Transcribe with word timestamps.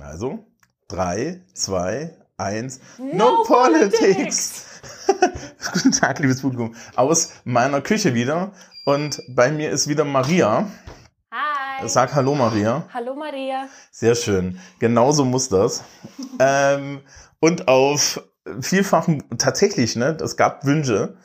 Also, 0.00 0.44
drei, 0.88 1.40
zwei, 1.54 2.14
eins. 2.36 2.80
No 2.98 3.44
politics. 3.44 4.82
Guten 5.72 5.92
Tag, 5.92 6.18
liebes 6.18 6.42
Publikum. 6.42 6.74
Aus 6.96 7.32
meiner 7.44 7.80
Küche 7.80 8.12
wieder. 8.12 8.52
Und 8.84 9.22
bei 9.28 9.50
mir 9.50 9.70
ist 9.70 9.88
wieder 9.88 10.04
Maria. 10.04 10.70
Hi. 11.32 11.88
Sag 11.88 12.14
Hallo, 12.14 12.34
Maria. 12.34 12.86
Hallo 12.92 13.14
Maria. 13.14 13.68
Sehr 13.90 14.14
schön. 14.14 14.60
Genauso 14.80 15.24
muss 15.24 15.48
das. 15.48 15.82
ähm, 16.38 17.00
und 17.40 17.66
auf 17.66 18.22
vielfachen, 18.60 19.24
tatsächlich, 19.38 19.96
ne, 19.96 20.16
es 20.22 20.36
gab 20.36 20.64
Wünsche, 20.66 21.16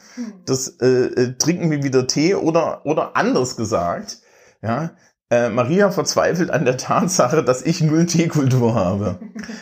das 0.45 0.79
äh, 0.81 0.87
äh, 0.87 1.37
trinken 1.37 1.69
wir 1.71 1.83
wieder 1.83 2.07
Tee 2.07 2.35
oder, 2.35 2.85
oder 2.85 3.15
anders 3.17 3.57
gesagt, 3.57 4.21
ja, 4.61 4.91
äh, 5.31 5.49
Maria 5.49 5.89
verzweifelt 5.91 6.51
an 6.51 6.65
der 6.65 6.77
Tatsache, 6.77 7.43
dass 7.43 7.61
ich 7.61 7.81
null 7.81 8.05
Teekultur 8.05 8.75
habe. 8.75 9.17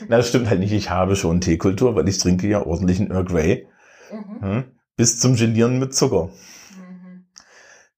Na, 0.08 0.18
das 0.18 0.28
stimmt 0.28 0.50
halt 0.50 0.60
nicht, 0.60 0.74
ich 0.74 0.90
habe 0.90 1.16
schon 1.16 1.42
Teekultur, 1.42 1.96
weil 1.96 2.10
ich 2.10 2.18
trinke 2.18 2.48
ja 2.48 2.66
ordentlichen 2.66 3.12
Earl 3.12 3.24
Grey. 3.24 3.68
Mhm. 4.12 4.42
Hm? 4.42 4.64
Bis 4.98 5.20
zum 5.20 5.36
Gelieren 5.36 5.78
mit 5.78 5.94
Zucker. 5.94 6.30
Mhm. 6.76 7.26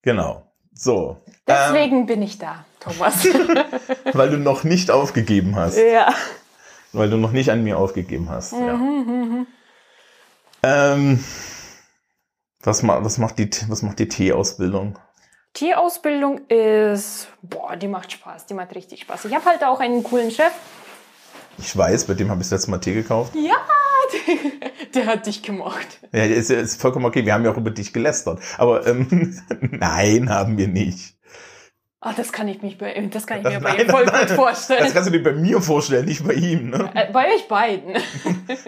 Genau. 0.02 0.52
So. 0.73 1.22
Deswegen 1.48 2.05
bin 2.05 2.22
ich 2.22 2.38
da, 2.38 2.66
Thomas. 2.81 3.26
Ähm, 3.26 3.58
weil 4.14 4.30
du 4.30 4.38
noch 4.38 4.64
nicht 4.66 4.92
aufgegeben 4.92 5.56
hast. 5.56 5.78
ja. 5.78 6.14
Weil 6.94 7.09
du 7.09 7.16
noch 7.16 7.31
nicht 7.31 7.50
an 7.52 7.64
mir 7.64 7.78
aufgegeben 7.78 8.30
hast. 8.30 8.52
Ja. 8.52 8.76
Mhm, 8.76 9.06
mhm. 9.08 9.48
Ähm, 10.62 11.23
was, 12.62 12.84
ma 12.84 13.02
was 13.02 13.17
macht 13.17 13.40
die, 13.40 13.50
was 13.70 13.81
macht 13.81 14.00
die 14.00 14.09
Teeausbildung? 14.09 15.00
Tierausbildung 15.54 16.48
ist, 16.48 17.28
boah, 17.41 17.76
die 17.76 17.88
macht 17.88 18.12
Spaß, 18.12 18.46
die 18.46 18.54
macht 18.54 18.73
richtig 18.76 19.02
Spaß. 19.02 19.26
Ich 19.26 19.36
habe 19.36 19.46
halt 19.46 19.64
auch 19.64 19.80
einen 19.80 20.02
coolen 20.04 20.32
Chef. 20.32 20.52
Ich 21.58 21.76
weiß, 21.78 22.05
bei 22.05 22.14
dem 22.14 22.30
habe 22.30 22.42
ich 22.42 22.48
das 22.48 22.59
letzte 22.62 22.72
Mal 22.72 22.78
Tee 22.80 22.94
gekauft. 22.94 23.34
Ja, 23.36 23.56
der, 24.95 25.06
hat 25.06 25.25
dich 25.28 25.44
gemocht. 25.44 26.00
Ja, 26.14 26.23
ist, 26.23 26.50
ist 26.50 26.81
vollkommen 26.81 27.06
okay. 27.06 27.25
Wir 27.25 27.34
haben 27.34 27.44
ja 27.45 27.52
auch 27.52 27.58
über 27.58 27.70
dich 27.72 27.92
gelästert. 27.94 28.40
Aber 28.58 28.88
ähm, 28.88 29.38
nein, 29.59 30.30
haben 30.30 30.58
wir 30.58 30.67
nicht. 30.70 31.16
Ah, 32.00 32.14
das 32.16 32.31
kann 32.31 32.47
ich 32.47 32.62
mich 32.64 32.78
bei, 32.80 32.94
das 33.12 33.28
kann 33.28 33.38
ich 33.40 33.44
Das- 33.44 33.53
mir 33.53 33.59
bei 33.62 33.72
nein, 33.73 33.81
ihm 33.86 33.90
voll 33.90 34.06
nein, 34.06 34.22
gut 34.22 34.30
Das 34.30 34.36
vorstellen. 34.36 34.92
kannst 34.94 35.08
du 35.09 35.12
dir 35.12 35.22
bei 35.23 35.34
mir 35.34 35.62
vorstellen, 35.62 36.06
nicht 36.06 36.25
bei 36.25 36.34
ihm. 36.34 36.70
Ne? 36.72 36.90
Äh, 36.95 37.12
bei 37.12 37.28
euch 37.36 37.47
beiden. 37.47 37.94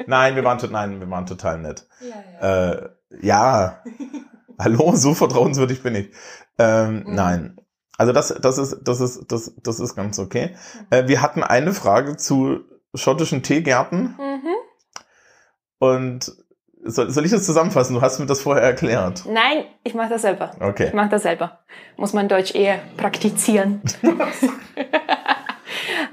Nein, 0.06 0.36
wir 0.36 0.44
waren, 0.44 0.60
nein, 0.72 1.00
wir 1.00 1.10
waren 1.10 1.26
total 1.26 1.58
nett. 1.60 1.88
Ja, 2.02 2.24
ja. 2.42 2.72
Äh, 2.72 2.90
ja, 3.22 3.84
hallo, 4.60 4.96
so 4.96 5.14
vertrauenswürdig 5.16 5.82
bin 5.82 5.96
ich. 5.96 6.12
Ähm, 6.60 7.04
Mhm. 7.06 7.16
Nein. 7.16 7.58
Also 7.98 8.12
das, 8.12 8.30
das 8.42 8.58
ist, 8.58 8.80
das 8.84 9.00
ist, 9.02 9.32
das, 9.32 9.54
das 9.62 9.80
ist 9.80 9.96
ganz 9.96 10.18
okay. 10.20 10.56
Äh, 10.90 11.08
wir 11.08 11.22
hatten 11.22 11.44
eine 11.44 11.74
Frage 11.74 12.18
zu 12.18 12.62
schottischen 12.96 13.44
Teegärten 13.44 14.16
Mhm. 14.18 14.56
und 15.80 16.32
soll, 16.86 17.10
soll 17.12 17.24
ich 17.26 17.32
das 17.32 17.46
zusammenfassen? 17.46 17.94
Du 17.96 18.02
hast 18.02 18.20
mir 18.20 18.26
das 18.26 18.42
vorher 18.42 18.64
erklärt. 18.64 19.24
Nein, 19.26 19.64
ich 19.84 19.94
mache 19.94 20.10
das 20.10 20.22
selber. 20.24 20.52
Okay. 20.60 20.88
Ich 20.88 20.94
mache 20.94 21.10
das 21.10 21.24
selber. 21.24 21.60
Muss 21.96 22.12
man 22.14 22.28
Deutsch 22.28 22.54
eher 22.54 22.80
praktizieren. 22.98 23.82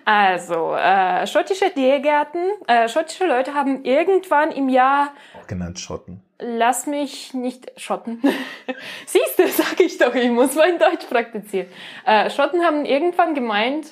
also, 0.04 0.74
äh, 0.74 1.26
schottische 1.26 1.72
Tiergärten, 1.74 2.40
äh, 2.66 2.88
schottische 2.88 3.26
Leute 3.26 3.54
haben 3.54 3.84
irgendwann 3.84 4.50
im 4.52 4.68
Jahr, 4.68 5.12
Auch 5.40 5.46
genannt 5.46 5.78
Schotten. 5.80 6.22
Lass 6.40 6.86
mich 6.86 7.34
nicht 7.34 7.72
schotten. 7.76 8.20
Siehst 9.06 9.38
du, 9.38 9.48
sag 9.48 9.80
ich 9.80 9.98
doch, 9.98 10.14
ich 10.14 10.30
muss 10.30 10.54
mein 10.54 10.78
Deutsch 10.78 11.06
praktizieren. 11.08 11.68
Äh, 12.06 12.30
Schotten 12.30 12.62
haben 12.64 12.84
irgendwann 12.84 13.34
gemeint, 13.34 13.86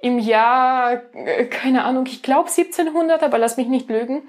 im 0.00 0.18
Jahr, 0.18 1.02
äh, 1.14 1.44
keine 1.46 1.84
Ahnung, 1.84 2.06
ich 2.06 2.22
glaube 2.22 2.48
1700, 2.48 3.22
aber 3.22 3.38
lass 3.38 3.56
mich 3.56 3.68
nicht 3.68 3.88
lügen, 3.88 4.22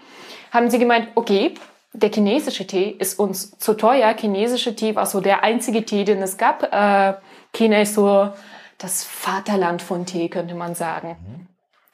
haben 0.52 0.70
sie 0.70 0.80
gemeint, 0.80 1.08
okay, 1.16 1.56
der 1.94 2.12
chinesische 2.12 2.66
Tee 2.66 2.96
ist 2.98 3.20
uns 3.20 3.58
zu 3.58 3.74
teuer. 3.76 4.16
Chinesische 4.18 4.76
Tee 4.76 4.96
war 4.96 5.06
so 5.06 5.22
der 5.22 5.44
einzige 5.44 5.86
Tee, 5.86 6.06
den 6.06 6.22
es 6.22 6.38
gab. 6.38 6.64
Äh, 6.74 7.16
China 7.54 7.82
ist 7.82 7.96
so 7.96 8.30
das 8.78 9.04
Vaterland 9.04 9.82
von 9.82 10.06
Tee, 10.06 10.30
könnte 10.30 10.56
man 10.56 10.76
sagen. 10.76 11.48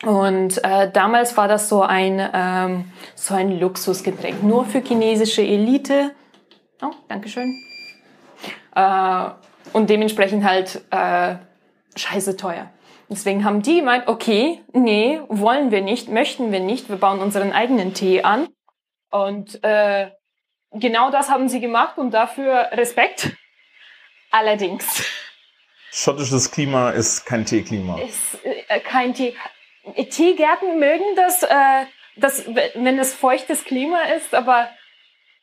Und 0.05 0.63
äh, 0.63 0.89
damals 0.91 1.35
war 1.35 1.47
das 1.47 1.67
so 1.67 1.81
ein, 1.81 2.29
ähm, 2.33 2.91
so 3.15 3.33
ein 3.33 3.59
Luxusgetränk, 3.59 4.43
nur 4.43 4.65
für 4.65 4.81
chinesische 4.81 5.41
Elite. 5.41 6.15
Oh, 6.81 6.91
Dankeschön. 7.09 7.53
Äh, 8.75 9.29
und 9.73 9.89
dementsprechend 9.89 10.43
halt 10.45 10.81
äh, 10.91 11.35
scheiße 11.95 12.37
teuer. 12.37 12.69
Deswegen 13.09 13.43
haben 13.43 13.61
die 13.61 13.77
gemeint, 13.77 14.07
okay, 14.07 14.61
nee, 14.71 15.19
wollen 15.27 15.71
wir 15.71 15.81
nicht, 15.81 16.09
möchten 16.09 16.51
wir 16.51 16.59
nicht, 16.59 16.89
wir 16.89 16.97
bauen 16.97 17.19
unseren 17.19 17.51
eigenen 17.51 17.93
Tee 17.93 18.21
an. 18.21 18.47
Und 19.09 19.61
äh, 19.63 20.11
genau 20.71 21.09
das 21.11 21.29
haben 21.29 21.49
sie 21.49 21.59
gemacht 21.59 21.97
und 21.97 22.11
dafür 22.11 22.69
Respekt. 22.71 23.31
Allerdings 24.31 25.03
Schottisches 25.91 26.51
Klima 26.51 26.91
ist 26.91 27.25
kein 27.25 27.45
Teeklima. 27.45 27.99
ist 27.99 28.37
äh, 28.45 28.79
kein 28.79 29.13
Tee. 29.13 29.35
Teegärten 29.93 30.79
mögen 30.79 31.15
das, 31.15 31.43
äh, 31.43 31.85
das, 32.17 32.47
wenn 32.47 32.99
es 32.99 33.13
feuchtes 33.13 33.63
Klima 33.63 34.01
ist, 34.17 34.33
aber 34.33 34.69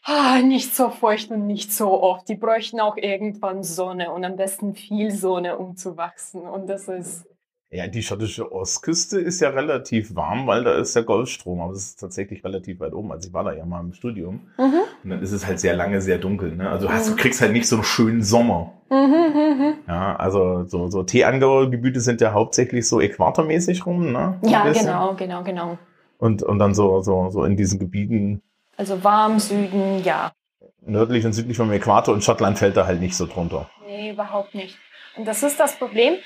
ah, 0.04 0.38
nicht 0.38 0.74
so 0.74 0.90
feucht 0.90 1.30
und 1.30 1.46
nicht 1.46 1.72
so 1.72 2.02
oft. 2.02 2.28
Die 2.28 2.36
bräuchten 2.36 2.80
auch 2.80 2.96
irgendwann 2.96 3.62
Sonne 3.62 4.12
und 4.12 4.24
am 4.24 4.36
besten 4.36 4.74
viel 4.74 5.10
Sonne, 5.10 5.58
um 5.58 5.76
zu 5.76 5.96
wachsen. 5.96 6.42
Und 6.42 6.68
das 6.68 6.88
ist 6.88 7.26
Ja, 7.70 7.88
die 7.88 8.02
schottische 8.02 8.52
Ostküste 8.52 9.18
ist 9.20 9.40
ja 9.40 9.48
relativ 9.50 10.14
warm, 10.14 10.46
weil 10.46 10.62
da 10.62 10.74
ist 10.78 10.94
der 10.94 11.02
Golfstrom, 11.02 11.60
aber 11.60 11.72
es 11.72 11.86
ist 11.88 12.00
tatsächlich 12.00 12.44
relativ 12.44 12.78
weit 12.78 12.94
oben. 12.94 13.10
Also 13.10 13.26
ich 13.28 13.34
war 13.34 13.42
da 13.42 13.52
ja 13.52 13.66
mal 13.66 13.80
im 13.80 13.92
Studium 13.92 14.48
mhm. 14.56 14.82
und 15.02 15.10
dann 15.10 15.20
ist 15.20 15.32
es 15.32 15.46
halt 15.46 15.58
sehr 15.58 15.74
lange 15.74 16.00
sehr 16.00 16.18
dunkel. 16.18 16.54
Ne? 16.54 16.70
Also 16.70 16.86
du, 16.86 16.92
hast, 16.92 17.08
du 17.08 17.12
Mhm. 17.12 17.16
kriegst 17.16 17.40
halt 17.40 17.52
nicht 17.52 17.66
so 17.66 17.76
einen 17.76 17.84
schönen 17.84 18.22
Sommer. 18.22 18.72
Mhm, 18.88 18.96
mhm, 19.34 19.74
Ja, 19.88 20.14
also 20.14 20.64
so, 20.64 20.88
so 20.90 21.02
Teeanbaugebiete 21.02 21.98
sind 22.00 22.20
ja 22.20 22.32
hauptsächlich 22.32 22.86
so 22.88 23.00
äquatormäßig 23.00 23.84
rum, 23.84 24.12
ne? 24.12 24.38
mhm. 24.42 24.48
Ja, 24.48 24.70
genau, 24.72 25.14
genau, 25.14 25.42
genau. 25.42 25.78
Und, 26.18 26.44
und 26.44 26.60
dann 26.60 26.72
so, 26.72 27.00
so, 27.02 27.30
so 27.30 27.44
in 27.44 27.56
diesen 27.56 27.80
Gebieten 27.80 28.42
Also 28.76 29.02
warm, 29.02 29.40
Süden, 29.40 30.04
ja. 30.04 30.30
nördlich 30.82 31.26
und 31.26 31.32
südlich 31.32 31.56
vom 31.56 31.72
Äquator 31.72 32.14
und 32.14 32.22
Schottland 32.22 32.58
fällt 32.60 32.76
da 32.76 32.86
halt 32.86 33.00
nicht 33.00 33.16
so 33.16 33.26
drunter. 33.26 33.68
Nee, 33.96 34.10
überhaupt 34.10 34.54
nicht. 34.54 34.76
Und 35.16 35.24
das 35.24 35.42
ist 35.42 35.58
das 35.58 35.78
Problem. 35.78 36.18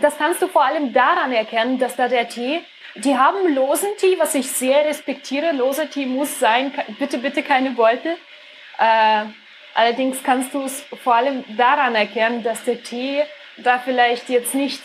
Das 0.00 0.16
kannst 0.16 0.40
du 0.40 0.48
vor 0.48 0.64
allem 0.64 0.94
daran 0.94 1.32
erkennen, 1.32 1.78
dass 1.78 1.96
da 1.96 2.08
der 2.08 2.28
Tee, 2.28 2.60
die 2.94 3.16
haben 3.16 3.54
losen 3.54 3.90
Tee, 3.98 4.18
was 4.18 4.34
ich 4.34 4.50
sehr 4.50 4.86
respektiere. 4.86 5.52
Loser 5.52 5.90
Tee 5.90 6.06
muss 6.06 6.40
sein, 6.40 6.72
bitte, 6.98 7.18
bitte 7.18 7.42
keine 7.42 7.72
Beutel. 7.72 8.16
Äh, 8.78 9.24
allerdings 9.74 10.22
kannst 10.22 10.54
du 10.54 10.62
es 10.62 10.82
vor 11.04 11.14
allem 11.14 11.44
daran 11.58 11.94
erkennen, 11.94 12.42
dass 12.42 12.64
der 12.64 12.82
Tee 12.82 13.22
da 13.58 13.78
vielleicht 13.78 14.30
jetzt 14.30 14.54
nicht, 14.54 14.82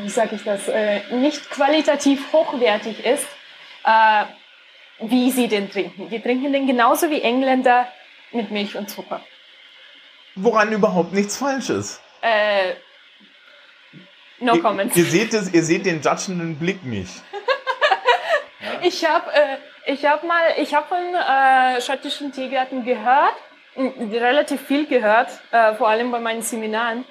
wie 0.00 0.08
sage 0.08 0.36
ich 0.36 0.44
das, 0.44 0.68
äh, 0.68 1.00
nicht 1.10 1.50
qualitativ 1.50 2.32
hochwertig 2.32 3.04
ist, 3.04 3.28
äh, 3.84 4.24
wie 5.00 5.30
sie 5.30 5.48
den 5.48 5.70
trinken. 5.70 6.08
Die 6.08 6.20
trinken 6.20 6.54
den 6.54 6.66
genauso 6.66 7.10
wie 7.10 7.20
Engländer 7.20 7.92
mit 8.32 8.50
Milch 8.50 8.74
und 8.74 8.88
Zucker. 8.88 9.20
Woran 10.42 10.72
überhaupt 10.72 11.12
nichts 11.12 11.36
falsch 11.36 11.70
ist. 11.70 12.00
Äh, 12.22 12.74
no 14.40 14.54
ihr, 14.54 14.62
comments. 14.62 14.96
Ihr 14.96 15.04
seht 15.04 15.34
es, 15.34 15.52
ihr 15.52 15.62
seht 15.62 15.86
den 15.86 16.00
judgenden 16.00 16.58
Blick 16.58 16.84
nicht. 16.84 17.12
Ich 18.82 19.04
habe 19.04 19.30
äh, 19.32 19.56
ich 19.90 20.04
hab 20.04 20.22
mal, 20.24 20.42
ich 20.58 20.74
habe 20.74 20.86
von 20.86 20.98
äh, 20.98 21.80
schottischen 21.80 22.30
Teegärten 22.30 22.84
gehört, 22.84 23.34
relativ 23.76 24.60
viel 24.60 24.86
gehört, 24.86 25.30
äh, 25.50 25.74
vor 25.74 25.88
allem 25.88 26.10
bei 26.10 26.20
meinen 26.20 26.42
Seminaren. 26.42 27.04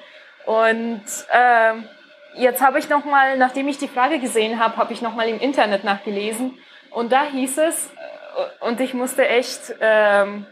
Und 0.45 1.03
ähm, 1.33 1.89
jetzt 2.35 2.61
habe 2.61 2.77
ich 2.77 2.87
noch 2.89 3.03
mal, 3.03 3.37
nachdem 3.37 3.67
ich 3.67 3.79
die 3.79 3.87
Frage 3.87 4.19
gesehen 4.19 4.59
habe, 4.59 4.77
habe 4.77 4.93
ich 4.93 5.01
noch 5.01 5.15
mal 5.15 5.27
im 5.27 5.39
Internet 5.39 5.83
nachgelesen. 5.83 6.57
Und 6.91 7.11
da 7.11 7.23
hieß 7.23 7.57
es, 7.57 7.87
äh, 7.87 8.65
und 8.65 8.79
ich 8.79 8.93
musste 8.93 9.27
echt, 9.27 9.73
ähm, 9.81 10.45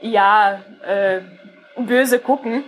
ja, 0.00 0.60
äh, 0.84 1.20
böse 1.86 2.18
gucken. 2.18 2.64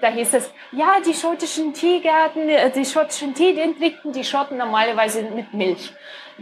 Da 0.00 0.08
hieß 0.08 0.34
es, 0.34 0.50
ja, 0.72 0.96
die 1.06 1.14
schottischen 1.14 1.72
Teegärten, 1.74 2.48
äh, 2.48 2.70
die 2.70 2.84
schottischen 2.84 3.34
Tee, 3.34 3.54
den 3.54 3.78
trinken 3.78 4.12
die 4.12 4.24
Schotten 4.24 4.58
normalerweise 4.58 5.22
mit 5.22 5.54
Milch. 5.54 5.92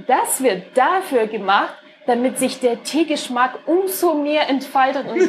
Das 0.06 0.42
wird 0.42 0.76
dafür 0.76 1.26
gemacht, 1.26 1.74
damit 2.06 2.38
sich 2.38 2.58
der 2.60 2.82
Teegeschmack 2.82 3.58
umso 3.66 4.14
mehr 4.14 4.48
entfaltet. 4.48 5.06
Und 5.06 5.20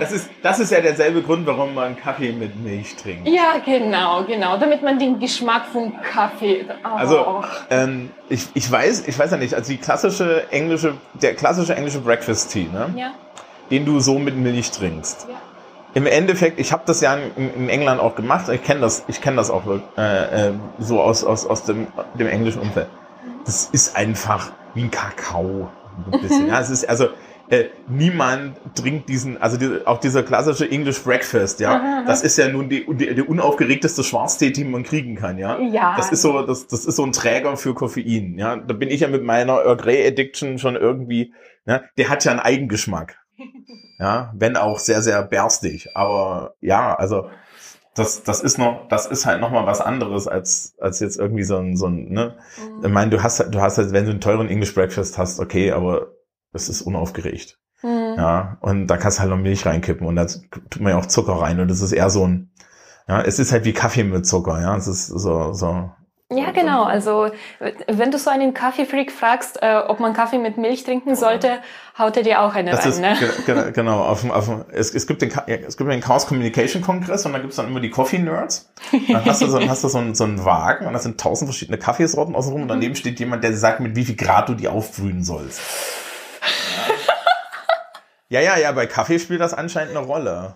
Das 0.00 0.12
ist, 0.12 0.30
das 0.42 0.58
ist 0.58 0.72
ja 0.72 0.80
derselbe 0.80 1.22
Grund, 1.22 1.46
warum 1.46 1.74
man 1.74 1.94
Kaffee 1.96 2.32
mit 2.32 2.56
Milch 2.56 2.96
trinkt. 2.96 3.28
ja, 3.28 3.60
genau, 3.64 4.24
genau, 4.24 4.56
damit 4.56 4.82
man 4.82 4.98
den 4.98 5.20
Geschmack 5.20 5.66
vom 5.72 5.92
Kaffee. 6.02 6.64
Oh. 6.82 6.88
Also, 6.96 7.44
ähm, 7.68 8.10
ich, 8.30 8.48
ich 8.54 8.70
weiß, 8.70 9.06
ich 9.06 9.18
weiß 9.18 9.30
ja 9.30 9.36
nicht, 9.36 9.54
also 9.54 9.70
die 9.70 9.78
klassische 9.78 10.50
englische, 10.50 10.94
der 11.20 11.34
klassische 11.34 11.76
englische 11.76 12.00
Breakfast 12.00 12.50
Tea, 12.50 12.66
ne? 12.72 12.92
ja, 12.96 13.12
den 13.70 13.84
du 13.84 14.00
so 14.00 14.18
mit 14.18 14.36
Milch 14.36 14.70
trinkst. 14.70 15.26
ja. 15.28 15.36
im 15.94 16.06
Endeffekt, 16.06 16.58
ich 16.60 16.72
habe 16.72 16.82
das 16.86 17.00
ja 17.00 17.14
in, 17.14 17.54
in, 17.54 17.68
England 17.68 18.00
auch 18.00 18.14
gemacht. 18.14 18.48
Ich 18.48 18.62
kenne 18.62 18.80
das, 18.80 19.04
ich 19.08 19.20
kenne 19.20 19.36
das 19.36 19.50
auch 19.50 19.62
äh, 19.96 20.48
äh, 20.48 20.52
so 20.78 21.00
aus 21.00 21.24
aus 21.24 21.46
aus 21.46 21.64
dem 21.64 21.86
dem 22.18 22.26
englischen 22.26 22.60
Umfeld. 22.60 22.88
Das 23.44 23.68
ist 23.72 23.96
einfach 23.96 24.52
wie 24.74 24.84
ein 24.84 24.90
Kakao, 24.90 25.68
ein 26.12 26.20
bisschen. 26.20 26.48
ja, 26.48 26.60
es 26.60 26.70
ist 26.70 26.88
also 26.88 27.08
äh, 27.50 27.70
niemand 27.88 28.54
trinkt 28.76 29.08
diesen, 29.08 29.42
also 29.42 29.56
die, 29.56 29.84
auch 29.84 29.98
dieser 29.98 30.22
klassische 30.22 30.70
English 30.70 31.02
Breakfast, 31.02 31.58
ja, 31.58 31.74
aha, 31.74 32.04
das 32.06 32.22
ist 32.22 32.36
ja 32.38 32.48
nun 32.48 32.68
die, 32.68 32.86
die, 32.88 33.12
die 33.12 33.22
unaufgeregteste 33.22 34.04
Schwarztee, 34.04 34.50
die 34.50 34.64
man 34.64 34.84
kriegen 34.84 35.16
kann, 35.16 35.36
ja. 35.36 35.58
Ja. 35.58 35.96
Das 35.96 36.12
ist 36.12 36.22
so, 36.22 36.42
das, 36.42 36.68
das 36.68 36.84
ist 36.86 36.94
so 36.94 37.04
ein 37.04 37.12
Träger 37.12 37.56
für 37.56 37.74
Koffein, 37.74 38.38
ja. 38.38 38.56
Da 38.56 38.72
bin 38.72 38.88
ich 38.88 39.00
ja 39.00 39.08
mit 39.08 39.24
meiner 39.24 39.64
Earl 39.64 39.76
Grey 39.76 40.06
Addiction 40.06 40.58
schon 40.58 40.76
irgendwie, 40.76 41.34
ja, 41.66 41.82
der 41.98 42.08
hat 42.08 42.24
ja 42.24 42.30
einen 42.30 42.40
Eigengeschmack. 42.40 43.19
Ja, 43.98 44.32
wenn 44.34 44.56
auch 44.56 44.78
sehr, 44.78 45.02
sehr 45.02 45.22
berstig. 45.22 45.90
Aber 45.94 46.54
ja, 46.60 46.94
also 46.94 47.28
das, 47.94 48.22
das 48.22 48.40
ist 48.40 48.58
noch, 48.58 48.88
das 48.88 49.06
ist 49.06 49.26
halt 49.26 49.40
noch 49.40 49.50
mal 49.50 49.66
was 49.66 49.80
anderes 49.80 50.26
als, 50.26 50.74
als 50.78 51.00
jetzt 51.00 51.18
irgendwie 51.18 51.42
so 51.42 51.56
ein, 51.56 51.76
so 51.76 51.86
ein, 51.86 52.08
ne? 52.08 52.36
Mhm. 52.56 52.84
Ich 52.84 52.90
meine, 52.90 53.10
du 53.10 53.22
hast, 53.22 53.40
du 53.40 53.60
hast 53.60 53.78
halt, 53.78 53.92
wenn 53.92 54.04
du 54.04 54.10
einen 54.10 54.20
teuren 54.20 54.48
English 54.48 54.74
Breakfast 54.74 55.18
hast, 55.18 55.40
okay, 55.40 55.72
aber 55.72 56.12
das 56.52 56.68
ist 56.68 56.82
unaufgeregt. 56.82 57.58
Mhm. 57.82 58.14
Ja, 58.16 58.58
und 58.60 58.86
da 58.86 58.96
kannst 58.96 59.18
du 59.18 59.22
halt 59.22 59.30
noch 59.30 59.38
Milch 59.38 59.66
reinkippen 59.66 60.06
und 60.06 60.16
da 60.16 60.26
tut 60.26 60.80
man 60.80 60.92
ja 60.92 60.98
auch 60.98 61.06
Zucker 61.06 61.34
rein 61.34 61.60
und 61.60 61.68
das 61.68 61.80
ist 61.80 61.92
eher 61.92 62.10
so 62.10 62.26
ein, 62.26 62.52
ja, 63.08 63.22
es 63.22 63.38
ist 63.38 63.52
halt 63.52 63.64
wie 63.64 63.72
Kaffee 63.72 64.04
mit 64.04 64.26
Zucker, 64.26 64.60
ja, 64.60 64.76
es 64.76 64.86
ist 64.86 65.06
so, 65.06 65.52
so, 65.52 65.90
ja, 66.30 66.52
genau. 66.52 66.84
Also 66.84 67.30
wenn 67.88 68.10
du 68.10 68.18
so 68.18 68.30
einen 68.30 68.54
Kaffeefreak 68.54 69.10
fragst, 69.10 69.62
äh, 69.62 69.82
ob 69.88 69.98
man 69.98 70.12
Kaffee 70.12 70.38
mit 70.38 70.58
Milch 70.58 70.84
trinken 70.84 71.16
sollte, 71.16 71.58
haut 71.98 72.16
er 72.16 72.22
dir 72.22 72.40
auch 72.40 72.54
eine 72.54 72.70
das 72.70 72.84
rein. 72.84 73.16
Ist, 73.16 73.46
ne? 73.48 73.72
Genau. 73.74 74.04
Auf, 74.04 74.28
auf, 74.30 74.48
es, 74.72 74.94
es, 74.94 75.06
gibt 75.06 75.22
den, 75.22 75.32
es 75.46 75.76
gibt 75.76 75.90
den 75.90 76.00
Chaos 76.00 76.26
Communication 76.26 76.82
Kongress 76.82 77.26
und 77.26 77.32
da 77.32 77.40
gibt's 77.40 77.56
dann 77.56 77.66
immer 77.66 77.80
die 77.80 77.90
Coffee 77.90 78.18
Nerds. 78.18 78.72
Dann 79.08 79.24
hast 79.24 79.42
du 79.42 79.48
so, 79.48 79.60
hast 79.68 79.82
du 79.82 79.88
so, 79.88 79.98
einen, 79.98 80.14
so 80.14 80.24
einen 80.24 80.44
Wagen 80.44 80.86
und 80.86 80.92
da 80.92 81.00
sind 81.00 81.20
tausend 81.20 81.48
verschiedene 81.48 81.78
Kaffeesorten 81.78 82.36
außenrum 82.36 82.62
und 82.62 82.68
daneben 82.68 82.94
steht 82.94 83.18
jemand, 83.18 83.42
der 83.42 83.52
sagt, 83.56 83.80
mit 83.80 83.96
wie 83.96 84.04
viel 84.04 84.16
Grad 84.16 84.48
du 84.48 84.54
die 84.54 84.68
aufbrühen 84.68 85.24
sollst. 85.24 85.60
Ja, 88.32 88.40
ja, 88.40 88.56
ja, 88.56 88.70
bei 88.70 88.86
Kaffee 88.86 89.18
spielt 89.18 89.40
das 89.40 89.54
anscheinend 89.54 89.96
eine 89.96 90.06
Rolle. 90.06 90.54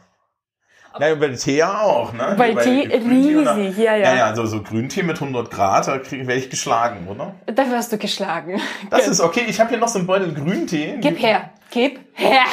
Ja, 1.00 1.14
bei 1.16 1.28
Tee 1.30 1.56
ja 1.56 1.80
auch, 1.80 2.12
ne? 2.12 2.34
Bei, 2.38 2.52
bei 2.52 2.62
Tee 2.62 2.86
riesig, 2.86 3.76
ja, 3.78 3.96
ja. 3.96 4.10
Ja, 4.10 4.14
ja, 4.14 4.26
also 4.26 4.46
so 4.46 4.62
Grüntee 4.62 5.02
mit 5.02 5.20
100 5.20 5.50
Grad, 5.50 5.88
da 5.88 6.00
werde 6.10 6.34
ich 6.34 6.50
geschlagen, 6.50 7.08
oder? 7.08 7.34
Da 7.46 7.68
wirst 7.68 7.92
du 7.92 7.98
geschlagen. 7.98 8.60
Das 8.90 9.08
ist 9.08 9.20
okay, 9.20 9.42
ich 9.48 9.58
habe 9.58 9.70
hier 9.70 9.78
noch 9.78 9.88
so 9.88 9.98
einen 9.98 10.06
Beutel 10.06 10.32
Grüntee. 10.32 10.98
Gib 11.00 11.20
her, 11.20 11.50
gib 11.74 11.98
her. 12.12 12.44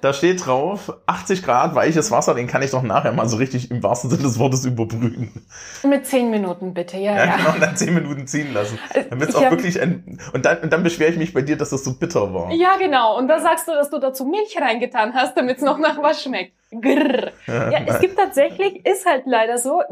da 0.00 0.12
steht 0.12 0.46
drauf, 0.46 0.92
80 1.06 1.42
Grad 1.42 1.74
weiches 1.74 2.10
Wasser, 2.12 2.34
den 2.34 2.46
kann 2.46 2.62
ich 2.62 2.70
doch 2.70 2.82
nachher 2.82 3.12
mal 3.12 3.28
so 3.28 3.36
richtig 3.36 3.70
im 3.70 3.82
wahrsten 3.82 4.08
Sinne 4.08 4.22
des 4.22 4.38
Wortes 4.38 4.64
überbrühen. 4.64 5.44
Mit 5.82 6.06
10 6.06 6.30
Minuten 6.30 6.72
bitte, 6.72 6.96
ja, 6.96 7.16
ja. 7.16 7.24
Ja, 7.24 7.36
genau, 7.36 7.54
und 7.54 7.60
dann 7.60 7.76
10 7.76 7.92
Minuten 7.92 8.26
ziehen 8.26 8.54
lassen. 8.54 8.78
Damit 9.10 9.30
es 9.30 9.34
auch 9.34 9.50
wirklich 9.50 9.80
ein, 9.80 10.18
und 10.32 10.46
dann, 10.46 10.58
und 10.58 10.72
dann 10.72 10.82
beschwere 10.84 11.10
ich 11.10 11.18
mich 11.18 11.34
bei 11.34 11.42
dir, 11.42 11.56
dass 11.56 11.70
das 11.70 11.84
so 11.84 11.94
bitter 11.94 12.32
war. 12.32 12.52
Ja, 12.52 12.76
genau, 12.78 13.18
und 13.18 13.26
da 13.26 13.40
sagst 13.40 13.66
du, 13.66 13.72
dass 13.72 13.90
du 13.90 13.98
dazu 13.98 14.24
Milch 14.24 14.56
reingetan 14.60 15.12
hast, 15.12 15.36
damit 15.36 15.58
es 15.58 15.64
noch 15.64 15.78
nach 15.78 16.00
was 16.00 16.22
schmeckt. 16.22 16.52
Grrr. 16.70 17.32
Ja, 17.48 17.80
es 17.84 17.98
gibt 17.98 18.16
tatsächlich, 18.16 18.86
ist 18.86 19.04
halt 19.04 19.24
leider 19.26 19.58
so, 19.58 19.82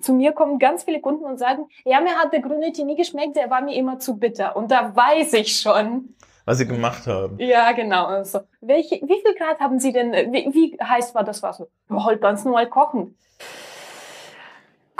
zu 0.00 0.14
mir 0.14 0.32
kommen 0.32 0.58
ganz 0.58 0.84
viele 0.84 1.02
Kunden 1.02 1.24
und 1.24 1.38
sagen, 1.38 1.66
ja, 1.84 2.00
mir 2.00 2.16
hat 2.16 2.32
der 2.32 2.40
grüne 2.40 2.72
Tee 2.72 2.84
nie 2.84 2.96
geschmeckt, 2.96 3.36
der 3.36 3.50
war 3.50 3.60
mir 3.60 3.76
immer 3.76 3.98
zu 3.98 4.16
bitter. 4.16 4.56
Und 4.56 4.70
da 4.70 4.96
weiß 4.96 5.34
ich 5.34 5.60
schon. 5.60 6.14
Was 6.44 6.58
sie 6.58 6.66
gemacht 6.66 7.06
haben. 7.06 7.38
Ja, 7.38 7.72
genau. 7.72 8.06
Also, 8.06 8.40
welche, 8.60 8.96
wie 8.96 9.20
viel 9.22 9.34
Grad 9.34 9.60
haben 9.60 9.78
Sie 9.78 9.92
denn, 9.92 10.12
wie, 10.32 10.46
wie 10.52 10.78
heiß 10.82 11.14
war 11.14 11.24
das 11.24 11.42
Wasser? 11.42 11.68
Halt 11.88 12.20
ganz 12.20 12.44
normal 12.44 12.68
kochen. 12.68 13.16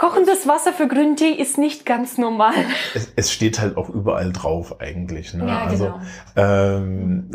Kochendes 0.05 0.47
Wasser 0.47 0.71
für 0.71 0.87
Grüntee 0.87 1.31
ist 1.31 1.57
nicht 1.57 1.83
ganz 1.83 2.19
normal. 2.19 2.53
Es, 2.93 3.11
es 3.15 3.31
steht 3.31 3.59
halt 3.59 3.75
auch 3.75 3.89
überall 3.89 4.31
drauf 4.31 4.79
eigentlich. 4.79 5.33
Ne? 5.33 5.47
Ja, 5.47 5.65
also 5.65 5.85
genau. 5.85 5.99
ähm, 6.35 7.29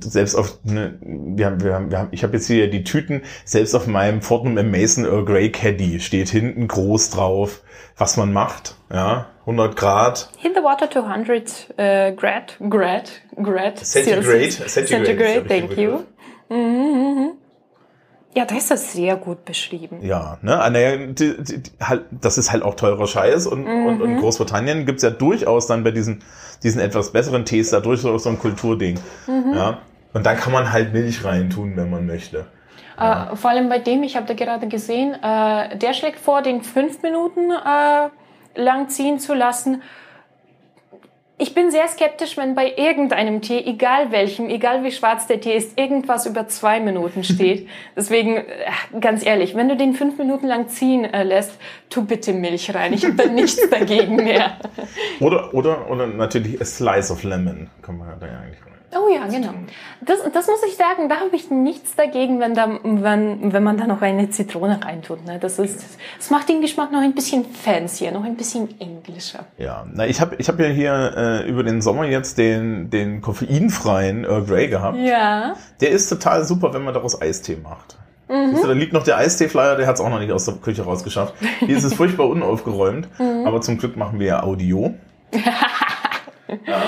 selbst 0.00 0.34
auf 0.34 0.58
ne, 0.64 0.98
wir 1.00 1.46
haben, 1.46 1.64
wir 1.64 1.72
haben, 1.74 1.90
wir 1.90 1.98
haben, 1.98 2.08
ich 2.10 2.22
habe 2.22 2.34
jetzt 2.34 2.48
hier 2.48 2.68
die 2.68 2.84
Tüten. 2.84 3.22
Selbst 3.46 3.74
auf 3.74 3.86
meinem 3.86 4.20
Fortnum 4.20 4.54
Mason 4.70 5.06
Earl 5.06 5.24
Grey 5.24 5.50
Caddy 5.50 5.98
steht 6.00 6.28
hinten 6.28 6.68
groß 6.68 7.08
drauf, 7.08 7.62
was 7.96 8.18
man 8.18 8.30
macht. 8.30 8.74
Ja, 8.92 9.28
100 9.40 9.74
Grad. 9.74 10.28
In 10.42 10.52
the 10.54 10.62
water 10.62 10.90
200 10.90 11.68
uh, 11.78 12.14
Grad, 12.14 12.58
Grad, 12.68 13.10
Grad. 13.42 13.78
Centigrade, 13.78 14.50
Centigrade. 14.50 15.06
Centigrade, 15.06 15.48
thank 15.48 15.78
you. 15.78 16.00
Mhm, 16.50 16.56
mhm. 16.58 17.32
Ja, 18.36 18.44
da 18.44 18.54
ist 18.54 18.70
das 18.70 18.92
sehr 18.92 19.16
gut 19.16 19.46
beschrieben. 19.46 20.02
Ja, 20.02 20.36
ne, 20.42 20.60
ah, 20.60 20.68
naja, 20.68 21.06
die, 21.06 21.42
die, 21.42 21.62
die, 21.62 21.70
halt, 21.80 22.04
das 22.10 22.36
ist 22.36 22.52
halt 22.52 22.62
auch 22.62 22.74
teurer 22.74 23.06
Scheiß 23.06 23.46
und, 23.46 23.64
mhm. 23.64 23.86
und, 23.86 24.02
und 24.02 24.10
in 24.10 24.20
Großbritannien 24.20 24.84
gibt's 24.84 25.02
ja 25.02 25.08
durchaus 25.08 25.66
dann 25.66 25.82
bei 25.84 25.90
diesen, 25.90 26.22
diesen 26.62 26.82
etwas 26.82 27.12
besseren 27.12 27.46
Tees 27.46 27.70
da 27.70 27.80
durchaus 27.80 28.24
so 28.24 28.28
ein 28.28 28.38
Kulturding. 28.38 29.00
Mhm. 29.26 29.54
Ja. 29.54 29.78
Und 30.12 30.26
dann 30.26 30.36
kann 30.36 30.52
man 30.52 30.70
halt 30.70 30.92
Milch 30.92 31.24
reintun, 31.24 31.78
wenn 31.78 31.88
man 31.88 32.04
möchte. 32.04 32.44
Ja. 32.98 33.32
Äh, 33.32 33.36
vor 33.36 33.48
allem 33.48 33.70
bei 33.70 33.78
dem, 33.78 34.02
ich 34.02 34.16
habe 34.16 34.26
da 34.26 34.34
gerade 34.34 34.68
gesehen, 34.68 35.14
äh, 35.14 35.78
der 35.78 35.94
schlägt 35.94 36.20
vor, 36.20 36.42
den 36.42 36.60
fünf 36.60 37.02
Minuten 37.02 37.50
äh, 37.50 38.60
lang 38.60 38.90
ziehen 38.90 39.18
zu 39.18 39.32
lassen 39.32 39.80
ich 41.38 41.54
bin 41.54 41.70
sehr 41.70 41.86
skeptisch, 41.88 42.38
wenn 42.38 42.54
bei 42.54 42.72
irgendeinem 42.76 43.42
Tee, 43.42 43.58
egal 43.58 44.10
welchem, 44.10 44.48
egal 44.48 44.84
wie 44.84 44.90
schwarz 44.90 45.26
der 45.26 45.40
Tee 45.40 45.54
ist, 45.54 45.78
irgendwas 45.78 46.24
über 46.24 46.48
zwei 46.48 46.80
Minuten 46.80 47.24
steht. 47.24 47.68
Deswegen, 47.96 48.38
äh, 48.38 48.44
ganz 49.00 49.24
ehrlich, 49.24 49.54
wenn 49.54 49.68
du 49.68 49.76
den 49.76 49.92
fünf 49.92 50.16
Minuten 50.16 50.46
lang 50.46 50.68
ziehen 50.68 51.04
äh, 51.04 51.24
lässt, 51.24 51.58
tu 51.90 52.06
bitte 52.06 52.32
Milch 52.32 52.74
rein. 52.74 52.94
Ich 52.94 53.04
habe 53.04 53.16
da 53.16 53.26
nichts 53.26 53.68
dagegen 53.70 54.16
mehr. 54.16 54.56
Oder, 55.20 55.52
oder, 55.52 55.90
oder 55.90 56.06
natürlich 56.06 56.58
a 56.60 56.64
slice 56.64 57.12
of 57.12 57.22
lemon. 57.22 57.68
Kann 57.82 57.98
man 57.98 58.18
da 58.18 58.26
ja 58.26 58.38
eigentlich 58.40 58.64
rein. 58.64 58.75
Oh 58.92 59.08
ja, 59.12 59.26
genau. 59.26 59.50
Das, 60.00 60.20
das 60.32 60.46
muss 60.46 60.60
ich 60.66 60.76
sagen, 60.76 61.08
da 61.08 61.16
habe 61.16 61.34
ich 61.34 61.50
nichts 61.50 61.96
dagegen, 61.96 62.38
wenn, 62.40 62.54
da, 62.54 62.78
wenn, 62.82 63.52
wenn 63.52 63.62
man 63.62 63.76
da 63.76 63.86
noch 63.86 64.00
eine 64.00 64.30
Zitrone 64.30 64.80
reintut. 64.84 65.24
Ne? 65.24 65.38
Das, 65.38 65.58
ist, 65.58 65.84
das 66.16 66.30
macht 66.30 66.48
den 66.48 66.60
Geschmack 66.60 66.92
noch 66.92 67.00
ein 67.00 67.14
bisschen 67.14 67.44
fancier, 67.44 68.12
noch 68.12 68.24
ein 68.24 68.36
bisschen 68.36 68.68
englischer. 68.80 69.46
Ja, 69.58 69.86
na, 69.92 70.06
ich 70.06 70.20
habe 70.20 70.36
ich 70.36 70.48
hab 70.48 70.58
ja 70.60 70.66
hier 70.66 71.14
äh, 71.16 71.48
über 71.48 71.64
den 71.64 71.82
Sommer 71.82 72.04
jetzt 72.04 72.38
den, 72.38 72.90
den 72.90 73.20
koffeinfreien 73.20 74.24
Earl 74.24 74.44
Grey 74.44 74.68
gehabt. 74.68 74.98
Ja. 74.98 75.54
Der 75.80 75.90
ist 75.90 76.08
total 76.08 76.44
super, 76.44 76.72
wenn 76.72 76.84
man 76.84 76.94
daraus 76.94 77.20
Eistee 77.20 77.56
macht. 77.56 77.96
Mhm. 78.28 78.54
Du, 78.54 78.66
da 78.66 78.72
liegt 78.72 78.92
noch 78.92 79.04
der 79.04 79.18
Eistee-Flyer, 79.18 79.76
der 79.76 79.86
hat 79.86 79.96
es 79.96 80.00
auch 80.00 80.10
noch 80.10 80.18
nicht 80.18 80.32
aus 80.32 80.44
der 80.44 80.54
Küche 80.54 80.82
rausgeschafft. 80.82 81.34
Hier 81.60 81.76
ist 81.76 81.84
es 81.84 81.94
furchtbar 81.96 82.28
unaufgeräumt, 82.28 83.08
mhm. 83.18 83.46
aber 83.46 83.60
zum 83.60 83.78
Glück 83.78 83.96
machen 83.96 84.18
wir 84.18 84.26
ja 84.26 84.42
Audio. 84.42 84.94
ja. 86.66 86.82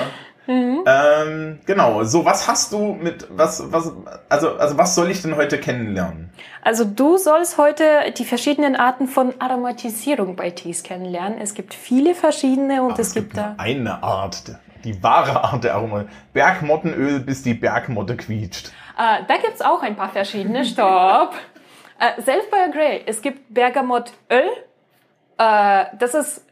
Mhm. 0.49 0.83
Ähm, 0.87 1.59
genau. 1.67 2.05
So, 2.05 2.25
was 2.25 2.49
hast 2.49 2.73
du 2.73 2.95
mit 2.95 3.27
was 3.31 3.71
was 3.71 3.93
also 4.31 4.57
also 4.57 4.79
was 4.79 4.95
soll 4.95 5.11
ich 5.11 5.21
denn 5.21 5.37
heute 5.37 5.61
kennenlernen? 5.61 6.31
Also 6.63 6.87
du 6.87 7.19
sollst 7.19 7.59
heute 7.59 7.85
die 8.17 8.25
verschiedenen 8.25 8.75
Arten 8.75 9.09
von 9.09 9.35
Aromatisierung 9.41 10.37
bei 10.37 10.51
Tees 10.51 10.83
kennenlernen. 10.83 11.39
Es 11.39 11.53
gibt 11.53 11.75
viele 11.75 12.15
verschiedene 12.15 12.83
und 12.83 12.99
es, 12.99 13.09
es 13.09 13.15
gibt, 13.15 13.35
gibt 13.35 13.37
da 13.37 13.57
eine 13.59 14.03
Art, 14.03 14.43
die 14.85 15.03
wahre 15.03 15.45
Art 15.45 15.65
der 15.65 15.75
Aromatisierung. 15.75 16.17
Bergmottenöl, 16.33 17.21
bis 17.21 17.43
die 17.43 17.53
Bergmotte 17.53 18.17
quietscht. 18.17 18.69
Äh, 18.97 19.25
da 19.29 19.37
gibt's 19.37 19.61
auch 19.61 19.83
ein 19.83 19.97
paar 19.97 20.09
verschiedene. 20.09 20.65
Stopp. 20.65 21.35
äh, 22.01 22.23
selbst 22.23 22.51
bei 22.51 22.67
Grey, 22.69 23.03
es 23.05 23.21
gibt 23.21 23.53
Bergamottöl. 23.53 24.49
Äh, 25.37 25.85
das 25.99 26.15
ist 26.15 26.47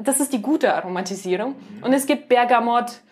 das 0.00 0.18
ist 0.18 0.32
die 0.32 0.40
gute 0.40 0.74
Aromatisierung. 0.74 1.56
Und 1.82 1.92
es 1.92 2.06
gibt 2.06 2.30
Bergamot 2.30 3.02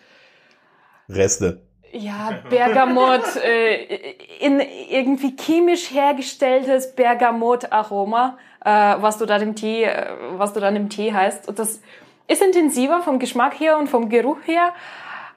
Reste. 1.09 1.61
Ja, 1.91 2.39
Bergamot, 2.49 3.35
äh, 3.35 4.15
in 4.39 4.59
irgendwie 4.59 5.35
chemisch 5.35 5.91
hergestelltes 5.91 6.95
Bergamot-Aroma, 6.95 8.37
äh, 8.65 8.69
was 8.69 9.19
du 9.19 9.27
da 9.27 9.37
im 9.37 9.55
Tee, 9.55 9.83
äh, 9.83 10.07
was 10.31 10.53
du 10.53 10.59
dann 10.59 10.75
im 10.75 10.89
Tee 10.89 11.13
heißt. 11.13 11.47
Und 11.47 11.59
das 11.59 11.81
ist 12.27 12.41
intensiver 12.41 13.01
vom 13.03 13.19
Geschmack 13.19 13.59
her 13.59 13.77
und 13.77 13.89
vom 13.89 14.09
Geruch 14.09 14.39
her, 14.45 14.73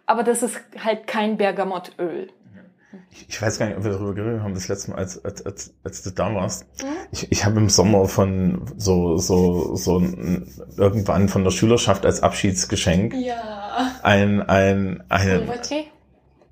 aber 0.07 0.23
das 0.23 0.43
ist 0.43 0.59
halt 0.83 1.07
kein 1.07 1.37
Bergamottöl. 1.37 2.29
Ich, 3.11 3.27
ich 3.29 3.43
weiß 3.43 3.59
gar 3.59 3.67
nicht, 3.67 3.77
ob 3.77 3.85
wir 3.85 3.93
darüber 3.93 4.15
geredet 4.15 4.43
haben, 4.43 4.55
das 4.55 4.69
letzte 4.69 4.91
Mal, 4.91 4.99
als, 4.99 5.25
als, 5.25 5.45
als, 5.45 5.75
als 5.85 6.03
du 6.03 6.11
da 6.11 6.35
warst. 6.35 6.67
Mhm. 6.83 6.87
Ich, 7.11 7.33
ich 7.33 7.45
habe 7.45 7.59
im 7.59 7.69
Sommer 7.69 8.07
von 8.09 8.63
so, 8.77 9.17
so, 9.19 9.77
so 9.77 10.03
irgendwann 10.77 11.29
von 11.29 11.45
der 11.45 11.51
Schülerschaft 11.51 12.05
als 12.07 12.23
Abschiedsgeschenk 12.23 13.15
ja. 13.15 13.93
ein, 14.03 14.43
ein, 14.43 15.05
eine, 15.09 15.39
Pulvertee? 15.39 15.87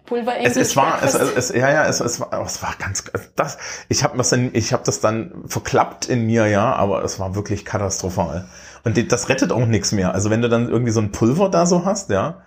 Pulver 0.07 0.35
es, 0.43 0.57
es 0.57 0.77
war 0.77 1.03
es, 1.03 1.15
es, 1.15 1.49
ja 1.49 1.71
ja 1.71 1.87
es, 1.87 2.01
es 2.01 2.21
war 2.21 2.45
es 2.45 2.63
war 2.63 2.75
ganz 2.79 3.05
das 3.37 3.57
ich 3.89 4.05
habe 4.05 4.19
das 4.19 4.29
dann 4.29 4.51
ich 4.53 4.75
habe 4.75 4.83
das 4.85 5.01
dann 5.01 5.45
verklappt 5.47 6.07
in 6.07 6.27
mir 6.27 6.47
ja 6.47 6.75
aber 6.75 7.03
es 7.05 7.19
war 7.19 7.35
wirklich 7.35 7.65
katastrophal 7.65 8.47
und 8.85 9.13
das 9.13 9.31
rettet 9.31 9.51
auch 9.51 9.65
nichts 9.65 9.93
mehr 9.93 10.13
also 10.13 10.29
wenn 10.29 10.43
du 10.43 10.51
dann 10.51 10.69
irgendwie 10.69 10.93
so 10.93 11.01
ein 11.01 11.11
Pulver 11.11 11.49
da 11.49 11.65
so 11.65 11.87
hast 11.87 12.11
ja 12.11 12.43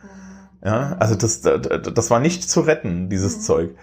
ja 0.64 0.96
also 1.00 1.16
das 1.16 1.42
das 1.42 2.10
war 2.10 2.20
nicht 2.20 2.50
zu 2.50 2.62
retten 2.62 3.10
dieses 3.10 3.38
mhm. 3.38 3.42
Zeug 3.42 3.76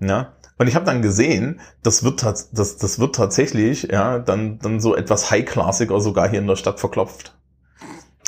Ja. 0.00 0.32
Und 0.58 0.68
ich 0.68 0.74
habe 0.74 0.84
dann 0.84 1.02
gesehen, 1.02 1.60
das 1.82 2.04
wird, 2.04 2.22
das, 2.22 2.50
das 2.52 2.98
wird 3.00 3.14
tatsächlich 3.16 3.84
ja 3.90 4.18
dann, 4.18 4.58
dann 4.58 4.80
so 4.80 4.94
etwas 4.94 5.30
High-Classiger 5.30 6.00
sogar 6.00 6.28
hier 6.28 6.38
in 6.38 6.46
der 6.46 6.56
Stadt 6.56 6.78
verklopft. 6.78 7.34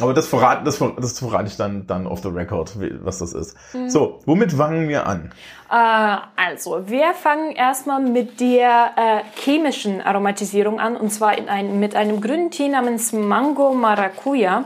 Aber 0.00 0.14
das 0.14 0.26
verrate, 0.26 0.64
das, 0.64 0.78
ver- 0.78 0.96
das 0.98 1.18
verrate 1.18 1.46
ich 1.46 1.56
dann, 1.56 1.86
dann 1.86 2.06
off 2.08 2.22
the 2.22 2.28
record, 2.28 2.76
was 3.04 3.18
das 3.18 3.32
ist. 3.32 3.56
So, 3.86 4.20
womit 4.24 4.52
fangen 4.52 4.88
wir 4.88 5.06
an? 5.06 5.32
Äh, 5.70 6.16
also, 6.36 6.88
wir 6.88 7.14
fangen 7.14 7.52
erstmal 7.52 8.00
mit 8.00 8.40
der 8.40 8.90
äh, 8.96 9.40
chemischen 9.40 10.00
Aromatisierung 10.00 10.80
an 10.80 10.96
und 10.96 11.10
zwar 11.10 11.38
in 11.38 11.48
ein, 11.48 11.78
mit 11.78 11.94
einem 11.94 12.20
grünen 12.20 12.50
Tee 12.50 12.68
namens 12.68 13.12
Mango 13.12 13.74
Maracuja. 13.74 14.64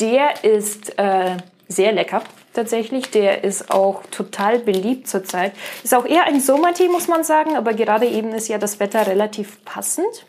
Der 0.00 0.44
ist 0.44 0.98
äh, 0.98 1.36
sehr 1.68 1.92
lecker. 1.92 2.22
Tatsächlich, 2.54 3.10
der 3.10 3.42
ist 3.42 3.72
auch 3.72 4.04
total 4.12 4.60
beliebt 4.60 5.08
zurzeit. 5.08 5.52
Ist 5.82 5.92
auch 5.92 6.06
eher 6.06 6.24
ein 6.24 6.40
Sommertee, 6.40 6.88
muss 6.88 7.08
man 7.08 7.24
sagen, 7.24 7.56
aber 7.56 7.74
gerade 7.74 8.06
eben 8.06 8.32
ist 8.32 8.46
ja 8.46 8.58
das 8.58 8.78
Wetter 8.78 9.08
relativ 9.08 9.64
passend. 9.64 10.24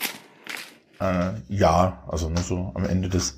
Äh, 0.99 1.33
ja, 1.49 2.03
also 2.07 2.29
nur 2.29 2.41
so 2.41 2.71
am 2.73 2.85
Ende 2.85 3.09
des. 3.09 3.37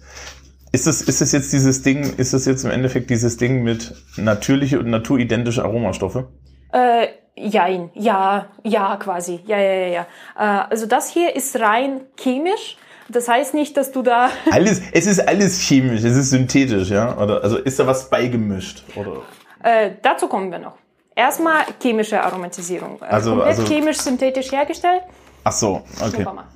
Ist 0.71 0.87
es, 0.87 1.01
ist 1.01 1.21
es 1.21 1.33
jetzt 1.33 1.51
dieses 1.51 1.81
Ding, 1.81 2.15
ist 2.15 2.33
es 2.33 2.45
jetzt 2.45 2.63
im 2.63 2.71
Endeffekt 2.71 3.09
dieses 3.09 3.35
Ding 3.35 3.61
mit 3.61 3.93
natürliche 4.15 4.79
und 4.79 4.89
naturidentische 4.89 5.63
Aromastoffe? 5.63 6.29
Äh, 6.71 7.07
jein, 7.35 7.89
ja, 7.93 8.47
ja, 8.63 8.95
quasi. 8.95 9.41
Ja, 9.47 9.57
ja, 9.57 9.73
ja, 9.73 9.87
ja. 9.87 10.07
Äh, 10.37 10.69
also 10.69 10.85
das 10.85 11.09
hier 11.09 11.35
ist 11.35 11.59
rein 11.59 12.01
chemisch. 12.15 12.77
Das 13.09 13.27
heißt 13.27 13.53
nicht, 13.53 13.77
dass 13.77 13.91
du 13.91 14.01
da 14.01 14.29
Alles, 14.51 14.81
es 14.91 15.05
ist 15.05 15.27
alles 15.27 15.59
chemisch, 15.61 16.03
es 16.03 16.15
ist 16.17 16.29
synthetisch, 16.31 16.89
ja? 16.89 17.17
Oder, 17.17 17.41
also 17.43 17.57
ist 17.57 17.79
da 17.79 17.87
was 17.87 18.09
beigemischt? 18.09 18.83
Oder? 18.95 19.21
Äh, 19.63 19.91
dazu 20.01 20.27
kommen 20.27 20.51
wir 20.51 20.59
noch. 20.59 20.73
Erstmal 21.15 21.63
chemische 21.81 22.21
Aromatisierung. 22.21 22.99
Äh, 23.01 23.05
Also- 23.05 23.31
komplett 23.31 23.57
also- 23.59 23.65
chemisch 23.73 23.97
synthetisch 23.97 24.51
hergestellt. 24.51 25.01
Ach 25.43 25.51
so, 25.51 25.83
okay. 26.01 26.11
Schnuppern 26.15 26.35
mal. 26.35 26.47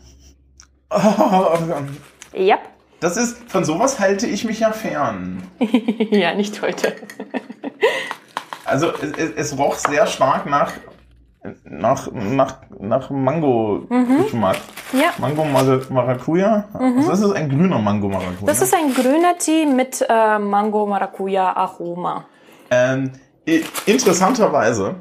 Oh, 2.34 2.38
Ja. 2.38 2.58
Das 3.00 3.18
ist, 3.18 3.38
von 3.50 3.64
sowas 3.66 4.00
halte 4.00 4.28
ich 4.28 4.44
mich 4.46 4.60
ja 4.60 4.72
fern. 4.72 5.42
ja, 6.12 6.36
nicht 6.36 6.62
heute. 6.62 6.94
Also 8.66 8.92
es, 9.02 9.12
es, 9.18 9.32
es 9.54 9.58
roch 9.58 9.76
sehr 9.76 10.06
stark 10.06 10.46
nach, 10.46 10.72
nach, 11.64 12.12
nach, 12.12 12.58
nach 12.80 13.10
Mango-Geschmack. 13.10 14.58
Ja. 14.94 15.12
Mango 15.18 15.44
Mar- 15.46 15.82
Maracuja? 15.90 16.66
Also 16.74 17.10
das 17.10 17.22
ist 17.22 17.32
ein 17.32 17.50
grüner 17.50 17.80
Mango 17.80 18.10
Maracuja. 18.10 18.46
Das 18.46 18.62
ist 18.62 18.76
ein 18.76 18.94
grüner 18.94 19.38
Tee 19.40 19.66
mit 19.66 20.06
äh, 20.08 20.38
Mango 20.38 20.86
Maracuja 20.86 21.54
Aroma. 21.54 22.26
Ähm, 22.70 23.12
interessanterweise, 23.86 24.96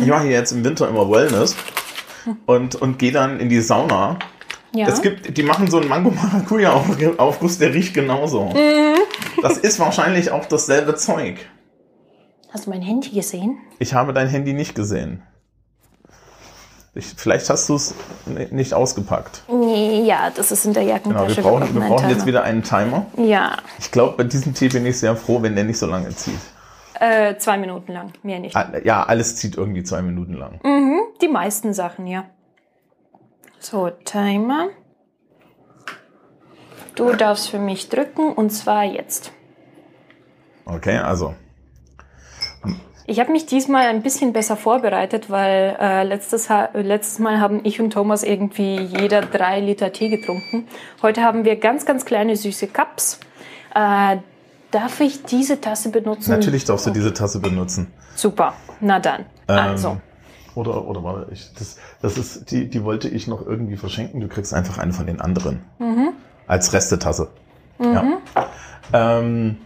ich 0.00 0.06
mache 0.06 0.22
hier 0.22 0.32
jetzt 0.32 0.52
im 0.52 0.64
Winter 0.64 0.88
immer 0.88 1.08
Wellness 1.10 1.54
und, 2.46 2.74
und 2.76 2.98
gehe 2.98 3.12
dann 3.12 3.38
in 3.38 3.48
die 3.50 3.60
Sauna. 3.60 4.18
Ja. 4.74 4.86
Es 4.88 5.02
gibt, 5.02 5.36
die 5.36 5.42
machen 5.42 5.70
so 5.70 5.78
einen 5.78 5.88
Mango 5.88 6.10
Maracuja 6.10 6.72
Auf- 6.72 7.18
Aufguss, 7.18 7.58
der 7.58 7.74
riecht 7.74 7.92
genauso. 7.94 8.52
Das 9.42 9.58
ist 9.58 9.78
wahrscheinlich 9.80 10.30
auch 10.30 10.46
dasselbe 10.46 10.94
Zeug. 10.94 11.36
Hast 12.50 12.66
du 12.66 12.70
mein 12.70 12.80
Handy 12.82 13.10
gesehen? 13.10 13.58
Ich 13.78 13.92
habe 13.94 14.12
dein 14.14 14.28
Handy 14.28 14.54
nicht 14.54 14.74
gesehen. 14.74 15.22
Ich, 16.94 17.06
vielleicht 17.16 17.48
hast 17.50 17.68
du 17.68 17.74
es 17.76 17.94
nicht 18.50 18.74
ausgepackt. 18.74 19.42
Nee, 19.48 20.02
ja, 20.04 20.30
das 20.34 20.50
ist 20.50 20.64
in 20.64 20.72
der 20.72 20.82
Genau, 20.82 20.94
Jackentasche. 20.94 21.36
wir 21.36 21.42
brauchen, 21.44 21.74
wir 21.74 21.80
brauchen 21.82 22.08
jetzt 22.10 22.26
wieder 22.26 22.42
einen 22.42 22.62
Timer. 22.62 23.06
Ja, 23.16 23.56
Ich 23.78 23.90
glaube, 23.92 24.16
bei 24.16 24.24
diesem 24.24 24.54
Tee 24.54 24.68
bin 24.68 24.84
ich 24.86 24.98
sehr 24.98 25.14
froh, 25.14 25.40
wenn 25.42 25.54
der 25.54 25.64
nicht 25.64 25.78
so 25.78 25.86
lange 25.86 26.08
zieht. 26.16 26.38
äh, 27.00 27.36
zwei 27.36 27.56
Minuten 27.58 27.92
lang, 27.92 28.12
mehr 28.24 28.40
nicht. 28.40 28.56
Ah, 28.56 28.72
Ja, 28.82 29.04
alles 29.04 29.36
zieht 29.36 29.56
irgendwie 29.56 29.84
zwei 29.84 30.02
Minuten 30.02 30.34
lang. 30.34 30.60
Die 31.22 31.28
meisten 31.28 31.72
Sachen, 31.72 32.06
ja. 32.08 32.24
So, 33.60 33.90
Timer. 33.90 34.68
Du 36.96 37.12
darfst 37.12 37.48
für 37.50 37.58
mich 37.60 37.88
drücken 37.88 38.32
und 38.32 38.50
zwar 38.50 38.84
jetzt. 38.84 39.30
Okay, 40.64 40.98
also. 40.98 41.34
Ich 43.10 43.18
habe 43.20 43.32
mich 43.32 43.46
diesmal 43.46 43.86
ein 43.86 44.02
bisschen 44.02 44.34
besser 44.34 44.54
vorbereitet, 44.54 45.30
weil 45.30 45.74
äh, 45.80 46.02
letztes, 46.02 46.50
Ha- 46.50 46.68
letztes 46.74 47.18
Mal 47.18 47.40
haben 47.40 47.60
ich 47.64 47.80
und 47.80 47.90
Thomas 47.90 48.22
irgendwie 48.22 48.76
jeder 48.82 49.22
drei 49.22 49.60
Liter 49.60 49.92
Tee 49.92 50.10
getrunken. 50.10 50.68
Heute 51.00 51.22
haben 51.22 51.46
wir 51.46 51.56
ganz, 51.56 51.86
ganz 51.86 52.04
kleine 52.04 52.36
süße 52.36 52.66
Cups. 52.66 53.18
Äh, 53.74 54.18
darf 54.72 55.00
ich 55.00 55.22
diese 55.22 55.58
Tasse 55.58 55.90
benutzen? 55.90 56.30
Natürlich 56.32 56.66
darfst 56.66 56.86
du 56.86 56.90
diese 56.90 57.14
Tasse 57.14 57.40
benutzen. 57.40 57.90
Super, 58.14 58.52
na 58.80 59.00
dann. 59.00 59.20
Ähm, 59.48 59.56
Also, 59.58 59.96
Oder, 60.54 60.86
oder 60.86 61.02
warte, 61.02 61.32
ich, 61.32 61.50
das, 61.58 61.78
das 62.02 62.18
ist, 62.18 62.50
die, 62.50 62.68
die 62.68 62.84
wollte 62.84 63.08
ich 63.08 63.26
noch 63.26 63.46
irgendwie 63.46 63.78
verschenken. 63.78 64.20
Du 64.20 64.28
kriegst 64.28 64.52
einfach 64.52 64.76
eine 64.76 64.92
von 64.92 65.06
den 65.06 65.22
anderen. 65.22 65.62
Mhm. 65.78 66.10
Als 66.46 66.74
Restetasse. 66.74 67.28
Ja. 67.80 68.04
Ähm, 68.92 69.56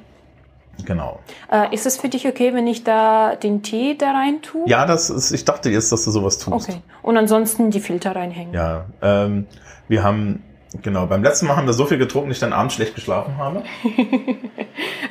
genau. 0.85 1.21
äh, 1.51 1.75
ist 1.75 1.87
es 1.87 1.97
für 1.97 2.09
dich 2.09 2.27
okay, 2.27 2.55
wenn 2.55 2.67
ich 2.67 2.85
da 2.85 3.37
den 3.37 3.63
Tee 3.63 3.97
da 3.97 4.13
rein 4.13 4.43
tue? 4.43 4.69
Ja, 4.69 4.87
das 4.87 5.11
ist, 5.11 5.31
ich 5.33 5.45
dachte 5.45 5.71
jetzt, 5.71 5.93
dass 5.93 6.05
du 6.05 6.11
sowas 6.11 6.39
tust. 6.39 6.69
Okay. 6.69 6.81
Und 7.03 7.17
ansonsten 7.17 7.71
die 7.71 7.81
Filter 7.81 8.15
reinhängen. 8.17 8.53
Ja, 8.55 8.87
ähm, 9.01 9.47
wir 9.89 10.03
haben, 10.03 10.43
genau, 10.83 11.07
beim 11.07 11.23
letzten 11.23 11.47
Mal 11.47 11.57
haben 11.57 11.67
wir 11.67 11.73
so 11.75 11.87
viel 11.87 11.99
getrunken, 11.99 12.29
dass 12.31 12.37
ich 12.37 12.41
dann 12.41 12.53
abends 12.53 12.75
schlecht 12.75 12.95
geschlafen 12.95 13.37
habe. 13.39 13.63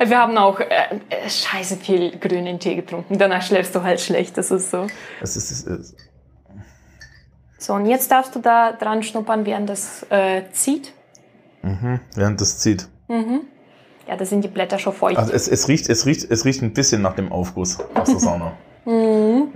Wir 0.04 0.18
haben 0.18 0.36
auch 0.36 0.58
äh, 0.58 0.64
äh, 1.10 1.30
scheiße 1.30 1.76
viel 1.76 2.18
grünen 2.18 2.58
Tee 2.58 2.74
getrunken. 2.74 3.18
Danach 3.18 3.42
schläfst 3.42 3.72
du 3.76 3.82
halt 3.84 4.00
schlecht, 4.00 4.36
das 4.36 4.50
ist 4.50 4.70
so. 4.72 4.88
Es 5.20 5.36
ist, 5.36 5.50
es 5.52 5.62
ist, 5.62 5.96
So, 7.58 7.74
und 7.74 7.86
jetzt 7.86 8.10
darfst 8.10 8.34
du 8.34 8.40
da 8.40 8.72
dran 8.72 9.04
schnuppern, 9.04 9.46
während 9.46 9.68
das 9.70 10.04
äh, 10.10 10.42
zieht. 10.50 10.92
während 11.62 12.40
das 12.40 12.58
zieht. 12.58 12.88
Ja, 14.08 14.16
da 14.16 14.24
sind 14.24 14.42
die 14.42 14.48
Blätter 14.48 14.78
schon 14.78 14.92
feucht. 14.92 15.16
Also 15.18 15.32
es, 15.32 15.46
es 15.48 15.68
riecht, 15.68 15.88
es 15.88 16.06
riecht, 16.06 16.28
es 16.30 16.44
riecht 16.44 16.62
ein 16.62 16.72
bisschen 16.72 17.02
nach 17.02 17.14
dem 17.14 17.30
Aufguss 17.32 17.78
aus 17.94 18.08
der 18.10 18.18
Sauna. 18.18 18.52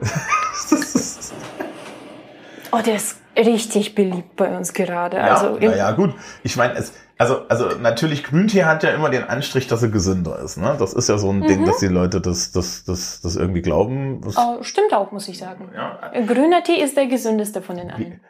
Oh, 2.73 2.79
der 2.85 2.97
ist 2.97 3.17
richtig 3.37 3.95
beliebt 3.95 4.37
bei 4.37 4.55
uns 4.57 4.73
gerade. 4.73 5.17
Ja, 5.19 5.35
also 5.35 5.57
im- 5.57 5.71
na 5.71 5.77
ja, 5.77 5.91
gut. 5.93 6.15
Ich 6.43 6.57
meine, 6.57 6.75
es, 6.75 6.93
also, 7.17 7.47
also 7.49 7.69
natürlich 7.81 8.25
Grüntee 8.25 8.65
hat 8.65 8.83
ja 8.83 8.91
immer 8.91 9.09
den 9.09 9.25
Anstrich, 9.25 9.67
dass 9.69 9.83
er 9.83 9.89
gesünder 9.89 10.39
ist. 10.41 10.59
Ne? 10.59 10.77
Das 10.79 10.93
ist 10.93 11.09
ja 11.09 11.17
so 11.17 11.31
ein 11.31 11.43
Ding, 11.43 11.65
dass 11.65 11.79
die 11.79 11.87
Leute 11.87 12.21
das, 12.21 12.53
das, 12.53 12.85
das, 12.85 13.21
das 13.23 13.37
irgendwie 13.37 13.63
glauben. 13.63 14.21
Das, 14.23 14.37
oh, 14.37 14.63
stimmt 14.63 14.93
auch, 14.93 15.13
muss 15.13 15.29
ich 15.29 15.39
sagen. 15.39 15.71
ja, 15.75 15.99
Grüner 16.27 16.63
Tee 16.65 16.83
ist 16.83 16.97
der 16.97 17.07
gesündeste 17.07 17.63
von 17.63 17.77
den 17.77 17.91
allen. 17.91 18.21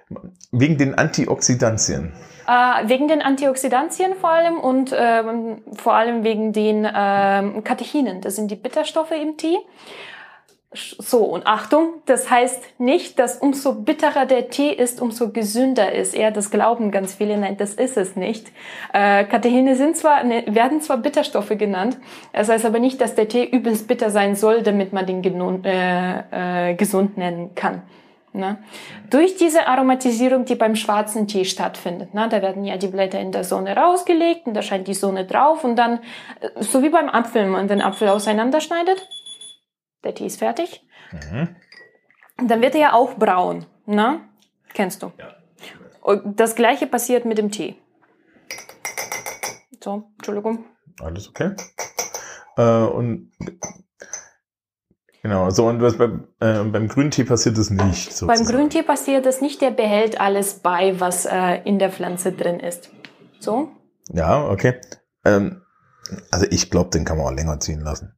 wegen 0.53 0.77
den 0.79 0.95
Antioxidantien. 0.95 2.13
Äh, 2.47 2.89
wegen 2.89 3.09
den 3.09 3.23
Antioxidantien 3.23 4.15
vor 4.15 4.31
allem 4.31 4.59
und 4.59 4.95
ähm, 4.97 5.63
vor 5.75 5.95
allem 5.95 6.23
wegen 6.23 6.53
den 6.53 6.89
ähm, 6.95 7.65
Katechinen. 7.65 8.21
Das 8.21 8.37
sind 8.37 8.51
die 8.51 8.57
Bitterstoffe 8.57 9.11
im 9.11 9.37
Tee. 9.37 9.59
So, 10.73 11.25
und 11.25 11.47
Achtung, 11.47 11.95
das 12.07 12.31
heißt 12.31 12.79
nicht, 12.79 13.19
dass 13.19 13.39
umso 13.39 13.73
bitterer 13.73 14.27
der 14.27 14.51
Tee 14.51 14.73
ist, 14.73 15.01
umso 15.01 15.31
gesünder 15.31 15.93
ist 15.93 16.15
er. 16.15 16.31
Das 16.31 16.51
glauben 16.51 16.91
ganz 16.91 17.15
viele. 17.15 17.37
Nein, 17.37 17.57
das 17.57 17.75
ist 17.75 17.97
es 17.97 18.15
nicht. 18.15 18.53
Äh, 18.93 19.25
Katechine 19.25 19.75
sind 19.75 19.97
zwar, 19.97 20.23
ne, 20.23 20.45
werden 20.47 20.81
zwar 20.81 20.99
Bitterstoffe 20.99 21.57
genannt, 21.57 21.97
das 22.33 22.49
heißt 22.49 22.65
aber 22.65 22.79
nicht, 22.79 23.01
dass 23.01 23.15
der 23.15 23.29
Tee 23.29 23.45
übelst 23.45 23.89
bitter 23.89 24.11
sein 24.11 24.37
soll, 24.37 24.63
damit 24.63 24.93
man 24.93 25.07
den 25.07 25.23
äh, 25.65 26.71
äh, 26.71 26.75
gesund 26.75 27.17
nennen 27.17 27.55
kann. 27.55 27.83
Ne? 28.37 28.59
Durch 29.11 29.37
diese 29.37 29.67
Aromatisierung, 29.67 30.45
die 30.45 30.55
beim 30.55 30.77
schwarzen 30.77 31.27
Tee 31.27 31.45
stattfindet, 31.45 32.15
ne? 32.15 32.29
da 32.29 32.43
werden 32.43 32.65
ja 32.65 32.77
die 32.77 32.89
Blätter 32.89 33.19
in 33.19 33.33
der 33.33 33.45
Sonne 33.45 33.77
rausgelegt 33.77 34.47
und 34.47 34.55
da 34.55 34.63
scheint 34.63 34.87
die 34.89 34.95
Sonne 34.95 35.25
drauf 35.25 35.65
und 35.65 35.77
dann, 35.77 36.01
äh, 36.41 36.63
so 36.63 36.83
wie 36.83 36.91
beim 36.91 37.09
Apfel, 37.09 37.43
wenn 37.43 37.51
man 37.51 37.69
den 37.69 37.81
Apfel 37.81 38.09
auseinanderschneidet, 38.09 39.09
der 40.05 40.15
Tee 40.15 40.27
ist 40.27 40.39
fertig, 40.39 40.87
und 42.39 42.51
dann 42.51 42.61
wird 42.61 42.75
er 42.75 42.81
ja 42.81 42.93
auch 42.93 43.15
braun. 43.15 43.67
Ne? 43.87 44.21
Kennst 44.75 45.03
du? 45.03 45.13
Ja. 45.19 45.37
Und 46.03 46.39
das 46.39 46.55
gleiche 46.55 46.87
passiert 46.87 47.25
mit 47.25 47.39
dem 47.39 47.51
Tee. 47.51 47.77
So, 49.83 50.11
Entschuldigung. 50.17 50.65
Alles 51.01 51.29
okay. 51.29 51.55
Äh, 52.57 52.63
und 52.63 53.33
genau, 55.27 55.51
so 55.51 55.67
und 55.67 55.83
was 55.83 55.97
beim, 55.97 56.29
äh, 56.41 56.63
beim 56.63 56.89
Grüntee 56.89 57.25
passiert 57.25 57.59
das 57.59 57.71
nicht. 57.71 57.81
Beim 57.81 58.37
sozusagen. 58.37 58.45
Grüntee 58.45 58.83
passiert 58.83 59.27
das 59.27 59.41
nicht, 59.41 59.61
der 59.61 59.71
behält 59.73 60.21
alles 60.21 60.61
bei, 60.61 60.99
was 61.01 61.27
äh, 61.27 61.61
in 61.65 61.79
der 61.79 61.91
Pflanze 61.91 62.33
drin 62.33 62.61
ist. 62.61 62.91
So, 63.41 63.69
Ja, 64.09 64.49
okay. 64.49 64.81
Ähm, 65.25 65.63
also 66.31 66.47
ich 66.51 66.71
glaube, 66.71 66.91
den 66.91 67.05
kann 67.05 67.19
man 67.19 67.27
auch 67.27 67.37
länger 67.37 67.59
ziehen 67.61 67.81
lassen. 67.81 68.13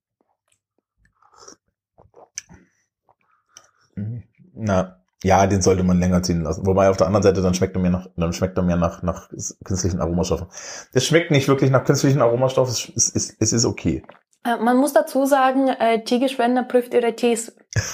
Na, 4.54 5.00
ja, 5.24 5.46
den 5.46 5.62
sollte 5.62 5.82
man 5.82 5.98
länger 5.98 6.22
ziehen 6.22 6.42
lassen. 6.42 6.66
Wobei 6.66 6.90
auf 6.90 6.96
der 6.96 7.06
anderen 7.06 7.22
Seite 7.22 7.42
dann 7.42 7.54
schmeckt 7.54 7.74
er 7.74 7.82
mir 7.82 7.90
nach, 7.90 8.06
dann 8.16 8.32
schmeckt 8.32 8.56
er 8.56 8.62
mir 8.62 8.76
nach, 8.76 9.02
nach 9.02 9.28
künstlichen 9.64 10.00
Aromastoffen. 10.00 10.46
Das 10.92 11.04
schmeckt 11.04 11.30
nicht 11.30 11.48
wirklich 11.48 11.70
nach 11.70 11.84
künstlichen 11.84 12.20
Aromastoffen. 12.20 12.72
Es 12.94 13.12
es 13.14 13.36
es 13.40 13.52
ist 13.52 13.64
okay. 13.64 14.04
Äh, 14.44 14.56
Man 14.58 14.76
muss 14.76 14.92
dazu 14.92 15.26
sagen, 15.26 15.68
äh, 15.68 16.02
Teegeschwender 16.04 16.62
prüft 16.64 16.94
ihre 16.94 17.14
Tees. 17.16 17.54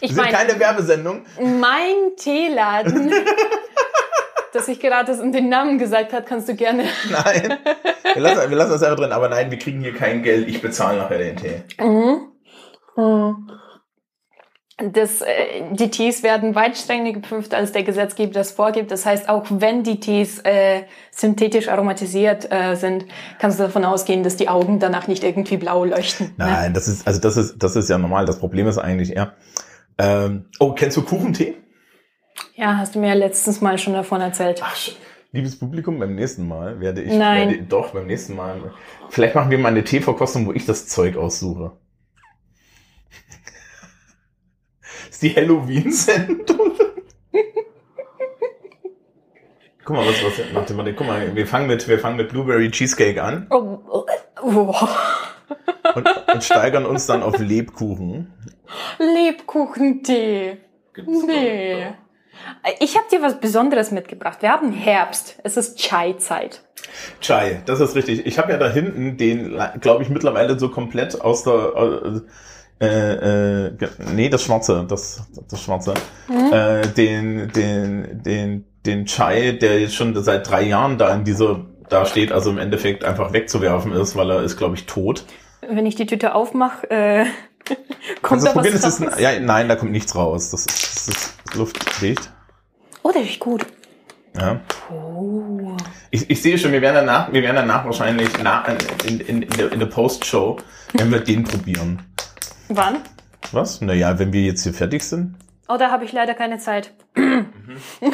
Ich 0.00 0.10
sind 0.12 0.22
meine- 0.22 0.36
keine 0.36 0.60
Werbesendung. 0.60 1.24
Mein 1.40 2.14
Teeladen, 2.18 3.10
dass 4.52 4.68
ich 4.68 4.78
gerade 4.78 5.16
den 5.30 5.48
Namen 5.48 5.78
gesagt 5.78 6.12
hat, 6.12 6.26
kannst 6.26 6.46
du 6.48 6.54
gerne. 6.54 6.84
Nein. 7.10 7.56
Wir 8.12 8.20
lassen, 8.20 8.50
wir 8.50 8.56
lassen 8.56 8.72
das 8.72 8.82
einfach 8.82 8.98
drin. 8.98 9.12
Aber 9.12 9.30
nein, 9.30 9.50
wir 9.50 9.58
kriegen 9.58 9.80
hier 9.80 9.94
kein 9.94 10.22
Geld. 10.22 10.46
Ich 10.48 10.60
bezahle 10.60 10.98
nachher 10.98 11.16
den 11.18 11.36
Tee. 11.36 11.62
Mhm. 11.80 12.32
Mhm. 12.96 13.50
Das, 14.78 15.20
äh, 15.20 15.26
die 15.70 15.88
Tees 15.88 16.24
werden 16.24 16.56
weit 16.56 16.76
strenger 16.76 17.12
geprüft, 17.12 17.54
als 17.54 17.70
der 17.70 17.84
Gesetzgeber 17.84 18.32
das 18.32 18.50
vorgibt. 18.50 18.90
Das 18.90 19.06
heißt, 19.06 19.28
auch 19.28 19.46
wenn 19.48 19.84
die 19.84 20.00
Tees 20.00 20.40
äh, 20.40 20.82
synthetisch 21.12 21.68
aromatisiert 21.68 22.50
äh, 22.50 22.74
sind, 22.74 23.06
kannst 23.38 23.60
du 23.60 23.62
davon 23.62 23.84
ausgehen, 23.84 24.24
dass 24.24 24.36
die 24.36 24.48
Augen 24.48 24.80
danach 24.80 25.06
nicht 25.06 25.22
irgendwie 25.22 25.58
blau 25.58 25.84
leuchten. 25.84 26.28
Ne? 26.36 26.46
Nein, 26.46 26.74
das 26.74 26.88
ist, 26.88 27.06
also 27.06 27.20
das 27.20 27.36
ist, 27.36 27.62
das 27.62 27.76
ist 27.76 27.88
ja 27.88 27.98
normal. 27.98 28.26
Das 28.26 28.40
Problem 28.40 28.66
ist 28.66 28.78
eigentlich 28.78 29.14
eher. 29.14 29.34
Ähm, 29.96 30.46
oh, 30.58 30.72
kennst 30.72 30.96
du 30.96 31.02
Kuchentee? 31.02 31.54
Ja, 32.56 32.76
hast 32.76 32.96
du 32.96 32.98
mir 32.98 33.08
ja 33.08 33.14
letztens 33.14 33.60
mal 33.60 33.78
schon 33.78 33.92
davon 33.92 34.20
erzählt. 34.20 34.60
Ach, 34.64 34.76
liebes 35.30 35.58
Publikum, 35.58 35.98
beim 35.98 36.14
nächsten 36.14 36.48
Mal 36.48 36.80
werde 36.80 37.02
ich, 37.02 37.12
Nein. 37.12 37.50
Werde, 37.50 37.62
doch, 37.64 37.92
beim 37.92 38.06
nächsten 38.06 38.34
Mal. 38.34 38.72
Vielleicht 39.08 39.34
machen 39.34 39.50
wir 39.50 39.58
mal 39.58 39.68
eine 39.68 39.84
Teeverkostung, 39.84 40.46
wo 40.46 40.52
ich 40.52 40.66
das 40.66 40.88
Zeug 40.88 41.16
aussuche. 41.16 41.72
Das 45.06 45.13
ist 45.13 45.13
die 45.24 45.34
Halloween-Sendung. 45.34 46.72
Guck 49.84 49.96
mal, 49.96 50.06
was, 50.06 50.24
was, 50.24 50.52
nach 50.52 50.64
dem, 50.64 50.96
guck 50.96 51.06
mal, 51.06 51.34
wir 51.34 51.46
fangen 51.46 51.66
mit, 51.66 51.86
wir 51.88 51.98
fangen 51.98 52.16
mit 52.16 52.30
Blueberry 52.30 52.70
Cheesecake 52.70 53.22
an 53.22 53.46
Oh, 53.50 53.78
oh, 53.90 54.04
oh. 54.42 54.74
und, 55.94 56.08
und 56.32 56.44
steigern 56.44 56.86
uns 56.86 57.06
dann 57.06 57.22
auf 57.22 57.38
Lebkuchen. 57.38 58.32
Lebkuchentee. 58.98 60.58
Nee. 60.96 61.86
Ich 62.80 62.96
habe 62.96 63.06
dir 63.10 63.20
was 63.20 63.40
Besonderes 63.40 63.90
mitgebracht. 63.90 64.40
Wir 64.40 64.50
haben 64.50 64.72
Herbst. 64.72 65.38
Es 65.44 65.56
ist 65.56 65.78
Chai-Zeit. 65.78 66.62
Chai, 67.20 67.62
das 67.66 67.80
ist 67.80 67.94
richtig. 67.94 68.26
Ich 68.26 68.38
habe 68.38 68.52
ja 68.52 68.58
da 68.58 68.70
hinten 68.70 69.16
den, 69.16 69.60
glaube 69.80 70.02
ich, 70.02 70.08
mittlerweile 70.08 70.58
so 70.58 70.70
komplett 70.70 71.20
aus 71.20 71.44
der 71.44 72.22
äh, 72.80 73.66
äh, 73.66 73.72
nee, 74.14 74.28
das 74.28 74.42
Schwarze, 74.42 74.84
das 74.88 75.26
das 75.48 75.62
Schwarze, 75.62 75.94
äh, 76.28 76.86
den 76.88 77.50
den 77.52 78.22
den 78.22 78.64
den 78.84 79.06
Chai, 79.06 79.52
der 79.52 79.80
jetzt 79.80 79.94
schon 79.94 80.14
seit 80.22 80.48
drei 80.48 80.62
Jahren 80.62 80.98
da 80.98 81.14
in 81.14 81.24
dieser 81.24 81.64
da 81.88 82.06
steht, 82.06 82.32
also 82.32 82.50
im 82.50 82.58
Endeffekt 82.58 83.04
einfach 83.04 83.32
wegzuwerfen 83.32 83.92
ist, 83.92 84.16
weil 84.16 84.30
er 84.30 84.42
ist, 84.42 84.56
glaube 84.56 84.74
ich, 84.74 84.86
tot. 84.86 85.24
Wenn 85.60 85.86
ich 85.86 85.94
die 85.94 86.06
Tüte 86.06 86.34
aufmache, 86.34 86.90
äh, 86.90 87.26
kommt 88.22 88.42
Also 88.42 88.46
da 88.46 88.56
was 88.56 88.84
raus. 88.84 89.00
ist, 89.00 89.20
ja, 89.20 89.38
nein, 89.40 89.68
da 89.68 89.76
kommt 89.76 89.92
nichts 89.92 90.14
raus. 90.14 90.50
Das 90.50 90.66
ist, 90.66 90.96
das 90.96 91.08
ist 91.08 91.54
luftdicht. 91.54 92.30
Oh, 93.02 93.10
der 93.12 93.22
riecht 93.22 93.40
gut. 93.40 93.66
Ja. 94.36 94.60
Oh. 94.90 95.76
Ich, 96.10 96.28
ich 96.28 96.42
sehe 96.42 96.58
schon, 96.58 96.72
wir 96.72 96.82
werden 96.82 97.06
danach, 97.06 97.32
wir 97.32 97.42
werden 97.42 97.56
danach 97.56 97.84
wahrscheinlich 97.84 98.42
nach, 98.42 98.66
in, 99.06 99.20
in, 99.20 99.42
in 99.42 99.50
der, 99.50 99.72
in 99.72 99.78
der 99.78 99.86
Post-Show, 99.86 100.58
wenn 100.94 101.12
wir 101.12 101.20
den 101.20 101.44
probieren. 101.44 102.02
Wann? 102.76 102.96
Was? 103.52 103.80
Naja, 103.80 104.18
wenn 104.18 104.32
wir 104.32 104.42
jetzt 104.42 104.62
hier 104.62 104.74
fertig 104.74 105.04
sind. 105.04 105.36
Oh, 105.68 105.76
da 105.78 105.90
habe 105.90 106.04
ich 106.04 106.12
leider 106.12 106.34
keine 106.34 106.58
Zeit. 106.58 106.92
Mhm. 107.14 107.46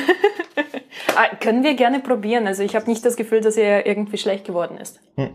ah, 1.17 1.35
können 1.41 1.65
wir 1.65 1.75
gerne 1.75 2.01
probieren. 2.01 2.47
Also 2.47 2.63
ich 2.63 2.77
habe 2.77 2.89
nicht 2.89 3.05
das 3.05 3.17
Gefühl, 3.17 3.41
dass 3.41 3.57
er 3.57 3.87
irgendwie 3.87 4.19
schlecht 4.19 4.45
geworden 4.45 4.79
ist. 4.79 5.01
Ja, 5.17 5.31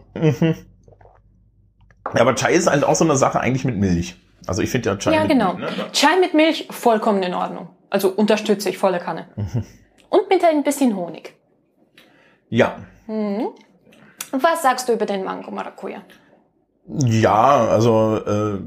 aber 2.22 2.36
Chai 2.36 2.53
ist 2.53 2.70
halt 2.70 2.84
auch 2.84 2.96
so 2.96 3.03
eine 3.03 3.15
Sache 3.15 3.39
eigentlich 3.39 3.65
mit 3.65 3.77
Milch. 3.77 4.15
Also 4.48 4.62
ich 4.62 4.70
finde 4.70 4.89
ja 4.89 4.96
Chai 4.98 5.13
Ja, 5.13 5.22
mit 5.22 5.29
genau. 5.29 5.53
Milch. 5.55 5.75
Ne? 5.75 5.86
Chai 5.91 6.20
mit 6.20 6.34
Milch, 6.34 6.67
vollkommen 6.70 7.24
in 7.24 7.34
Ordnung. 7.34 7.70
Also 7.89 8.10
unterstütze 8.10 8.70
ich 8.70 8.77
volle 8.77 9.00
Kanne. 9.00 9.27
Mhm. 9.36 9.65
Und 10.10 10.29
mit 10.29 10.44
ein 10.44 10.63
bisschen 10.63 10.96
Honig. 10.96 11.34
Ja. 12.50 12.77
Was 14.32 14.62
sagst 14.62 14.88
du 14.88 14.94
über 14.94 15.05
den 15.05 15.24
Mango 15.24 15.51
Maracuja? 15.51 16.01
Ja, 16.88 17.67
also 17.67 18.17
äh, 18.17 18.59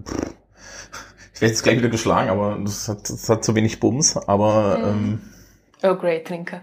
ich 1.38 1.42
werde 1.42 1.52
jetzt 1.52 1.62
gleich 1.62 1.78
wieder 1.78 1.88
geschlagen, 1.88 2.30
aber 2.30 2.58
das 2.64 2.88
hat, 2.88 3.08
das 3.08 3.28
hat 3.28 3.44
zu 3.44 3.54
wenig 3.54 3.78
Bums. 3.78 4.16
Aber 4.16 4.80
ähm, 4.84 5.20
Earl 5.82 5.96
Grey 5.96 6.24
Trinker. 6.24 6.62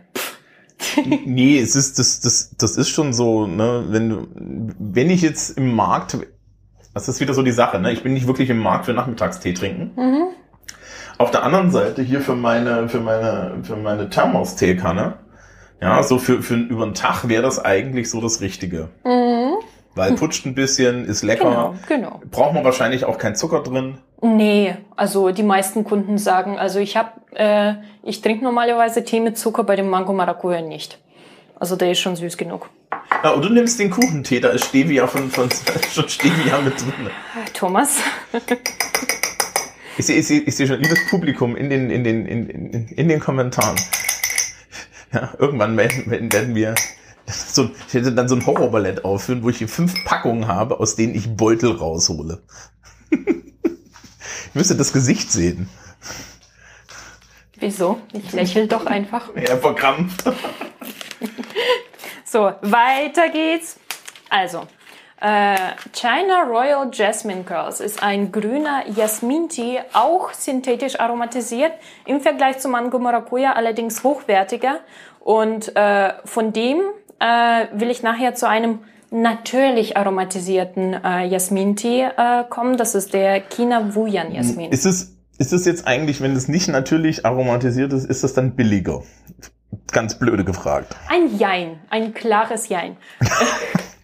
nee, 1.25 1.57
es 1.57 1.77
ist 1.77 1.97
das, 1.97 2.19
das, 2.19 2.57
das 2.57 2.75
ist 2.75 2.89
schon 2.89 3.13
so, 3.13 3.47
ne, 3.47 3.85
wenn 3.87 4.09
du, 4.09 4.27
wenn 4.35 5.09
ich 5.09 5.21
jetzt 5.21 5.57
im 5.57 5.73
Markt, 5.73 6.17
das 6.93 7.07
ist 7.07 7.21
wieder 7.21 7.33
so 7.33 7.41
die 7.41 7.53
Sache, 7.53 7.79
ne, 7.79 7.93
ich 7.93 8.03
bin 8.03 8.15
nicht 8.15 8.27
wirklich 8.27 8.49
im 8.49 8.59
Markt 8.59 8.87
für 8.87 8.91
Nachmittagstee 8.91 9.53
trinken. 9.53 9.93
Mhm. 9.95 10.27
Auf 11.19 11.31
der 11.31 11.43
anderen 11.43 11.71
Seite 11.71 12.01
hier 12.01 12.19
für 12.19 12.35
meine, 12.35 12.89
für 12.89 12.99
meine, 12.99 13.59
für 13.63 13.77
meine 13.77 14.09
Thermos-Teekanne, 14.09 15.19
ja, 15.81 16.03
so 16.03 16.17
für, 16.17 16.43
für 16.43 16.55
über 16.55 16.83
einen 16.83 16.95
Tag 16.95 17.29
wäre 17.29 17.43
das 17.43 17.63
eigentlich 17.63 18.09
so 18.09 18.19
das 18.19 18.41
Richtige. 18.41 18.89
Mhm. 19.05 19.34
Weil 19.95 20.13
putscht 20.15 20.45
ein 20.45 20.55
bisschen, 20.55 21.05
ist 21.05 21.23
lecker. 21.23 21.45
Genau, 21.45 21.75
genau. 21.87 22.21
Braucht 22.29 22.53
man 22.53 22.65
wahrscheinlich 22.65 23.05
auch 23.05 23.17
keinen 23.17 23.35
Zucker 23.35 23.63
drin. 23.63 23.97
Nee, 24.21 24.75
also 24.95 25.31
die 25.31 25.43
meisten 25.43 25.85
Kunden 25.85 26.17
sagen, 26.17 26.59
also 26.59 26.79
ich 26.79 26.97
habe, 26.97 27.11
äh, 27.33 27.75
ich 28.03 28.21
trinke 28.21 28.43
normalerweise 28.43 29.05
Tee 29.05 29.21
mit 29.21 29.37
Zucker, 29.37 29.63
bei 29.63 29.77
dem 29.77 29.89
Mango 29.89 30.11
Maracuja 30.11 30.61
nicht. 30.61 30.99
Also 31.57 31.77
der 31.77 31.91
ist 31.91 31.99
schon 31.99 32.17
süß 32.17 32.35
genug. 32.35 32.69
Ja, 33.23 33.31
und 33.31 33.45
du 33.45 33.49
nimmst 33.49 33.79
den 33.79 33.89
Kuchentee, 33.89 34.41
da 34.41 34.49
ist 34.49 34.65
Stevia 34.65 35.07
von, 35.07 35.29
von 35.31 35.49
schon 35.93 36.09
Stevia 36.09 36.59
mit 36.59 36.79
drin. 36.79 37.09
Thomas? 37.53 37.99
Ich 39.97 40.05
sehe 40.05 40.17
ich 40.17 40.27
seh, 40.27 40.39
ich 40.39 40.55
seh 40.55 40.67
schon, 40.67 40.81
liebes 40.81 41.09
Publikum, 41.09 41.55
in 41.55 41.69
den, 41.69 41.89
in 41.89 42.03
den, 42.03 42.25
in, 42.25 42.49
in, 42.49 42.87
in 42.89 43.07
den 43.07 43.19
Kommentaren. 43.21 43.77
Ja, 45.13 45.33
irgendwann 45.39 45.77
werden, 45.77 46.11
werden 46.11 46.33
werden 46.33 46.55
wir 46.55 46.75
so, 47.27 47.69
ich 47.87 47.93
hätte 47.93 48.13
dann 48.13 48.27
so 48.27 48.35
ein 48.35 48.45
Horrorballett 48.45 49.03
aufführen, 49.03 49.43
wo 49.43 49.49
ich 49.49 49.57
hier 49.57 49.69
fünf 49.69 49.93
Packungen 50.05 50.47
habe, 50.47 50.79
aus 50.79 50.95
denen 50.95 51.15
ich 51.15 51.35
Beutel 51.35 51.71
raushole. 51.71 52.41
ich 53.11 54.53
müsste 54.53 54.75
das 54.75 54.93
Gesicht 54.93 55.31
sehen. 55.31 55.69
Wieso? 57.57 57.99
Ich 58.13 58.33
lächel 58.33 58.67
doch 58.67 58.85
einfach. 58.85 59.29
Ja, 59.35 59.57
verkrampft. 59.57 60.23
So, 62.27 62.51
weiter 62.63 63.29
geht's. 63.29 63.79
Also, 64.29 64.63
äh, 65.21 65.55
China 65.93 66.43
Royal 66.43 66.89
Jasmine 66.91 67.45
Curls 67.45 67.79
ist 67.79 68.03
ein 68.03 68.31
grüner 68.33 68.83
Jasmin-Tee, 68.89 69.79
auch 69.93 70.33
synthetisch 70.33 70.99
aromatisiert, 70.99 71.71
im 72.05 72.19
Vergleich 72.19 72.59
zu 72.59 72.67
Mango 72.67 72.99
Maracuja 72.99 73.53
allerdings 73.53 74.03
hochwertiger. 74.03 74.81
Und 75.21 75.73
äh, 75.77 76.13
von 76.25 76.51
dem 76.51 76.81
äh, 77.19 77.67
will 77.73 77.89
ich 77.89 78.03
nachher 78.03 78.35
zu 78.35 78.47
einem 78.47 78.79
natürlich 79.11 79.97
aromatisierten 79.97 80.93
äh, 80.93 81.25
Jasmin-Tee 81.25 82.09
äh, 82.17 82.43
kommen. 82.49 82.77
Das 82.77 82.95
ist 82.95 83.13
der 83.13 83.41
China 83.41 83.95
Wuyan 83.95 84.33
Jasmin. 84.33 84.71
Ist 84.71 84.85
es, 84.85 85.15
ist 85.37 85.53
es 85.53 85.65
jetzt 85.65 85.87
eigentlich, 85.87 86.21
wenn 86.21 86.35
es 86.35 86.47
nicht 86.47 86.67
natürlich 86.67 87.25
aromatisiert 87.25 87.93
ist, 87.93 88.05
ist 88.05 88.23
das 88.23 88.33
dann 88.33 88.55
billiger? 88.55 89.03
Ganz 89.91 90.17
blöde 90.17 90.43
gefragt. 90.43 90.95
Ein 91.09 91.37
Jein, 91.37 91.79
ein 91.89 92.13
klares 92.13 92.69
Jein. 92.69 92.97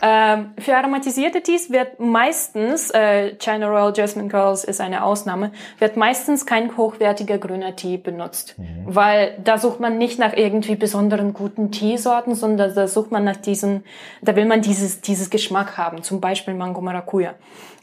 ähm, 0.00 0.52
für 0.58 0.76
aromatisierte 0.76 1.42
Tees 1.42 1.70
wird 1.70 1.98
meistens, 1.98 2.90
äh, 2.90 3.34
China 3.36 3.68
Royal 3.68 3.92
Jasmine 3.94 4.28
Curls 4.28 4.64
ist 4.64 4.80
eine 4.80 5.02
Ausnahme, 5.02 5.52
wird 5.78 5.96
meistens 5.96 6.46
kein 6.46 6.76
hochwertiger 6.76 7.38
grüner 7.38 7.74
Tee 7.76 7.96
benutzt. 7.96 8.54
Weil 8.86 9.36
da 9.42 9.58
sucht 9.58 9.80
man 9.80 9.98
nicht 9.98 10.18
nach 10.18 10.34
irgendwie 10.34 10.76
besonderen 10.76 11.32
guten 11.32 11.70
Teesorten, 11.70 12.34
sondern 12.34 12.74
da 12.74 12.86
sucht 12.86 13.10
man 13.10 13.24
nach 13.24 13.36
diesen, 13.36 13.84
da 14.22 14.36
will 14.36 14.44
man 14.44 14.62
dieses, 14.62 15.00
dieses 15.00 15.30
Geschmack 15.30 15.76
haben, 15.76 16.02
zum 16.02 16.20
Beispiel 16.20 16.54
Mango 16.54 16.80
Maracuja. 16.80 17.34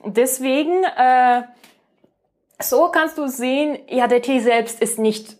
Deswegen, 0.06 0.84
äh, 0.84 1.41
so 2.60 2.89
kannst 2.89 3.17
du 3.17 3.28
sehen, 3.28 3.78
ja, 3.89 4.08
der 4.08 4.21
Tee 4.21 4.39
selbst 4.39 4.82
ist 4.82 4.99
nicht 4.99 5.38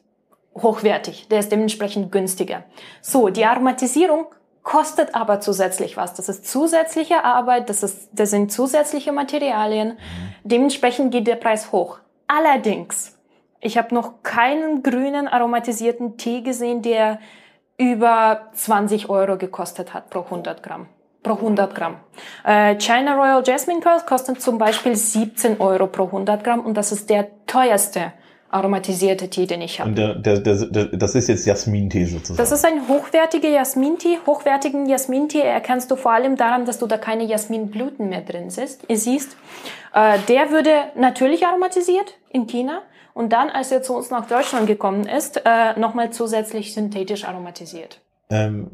hochwertig, 0.56 1.28
der 1.30 1.40
ist 1.40 1.52
dementsprechend 1.52 2.12
günstiger. 2.12 2.64
So, 3.02 3.30
die 3.30 3.46
Aromatisierung 3.46 4.28
kostet 4.66 5.16
aber 5.16 5.40
zusätzlich 5.40 5.96
was. 5.96 6.16
Das 6.16 6.28
ist 6.28 6.46
zusätzliche 6.46 7.24
Arbeit, 7.24 7.70
das, 7.70 7.84
ist, 7.84 8.10
das 8.12 8.32
sind 8.32 8.52
zusätzliche 8.52 9.14
Materialien. 9.14 9.98
Dementsprechend 10.44 11.12
geht 11.12 11.28
der 11.28 11.36
Preis 11.36 11.72
hoch. 11.72 12.00
Allerdings, 12.28 13.18
ich 13.62 13.78
habe 13.78 13.94
noch 13.94 14.24
keinen 14.24 14.84
grünen 14.84 15.28
aromatisierten 15.28 16.18
Tee 16.18 16.42
gesehen, 16.42 16.82
der 16.82 17.20
über 17.78 18.50
20 18.54 19.08
Euro 19.10 19.38
gekostet 19.38 19.94
hat 19.94 20.10
pro 20.10 20.22
100 20.22 20.64
Gramm. 20.64 20.88
Pro 21.22 21.34
100 21.34 21.76
Gramm. 21.76 21.98
Äh, 22.44 22.76
China 22.80 23.16
Royal 23.16 23.44
Jasmine 23.46 23.82
Curls 23.82 24.06
kostet 24.06 24.42
zum 24.42 24.58
Beispiel 24.58 24.96
17 24.96 25.62
Euro 25.62 25.86
pro 25.88 26.06
100 26.06 26.44
Gramm 26.44 26.62
und 26.62 26.74
das 26.76 26.92
ist 26.92 27.10
der 27.10 27.28
teuerste 27.46 28.14
aromatisierte 28.56 29.30
Tee, 29.30 29.46
den 29.46 29.62
ich 29.62 29.80
habe. 29.80 29.90
Und 29.90 29.98
der, 29.98 30.16
der, 30.16 30.40
der, 30.40 30.86
das 30.86 31.14
ist 31.14 31.28
jetzt 31.28 31.46
Jasmin-Tee 31.46 32.06
sozusagen. 32.06 32.38
Das 32.38 32.52
ist 32.52 32.66
ein 32.66 32.88
hochwertiger 32.88 33.50
Jasmin-Tee. 33.50 34.20
Hochwertigen 34.26 34.88
Jasmin-Tee 34.88 35.42
erkennst 35.42 35.92
du 35.92 35.96
vor 35.96 36.14
allem 36.14 36.38
daran, 36.38 36.66
dass 36.66 36.80
du 36.80 36.88
da 36.88 36.98
keine 36.98 37.26
Jasminblüten 37.26 38.10
mehr 38.10 38.22
drin 38.22 38.50
siehst. 38.50 38.86
siehst. 38.90 39.36
Äh, 39.94 40.20
der 40.28 40.52
würde 40.52 40.72
natürlich 40.96 41.46
aromatisiert 41.46 42.16
in 42.30 42.48
China 42.48 42.82
und 43.14 43.34
dann, 43.34 43.50
als 43.50 43.72
er 43.72 43.84
zu 43.84 43.96
uns 43.96 44.10
nach 44.10 44.28
Deutschland 44.28 44.68
gekommen 44.68 45.06
ist, 45.06 45.42
äh, 45.46 45.78
nochmal 45.80 46.12
zusätzlich 46.12 46.74
synthetisch 46.74 47.26
aromatisiert. 47.26 48.02
Ähm, 48.30 48.72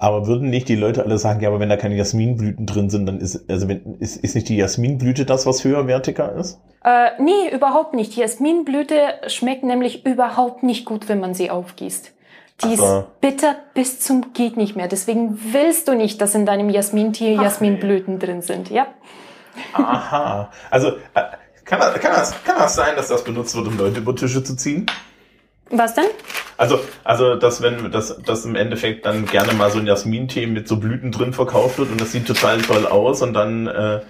aber 0.00 0.26
würden 0.26 0.48
nicht 0.48 0.68
die 0.70 0.76
Leute 0.76 1.04
alle 1.04 1.18
sagen, 1.18 1.40
ja, 1.40 1.50
aber 1.50 1.60
wenn 1.60 1.68
da 1.68 1.76
keine 1.76 1.94
Jasminblüten 1.94 2.64
drin 2.64 2.88
sind, 2.88 3.04
dann 3.04 3.20
ist, 3.20 3.48
also 3.50 3.68
wenn, 3.68 3.96
ist, 3.98 4.16
ist 4.16 4.34
nicht 4.34 4.48
die 4.48 4.56
Jasminblüte 4.56 5.26
das, 5.26 5.44
was 5.44 5.62
höherwertiger 5.62 6.34
ist? 6.36 6.58
Äh, 6.82 7.10
nee, 7.22 7.50
überhaupt 7.52 7.92
nicht. 7.92 8.16
Die 8.16 8.20
Jasminblüte 8.20 8.96
schmeckt 9.26 9.62
nämlich 9.62 10.06
überhaupt 10.06 10.62
nicht 10.62 10.86
gut, 10.86 11.10
wenn 11.10 11.20
man 11.20 11.34
sie 11.34 11.50
aufgießt. 11.50 12.12
Die 12.64 12.76
so. 12.76 12.82
ist 12.82 13.20
bitter 13.20 13.56
bis 13.74 14.00
zum 14.00 14.32
geht 14.32 14.56
nicht 14.56 14.74
mehr. 14.74 14.88
Deswegen 14.88 15.38
willst 15.52 15.86
du 15.86 15.94
nicht, 15.94 16.18
dass 16.22 16.34
in 16.34 16.46
deinem 16.46 16.70
Jasmintee 16.70 17.36
Ach, 17.38 17.42
Jasminblüten 17.42 18.18
drin 18.18 18.40
sind. 18.40 18.70
Ja. 18.70 18.86
Aha. 19.74 20.50
Also 20.70 20.92
äh, 21.12 21.22
kann 21.66 21.78
das, 21.78 22.00
kann, 22.00 22.12
das, 22.14 22.44
kann 22.44 22.56
das 22.58 22.74
sein, 22.74 22.96
dass 22.96 23.08
das 23.08 23.22
benutzt 23.22 23.54
wird, 23.54 23.66
um 23.66 23.76
Leute 23.76 24.00
über 24.00 24.16
Tische 24.16 24.42
zu 24.42 24.56
ziehen? 24.56 24.86
Was 25.70 25.94
denn? 25.94 26.06
Also, 26.56 26.78
also 27.04 27.36
dass 27.36 27.62
wenn 27.62 27.90
das, 27.90 28.18
das 28.26 28.44
im 28.44 28.54
Endeffekt 28.54 29.06
dann 29.06 29.24
gerne 29.24 29.54
mal 29.54 29.70
so 29.70 29.78
ein 29.78 29.86
Jasmintee 29.86 30.46
mit 30.46 30.68
so 30.68 30.76
Blüten 30.76 31.10
drin 31.12 31.32
verkauft 31.32 31.78
wird 31.78 31.90
und 31.90 32.00
das 32.00 32.12
sieht 32.12 32.26
total 32.26 32.60
toll 32.60 32.86
aus 32.86 33.22
und 33.22 33.32
dann, 33.32 33.66
äh, 33.66 34.00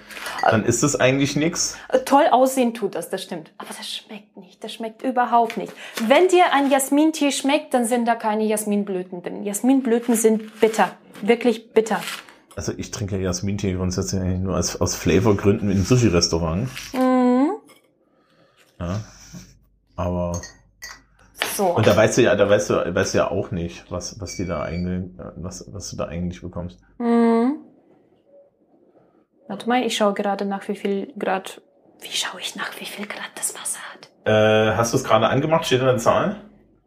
dann 0.41 0.65
ist 0.65 0.83
es 0.83 0.99
eigentlich 0.99 1.35
nix. 1.35 1.77
Äh, 1.89 1.99
Toll 1.99 2.25
aussehen 2.31 2.73
tut 2.73 2.95
das, 2.95 3.09
das 3.09 3.23
stimmt. 3.23 3.51
Aber 3.57 3.69
das 3.77 3.87
schmeckt 3.87 4.35
nicht. 4.35 4.61
Das 4.63 4.73
schmeckt 4.73 5.01
überhaupt 5.01 5.55
nicht. 5.55 5.71
Wenn 6.07 6.27
dir 6.27 6.51
ein 6.51 6.69
Jasmintee 6.69 7.31
schmeckt, 7.31 7.73
dann 7.73 7.85
sind 7.85 8.05
da 8.05 8.15
keine 8.15 8.43
Jasminblüten 8.43 9.21
drin. 9.23 9.43
Jasminblüten 9.43 10.15
sind 10.15 10.59
bitter. 10.59 10.91
Wirklich 11.21 11.71
bitter. 11.71 12.01
Also 12.55 12.73
ich 12.75 12.91
trinke 12.91 13.17
Jasmintee 13.17 13.73
grundsätzlich 13.73 14.21
nur 14.39 14.57
aus, 14.57 14.75
aus 14.75 14.95
Flavorgründen 14.95 15.69
in 15.69 15.77
einem 15.77 15.85
Sushi-Restaurant. 15.85 16.67
Mhm. 16.93 17.51
Ja. 18.79 18.99
Aber 19.95 20.41
So. 21.53 21.67
und 21.67 21.85
da 21.85 21.95
weißt 21.95 22.17
du 22.17 22.21
ja, 22.21 22.35
da 22.35 22.49
weißt 22.49 22.69
du, 22.69 22.95
weißt 22.95 23.13
du 23.13 23.17
ja 23.17 23.31
auch 23.31 23.51
nicht, 23.51 23.89
was, 23.91 24.19
was 24.19 24.35
die 24.37 24.45
da 24.45 24.61
eigentlich, 24.61 25.11
was, 25.35 25.67
was 25.71 25.89
du 25.91 25.97
da 25.97 26.05
eigentlich 26.05 26.41
bekommst. 26.41 26.79
Mhm. 26.97 27.57
Warte 29.47 29.67
mal, 29.67 29.83
ich 29.83 29.97
schaue 29.97 30.13
gerade 30.13 30.45
nach, 30.45 30.67
wie 30.69 30.75
viel 30.75 31.13
Grad. 31.19 31.61
Wie 31.99 32.15
schaue 32.15 32.39
ich 32.39 32.55
nach, 32.55 32.79
wie 32.79 32.85
viel 32.85 33.05
Grad 33.05 33.31
das 33.35 33.53
Wasser 33.53 33.79
hat? 33.93 34.09
Äh, 34.25 34.75
hast 34.77 34.93
du 34.93 34.97
es 34.97 35.03
gerade 35.03 35.27
angemacht? 35.27 35.65
Steht 35.65 35.81
da 35.81 35.89
eine 35.89 35.97
Zahl? 35.97 36.37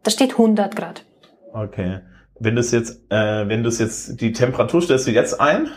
Da 0.01 0.11
steht 0.11 0.31
100 0.31 0.75
Grad. 0.75 1.05
Okay. 1.53 1.99
Wenn 2.39 2.55
du 2.55 2.61
es 2.61 2.71
jetzt, 2.71 3.11
äh, 3.11 3.47
wenn 3.47 3.63
du 3.63 3.69
es 3.69 3.79
jetzt, 3.79 4.19
die 4.19 4.33
Temperatur 4.33 4.81
stellst 4.81 5.07
du 5.07 5.11
jetzt 5.11 5.39
ein 5.39 5.69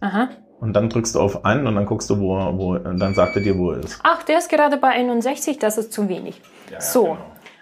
Aha. 0.00 0.28
und 0.60 0.74
dann 0.74 0.90
drückst 0.90 1.14
du 1.14 1.20
auf 1.20 1.44
an 1.44 1.66
und 1.66 1.74
dann 1.76 1.86
guckst 1.86 2.10
du, 2.10 2.18
wo, 2.18 2.36
wo, 2.58 2.74
und 2.74 2.98
dann 2.98 3.14
sagt 3.14 3.36
er 3.36 3.42
dir, 3.42 3.56
wo 3.56 3.70
er 3.70 3.84
ist. 3.84 4.00
Ach, 4.02 4.22
der 4.22 4.38
ist 4.38 4.50
gerade 4.50 4.76
bei 4.76 4.88
61, 4.88 5.58
das 5.58 5.78
ist 5.78 5.92
zu 5.92 6.08
wenig. 6.08 6.40
Ja, 6.70 6.80
so. 6.80 7.02
genau. 7.04 7.18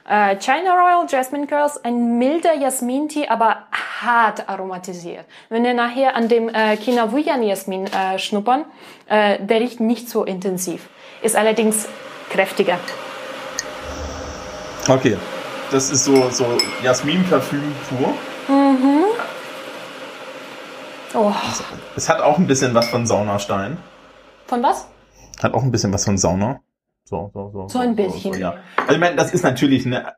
Äh, 0.09 0.37
China 0.39 0.73
Royal 0.73 1.07
Jasmine 1.07 1.47
Curls, 1.47 1.85
ein 1.85 2.17
milder 2.19 2.55
Jasmintee, 2.55 3.29
aber 3.29 3.65
hart 4.01 4.49
aromatisiert. 4.49 5.27
Wenn 5.51 5.65
wir 5.65 5.75
nachher 5.75 6.17
an 6.17 6.29
dem 6.29 6.49
äh, 6.49 6.77
Kinavuyan 6.79 7.43
Jasmin 7.43 7.87
äh, 7.89 8.19
schnuppern, 8.19 8.65
äh, 9.07 9.39
der 9.45 9.61
riecht 9.61 9.81
nicht 9.81 10.09
so 10.09 10.25
intensiv. 10.25 10.89
Ist 11.21 11.37
allerdings 11.37 11.89
kräftiger. 12.31 12.79
Okay. 14.89 15.19
Das 15.71 15.91
ist 15.91 16.05
so, 16.05 16.31
so 16.31 16.47
Jasmin-Parfüm 16.83 17.75
pur. 17.91 18.15
Oh, 21.15 21.33
Es 21.97 22.09
hat 22.09 22.21
auch 22.21 22.39
ein 22.39 22.47
bisschen 22.47 22.75
was 22.75 22.89
von 22.89 23.07
Saunastein. 23.07 23.77
von 24.47 24.63
was? 24.63 24.87
Hat 25.43 25.53
auch 25.53 25.63
ein 25.63 25.71
bisschen 25.71 25.93
was 25.93 26.05
von 26.05 26.17
Sauna. 26.17 26.61
So, 27.09 27.31
so, 27.33 27.51
so. 27.53 27.69
So 27.69 27.79
ein 27.79 27.97
bisschen. 27.97 28.39
ja. 28.39 28.57
Also 28.77 28.93
ich 28.95 29.01
meine, 29.01 29.17
das 29.17 29.33
ist 29.33 29.43
natürlich 29.43 29.87
eine. 29.87 30.13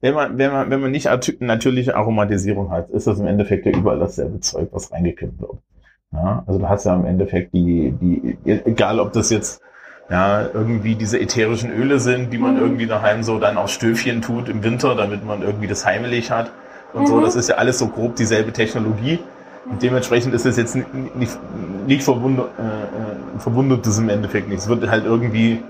Wenn 0.00 0.14
man, 0.14 0.38
wenn 0.38 0.52
man, 0.52 0.70
wenn 0.70 0.80
man 0.80 0.90
nicht 0.90 1.08
natürliche 1.40 1.96
Aromatisierung 1.96 2.70
hat, 2.70 2.90
ist 2.90 3.06
das 3.06 3.18
im 3.18 3.26
Endeffekt 3.26 3.66
ja 3.66 3.72
überall 3.72 3.98
dasselbe 3.98 4.40
Zeug, 4.40 4.68
was 4.72 4.92
reingekippt 4.92 5.40
wird. 5.40 5.58
Ja, 6.12 6.42
also 6.46 6.58
du 6.58 6.68
hast 6.68 6.84
ja 6.86 6.94
im 6.94 7.04
Endeffekt 7.04 7.52
die, 7.52 7.92
die, 8.00 8.38
egal 8.44 8.98
ob 9.00 9.12
das 9.12 9.30
jetzt 9.30 9.60
ja 10.08 10.48
irgendwie 10.54 10.94
diese 10.94 11.20
ätherischen 11.20 11.70
Öle 11.70 11.98
sind, 12.00 12.32
die 12.32 12.38
man 12.38 12.54
Mhm. 12.54 12.60
irgendwie 12.60 12.86
daheim 12.86 13.22
so 13.22 13.38
dann 13.38 13.56
auf 13.58 13.70
Stöfchen 13.70 14.22
tut 14.22 14.48
im 14.48 14.62
Winter, 14.64 14.94
damit 14.94 15.24
man 15.24 15.42
irgendwie 15.42 15.66
das 15.66 15.84
heimelig 15.84 16.30
hat 16.30 16.50
und 16.92 17.06
so. 17.06 17.16
Mhm. 17.16 17.22
Das 17.22 17.36
ist 17.36 17.48
ja 17.48 17.56
alles 17.56 17.78
so 17.78 17.88
grob 17.88 18.16
dieselbe 18.16 18.52
Technologie. 18.52 19.18
Und 19.70 19.82
dementsprechend 19.82 20.34
ist 20.34 20.46
es 20.46 20.56
jetzt 20.56 20.74
nicht, 20.74 20.92
nicht, 21.14 21.38
nicht 21.86 22.02
verwundert, 22.02 22.50
äh, 22.58 22.62
äh, 22.62 23.38
verwundert 23.38 23.86
das 23.86 23.98
im 23.98 24.08
Endeffekt 24.08 24.48
nicht. 24.48 24.58
Es 24.58 24.68
wird 24.68 24.88
halt 24.88 25.04
irgendwie 25.04 25.62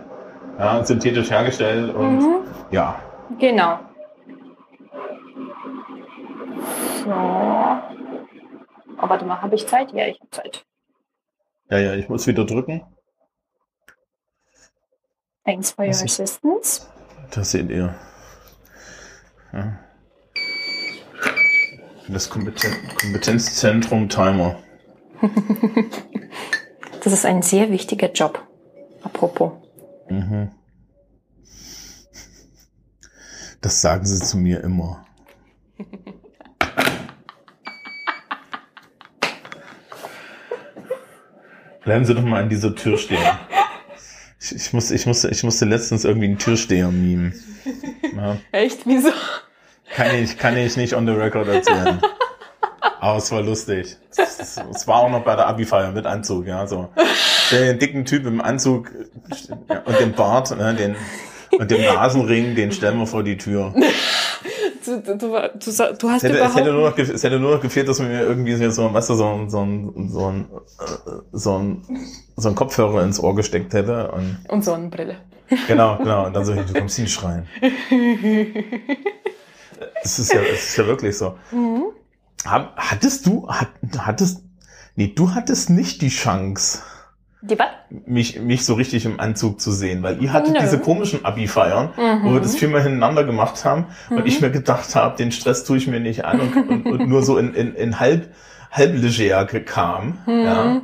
ja, 0.58 0.84
synthetisch 0.84 1.30
hergestellt 1.30 1.94
und 1.94 2.18
Mhm. 2.18 2.38
ja. 2.70 3.00
Genau. 3.38 3.78
So. 7.04 7.10
Oh, 9.00 9.08
warte 9.08 9.24
mal, 9.24 9.40
habe 9.42 9.54
ich 9.54 9.66
Zeit? 9.66 9.92
Ja, 9.92 10.06
ich 10.06 10.18
habe 10.20 10.30
Zeit. 10.30 10.64
Ja, 11.70 11.78
ja, 11.78 11.94
ich 11.94 12.08
muss 12.08 12.26
wieder 12.26 12.44
drücken. 12.44 12.82
Thanks 15.44 15.70
for 15.72 15.84
your 15.84 15.92
Das 15.92 16.02
assistance. 16.04 16.86
Das 17.30 17.50
seht 17.50 17.70
ihr. 17.70 17.94
Ja. 19.52 19.78
Das 22.08 22.30
Kompeten 22.30 22.72
Kompetenzzentrum 23.00 24.08
Timer. 24.08 24.58
Das 27.04 27.12
ist 27.12 27.24
ein 27.24 27.42
sehr 27.42 27.70
wichtiger 27.70 28.10
Job. 28.12 28.46
Apropos. 29.02 29.52
Mhm. 30.10 30.50
Das 33.60 33.80
sagen 33.80 34.04
sie 34.04 34.18
zu 34.18 34.36
mir 34.36 34.62
immer. 34.62 35.06
Bleiben 41.84 42.04
Sie 42.04 42.14
doch 42.14 42.22
mal 42.24 42.42
an 42.42 42.50
dieser 42.50 42.74
Tür 42.74 42.98
stehen. 42.98 43.24
Ich, 44.40 44.54
ich, 44.54 44.72
musste, 44.72 44.94
ich, 44.94 45.06
musste, 45.06 45.28
ich 45.30 45.42
musste 45.44 45.64
letztens 45.64 46.04
irgendwie 46.04 46.26
einen 46.26 46.38
Türsteher 46.38 46.90
mimen. 46.90 47.32
Ja. 48.14 48.36
Echt? 48.52 48.86
Wieso? 48.86 49.10
Kann 49.94 50.14
ich, 50.14 50.38
kann 50.38 50.56
ich 50.56 50.76
nicht 50.76 50.94
on 50.94 51.06
the 51.06 51.12
record 51.12 51.48
erzählen. 51.48 52.00
Aber 53.00 53.18
es 53.18 53.30
war 53.32 53.42
lustig. 53.42 53.96
Es, 54.16 54.38
es, 54.70 54.86
war 54.88 54.96
auch 54.96 55.10
noch 55.10 55.22
bei 55.24 55.36
der 55.36 55.46
Abi-Feier 55.48 55.92
mit 55.92 56.06
Anzug, 56.06 56.46
ja, 56.46 56.66
so. 56.66 56.88
Den 57.50 57.78
dicken 57.78 58.04
Typ 58.04 58.26
im 58.26 58.40
Anzug 58.40 58.90
und 59.84 60.00
dem 60.00 60.12
Bart, 60.12 60.56
ne, 60.56 60.74
den, 60.74 60.96
und 61.58 61.70
dem 61.70 61.82
Nasenring, 61.82 62.54
den 62.54 62.72
stellen 62.72 62.98
wir 62.98 63.06
vor 63.06 63.22
die 63.22 63.36
Tür. 63.38 63.72
Du, 64.84 65.00
du, 65.00 65.16
du, 65.16 65.28
du, 65.28 65.36
hast 65.36 65.64
Es 65.66 65.78
hätte, 66.22 66.38
es, 66.40 66.56
hätte 66.56 66.72
nur 66.72 66.88
noch, 66.88 66.96
ge- 66.96 67.10
es 67.12 67.22
hätte 67.22 67.38
nur 67.38 67.54
noch 67.56 67.60
gefehlt, 67.60 67.88
dass 67.88 67.98
man 67.98 68.08
mir 68.08 68.22
irgendwie 68.22 68.54
so, 68.70 68.92
weißt 68.92 69.10
du, 69.10 69.14
so, 69.14 69.26
ein- 69.28 69.50
so, 69.50 69.60
ein, 69.62 70.08
so, 70.08 70.26
ein, 70.26 70.46
äh, 70.80 71.10
so, 71.32 71.58
ein, 71.58 71.82
so 72.36 72.48
ein 72.48 72.54
Kopfhörer 72.54 73.02
ins 73.02 73.20
Ohr 73.22 73.34
gesteckt 73.34 73.74
hätte. 73.74 74.10
Und 74.12 74.38
Und 74.48 74.64
Sonnenbrille. 74.64 75.16
genau, 75.66 75.96
genau. 75.98 76.26
Und 76.26 76.34
dann 76.34 76.44
so, 76.44 76.54
du 76.54 76.72
kommst 76.72 76.98
nicht 76.98 77.20
Das 80.02 80.18
ist 80.18 80.32
ja, 80.32 80.40
das 80.40 80.68
ist 80.68 80.76
ja 80.76 80.86
wirklich 80.86 81.16
so. 81.16 81.36
Mhm. 81.50 81.84
Hattest 82.44 83.26
du, 83.26 83.48
hat, 83.48 83.68
hattest, 83.98 84.42
nee, 84.96 85.12
du 85.14 85.34
hattest 85.34 85.70
nicht 85.70 86.02
die 86.02 86.08
Chance, 86.08 86.80
Die 87.42 87.58
was? 87.58 87.66
mich, 88.06 88.40
mich 88.40 88.64
so 88.64 88.74
richtig 88.74 89.04
im 89.06 89.18
Anzug 89.18 89.60
zu 89.60 89.72
sehen, 89.72 90.02
weil 90.02 90.22
ihr 90.22 90.32
hattet 90.32 90.54
Nö. 90.54 90.60
diese 90.60 90.78
komischen 90.78 91.24
Abi-Feiern, 91.24 91.90
wo 92.22 92.32
wir 92.34 92.40
das 92.40 92.56
viermal 92.56 92.82
hintereinander 92.82 93.24
gemacht 93.24 93.64
haben 93.64 93.86
und 94.10 94.26
ich 94.26 94.40
mir 94.40 94.50
gedacht 94.50 94.94
habe, 94.94 95.16
den 95.16 95.32
Stress 95.32 95.64
tue 95.64 95.78
ich 95.78 95.88
mir 95.88 96.00
nicht 96.00 96.24
an 96.24 96.40
und, 96.40 96.56
und, 96.56 96.86
und 96.86 97.08
nur 97.08 97.22
so 97.22 97.38
in, 97.38 97.54
in, 97.54 97.74
in 97.74 97.98
halb, 97.98 98.32
halb 98.70 98.94
leger 98.94 99.44
kam, 99.46 100.18
ja. 100.26 100.82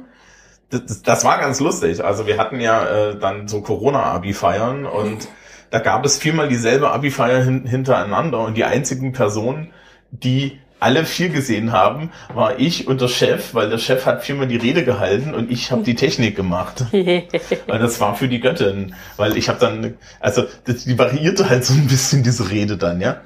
Das, 0.70 0.86
das, 0.86 1.02
das 1.02 1.24
war 1.24 1.38
ganz 1.38 1.60
lustig. 1.60 2.02
Also 2.04 2.26
wir 2.26 2.36
hatten 2.38 2.58
ja 2.58 2.84
äh, 3.10 3.18
dann 3.18 3.46
so 3.46 3.60
Corona-Abi-Feiern 3.60 4.86
und 4.86 5.28
da 5.74 5.80
gab 5.80 6.06
es 6.06 6.18
viermal 6.18 6.46
dieselbe 6.46 6.92
Abi-Feier 6.92 7.42
hin, 7.42 7.66
hintereinander 7.66 8.38
und 8.38 8.56
die 8.56 8.62
einzigen 8.62 9.10
Personen, 9.10 9.72
die 10.12 10.60
alle 10.78 11.04
vier 11.04 11.30
gesehen 11.30 11.72
haben, 11.72 12.12
war 12.32 12.60
ich 12.60 12.87
und 12.87 13.00
der 13.00 13.08
Chef, 13.08 13.54
weil 13.54 13.70
der 13.70 13.78
Chef 13.78 14.06
hat 14.06 14.22
viermal 14.22 14.46
die 14.46 14.56
Rede 14.56 14.84
gehalten 14.84 15.34
und 15.34 15.50
ich 15.50 15.72
habe 15.72 15.82
die 15.82 15.96
Technik 15.96 16.37
gemacht. 16.37 16.84
Weil 16.92 17.78
das 17.80 18.00
war 18.00 18.14
für 18.14 18.28
die 18.28 18.38
Göttin. 18.38 18.94
Weil 19.16 19.37
ich 19.37 19.48
habe 19.48 19.58
dann, 19.58 19.94
also 20.20 20.44
das, 20.64 20.84
die 20.84 20.96
variierte 20.96 21.50
halt 21.50 21.64
so 21.64 21.74
ein 21.74 21.88
bisschen 21.88 22.22
diese 22.22 22.50
Rede 22.50 22.76
dann, 22.76 23.00
ja. 23.00 23.22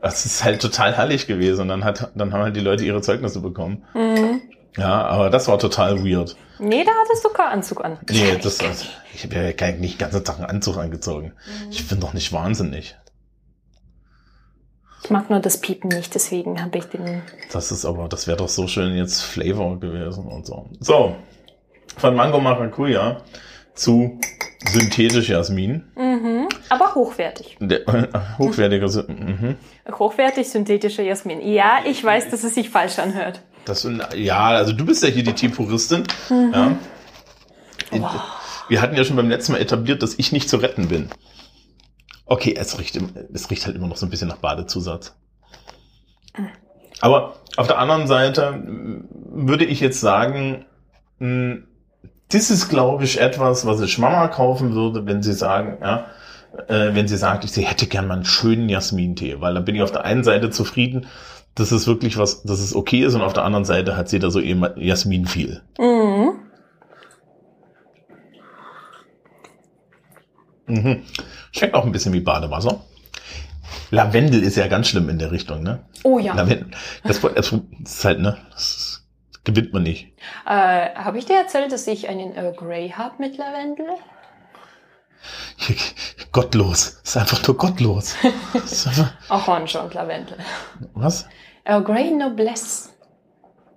Das 0.00 0.26
ist 0.26 0.44
halt 0.44 0.62
total 0.62 0.96
herrlich 0.96 1.26
gewesen. 1.26 1.62
Und 1.62 1.68
dann 1.68 1.82
hat, 1.82 2.12
dann 2.14 2.32
haben 2.32 2.42
halt 2.42 2.54
die 2.54 2.60
Leute 2.60 2.84
ihre 2.84 3.00
Zeugnisse 3.00 3.40
bekommen. 3.40 3.82
Mhm. 3.94 4.42
Ja, 4.76 5.06
aber 5.06 5.28
das 5.28 5.48
war 5.48 5.58
total 5.58 6.04
weird. 6.04 6.36
Nee, 6.60 6.84
da 6.84 6.92
hattest 7.02 7.24
du 7.24 7.30
keinen 7.30 7.52
Anzug 7.54 7.84
an. 7.84 7.98
Nee, 8.08 8.38
das, 8.40 8.58
ich 9.14 9.24
habe 9.24 9.36
ja 9.36 9.52
kein, 9.52 9.80
nicht 9.80 10.00
den 10.00 10.04
ganzen 10.10 10.24
Tag 10.24 10.36
einen 10.36 10.46
Anzug 10.46 10.76
angezogen. 10.78 11.32
Ich 11.70 11.88
bin 11.88 12.00
doch 12.00 12.12
nicht 12.12 12.32
wahnsinnig. 12.32 12.96
Ich 15.02 15.10
mag 15.10 15.28
nur 15.28 15.40
das 15.40 15.60
Piepen 15.60 15.88
nicht, 15.88 16.14
deswegen 16.14 16.62
habe 16.62 16.78
ich 16.78 16.84
den... 16.84 17.22
Das 17.52 17.70
ist 17.70 17.84
aber, 17.84 18.08
das 18.08 18.26
wäre 18.26 18.38
doch 18.38 18.48
so 18.48 18.66
schön 18.66 18.96
jetzt 18.96 19.20
Flavor 19.20 19.78
gewesen 19.78 20.24
und 20.24 20.46
so. 20.46 20.70
So, 20.80 21.16
von 21.98 22.16
Mango 22.16 22.40
Maracuja 22.40 23.20
zu 23.74 24.18
synthetisch 24.66 25.28
Jasmin. 25.28 25.84
Mhm. 25.94 26.48
Aber 26.70 26.94
hochwertig. 26.94 27.58
Der, 27.60 27.86
äh, 27.86 28.08
hochwertiger. 28.38 28.88
Mhm. 29.08 29.56
Hochwertig 29.90 30.48
synthetischer 30.48 31.02
Jasmin. 31.02 31.46
Ja, 31.46 31.80
ich 31.84 32.02
weiß, 32.02 32.30
dass 32.30 32.44
es 32.44 32.54
sich 32.54 32.70
falsch 32.70 32.98
anhört. 32.98 33.42
Das 33.66 33.86
ja, 34.14 34.48
also 34.48 34.72
du 34.72 34.84
bist 34.84 35.02
ja 35.02 35.08
hier 35.08 35.24
die 35.24 35.32
Teepuristin. 35.32 36.04
Ja. 36.30 36.76
Wir 38.68 38.80
hatten 38.80 38.96
ja 38.96 39.04
schon 39.04 39.16
beim 39.16 39.28
letzten 39.28 39.52
Mal 39.52 39.60
etabliert, 39.60 40.02
dass 40.02 40.18
ich 40.18 40.32
nicht 40.32 40.48
zu 40.48 40.56
retten 40.56 40.88
bin. 40.88 41.10
Okay, 42.26 42.54
es 42.58 42.78
riecht, 42.78 42.98
es 43.32 43.50
riecht 43.50 43.66
halt 43.66 43.76
immer 43.76 43.88
noch 43.88 43.96
so 43.96 44.06
ein 44.06 44.10
bisschen 44.10 44.28
nach 44.28 44.38
Badezusatz. 44.38 45.14
Aber 47.00 47.36
auf 47.56 47.66
der 47.66 47.78
anderen 47.78 48.06
Seite 48.06 48.46
m, 48.46 49.08
würde 49.10 49.64
ich 49.64 49.80
jetzt 49.80 50.00
sagen, 50.00 50.64
m, 51.20 51.66
das 52.30 52.50
ist, 52.50 52.68
glaube 52.68 53.04
ich, 53.04 53.20
etwas, 53.20 53.66
was 53.66 53.80
ich 53.80 53.98
Mama 53.98 54.28
kaufen 54.28 54.74
würde, 54.74 55.06
wenn 55.06 55.22
sie 55.22 55.34
sagen, 55.34 55.78
ja, 55.82 56.06
äh, 56.68 56.94
wenn 56.94 57.06
sie 57.06 57.16
sagt, 57.16 57.44
ich 57.44 57.68
hätte 57.68 57.86
gern 57.86 58.06
mal 58.06 58.14
einen 58.14 58.24
schönen 58.24 58.68
Jasmintee, 58.68 59.40
weil 59.40 59.54
dann 59.54 59.64
bin 59.64 59.74
ich 59.74 59.82
auf 59.82 59.92
der 59.92 60.04
einen 60.04 60.24
Seite 60.24 60.50
zufrieden, 60.50 61.06
dass 61.54 61.70
es 61.72 61.86
wirklich 61.86 62.16
was, 62.16 62.42
dass 62.42 62.60
es 62.60 62.74
okay 62.74 63.04
ist 63.04 63.14
und 63.14 63.22
auf 63.22 63.32
der 63.32 63.44
anderen 63.44 63.64
Seite 63.64 63.96
hat 63.96 64.08
sie 64.08 64.18
da 64.18 64.30
so 64.30 64.40
eben 64.40 64.64
Jasmin 64.76 65.26
viel. 65.26 65.60
Mhm. 65.78 66.32
Mhm. 70.66 71.02
Schmeckt 71.52 71.74
auch 71.74 71.84
ein 71.84 71.92
bisschen 71.92 72.12
wie 72.12 72.20
Badewasser. 72.20 72.80
Lavendel 73.90 74.42
ist 74.42 74.56
ja 74.56 74.66
ganz 74.68 74.88
schlimm 74.88 75.08
in 75.08 75.18
der 75.18 75.30
Richtung, 75.32 75.62
ne? 75.62 75.84
Oh 76.04 76.18
ja. 76.18 76.34
Lavendel, 76.34 76.66
das, 77.04 77.20
das 77.20 77.52
ist 77.84 78.04
halt, 78.04 78.20
ne? 78.20 78.36
Das 78.52 79.02
gewinnt 79.44 79.72
man 79.72 79.82
nicht. 79.82 80.12
Äh, 80.46 80.94
Habe 80.94 81.18
ich 81.18 81.26
dir 81.26 81.36
erzählt, 81.36 81.70
dass 81.72 81.86
ich 81.86 82.08
einen 82.08 82.34
Earl 82.34 82.54
Grey 82.54 82.90
habe 82.90 83.14
mit 83.18 83.36
Lavendel? 83.36 83.86
Gottlos. 86.32 87.00
Das 87.02 87.10
ist 87.10 87.16
einfach 87.16 87.46
nur 87.46 87.56
gottlos. 87.56 88.14
Einfach, 88.54 89.12
Orange 89.30 89.76
und 89.80 89.94
Lavendel. 89.94 90.38
was? 90.94 91.26
Earl 91.64 91.84
Grey 91.84 92.10
Noblesse. 92.10 92.90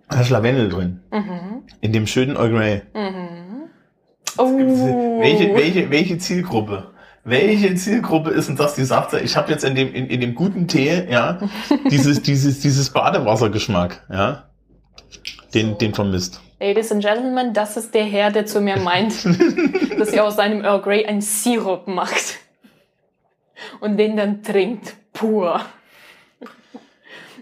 Da 0.10 0.22
ist 0.22 0.30
Lavendel 0.30 0.70
drin. 0.70 1.02
Mhm. 1.12 1.64
In 1.82 1.94
dem 1.94 2.08
schönen 2.08 2.36
Earl 2.36 2.50
Grey. 2.50 2.82
Mhm. 2.94 3.47
Oh. 4.38 5.20
Welche, 5.20 5.54
welche, 5.56 5.90
welche 5.90 6.18
Zielgruppe? 6.18 6.92
Welche 7.24 7.76
Zielgruppe 7.76 8.30
ist 8.30 8.48
denn 8.48 8.56
das, 8.56 8.76
die 8.76 8.86
sagt, 8.86 9.14
ich 9.14 9.36
habe 9.36 9.52
jetzt 9.52 9.66
in 9.66 9.76
dem, 9.76 9.94
in, 9.94 10.08
in 10.08 10.22
dem 10.22 10.34
guten 10.34 10.68
Tee, 10.68 11.08
ja, 11.10 11.40
dieses, 11.92 12.22
dieses, 12.22 12.62
dieses 12.62 12.90
Badewassergeschmack, 12.92 14.06
ja, 14.10 14.46
den, 15.54 15.78
den 15.78 15.94
vermisst. 15.94 16.40
Ladies 16.60 16.92
and 16.92 17.04
Gentlemen, 17.04 17.54
das 17.54 17.78
ist 17.78 17.94
der 17.94 18.06
Herr, 18.06 18.32
der 18.32 18.46
zu 18.46 18.62
mir 18.62 18.78
meint, 18.78 19.14
dass 20.00 20.10
er 20.10 20.24
aus 20.26 20.38
seinem 20.38 20.64
Earl 20.64 20.82
Grey 20.82 21.06
einen 21.06 21.22
Sirup 21.22 21.88
macht. 21.88 22.38
Und 23.80 23.98
den 23.98 24.16
dann 24.16 24.44
trinkt. 24.44 24.96
Pur. 25.14 25.62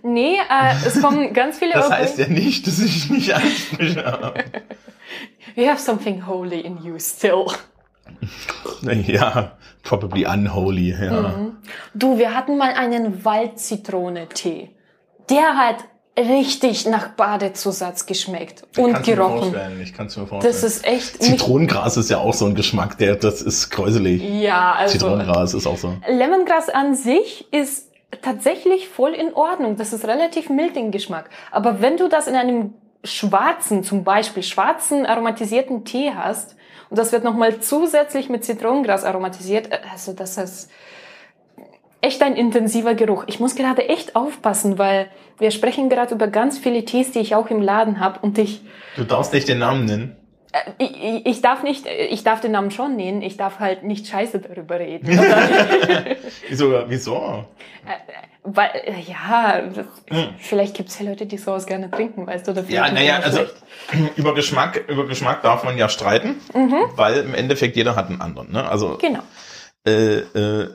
Nee, 0.01 0.35
äh, 0.37 0.73
es 0.85 1.01
kommen 1.01 1.33
ganz 1.33 1.59
viele 1.59 1.73
Das 1.73 1.89
Earl 1.89 1.99
heißt 1.99 2.15
Grey. 2.17 2.25
ja 2.25 2.31
nicht, 2.31 2.67
dass 2.67 2.79
ich 2.79 3.09
nicht 3.09 3.33
anspreche. 3.33 4.33
You 5.55 5.67
have 5.67 5.79
something 5.79 6.25
holy 6.25 6.61
in 6.61 6.77
you 6.83 6.97
still. 6.99 7.45
Ja, 9.07 9.57
probably 9.83 10.25
unholy, 10.25 10.91
ja. 10.91 11.21
Mhm. 11.29 11.57
Du, 11.93 12.17
wir 12.17 12.33
hatten 12.35 12.57
mal 12.57 12.73
einen 12.73 13.23
Waldzitrone-Tee. 13.25 14.69
Der 15.29 15.57
hat 15.57 15.77
richtig 16.17 16.85
nach 16.85 17.09
Badezusatz 17.09 18.05
geschmeckt 18.05 18.63
und 18.77 18.93
du 18.93 18.99
mir 18.99 19.01
gerochen. 19.01 19.55
Ich 19.81 19.93
kann 19.93 20.07
es 20.07 20.15
mir 20.15 20.27
vorstellen. 20.27 20.53
Das 20.53 20.63
ist 20.63 20.85
echt 20.85 21.21
Zitronengras 21.21 21.97
ist 21.97 22.09
ja 22.09 22.19
auch 22.19 22.33
so 22.33 22.45
ein 22.45 22.55
Geschmack, 22.55 22.97
der, 22.99 23.15
das 23.15 23.41
ist 23.41 23.69
gräuselig. 23.69 24.21
ja, 24.21 24.73
also 24.73 24.93
Zitronengras 24.93 25.53
ist 25.53 25.67
auch 25.67 25.77
so. 25.77 25.93
Lemongrass 26.07 26.69
an 26.69 26.95
sich 26.95 27.51
ist 27.51 27.91
tatsächlich 28.21 28.87
voll 28.87 29.13
in 29.13 29.33
Ordnung. 29.33 29.75
Das 29.75 29.91
ist 29.93 30.05
relativ 30.05 30.49
mild 30.49 30.77
im 30.77 30.91
Geschmack. 30.91 31.29
Aber 31.51 31.81
wenn 31.81 31.97
du 31.97 32.07
das 32.07 32.27
in 32.27 32.35
einem 32.35 32.73
schwarzen, 33.05 33.83
zum 33.83 34.03
Beispiel 34.03 34.43
schwarzen 34.43 35.05
aromatisierten 35.05 35.85
Tee 35.85 36.11
hast 36.13 36.55
und 36.89 36.99
das 36.99 37.11
wird 37.11 37.23
nochmal 37.23 37.59
zusätzlich 37.61 38.29
mit 38.29 38.43
Zitronengras 38.43 39.03
aromatisiert, 39.03 39.71
äh, 39.71 39.79
also 39.91 40.13
das 40.13 40.37
ist 40.37 40.69
echt 42.01 42.21
ein 42.21 42.35
intensiver 42.35 42.93
Geruch. 42.93 43.23
Ich 43.27 43.39
muss 43.39 43.55
gerade 43.55 43.89
echt 43.89 44.15
aufpassen, 44.15 44.77
weil 44.77 45.09
wir 45.39 45.51
sprechen 45.51 45.89
gerade 45.89 46.13
über 46.13 46.27
ganz 46.27 46.57
viele 46.57 46.85
Tees, 46.85 47.11
die 47.11 47.19
ich 47.19 47.35
auch 47.35 47.49
im 47.49 47.61
Laden 47.61 47.99
habe 47.99 48.19
und 48.19 48.37
ich 48.37 48.61
Du 48.95 49.03
darfst 49.03 49.33
nicht 49.33 49.47
den 49.47 49.59
Namen 49.59 49.85
nennen. 49.85 50.15
Äh, 50.55 50.71
ich, 50.83 51.03
ich- 51.03 51.25
ich 51.25 51.41
darf 51.41 51.63
nicht, 51.63 51.85
ich 51.87 52.23
darf 52.23 52.41
den 52.41 52.51
Namen 52.51 52.71
schon 52.71 52.95
nennen, 52.95 53.21
ich 53.21 53.37
darf 53.37 53.59
halt 53.59 53.83
nicht 53.83 54.07
scheiße 54.07 54.39
darüber 54.39 54.79
reden. 54.79 55.07
Oder? 55.19 55.37
Wieso? 56.49 56.83
Wieso? 56.87 57.45
Weil, 58.47 58.69
äh, 58.85 59.01
ja, 59.07 59.61
das, 59.61 59.85
vielleicht 60.37 60.75
gibt's 60.75 60.99
ja 60.99 61.05
Leute, 61.09 61.25
die 61.25 61.37
sowas 61.37 61.65
gerne 61.65 61.89
trinken, 61.89 62.27
weißt 62.27 62.45
du? 62.47 62.51
Oder 62.51 62.61
Hm. 62.61 62.69
Ja, 62.69 62.91
naja, 62.91 63.17
also 63.19 63.37
schlecht. 63.39 63.55
über 64.17 64.35
Geschmack, 64.35 64.83
über 64.87 65.07
Geschmack 65.07 65.41
darf 65.41 65.63
man 65.63 65.77
ja 65.77 65.89
streiten, 65.89 66.35
weil 66.95 67.17
im 67.21 67.33
Endeffekt 67.33 67.75
jeder 67.75 67.95
hat 67.95 68.09
einen 68.09 68.21
anderen. 68.21 68.51
Ne? 68.51 68.67
Also 68.69 68.97
Genau. 69.01 69.21
äh, 69.87 70.17
äh, 70.19 70.69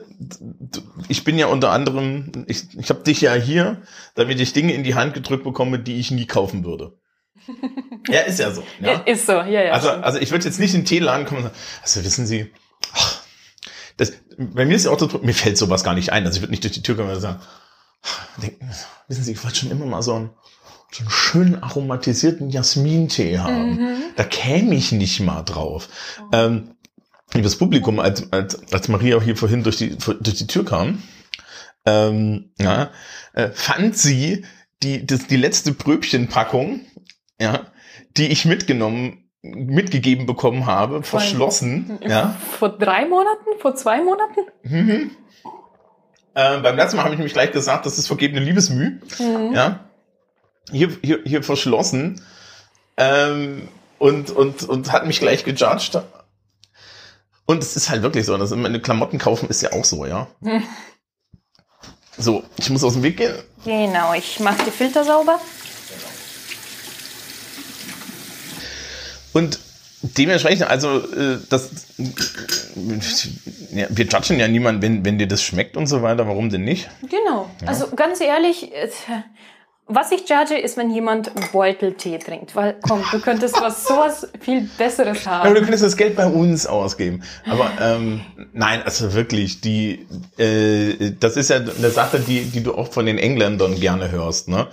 ich 1.07 1.23
bin 1.23 1.37
ja 1.37 1.47
unter 1.47 1.71
anderem, 1.71 2.45
ich, 2.47 2.77
ich 2.77 2.89
habe 2.89 3.03
dich 3.03 3.21
ja 3.21 3.33
hier, 3.35 3.81
damit 4.15 4.39
ich 4.41 4.51
Dinge 4.53 4.73
in 4.73 4.83
die 4.83 4.95
Hand 4.95 5.13
gedrückt 5.13 5.43
bekomme, 5.45 5.79
die 5.79 5.97
ich 5.99 6.11
nie 6.11 6.27
kaufen 6.27 6.65
würde. 6.65 6.93
Ja, 8.09 8.21
ist 8.21 8.39
ja 8.39 8.51
so. 8.51 8.63
Ja? 8.79 8.93
Ist 9.05 9.25
so, 9.25 9.33
ja, 9.33 9.63
ja. 9.63 9.71
Also, 9.71 9.89
stimmt. 9.89 10.03
also 10.03 10.19
ich 10.19 10.31
würde 10.31 10.45
jetzt 10.45 10.59
nicht 10.59 10.73
in 10.73 10.81
den 10.81 10.85
Teeladen 10.85 11.25
kommen 11.25 11.43
und 11.43 11.45
sagen, 11.45 11.57
also 11.83 12.03
wissen 12.03 12.25
Sie, 12.25 12.51
ach, 12.93 13.21
das, 13.97 14.13
bei 14.37 14.65
mir 14.65 14.75
ist 14.75 14.85
ja 14.85 14.91
auch 14.91 14.97
das, 14.97 15.21
mir 15.21 15.33
fällt 15.33 15.57
sowas 15.57 15.83
gar 15.83 15.93
nicht 15.93 16.11
ein. 16.11 16.25
Also 16.25 16.37
ich 16.37 16.41
würde 16.41 16.51
nicht 16.51 16.63
durch 16.63 16.73
die 16.73 16.83
Tür 16.83 16.95
kommen 16.95 17.09
und 17.09 17.19
sagen, 17.19 17.39
denken, 18.41 18.69
wissen 19.07 19.23
Sie, 19.23 19.33
ich 19.33 19.43
wollte 19.43 19.57
schon 19.57 19.71
immer 19.71 19.85
mal 19.85 20.01
so 20.01 20.15
einen, 20.15 20.29
so 20.91 21.01
einen 21.01 21.09
schönen 21.09 21.63
aromatisierten 21.63 22.49
Jasmintee 22.49 23.39
haben. 23.39 23.75
Mhm. 23.75 23.97
Da 24.15 24.23
käme 24.23 24.75
ich 24.75 24.91
nicht 24.91 25.19
mal 25.19 25.43
drauf. 25.43 25.87
Ähm, 26.31 26.75
liebes 27.33 27.57
Publikum, 27.57 27.99
als, 27.99 28.31
als, 28.31 28.73
als 28.73 28.87
Maria 28.87 29.21
hier 29.21 29.37
vorhin 29.37 29.63
durch 29.63 29.77
die, 29.77 29.97
durch 29.97 30.37
die 30.37 30.47
Tür 30.47 30.65
kam, 30.65 31.01
ähm, 31.85 32.51
ja, 32.59 32.91
äh, 33.33 33.49
fand 33.49 33.97
sie 33.97 34.45
die, 34.83 35.05
das, 35.05 35.27
die 35.27 35.37
letzte 35.37 35.71
Bröbchenpackung, 35.73 36.81
ja, 37.41 37.65
die 38.17 38.27
ich 38.27 38.45
mitgenommen, 38.45 39.29
mitgegeben 39.41 40.25
bekommen 40.25 40.65
habe, 40.67 41.03
verschlossen, 41.03 41.99
ja. 42.07 42.35
Vor 42.59 42.69
drei 42.69 43.05
Monaten? 43.07 43.59
Vor 43.59 43.75
zwei 43.75 44.01
Monaten? 44.01 44.41
Mhm. 44.63 45.11
Äh, 46.33 46.59
beim 46.59 46.75
letzten 46.75 46.97
Mal 46.97 47.03
habe 47.03 47.13
ich 47.13 47.19
nämlich 47.19 47.33
gleich 47.33 47.51
gesagt, 47.51 47.85
das 47.85 47.97
ist 47.97 48.07
vergebene 48.07 48.39
Liebesmüh, 48.39 48.99
Mhm. 49.19 49.53
ja. 49.53 49.79
Hier, 50.71 50.89
hier, 51.03 51.19
hier 51.25 51.43
verschlossen, 51.43 52.23
ähm, 52.97 53.67
und, 53.97 54.31
und, 54.31 54.63
und 54.63 54.91
hat 54.91 55.05
mich 55.05 55.19
gleich 55.19 55.43
gejudged. 55.43 56.01
Und 57.45 57.63
es 57.63 57.75
ist 57.75 57.89
halt 57.89 58.01
wirklich 58.03 58.25
so, 58.25 58.37
dass 58.37 58.51
meine 58.51 58.79
Klamotten 58.79 59.17
kaufen 59.17 59.49
ist 59.49 59.61
ja 59.61 59.73
auch 59.73 59.83
so, 59.85 60.05
ja. 60.05 60.27
Hm. 60.43 60.63
So, 62.17 62.43
ich 62.57 62.69
muss 62.69 62.83
aus 62.83 62.93
dem 62.93 63.03
Weg 63.03 63.17
gehen. 63.17 63.33
Genau, 63.65 64.13
ich 64.13 64.39
mache 64.39 64.63
die 64.65 64.71
Filter 64.71 65.03
sauber. 65.03 65.39
Und 69.33 69.59
dementsprechend, 70.01 70.63
also 70.63 70.97
äh, 70.97 71.37
das, 71.49 71.69
ja, 73.71 73.87
wir 73.89 74.05
judgen 74.05 74.39
ja 74.39 74.47
niemanden, 74.47 74.81
wenn, 74.81 75.05
wenn 75.05 75.17
dir 75.17 75.27
das 75.27 75.43
schmeckt 75.43 75.77
und 75.77 75.87
so 75.87 76.01
weiter, 76.01 76.27
warum 76.27 76.49
denn 76.49 76.63
nicht? 76.63 76.89
Genau. 77.09 77.49
Also 77.65 77.87
ganz 77.95 78.19
ehrlich, 78.21 78.71
was 79.93 80.11
ich 80.11 80.21
judge, 80.29 80.57
ist, 80.57 80.77
wenn 80.77 80.89
jemand 80.91 81.31
Beuteltee 81.51 82.17
trinkt. 82.17 82.55
Weil, 82.55 82.75
komm, 82.87 83.03
du 83.11 83.19
könntest 83.19 83.61
was 83.61 83.85
sowas 83.85 84.27
viel 84.39 84.69
Besseres 84.77 85.27
Aber 85.27 85.49
du 85.49 85.55
haben. 85.55 85.63
könntest 85.63 85.83
das 85.83 85.97
Geld 85.97 86.15
bei 86.15 86.25
uns 86.25 86.65
ausgeben. 86.65 87.23
Aber 87.49 87.69
ähm, 87.81 88.21
nein, 88.53 88.81
also 88.83 89.13
wirklich, 89.13 89.61
die, 89.61 90.07
äh, 90.37 91.11
das 91.19 91.37
ist 91.37 91.49
ja 91.49 91.57
eine 91.57 91.89
Sache, 91.89 92.19
die, 92.19 92.43
die 92.45 92.63
du 92.63 92.73
auch 92.73 92.91
von 92.91 93.05
den 93.05 93.17
Engländern 93.17 93.79
gerne 93.79 94.11
hörst, 94.11 94.47
ne? 94.47 94.67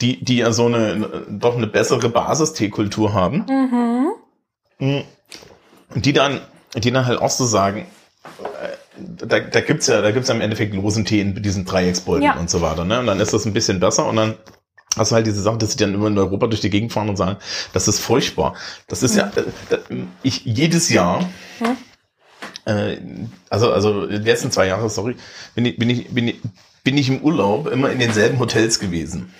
Die, 0.00 0.24
die 0.24 0.38
ja 0.38 0.52
so 0.52 0.66
eine 0.66 1.24
doch 1.28 1.56
eine 1.56 1.66
bessere 1.66 2.08
Basisteekultur 2.08 3.12
haben. 3.14 3.46
Mhm. 4.78 5.04
Und 5.94 6.06
die 6.06 6.12
dann, 6.12 6.40
die 6.74 6.90
dann 6.90 7.06
halt 7.06 7.20
auch 7.20 7.30
so 7.30 7.44
sagen, 7.44 7.86
da, 9.00 9.40
da 9.40 9.60
gibt's 9.60 9.86
ja, 9.86 10.00
da 10.02 10.10
gibt's 10.10 10.28
ja 10.28 10.34
im 10.34 10.40
Endeffekt 10.40 10.74
losen 10.74 11.04
Tee 11.04 11.20
in 11.20 11.42
diesen 11.42 11.64
Dreiecksbolden 11.64 12.24
Ja. 12.24 12.36
und 12.36 12.50
so 12.50 12.60
weiter, 12.60 12.84
ne? 12.84 13.00
Und 13.00 13.06
dann 13.06 13.20
ist 13.20 13.32
das 13.32 13.44
ein 13.46 13.52
bisschen 13.52 13.80
besser 13.80 14.06
und 14.06 14.16
dann 14.16 14.34
hast 14.96 15.10
du 15.12 15.14
halt 15.16 15.26
diese 15.26 15.42
Sache, 15.42 15.58
dass 15.58 15.72
sie 15.72 15.76
dann 15.78 15.94
immer 15.94 16.08
in 16.08 16.18
Europa 16.18 16.46
durch 16.46 16.60
die 16.60 16.70
Gegend 16.70 16.92
fahren 16.92 17.08
und 17.08 17.16
sagen, 17.16 17.36
das 17.72 17.88
ist 17.88 18.00
furchtbar. 18.00 18.54
Das 18.88 19.02
ist 19.02 19.16
ja, 19.16 19.30
äh, 19.70 19.74
äh, 19.74 20.04
ich 20.22 20.44
jedes 20.44 20.88
Jahr, 20.88 21.28
äh, 22.64 22.96
also, 23.50 23.72
also 23.72 24.06
die 24.06 24.16
letzten 24.16 24.50
zwei 24.50 24.66
Jahre, 24.66 24.88
sorry, 24.90 25.16
bin 25.54 25.64
ich, 25.66 25.78
bin 25.78 25.90
ich, 25.90 26.08
bin 26.08 26.28
ich, 26.28 26.40
bin 26.84 26.96
ich 26.96 27.08
im 27.08 27.20
Urlaub 27.20 27.68
immer 27.70 27.90
in 27.90 27.98
denselben 27.98 28.38
Hotels 28.38 28.78
gewesen. 28.80 29.32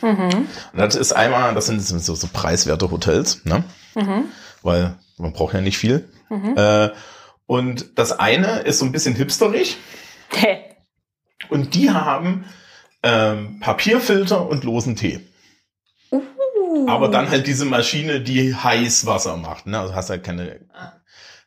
Und 0.72 0.78
das 0.78 0.94
ist 0.96 1.12
einmal, 1.12 1.54
das 1.54 1.66
sind 1.66 1.80
so, 1.82 2.14
so 2.14 2.28
preiswerte 2.32 2.90
Hotels, 2.90 3.44
ne? 3.44 3.64
Weil 4.62 4.94
man 5.16 5.32
braucht 5.32 5.54
ja 5.54 5.60
nicht 5.60 5.78
viel. 5.78 6.08
Äh, 6.30 6.90
Und 7.48 7.98
das 7.98 8.12
eine 8.12 8.60
ist 8.60 8.78
so 8.78 8.84
ein 8.84 8.92
bisschen 8.92 9.14
hipsterig. 9.14 9.78
Hä? 10.30 10.58
Und 11.48 11.74
die 11.74 11.90
haben 11.90 12.44
ähm, 13.02 13.58
Papierfilter 13.58 14.46
und 14.46 14.64
losen 14.64 14.96
Tee. 14.96 15.26
Uh. 16.12 16.86
Aber 16.86 17.08
dann 17.08 17.30
halt 17.30 17.46
diese 17.46 17.64
Maschine, 17.64 18.20
die 18.20 18.54
Heißwasser 18.54 19.38
macht. 19.38 19.66
Ne? 19.66 19.80
Also 19.80 19.94
hast 19.94 20.10
halt 20.10 20.24
keine. 20.24 20.60
Ah. 20.74 20.92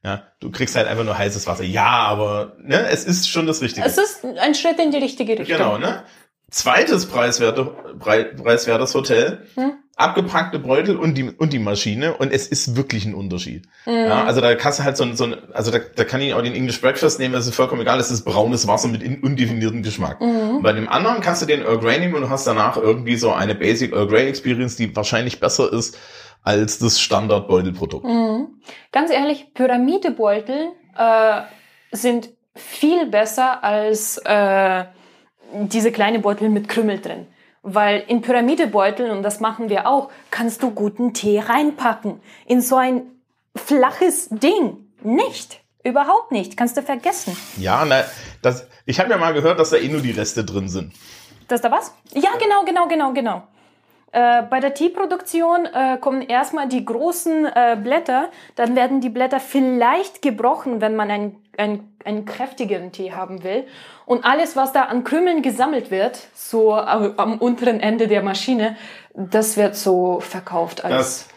Ja, 0.04 0.24
du 0.40 0.50
kriegst 0.50 0.76
halt 0.76 0.88
einfach 0.88 1.04
nur 1.04 1.16
heißes 1.16 1.46
Wasser. 1.46 1.64
Ja, 1.64 1.86
aber 1.86 2.58
ne, 2.60 2.88
es 2.90 3.04
ist 3.04 3.30
schon 3.30 3.46
das 3.46 3.62
Richtige. 3.62 3.86
Es 3.86 4.00
ist 4.00 4.26
ein 4.26 4.56
Schritt 4.56 4.80
in 4.80 4.90
die 4.90 4.98
richtige 4.98 5.38
Richtung. 5.38 5.56
Genau, 5.56 5.78
ne? 5.78 6.04
Zweites 6.50 7.06
preiswerte, 7.06 7.66
preiswertes 8.00 8.96
Hotel. 8.96 9.46
Hm. 9.54 9.74
Abgepackte 10.02 10.60
Beutel 10.60 10.98
und 10.98 11.18
die, 11.18 11.24
und 11.30 11.54
die 11.54 11.60
Maschine. 11.60 12.16
Und 12.18 12.32
es 12.34 12.48
ist 12.48 12.76
wirklich 12.76 13.06
ein 13.06 13.14
Unterschied. 13.14 13.68
Mhm. 13.86 13.94
Ja, 13.94 14.24
also 14.26 14.42
da 14.42 14.54
kannst 14.56 14.80
du 14.80 14.84
halt 14.84 14.98
so, 14.98 15.04
ein- 15.04 15.16
so 15.16 15.24
ein, 15.26 15.36
also 15.54 15.72
da, 15.72 15.80
da 15.96 16.04
kann 16.04 16.20
ich 16.22 16.34
auch 16.34 16.42
den 16.42 16.54
English 16.54 16.82
Breakfast 16.82 17.20
nehmen, 17.20 17.34
das 17.34 17.48
ist 17.48 17.56
vollkommen 17.56 17.82
egal, 17.82 18.00
es 18.00 18.12
ist 18.12 18.24
braunes 18.26 18.68
Wasser 18.68 18.88
mit 18.88 19.02
in, 19.04 19.22
undefiniertem 19.22 19.84
Geschmack. 19.84 20.20
Mhm. 20.20 20.62
Bei 20.62 20.74
dem 20.74 20.90
anderen 20.90 21.22
kannst 21.22 21.42
du 21.42 21.46
den 21.46 21.62
Earl 21.62 21.80
Grey 21.80 22.00
nehmen 22.00 22.16
und 22.16 22.22
du 22.22 22.30
hast 22.30 22.46
danach 22.48 22.78
irgendwie 22.78 23.16
so 23.16 23.32
eine 23.32 23.56
Basic 23.56 23.94
Earl 23.94 24.08
Grey 24.08 24.28
Experience, 24.28 24.76
die 24.76 24.96
wahrscheinlich 24.96 25.40
besser 25.40 25.72
ist 25.72 25.98
als 26.44 26.80
das 26.80 27.00
Standard-Beutelprodukt. 27.00 28.06
Mhm. 28.06 28.48
Ganz 28.92 29.12
ehrlich, 29.12 29.54
Pyramidebeutel 29.54 30.70
äh, 30.98 31.42
sind 31.92 32.30
viel 32.56 33.06
besser 33.06 33.64
als 33.64 34.18
äh, 34.26 34.86
diese 35.54 35.92
kleine 35.92 36.20
Beutel 36.20 36.50
mit 36.50 36.68
Krümmel 36.68 37.00
drin. 37.00 37.28
Weil 37.64 38.04
in 38.08 38.22
Pyramidebeutel, 38.22 39.12
und 39.12 39.22
das 39.24 39.40
machen 39.40 39.70
wir 39.70 39.88
auch, 39.88 40.10
kannst 40.32 40.64
du 40.64 40.72
guten 40.72 41.14
Tee 41.14 41.40
reinpacken. 41.40 42.20
In 42.46 42.62
so 42.62 42.76
ein 42.76 43.04
flaches 43.56 44.30
Ding. 44.30 44.88
Nicht. 45.04 45.62
Überhaupt 45.84 46.32
nicht. 46.32 46.58
Kannst 46.58 46.78
du 46.78 46.82
vergessen. 46.82 47.36
Ja, 47.58 47.86
na, 47.86 48.04
das, 48.42 48.68
ich 48.86 49.00
habe 49.00 49.10
ja 49.10 49.18
mal 49.18 49.34
gehört, 49.34 49.60
dass 49.60 49.72
da 49.72 49.78
eh 49.78 49.90
nur 49.90 50.02
die 50.02 50.12
Reste 50.12 50.44
drin 50.44 50.70
sind. 50.70 50.94
Das 51.48 51.58
ist 51.58 51.66
da 51.66 51.72
was? 51.72 51.94
Ja, 52.14 52.32
genau, 52.40 52.64
genau, 52.66 52.88
genau, 52.88 53.14
genau. 53.14 53.44
Äh, 54.14 54.44
bei 54.44 54.60
der 54.60 54.74
Teeproduktion 54.74 55.66
äh, 55.66 55.98
kommen 55.98 56.22
erstmal 56.22 56.68
die 56.68 56.84
großen 56.84 57.46
äh, 57.46 57.78
Blätter, 57.82 58.30
dann 58.56 58.76
werden 58.76 59.00
die 59.00 59.10
Blätter 59.10 59.40
vielleicht 59.40 60.22
gebrochen, 60.22 60.82
wenn 60.82 60.98
man 60.98 61.10
einen, 61.10 61.36
einen, 61.58 61.91
einen 62.06 62.26
kräftigeren 62.26 62.92
Tee 62.92 63.12
haben 63.12 63.44
will. 63.44 63.66
Und 64.06 64.26
alles, 64.26 64.56
was 64.56 64.74
da 64.74 64.84
an 64.84 65.04
Krümeln 65.04 65.42
gesammelt 65.42 65.92
wird, 65.92 66.20
so 66.36 66.74
am, 66.74 67.14
am 67.18 67.38
unteren 67.38 67.80
Ende 67.80 68.08
der 68.08 68.24
Maschine, 68.24 68.76
das 69.14 69.58
wird 69.58 69.76
so 69.76 70.20
verkauft 70.20 70.84
als. 70.84 71.28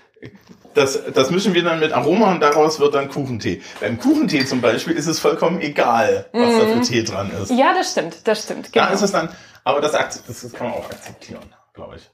Das, 0.75 0.97
das, 0.97 1.13
das 1.13 1.31
mischen 1.31 1.55
wir 1.55 1.63
dann 1.63 1.81
mit 1.81 1.93
Aroma 1.93 2.33
und 2.33 2.41
daraus 2.41 2.81
wird 2.81 2.95
dann 2.95 3.09
Kuchentee. 3.09 3.63
Beim 3.81 3.99
Kuchentee 3.99 4.45
zum 4.45 4.61
Beispiel 4.61 4.95
ist 4.95 5.07
es 5.07 5.21
vollkommen 5.21 5.61
egal, 5.61 6.27
was 6.33 6.59
da 6.59 6.67
für 6.67 6.81
Tee 6.81 7.05
dran 7.05 7.31
ist. 7.41 7.51
ja, 7.51 7.75
das 7.75 7.93
stimmt, 7.93 8.27
das 8.27 8.43
stimmt. 8.43 8.73
Genau. 8.73 8.87
Da 8.87 8.93
ist 8.93 9.03
es 9.03 9.13
dann, 9.13 9.29
aber 9.63 9.81
das, 9.81 9.93
das, 9.93 10.25
das 10.25 10.53
kann 10.53 10.69
man 10.69 10.77
auch 10.77 10.91
akzeptieren, 10.91 11.45
glaube 11.75 11.97
ich. 11.97 12.11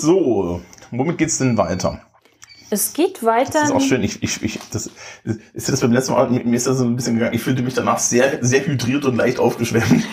So, 0.00 0.60
womit 0.90 1.18
geht's 1.18 1.38
denn 1.38 1.56
weiter? 1.56 2.00
Es 2.70 2.92
geht 2.92 3.24
weiter. 3.24 3.52
Das 3.52 3.64
ist 3.64 3.72
auch 3.72 3.80
schön. 3.80 4.02
Ich, 4.02 4.22
ich, 4.22 4.42
ich, 4.42 4.58
das, 4.72 4.90
ist 5.52 5.68
das 5.68 5.80
beim 5.80 5.92
letzten 5.92 6.12
Mal, 6.12 6.30
mir 6.30 6.56
ist 6.56 6.66
das 6.66 6.78
so 6.78 6.84
ein 6.84 6.96
bisschen 6.96 7.14
gegangen. 7.14 7.34
Ich 7.34 7.42
fühlte 7.42 7.62
mich 7.62 7.74
danach 7.74 7.98
sehr, 7.98 8.38
sehr 8.42 8.66
hydriert 8.66 9.04
und 9.04 9.16
leicht 9.16 9.38
aufgeschwemmt. 9.38 9.84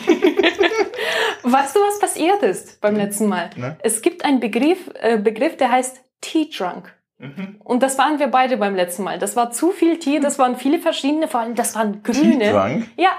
Weißt 1.44 1.76
du, 1.76 1.80
was 1.80 2.00
passiert 2.00 2.44
ist 2.44 2.82
beim 2.82 2.96
letzten 2.96 3.28
Mal? 3.28 3.50
Ne? 3.56 3.78
Es 3.82 4.02
gibt 4.02 4.26
einen 4.26 4.40
Begriff, 4.40 4.90
äh, 4.96 5.18
Begriff, 5.18 5.56
der 5.56 5.72
heißt 5.72 6.02
Tea 6.20 6.50
Drunk. 6.50 6.94
Mhm. 7.20 7.56
Und 7.64 7.82
das 7.84 7.98
waren 7.98 8.20
wir 8.20 8.28
beide 8.28 8.58
beim 8.58 8.76
letzten 8.76 9.04
Mal. 9.04 9.18
Das 9.18 9.36
war 9.36 9.52
zu 9.52 9.72
viel 9.72 9.98
Tee, 9.98 10.20
das 10.20 10.38
waren 10.40 10.58
viele 10.58 10.80
verschiedene, 10.80 11.28
vor 11.28 11.40
allem 11.40 11.56
das 11.56 11.74
waren 11.76 12.04
grüne. 12.04 12.40
Tea-Drunk? 12.40 12.88
Ja, 12.98 13.12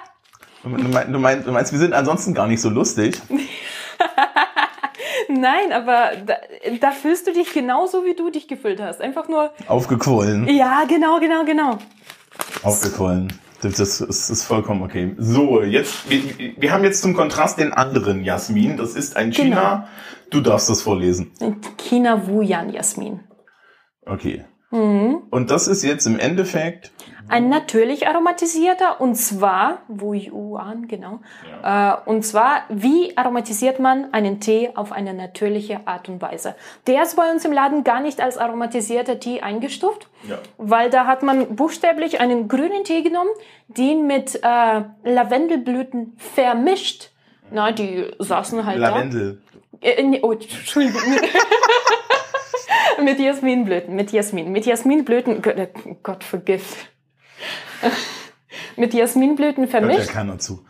Du, 0.63 0.71
mein, 0.71 1.13
du, 1.13 1.19
meinst, 1.19 1.47
du 1.47 1.53
meinst, 1.53 1.73
wir 1.73 1.79
sind 1.79 1.95
ansonsten 1.95 2.35
gar 2.35 2.47
nicht 2.49 2.61
so 2.61 2.69
lustig. 2.69 3.21
nein, 5.29 5.73
aber 5.73 6.13
da, 6.27 6.35
da 6.81 6.91
fühlst 6.91 7.27
du 7.27 7.33
dich 7.33 7.53
genauso, 7.53 8.05
wie 8.05 8.15
du 8.15 8.31
dich 8.31 8.49
gefühlt 8.49 8.81
hast. 8.81 9.01
Einfach 9.01 9.29
nur, 9.29 9.53
Aufgequollen. 9.67 10.49
ja, 10.49 10.85
genau, 10.89 11.21
genau, 11.21 11.45
genau. 11.45 11.79
Aufgequollen. 12.63 13.33
Das, 13.61 13.75
das, 13.75 13.99
das 13.99 14.31
ist 14.31 14.45
vollkommen 14.45 14.83
okay. 14.83 15.15
So, 15.19 15.63
jetzt, 15.63 16.09
wir, 16.09 16.23
wir 16.57 16.73
haben 16.73 16.85
jetzt 16.85 17.03
zum 17.03 17.15
Kontrast 17.15 17.59
den 17.59 17.73
anderen 17.73 18.23
Jasmin. 18.23 18.77
Das 18.77 18.95
ist 18.95 19.17
ein 19.17 19.33
China. 19.33 19.89
Du 20.31 20.41
darfst 20.41 20.69
das 20.69 20.83
vorlesen. 20.83 21.33
China 21.77 22.29
Wuyan 22.29 22.71
Jasmin. 22.71 23.21
Okay. 24.07 24.45
Mhm. 24.71 25.23
Und 25.31 25.51
das 25.51 25.67
ist 25.67 25.83
jetzt 25.83 26.07
im 26.07 26.19
Endeffekt, 26.19 26.93
Ein 27.29 27.49
natürlich 27.49 28.09
aromatisierter 28.09 29.01
und 29.01 29.15
zwar, 29.15 29.83
Wu 29.89 30.15
Yuan, 30.15 30.89
genau. 30.89 31.21
Äh, 31.63 31.95
und 32.07 32.25
zwar, 32.25 32.63
wie 32.69 33.17
aromatisiert 33.17 33.79
man 33.79 34.13
einen 34.13 34.41
Tee 34.41 34.71
auf 34.75 34.93
eine 34.93 35.13
natürliche 35.13 35.87
Art 35.87 36.09
und 36.09 36.23
Weise? 36.23 36.55
Der 36.87 37.03
ist 37.03 37.17
bei 37.17 37.31
uns 37.31 37.45
im 37.45 37.53
Laden 37.53 37.85
gar 37.85 38.01
nicht 38.01 38.21
als 38.21 38.39
aromatisierter 38.39 39.21
Tee 39.21 39.41
eingestuft, 39.41 40.09
ja. 40.29 40.39
weil 40.57 40.91
da 40.91 41.07
hat 41.07 41.23
man 41.23 41.55
buchstäblich 41.55 42.21
einen 42.21 42.49
grünen 42.49 42.85
Tee 42.85 43.03
genommen, 43.03 43.31
den 43.69 44.07
mit 44.07 44.41
äh, 44.43 44.83
Lavendelblüten 45.05 46.17
vermischt. 46.17 47.11
Na, 47.51 47.73
die 47.73 48.07
saßen 48.19 48.65
halt 48.65 48.79
Lavendel. 48.79 49.41
da. 49.81 49.89
Äh, 49.89 50.03
nee, 50.03 50.21
oh, 50.23 50.33
Entschuldigung. 50.33 51.03
mit 53.03 53.21
Jasminblüten, 53.21 53.95
mit 53.95 54.13
Jasmin, 54.13 54.51
mit 54.51 54.67
Jasminblüten, 54.67 55.43
Gott, 55.43 55.57
äh, 55.57 55.69
Gott 56.03 56.25
vergift. 56.25 56.89
mit 58.77 58.95
Jasminblüten 58.95 59.65
Hört 59.65 59.73
ja 59.73 59.81
vermischt. 59.81 60.11
keiner 60.11 60.39
zu. 60.39 60.65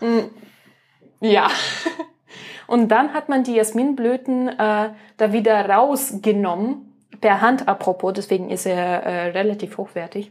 Ja. 1.21 1.49
Und 2.67 2.89
dann 2.89 3.15
hat 3.15 3.29
man 3.31 3.45
die 3.45 3.55
Jasminblüten 3.55 4.49
äh, 4.49 4.91
da 5.17 5.33
wieder 5.33 5.69
rausgenommen, 5.69 6.85
per 7.21 7.41
Hand 7.41 7.67
apropos, 7.67 8.13
deswegen 8.15 8.51
ist 8.51 8.67
er 8.67 8.77
äh, 9.05 9.31
relativ 9.31 9.79
hochwertig. 9.79 10.31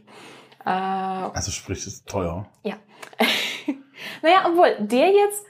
Äh, 0.64 0.70
Also 0.70 1.50
sprich, 1.50 1.78
es 1.78 1.86
ist 1.88 2.08
teuer. 2.08 2.46
ja. 2.62 2.74
naja, 4.22 4.46
obwohl, 4.46 4.76
der 4.78 5.10
jetzt, 5.10 5.44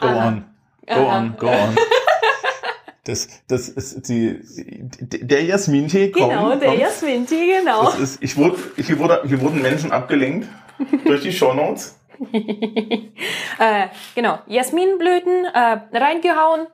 Go 0.00 0.06
Aha. 0.06 0.28
on. 0.28 0.44
Go 0.86 0.94
Aha. 0.94 1.18
on, 1.18 1.36
go 1.36 1.46
on. 1.48 1.76
Das, 3.04 3.28
das 3.48 3.68
ist 3.68 4.08
die, 4.08 4.38
der 5.00 5.42
Jasmin-Tee 5.42 6.12
kommt. 6.12 6.30
genau, 6.30 6.54
der. 6.54 6.74
Jasmin-Tee, 6.74 7.58
genau. 7.58 7.84
Das 7.84 7.98
ist, 7.98 8.22
ich 8.22 8.36
wurde, 8.36 8.56
hier, 8.76 8.98
wurde, 8.98 9.22
hier 9.26 9.40
wurden 9.40 9.60
Menschen 9.60 9.90
abgelenkt 9.90 10.48
durch 11.04 11.22
die 11.22 11.32
Shownotes. 11.32 11.98
äh, 12.32 13.86
genau, 14.14 14.38
Jasminblüten 14.46 15.46
äh, 15.46 15.80
reingehauen, 15.92 16.68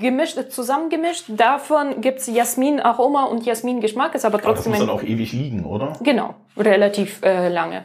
gemischt, 0.00 0.36
zusammengemischt. 0.50 1.26
Davon 1.28 2.00
gibt's 2.00 2.26
Jasmin 2.26 2.80
Aroma 2.80 3.24
und 3.24 3.46
Jasmin 3.46 3.80
Geschmack, 3.80 4.16
ist 4.16 4.24
aber 4.24 4.38
Aber 4.38 4.42
das 4.42 4.54
trotzdem 4.56 4.72
muss 4.72 4.80
dann 4.80 4.90
auch 4.90 5.04
ewig 5.04 5.32
liegen, 5.32 5.64
oder? 5.64 5.96
genau 6.02 6.34
relativ 6.56 7.22
äh, 7.22 7.48
lange. 7.48 7.84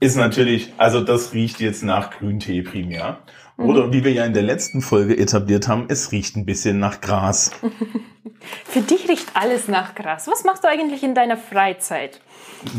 Ist 0.00 0.16
natürlich, 0.16 0.72
also 0.76 1.00
das 1.00 1.32
riecht 1.32 1.60
jetzt 1.60 1.84
nach 1.84 2.10
Grüntee 2.10 2.62
primär. 2.62 3.18
Mhm. 3.56 3.64
Oder 3.68 3.92
wie 3.92 4.04
wir 4.04 4.12
ja 4.12 4.24
in 4.24 4.34
der 4.34 4.42
letzten 4.42 4.80
Folge 4.80 5.16
etabliert 5.16 5.68
haben, 5.68 5.86
es 5.88 6.10
riecht 6.12 6.36
ein 6.36 6.44
bisschen 6.44 6.78
nach 6.78 7.00
Gras. 7.00 7.52
Für 8.64 8.80
dich 8.80 9.08
riecht 9.08 9.28
alles 9.34 9.68
nach 9.68 9.94
Gras. 9.94 10.26
Was 10.28 10.44
machst 10.44 10.64
du 10.64 10.68
eigentlich 10.68 11.02
in 11.02 11.14
deiner 11.14 11.36
Freizeit? 11.36 12.20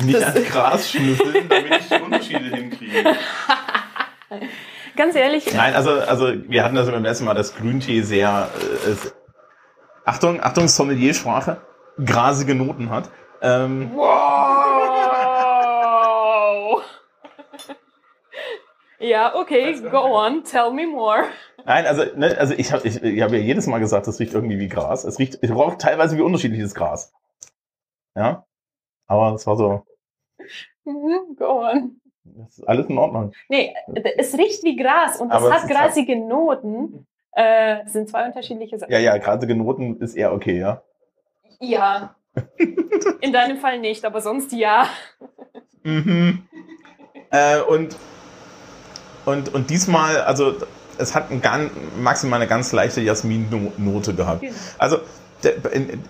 Nicht 0.04 0.20
Das- 0.20 0.36
an 0.36 0.44
Gras 0.46 0.92
schnüffeln, 0.92 1.48
damit 1.50 1.80
ich 1.82 1.88
die 1.90 2.02
Unterschiede 2.04 2.56
hinkriege. 2.56 3.04
Ganz 4.96 5.16
ehrlich, 5.16 5.54
Nein, 5.54 5.74
also, 5.74 5.92
also 5.92 6.32
wir 6.48 6.64
hatten 6.64 6.76
das 6.76 6.90
beim 6.90 7.04
letzten 7.04 7.26
Mal, 7.26 7.34
dass 7.34 7.54
Grüntee 7.56 8.02
sehr, 8.02 8.50
äh, 8.88 8.96
Achtung, 10.06 10.42
Achtung, 10.42 10.68
Sommeliersprache, 10.70 11.58
grasige 12.04 12.56
Noten 12.56 12.90
hat. 12.90 13.10
Ähm, 13.42 13.92
wow. 13.94 14.45
Ja, 19.06 19.36
okay, 19.36 19.80
go 19.82 20.00
on, 20.18 20.44
tell 20.44 20.72
me 20.72 20.86
more. 20.86 21.26
Nein, 21.66 21.86
also, 21.86 22.04
ne, 22.16 22.38
also 22.38 22.54
ich 22.56 22.72
habe 22.72 22.88
ich, 22.88 23.02
ich 23.02 23.22
hab 23.22 23.32
ja 23.32 23.38
jedes 23.40 23.68
Mal 23.68 23.80
gesagt, 23.80 24.08
das 24.08 24.20
riecht 24.20 24.34
irgendwie 24.34 24.60
wie 24.60 24.68
Gras. 24.68 25.04
Es 25.04 25.18
riecht, 25.20 25.40
es 25.42 25.52
raucht 25.52 25.80
teilweise 25.80 26.18
wie 26.18 26.22
unterschiedliches 26.22 26.76
Gras. 26.76 27.12
Ja, 28.16 28.46
aber 29.08 29.34
es 29.34 29.46
war 29.48 29.58
so, 29.58 29.86
Mhm, 30.86 31.36
go 31.38 31.62
on. 31.66 32.00
das 32.24 32.60
ist 32.60 32.68
alles 32.68 32.88
in 32.88 32.98
Ordnung. 32.98 33.34
Nee, 33.50 33.74
es 34.18 34.38
riecht 34.38 34.64
wie 34.64 34.76
Gras 34.76 35.20
und 35.20 35.30
es 35.30 35.36
Aber 35.36 35.48
es 35.48 35.64
hat 35.64 35.70
grasige 35.70 36.16
Noten. 36.16 37.08
Äh, 37.32 37.86
sind 37.88 38.08
zwei 38.08 38.26
unterschiedliche 38.26 38.78
Sachen. 38.78 38.92
Ja, 38.94 39.00
ja, 39.00 39.18
grasige 39.18 39.56
Noten 39.56 40.00
ist 40.00 40.16
eher 40.16 40.32
okay, 40.32 40.58
ja. 40.58 40.84
Ja. 41.60 42.16
In 43.22 43.34
deinem 43.34 43.58
Fall 43.58 43.80
nicht, 43.80 44.06
aber 44.06 44.22
sonst 44.22 44.54
ja. 44.54 44.88
Mhm. 45.84 46.48
Äh, 47.32 47.62
und, 47.62 47.98
und, 49.26 49.54
und 49.54 49.70
diesmal, 49.70 50.22
also 50.22 50.56
es 50.98 51.16
hat 51.16 51.32
ein 51.32 51.42
ganz, 51.42 51.72
maximal 52.00 52.40
eine 52.40 52.48
ganz 52.48 52.72
leichte 52.72 53.02
Jasmin-Note 53.02 54.14
gehabt. 54.14 54.42
Genau. 54.42 54.54
Also 54.78 55.00
der, 55.44 55.54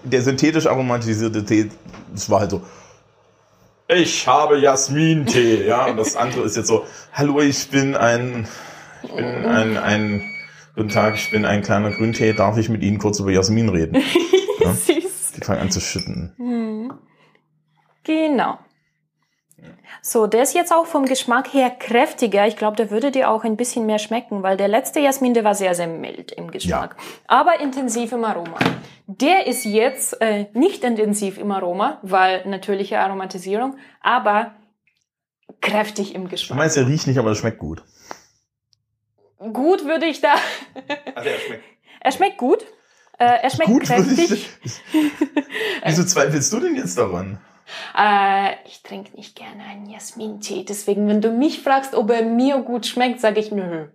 der 0.03 0.21
synthetisch 0.21 0.67
aromatisierte 0.67 1.43
Tee, 1.45 1.69
das 2.13 2.29
war 2.29 2.41
halt 2.41 2.51
so, 2.51 2.61
ich 3.87 4.25
habe 4.27 4.57
Jasmin-Tee, 4.57 5.67
ja, 5.67 5.85
und 5.85 5.97
das 5.97 6.15
andere 6.15 6.43
ist 6.43 6.57
jetzt 6.57 6.67
so, 6.67 6.85
hallo, 7.13 7.39
ich 7.39 7.69
bin 7.69 7.95
ein, 7.95 8.47
ich 9.03 9.11
bin 9.13 9.45
ein, 9.45 9.77
ein, 9.77 10.23
guten 10.75 10.89
Tag, 10.89 11.15
ich 11.15 11.29
bin 11.29 11.45
ein 11.45 11.61
kleiner 11.61 11.91
Grüntee, 11.91 12.33
darf 12.33 12.57
ich 12.57 12.69
mit 12.69 12.81
Ihnen 12.81 12.97
kurz 12.97 13.19
über 13.19 13.31
Jasmin 13.31 13.69
reden? 13.69 14.01
Ja? 14.57 14.71
Süß. 14.71 15.33
Die 15.35 15.41
fangen 15.41 15.59
an 15.59 15.69
zu 15.69 15.81
schütten. 15.81 16.33
Hm. 16.37 16.93
Genau. 18.05 18.57
So, 20.07 20.27
der 20.27 20.43
ist 20.43 20.53
jetzt 20.53 20.71
auch 20.71 20.85
vom 20.85 21.05
Geschmack 21.05 21.51
her 21.51 21.71
kräftiger. 21.71 22.45
Ich 22.45 22.57
glaube, 22.57 22.75
der 22.77 22.91
würde 22.91 23.09
dir 23.09 23.27
auch 23.27 23.43
ein 23.43 23.57
bisschen 23.57 23.87
mehr 23.87 23.97
schmecken, 23.97 24.43
weil 24.43 24.55
der 24.55 24.67
letzte 24.67 24.99
Jasmin, 24.99 25.33
der 25.33 25.43
war 25.43 25.55
sehr, 25.55 25.73
sehr 25.73 25.87
mild 25.87 26.31
im 26.31 26.51
Geschmack. 26.51 26.95
Aber 27.25 27.59
intensiv 27.59 28.11
im 28.11 28.23
Aroma. 28.23 28.59
Der 29.07 29.47
ist 29.47 29.65
jetzt 29.65 30.21
äh, 30.21 30.45
nicht 30.53 30.83
intensiv 30.83 31.39
im 31.39 31.49
Aroma, 31.51 31.97
weil 32.03 32.47
natürliche 32.47 32.99
Aromatisierung, 32.99 33.77
aber 33.99 34.53
kräftig 35.59 36.13
im 36.13 36.25
Du 36.25 36.29
Geschmack. 36.29 36.59
meinst, 36.59 36.77
er 36.77 36.85
riecht 36.85 37.07
nicht, 37.07 37.17
aber 37.17 37.29
er 37.29 37.35
schmeckt 37.35 37.57
gut. 37.57 37.81
Gut 39.39 39.85
würde 39.85 40.05
ich 40.05 40.21
da. 40.21 40.35
Also 41.15 41.29
er 41.29 41.39
schmeckt 41.39 41.63
Er 42.01 42.11
schmeckt 42.11 42.37
gut. 42.37 42.63
Äh, 43.17 43.25
er 43.41 43.49
schmeckt 43.49 43.71
gut, 43.71 43.89
würde 43.89 44.03
kräftig. 44.15 44.49
ich. 44.63 44.81
Wieso 45.83 46.03
zweifelst 46.03 46.53
du 46.53 46.59
denn 46.59 46.75
jetzt 46.75 46.95
daran? 46.95 47.39
Äh, 47.97 48.53
ich 48.65 48.83
trinke 48.83 49.15
nicht 49.15 49.35
gerne 49.35 49.63
einen 49.63 49.89
Jasmin-Tee. 49.89 50.65
Deswegen, 50.65 51.07
wenn 51.07 51.21
du 51.21 51.31
mich 51.31 51.61
fragst, 51.61 51.95
ob 51.95 52.09
er 52.11 52.23
mir 52.23 52.57
gut 52.59 52.85
schmeckt, 52.85 53.19
sage 53.19 53.39
ich 53.39 53.51
nö. 53.51 53.87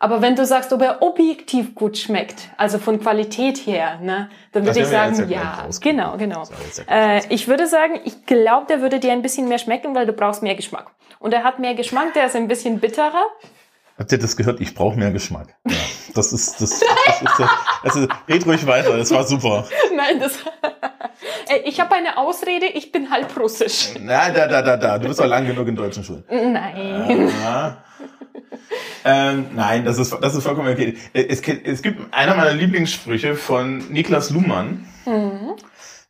Aber 0.00 0.22
wenn 0.22 0.36
du 0.36 0.46
sagst, 0.46 0.72
ob 0.72 0.80
er 0.82 1.02
objektiv 1.02 1.74
gut 1.74 1.98
schmeckt, 1.98 2.50
also 2.56 2.78
von 2.78 3.00
Qualität 3.00 3.58
her, 3.58 3.98
ne, 4.00 4.30
dann 4.52 4.64
Das 4.64 4.76
würde 4.76 4.86
ich 4.86 4.92
sagen, 4.92 5.28
ja. 5.28 5.66
Genau, 5.80 6.16
genau. 6.16 6.44
Äh, 6.88 7.22
ich 7.30 7.48
würde 7.48 7.66
sagen, 7.66 8.00
ich 8.04 8.24
glaube, 8.24 8.66
der 8.66 8.80
würde 8.80 9.00
dir 9.00 9.12
ein 9.12 9.22
bisschen 9.22 9.48
mehr 9.48 9.58
schmecken, 9.58 9.96
weil 9.96 10.06
du 10.06 10.12
brauchst 10.12 10.42
mehr 10.42 10.54
Geschmack. 10.54 10.92
Und 11.18 11.34
er 11.34 11.42
hat 11.42 11.58
mehr 11.58 11.74
Geschmack, 11.74 12.14
der 12.14 12.26
ist 12.26 12.36
ein 12.36 12.46
bisschen 12.46 12.78
bitterer. 12.78 13.24
Habt 13.98 14.12
ihr 14.12 14.18
das 14.18 14.36
gehört? 14.36 14.60
Ich 14.60 14.74
brauche 14.74 14.96
mehr 14.96 15.10
Geschmack. 15.10 15.56
Ja, 15.66 15.76
das 16.14 16.32
ist 16.32 16.60
das. 16.60 16.78
das, 16.78 17.22
ist 17.22 17.38
das 17.38 17.50
also 17.82 18.06
red 18.28 18.46
ruhig 18.46 18.64
weiter. 18.64 18.96
Das 18.96 19.10
war 19.10 19.26
super. 19.26 19.66
Nein, 19.96 20.20
das. 20.20 20.38
Äh, 21.48 21.68
ich 21.68 21.80
habe 21.80 21.94
eine 21.94 22.16
Ausrede, 22.16 22.66
ich 22.66 22.92
bin 22.92 23.10
halb 23.10 23.36
russisch. 23.36 23.90
Na, 24.00 24.30
da, 24.30 24.46
da, 24.46 24.62
da, 24.62 24.76
da. 24.76 24.98
Du 24.98 25.08
bist 25.08 25.18
doch 25.18 25.26
lang 25.26 25.46
genug 25.46 25.66
in 25.66 25.74
deutschen 25.74 26.04
Schulen. 26.04 26.22
Nein. 26.28 27.28
Ja. 27.42 27.82
ähm, 29.04 29.46
nein, 29.54 29.84
das 29.84 29.98
ist, 29.98 30.16
das 30.20 30.34
ist 30.34 30.44
vollkommen 30.44 30.72
okay. 30.72 30.96
Es, 31.14 31.40
es 31.40 31.82
gibt 31.82 32.14
einer 32.14 32.36
meiner 32.36 32.52
Lieblingssprüche 32.52 33.34
von 33.34 33.78
Niklas 33.90 34.30
Luhmann. 34.30 34.86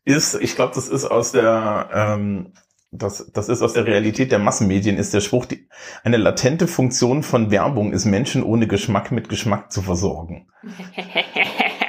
Ist, 0.04 0.34
ich 0.34 0.56
glaube, 0.56 0.74
das 0.74 0.88
ist 0.88 1.06
aus 1.06 1.32
der, 1.32 1.88
ähm, 1.94 2.52
das, 2.90 3.30
das 3.32 3.48
ist 3.48 3.62
aus 3.62 3.74
der 3.74 3.86
Realität 3.86 4.32
der 4.32 4.38
Massenmedien, 4.38 4.96
ist 4.96 5.12
der 5.12 5.20
Spruch, 5.20 5.44
die, 5.46 5.68
eine 6.04 6.16
latente 6.16 6.66
Funktion 6.66 7.22
von 7.22 7.50
Werbung 7.50 7.92
ist 7.92 8.06
Menschen 8.06 8.42
ohne 8.42 8.66
Geschmack 8.66 9.12
mit 9.12 9.28
Geschmack 9.28 9.70
zu 9.72 9.82
versorgen. 9.82 10.48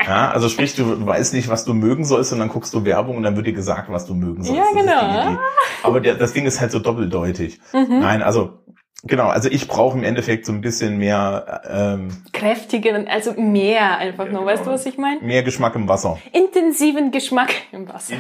Ja, 0.06 0.32
also 0.32 0.50
sprich, 0.50 0.76
du 0.76 1.06
weißt 1.06 1.36
nicht, 1.36 1.50
was 1.50 1.66
du 1.66 1.76
mögen 1.76 2.04
sollst, 2.04 2.34
und 2.34 2.40
dann 2.40 2.50
guckst 2.50 2.74
du 2.74 2.84
Werbung 2.84 3.18
und 3.18 3.22
dann 3.22 3.36
wird 3.36 3.46
dir 3.46 3.54
gesagt, 3.54 3.92
was 3.92 4.08
du 4.08 4.16
mögen 4.16 4.44
sollst. 4.44 4.58
Ja, 4.58 4.66
Das 4.74 4.84
genau. 4.84 5.40
Aber 5.84 6.00
der, 6.00 6.16
das 6.16 6.34
Ding 6.34 6.48
ist 6.48 6.60
halt 6.60 6.72
so 6.72 6.80
doppeldeutig. 6.80 7.60
Mhm. 7.74 8.00
Nein, 8.00 8.24
also 8.24 8.64
genau, 9.04 9.28
also 9.28 9.50
ich 9.50 9.68
brauche 9.68 9.96
im 9.96 10.04
Endeffekt 10.04 10.48
so 10.48 10.52
ein 10.52 10.62
bisschen 10.62 10.98
mehr, 10.98 11.62
ähm, 11.70 12.24
Kräftigeren, 12.34 13.08
also 13.08 13.34
mehr 13.34 14.00
einfach 14.00 14.32
nur. 14.32 14.46
Weißt 14.48 14.66
du, 14.66 14.72
was 14.72 14.88
ich 14.88 14.98
meine? 14.98 15.22
mehr 15.22 15.44
Geschmack 15.44 15.76
im 15.76 15.88
Wasser. 15.88 16.18
Intensiven 16.34 17.12
Geschmack 17.12 17.54
im 17.72 17.88
Wasser. 17.88 18.16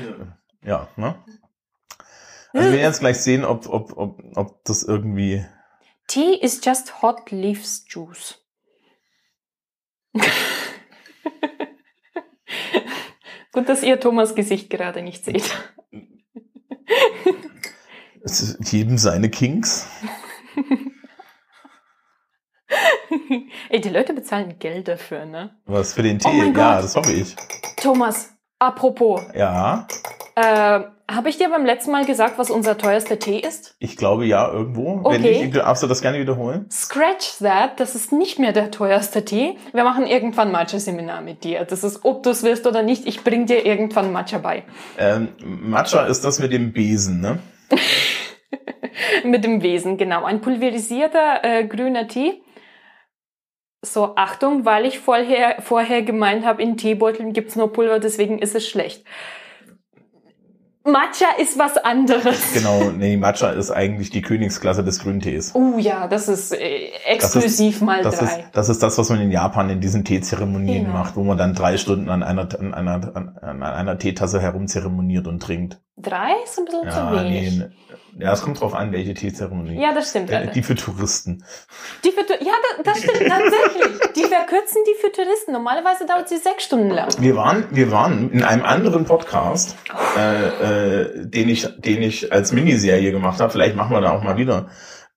Ja, 0.64 0.90
ne? 0.96 1.16
Also 2.54 2.66
wir 2.68 2.74
werden 2.74 2.86
jetzt 2.86 3.00
gleich 3.00 3.18
sehen, 3.18 3.46
ob, 3.46 3.68
ob, 3.70 3.96
ob, 3.98 4.22
ob 4.36 4.64
das 4.66 4.84
irgendwie. 4.84 5.46
Tea 6.08 6.34
is 6.36 6.60
just 6.64 7.02
hot 7.02 7.30
leaves 7.32 7.86
juice. 7.88 8.44
Gut, 13.52 13.68
dass 13.70 13.84
ihr 13.84 14.00
Thomas 14.00 14.36
Gesicht 14.36 14.70
gerade 14.70 15.02
nicht 15.02 15.26
seht. 15.26 15.56
Es 18.24 18.42
ist 18.42 18.72
jedem 18.72 18.98
seine 18.98 19.30
Kinks. 19.30 19.88
Ey, 23.70 23.82
die 23.82 23.90
Leute 23.90 24.14
bezahlen 24.14 24.58
Geld 24.60 24.88
dafür, 24.88 25.26
ne? 25.26 25.60
Was 25.66 25.94
für 25.94 26.04
den 26.04 26.20
Tee? 26.20 26.28
Oh 26.30 26.34
ja, 26.34 26.46
Gott. 26.46 26.84
das 26.84 26.96
hoffe 26.96 27.14
ich. 27.14 27.36
Thomas, 27.78 28.34
apropos, 28.60 29.22
Ja, 29.34 29.88
äh, 30.36 30.82
habe 31.10 31.30
ich 31.30 31.38
dir 31.38 31.50
beim 31.50 31.66
letzten 31.66 31.92
Mal 31.92 32.06
gesagt, 32.06 32.38
was 32.38 32.50
unser 32.50 32.78
teuerster 32.78 33.20
Tee 33.20 33.40
ist? 33.40 33.76
ich 33.80 33.98
glaube 33.98 34.26
ja, 34.26 34.52
irgendwo. 34.52 35.04
Wenn 35.04 35.22
Okay. 35.22 35.44
nicht, 35.46 35.56
darfst 35.56 35.82
du 35.84 35.88
das 35.88 36.02
gerne 36.02 36.20
wiederholen? 36.20 36.68
Scratch 36.72 37.40
that, 37.40 37.80
das 37.80 37.96
ist 37.96 38.12
nicht 38.12 38.40
mehr 38.40 38.52
der 38.52 38.72
teuerste 38.72 39.26
Tee. 39.26 39.58
Wir 39.74 39.84
machen 39.84 40.06
irgendwann 40.08 40.52
Matcha-Seminar 40.52 41.22
mit 41.22 41.44
dir. 41.44 41.66
Das 41.66 41.84
ist, 41.84 42.06
ob 42.06 42.24
du 42.24 42.30
es 42.30 42.44
willst 42.44 42.68
oder 42.68 42.84
nicht, 42.84 43.06
ich 43.08 43.24
bring 43.24 43.46
dir 43.46 43.66
irgendwann 43.66 44.12
Matcha 44.12 44.38
bei. 44.38 44.64
Ähm, 44.98 45.30
Matcha 45.44 46.06
ist 46.06 46.24
das 46.24 46.40
mit 46.40 46.54
dem 46.54 46.72
Besen, 46.74 47.22
ne? 47.22 47.40
Mit 49.24 49.44
dem 49.44 49.62
Wesen, 49.62 49.98
genau. 49.98 50.24
Ein 50.26 50.42
pulverisierter 50.42 51.44
äh, 51.44 51.66
grüner 51.66 52.08
Tee. 52.08 52.42
So, 53.82 54.14
Achtung, 54.16 54.66
weil 54.66 54.86
ich 54.86 55.00
vorher, 55.00 55.62
vorher 55.62 56.02
gemeint 56.02 56.46
habe, 56.46 56.62
in 56.62 56.76
Teebeuteln 56.78 57.32
gibt's 57.32 57.56
nur 57.56 57.72
Pulver, 57.72 58.00
deswegen 58.00 58.40
ist 58.40 58.56
es 58.56 58.68
schlecht. 58.68 59.06
Matcha 60.86 61.26
ist 61.40 61.60
was 61.60 61.78
anderes. 61.78 62.54
Genau, 62.54 62.90
nee, 62.92 63.18
Matcha 63.18 63.50
ist 63.52 63.70
eigentlich 63.70 64.10
die 64.12 64.22
Königsklasse 64.22 64.84
des 64.84 65.00
Grüntees. 65.00 65.52
Oh 65.54 65.78
ja, 65.78 66.08
das 66.08 66.30
ist 66.30 66.54
äh, 66.54 66.90
exklusiv 67.06 67.82
mal 67.82 68.02
Das 68.02 68.18
drei. 68.18 68.26
ist, 68.26 68.40
das 68.54 68.70
ist 68.70 68.82
das, 68.82 68.98
was 68.98 69.10
man 69.10 69.20
in 69.20 69.30
Japan 69.32 69.70
in 69.70 69.82
diesen 69.82 70.06
Teezeremonien 70.06 70.86
Genau. 70.86 70.98
macht, 70.98 71.16
wo 71.18 71.24
man 71.24 71.38
dann 71.38 71.54
drei 71.54 71.78
Stunden 71.78 72.10
an 72.10 72.24
einer, 72.24 72.48
an 72.60 72.74
einer, 72.74 73.16
an 73.42 73.62
einer 73.64 73.98
Teetasse 73.98 74.40
herumzeremoniert 74.42 75.28
und 75.28 75.42
trinkt. 75.44 75.82
Drei 76.02 76.32
ist 76.44 76.58
ein 76.58 76.66
bisschen 76.66 76.86
Ja, 76.86 76.92
zu 76.92 77.12
wenig. 77.24 77.58
nee, 77.60 77.70
ja, 78.26 78.34
es 78.34 78.42
kommt 78.42 78.60
drauf 78.60 78.74
an, 78.74 78.92
welche 78.92 79.14
Teezeremonie. 79.14 79.82
Ja, 79.82 79.94
das 79.94 80.10
stimmt. 80.10 80.30
Äh, 80.30 80.52
die 80.52 80.64
für 80.64 80.76
Touristen. 80.76 81.44
Die 82.04 82.12
für, 82.12 82.22
ja, 82.44 82.52
das, 82.84 82.94
das 82.96 83.04
stimmt 83.04 83.30
tatsächlich. 83.30 84.14
Die 84.16 84.24
verkürzen 84.24 84.82
die 84.88 85.00
für 85.00 85.12
Touristen. 85.12 85.52
Normalerweise 85.54 86.06
dauert 86.06 86.28
sie 86.28 86.38
sechs 86.38 86.64
Stunden 86.64 86.90
lang. 86.90 87.10
Wir 87.20 87.36
waren, 87.36 87.66
wir 87.72 87.92
waren 87.92 88.32
in 88.32 88.44
einem 88.44 88.64
anderen 88.64 89.06
Podcast, 89.06 89.76
äh, 90.18 91.02
äh, 91.04 91.26
den 91.28 91.50
ich, 91.50 91.68
den 91.78 92.02
ich 92.02 92.32
als 92.34 92.52
Miniserie 92.52 93.12
gemacht 93.12 93.40
habe. 93.40 93.52
Vielleicht 93.52 93.76
machen 93.76 93.92
wir 93.96 94.02
da 94.02 94.12
auch 94.12 94.24
mal 94.24 94.38
wieder 94.38 94.68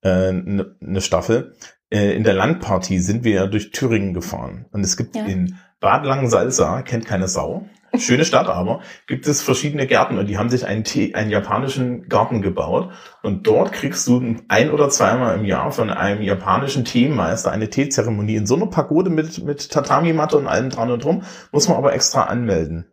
eine 0.03 0.29
äh, 0.29 0.33
ne- 0.33 0.77
ne 0.81 1.01
Staffel. 1.01 1.55
Äh, 1.91 2.15
in 2.17 2.25
der 2.25 2.35
Landpartie 2.35 2.99
sind 2.99 3.25
wir 3.25 3.33
ja 3.33 3.47
durch 3.47 3.71
Thüringen 3.71 4.15
gefahren 4.15 4.67
und 4.73 4.83
es 4.83 4.97
gibt 4.97 5.15
Ja. 5.17 5.25
in 5.25 5.59
Bad 5.81 6.05
Langensalza 6.07 6.83
kennt 6.83 7.07
keine 7.07 7.27
Sau. 7.29 7.67
Schöne 7.99 8.25
Stadt 8.25 8.49
aber, 8.49 8.81
gibt 9.07 9.27
es 9.27 9.43
verschiedene 9.43 9.87
Gärten 9.87 10.17
und 10.19 10.27
die 10.27 10.39
haben 10.39 10.49
sich 10.49 10.67
einen, 10.67 10.83
Tee, 10.83 11.15
einen 11.15 11.31
japanischen 11.31 12.09
Garten 12.09 12.41
gebaut 12.41 12.91
und 13.23 13.47
dort 13.47 13.73
kriegst 13.73 14.07
du 14.07 14.37
ein 14.49 14.71
oder 14.71 14.89
zweimal 14.89 15.39
im 15.39 15.45
Jahr 15.45 15.71
von 15.73 15.91
einem 15.91 16.23
japanischen 16.23 16.87
Teemeister 16.87 17.53
eine 17.53 17.69
Teezeremonie 17.69 18.37
in 18.37 18.47
so 18.47 18.57
einer 18.57 18.67
Pagode 18.67 19.11
mit, 19.11 19.45
mit 19.45 19.71
Tatami-Matte 19.71 20.39
und 20.39 20.47
allem 20.47 20.71
dran 20.71 20.91
und 20.91 21.05
drum, 21.05 21.23
muss 21.51 21.69
man 21.69 21.77
aber 21.77 21.93
extra 21.93 22.23
anmelden. 22.23 22.87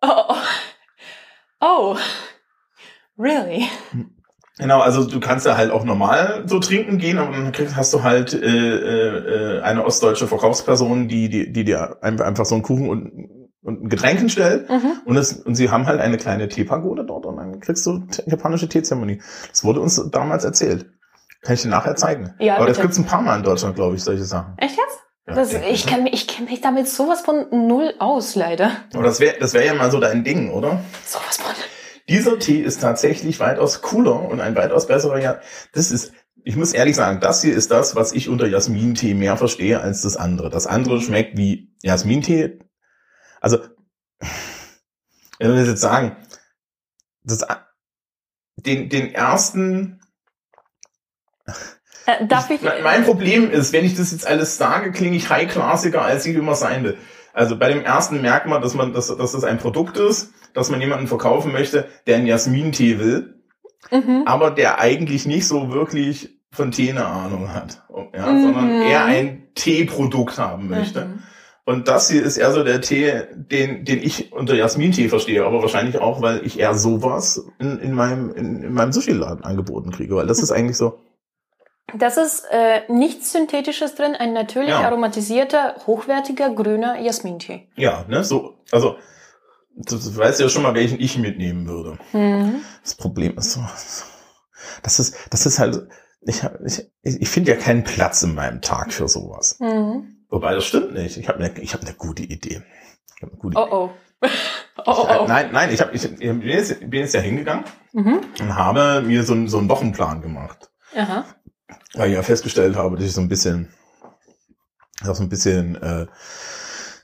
Oh. 0.00 0.34
Oh. 1.60 1.96
Really? 3.18 3.68
Genau, 4.62 4.80
also 4.80 5.04
du 5.04 5.20
kannst 5.20 5.44
ja 5.44 5.56
halt 5.56 5.70
auch 5.70 5.84
normal 5.84 6.44
so 6.46 6.58
trinken 6.60 6.98
gehen, 6.98 7.18
aber 7.18 7.32
dann 7.32 7.52
kriegst, 7.52 7.76
hast 7.76 7.92
du 7.92 8.02
halt 8.02 8.32
äh, 8.32 8.38
äh, 9.58 9.60
eine 9.62 9.84
ostdeutsche 9.84 10.26
Verkaufsperson, 10.26 11.08
die, 11.08 11.28
die, 11.28 11.52
die 11.52 11.64
dir 11.64 11.98
einfach, 12.02 12.44
so 12.46 12.54
einen 12.54 12.62
Kuchen 12.62 12.88
und, 12.88 13.28
und 13.62 13.84
ein 13.84 13.88
Getränk 13.88 14.20
hinstellt. 14.20 14.70
Mhm. 14.70 14.92
Und, 15.04 15.16
es, 15.16 15.32
und 15.34 15.54
sie 15.56 15.70
haben 15.70 15.86
halt 15.86 16.00
eine 16.00 16.16
kleine 16.16 16.48
Teepagode 16.48 17.04
dort 17.06 17.26
und 17.26 17.36
dann 17.36 17.60
kriegst 17.60 17.84
du 17.86 18.04
japanische 18.26 18.68
Teezeremonie. 18.68 19.20
Das 19.50 19.64
wurde 19.64 19.80
uns 19.80 20.00
damals 20.10 20.44
erzählt. 20.44 20.86
Kann 21.42 21.54
ich 21.54 21.62
dir 21.62 21.68
nachher 21.68 21.96
zeigen. 21.96 22.34
Ja, 22.38 22.56
Aber 22.56 22.66
das 22.66 22.76
bitte. 22.76 22.86
gibt's 22.86 22.98
ein 22.98 23.04
paar 23.06 23.20
Mal 23.20 23.36
in 23.36 23.42
Deutschland, 23.42 23.74
glaube 23.74 23.96
ich, 23.96 24.04
solche 24.04 24.24
Sachen. 24.24 24.54
Echt 24.58 24.76
jetzt? 24.76 25.00
Ja, 25.26 25.34
Das, 25.34 25.52
ich 25.52 25.86
kenne 25.86 26.04
mich, 26.04 26.12
ich 26.14 26.28
kenn 26.28 26.44
mich 26.46 26.60
damit 26.60 26.88
sowas 26.88 27.20
von 27.22 27.46
null 27.50 27.94
aus, 27.98 28.36
leider. 28.36 28.70
Aber 28.94 29.02
das 29.02 29.18
wäre 29.20 29.36
das 29.40 29.52
wär 29.54 29.64
ja 29.64 29.74
mal 29.74 29.90
so 29.90 29.98
dein 30.00 30.22
Ding, 30.24 30.50
oder? 30.52 30.80
Sowas 31.04 31.36
von. 31.38 31.52
Dieser 32.08 32.38
Tee 32.38 32.60
ist 32.60 32.80
tatsächlich 32.80 33.40
weitaus 33.40 33.82
cooler 33.82 34.28
und 34.28 34.40
ein 34.40 34.56
weitaus 34.56 34.86
besserer. 34.86 35.20
Ja, 35.20 35.40
das 35.72 35.90
ist, 35.90 36.12
ich 36.44 36.56
muss 36.56 36.72
ehrlich 36.72 36.96
sagen, 36.96 37.20
das 37.20 37.42
hier 37.42 37.54
ist 37.54 37.70
das, 37.70 37.94
was 37.94 38.12
ich 38.12 38.28
unter 38.28 38.46
Jasmintee 38.46 39.14
mehr 39.14 39.36
verstehe 39.36 39.80
als 39.80 40.02
das 40.02 40.16
andere. 40.16 40.50
Das 40.50 40.66
andere 40.66 41.00
schmeckt 41.00 41.36
wie 41.36 41.72
Jasmintee. 41.82 42.58
Also, 43.40 43.58
wenn 45.38 45.54
wir 45.54 45.64
jetzt 45.64 45.80
sagen, 45.80 46.16
das, 47.24 47.44
den, 48.56 48.88
den 48.88 49.14
ersten, 49.14 50.00
Äh, 52.06 52.26
darf 52.26 52.50
ich? 52.50 52.62
mein 52.62 52.82
mein 52.82 53.04
Problem 53.04 53.50
ist, 53.50 53.72
wenn 53.72 53.84
ich 53.84 53.94
das 53.96 54.10
jetzt 54.10 54.26
alles 54.26 54.56
sage, 54.56 54.90
klinge 54.90 55.16
ich 55.16 55.30
high-classiger, 55.30 56.02
als 56.02 56.26
ich 56.26 56.34
immer 56.36 56.56
sein 56.56 56.82
will. 56.84 56.98
Also 57.32 57.56
bei 57.56 57.68
dem 57.68 57.84
ersten 57.84 58.20
merkt 58.20 58.46
man, 58.46 58.60
dass 58.60 58.74
man, 58.74 58.92
dass, 58.92 59.06
dass 59.16 59.32
das 59.32 59.44
ein 59.44 59.58
Produkt 59.58 59.96
ist, 59.96 60.32
dass 60.54 60.70
man 60.70 60.80
jemanden 60.80 61.06
verkaufen 61.06 61.52
möchte, 61.52 61.86
der 62.06 62.16
einen 62.16 62.26
Jasmin-Tee 62.26 62.98
will, 62.98 63.34
Mhm. 63.90 64.22
aber 64.26 64.50
der 64.50 64.80
eigentlich 64.80 65.26
nicht 65.26 65.46
so 65.46 65.72
wirklich 65.72 66.30
von 66.50 66.70
Tee 66.70 66.90
eine 66.90 67.06
Ahnung 67.06 67.52
hat, 67.52 67.82
ja, 68.14 68.30
Mhm. 68.30 68.42
sondern 68.42 68.82
eher 68.82 69.04
ein 69.04 69.48
Teeprodukt 69.54 70.38
haben 70.38 70.68
möchte. 70.68 71.06
Mhm. 71.06 71.22
Und 71.64 71.86
das 71.88 72.10
hier 72.10 72.22
ist 72.24 72.38
eher 72.38 72.50
so 72.52 72.64
der 72.64 72.80
Tee, 72.80 73.12
den, 73.34 73.84
den 73.84 74.02
ich 74.02 74.32
unter 74.32 74.54
Jasmin-Tee 74.54 75.08
verstehe, 75.08 75.44
aber 75.44 75.62
wahrscheinlich 75.62 75.98
auch, 76.00 76.20
weil 76.20 76.44
ich 76.44 76.58
eher 76.58 76.74
sowas 76.74 77.44
in, 77.60 77.78
in 77.78 77.94
meinem, 77.94 78.30
in, 78.34 78.62
in 78.64 78.72
meinem 78.74 78.92
Sushi-Laden 78.92 79.44
angeboten 79.44 79.90
kriege, 79.92 80.14
weil 80.16 80.26
das 80.26 80.40
ist 80.42 80.50
eigentlich 80.52 80.76
so, 80.76 80.98
Das 81.94 82.16
ist 82.16 82.44
äh, 82.50 82.80
nichts 82.88 83.32
Synthetisches 83.32 83.94
drin, 83.94 84.14
ein 84.16 84.32
natürlich 84.32 84.70
Ja. 84.70 84.80
aromatisierter, 84.80 85.76
hochwertiger, 85.86 86.50
grüner 86.50 86.98
Jasmintee. 87.00 87.68
ja, 87.76 88.04
ne, 88.08 88.24
so, 88.24 88.54
also, 88.70 88.96
du, 89.76 90.16
weißt 90.16 90.40
ja 90.40 90.48
schon 90.48 90.62
mal, 90.62 90.74
welchen 90.74 91.00
ich 91.00 91.18
mitnehmen 91.18 91.66
würde. 91.66 91.98
Mhm. 92.12 92.56
Das 92.82 92.94
Problem 92.94 93.36
ist 93.38 93.52
so, 93.52 93.60
das 94.82 94.98
ist, 95.00 95.16
das 95.30 95.46
ist 95.46 95.58
halt, 95.58 95.86
ich, 96.22 96.42
ich, 97.02 97.20
ich 97.20 97.28
finde 97.28 97.52
ja 97.52 97.56
keinen 97.58 97.84
Platz 97.84 98.22
in 98.22 98.34
meinem 98.34 98.60
Tag 98.60 98.92
für 98.92 99.08
sowas. 99.08 99.56
Mhm. 99.60 100.24
Wobei, 100.28 100.54
das 100.54 100.64
stimmt 100.64 100.94
nicht. 100.94 101.16
Ich 101.16 101.28
habe 101.28 101.38
eine, 101.44 101.58
ich 101.60 101.74
hab 101.74 101.82
eine 101.82 101.94
gute 101.94 102.22
Idee. 102.22 102.62
Ich 103.16 103.22
hab 103.22 103.30
eine 103.30 103.38
gute 103.38 103.58
Oh 103.58 103.68
oh. 103.70 103.90
oh 104.86 105.06
Ich, 105.10 105.20
oh. 105.20 105.24
nein, 105.26 105.50
nein, 105.52 105.70
ich, 105.72 105.80
hab, 105.80 105.92
ich, 105.94 106.04
ich 106.04 106.18
bin, 106.18 106.42
jetzt, 106.42 106.78
bin 106.80 107.00
jetzt 107.00 107.14
ja 107.14 107.20
hingegangen 107.20 107.64
Mhm. 107.92 108.20
und 108.40 108.54
habe 108.56 109.02
mir 109.06 109.22
so, 109.24 109.34
einen- 109.34 109.48
so 109.48 109.58
einen 109.58 109.68
Wochenplan 109.68 110.22
gemacht. 110.22 110.70
Aha. 110.96 111.26
Weil 111.94 112.08
ich 112.10 112.14
ja 112.14 112.22
festgestellt 112.22 112.74
habe, 112.76 112.96
dass 112.96 113.04
ich 113.04 113.12
so 113.12 113.20
ein 113.20 113.28
bisschen, 113.28 113.68
auch 115.06 115.14
so 115.14 115.22
ein 115.22 115.28
bisschen 115.28 115.76
äh, 115.82 116.06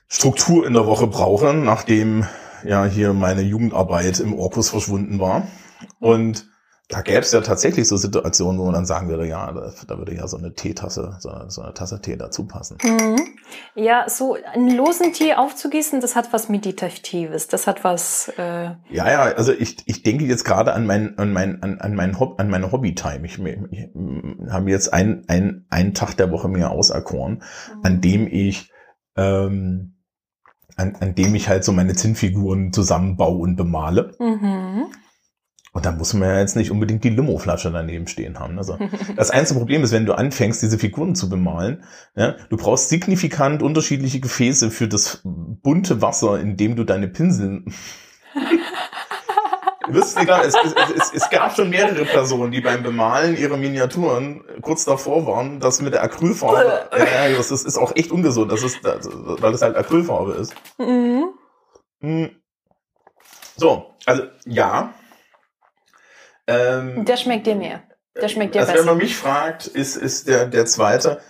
Struktur 0.07 0.65
in 0.65 0.73
der 0.73 0.87
Woche 0.87 1.05
brauche, 1.07 1.53
nachdem 1.53 2.25
ja 2.63 2.85
hier 2.85 3.13
meine 3.13 3.41
Jugendarbeit 3.41 4.19
im 4.19 4.33
Orkus 4.33 4.69
verschwunden 4.69 5.19
war. 5.19 5.47
Und 5.99 6.49
da 6.89 7.01
gäbe 7.01 7.19
es 7.19 7.31
ja 7.31 7.41
tatsächlich 7.41 7.87
so 7.87 7.97
Situationen, 7.97 8.59
wo 8.59 8.65
man 8.65 8.73
dann 8.73 8.87
sagen 8.87 9.09
würde, 9.09 9.27
ja, 9.27 9.51
da, 9.51 9.71
da 9.87 9.97
würde 9.99 10.15
ja 10.15 10.27
so 10.27 10.37
eine 10.37 10.55
Teetasse, 10.55 11.17
so 11.19 11.29
eine, 11.29 11.51
so 11.51 11.61
eine 11.61 11.75
Tasse 11.75 12.01
Tee 12.01 12.17
dazu 12.17 12.47
passen. 12.47 12.79
Mhm. 12.83 13.19
Ja, 13.75 14.09
so 14.09 14.35
einen 14.53 14.75
losen 14.75 15.13
Tee 15.13 15.35
aufzugießen, 15.35 16.01
das 16.01 16.15
hat 16.15 16.33
was 16.33 16.49
Meditatives. 16.49 17.47
Das 17.47 17.67
hat 17.67 17.83
was. 17.83 18.29
Äh, 18.39 18.71
Ja, 18.89 19.11
ja, 19.11 19.21
also 19.21 19.51
ich, 19.51 19.77
ich 19.85 20.01
denke 20.01 20.25
jetzt 20.25 20.45
gerade 20.45 20.73
an 20.73 20.87
mein, 20.87 21.15
an 21.19 21.31
mein, 21.31 21.61
an, 21.61 21.79
an 21.79 21.93
mein 21.93 22.19
Hob, 22.19 22.39
an 22.39 22.49
meine 22.49 22.71
Hobbytime. 22.71 23.23
Ich, 23.23 23.37
ich, 23.37 23.59
ich 23.71 23.89
habe 24.49 24.71
jetzt 24.71 24.91
einen, 24.91 25.25
einen, 25.27 25.67
einen 25.69 25.93
Tag 25.93 26.17
der 26.17 26.31
Woche 26.31 26.47
mir 26.47 26.71
auserkoren, 26.71 27.43
an 27.83 28.01
dem 28.01 28.25
ich, 28.25 28.71
ähm, 29.15 29.98
an, 30.79 30.95
an 30.99 31.13
dem 31.13 31.35
ich 31.35 31.49
halt 31.49 31.63
so 31.63 31.73
meine 31.73 31.93
Zinnfiguren 31.93 32.71
zusammenbaue 32.71 33.37
und 33.37 33.55
bemale. 33.55 34.15
mhm. 34.19 34.85
Und 35.71 35.85
da 35.85 35.91
muss 35.91 36.15
man 36.15 36.29
ja 36.29 36.39
jetzt 36.39 36.55
nicht 36.55 36.71
unbedingt 36.71 37.03
die 37.03 37.11
Limo-Flasche 37.11 37.71
daneben 37.71 38.07
stehen 38.07 38.39
haben. 38.39 38.57
Also 38.57 38.79
das 39.15 39.29
einzige 39.29 39.59
Problem 39.59 39.83
ist, 39.83 39.91
wenn 39.91 40.07
du 40.07 40.13
anfängst, 40.13 40.63
diese 40.63 40.79
Figuren 40.79 41.13
zu 41.13 41.29
bemalen, 41.29 41.83
ja, 42.15 42.35
du 42.49 42.57
brauchst 42.57 42.89
signifikant 42.89 43.61
unterschiedliche 43.61 44.19
Gefäße 44.19 44.71
für 44.71 44.87
das 44.87 45.21
bunte 45.23 46.01
Wasser, 46.01 46.39
in 46.39 46.57
dem 46.57 46.75
du 46.75 46.85
deine 46.85 47.07
Pinsel. 47.07 47.65
Wisst 49.89 50.19
ihr 50.19 50.25
gar, 50.25 50.43
es, 50.45 50.53
es, 50.55 50.73
es, 50.95 51.13
es 51.13 51.29
gab 51.29 51.55
schon 51.55 51.69
mehrere 51.69 52.05
Personen, 52.05 52.51
die 52.51 52.61
beim 52.61 52.83
Bemalen 52.83 53.37
ihrer 53.37 53.57
Miniaturen 53.57 54.43
kurz 54.61 54.85
davor 54.85 55.25
waren, 55.27 55.59
dass 55.59 55.81
mit 55.81 55.93
der 55.93 56.03
Acrylfarbe, 56.03 56.89
ja, 56.97 57.29
das 57.35 57.51
ist, 57.51 57.65
ist 57.65 57.77
auch 57.77 57.95
echt 57.95 58.11
ungesund, 58.11 58.51
das 58.51 58.63
ist, 58.63 58.83
weil 58.83 59.51
das 59.51 59.61
halt 59.61 59.75
Acrylfarbe 59.75 60.33
ist. 60.33 60.53
Mhm. 60.77 61.29
Hm. 62.01 62.41
So, 63.57 63.95
also 64.05 64.23
ja. 64.45 64.93
Ähm, 66.47 67.05
Der 67.05 67.17
schmeckt 67.17 67.45
dir 67.45 67.55
mehr. 67.55 67.83
Der 68.19 68.27
schmeckt 68.27 68.55
dir 68.55 68.59
also 68.59 68.71
wenn 68.71 68.77
besser. 68.77 68.89
man 68.91 68.97
mich 68.97 69.15
fragt, 69.15 69.67
ist, 69.67 69.95
ist 69.95 70.27
der, 70.27 70.47
der 70.47 70.65
zweite 70.65 71.21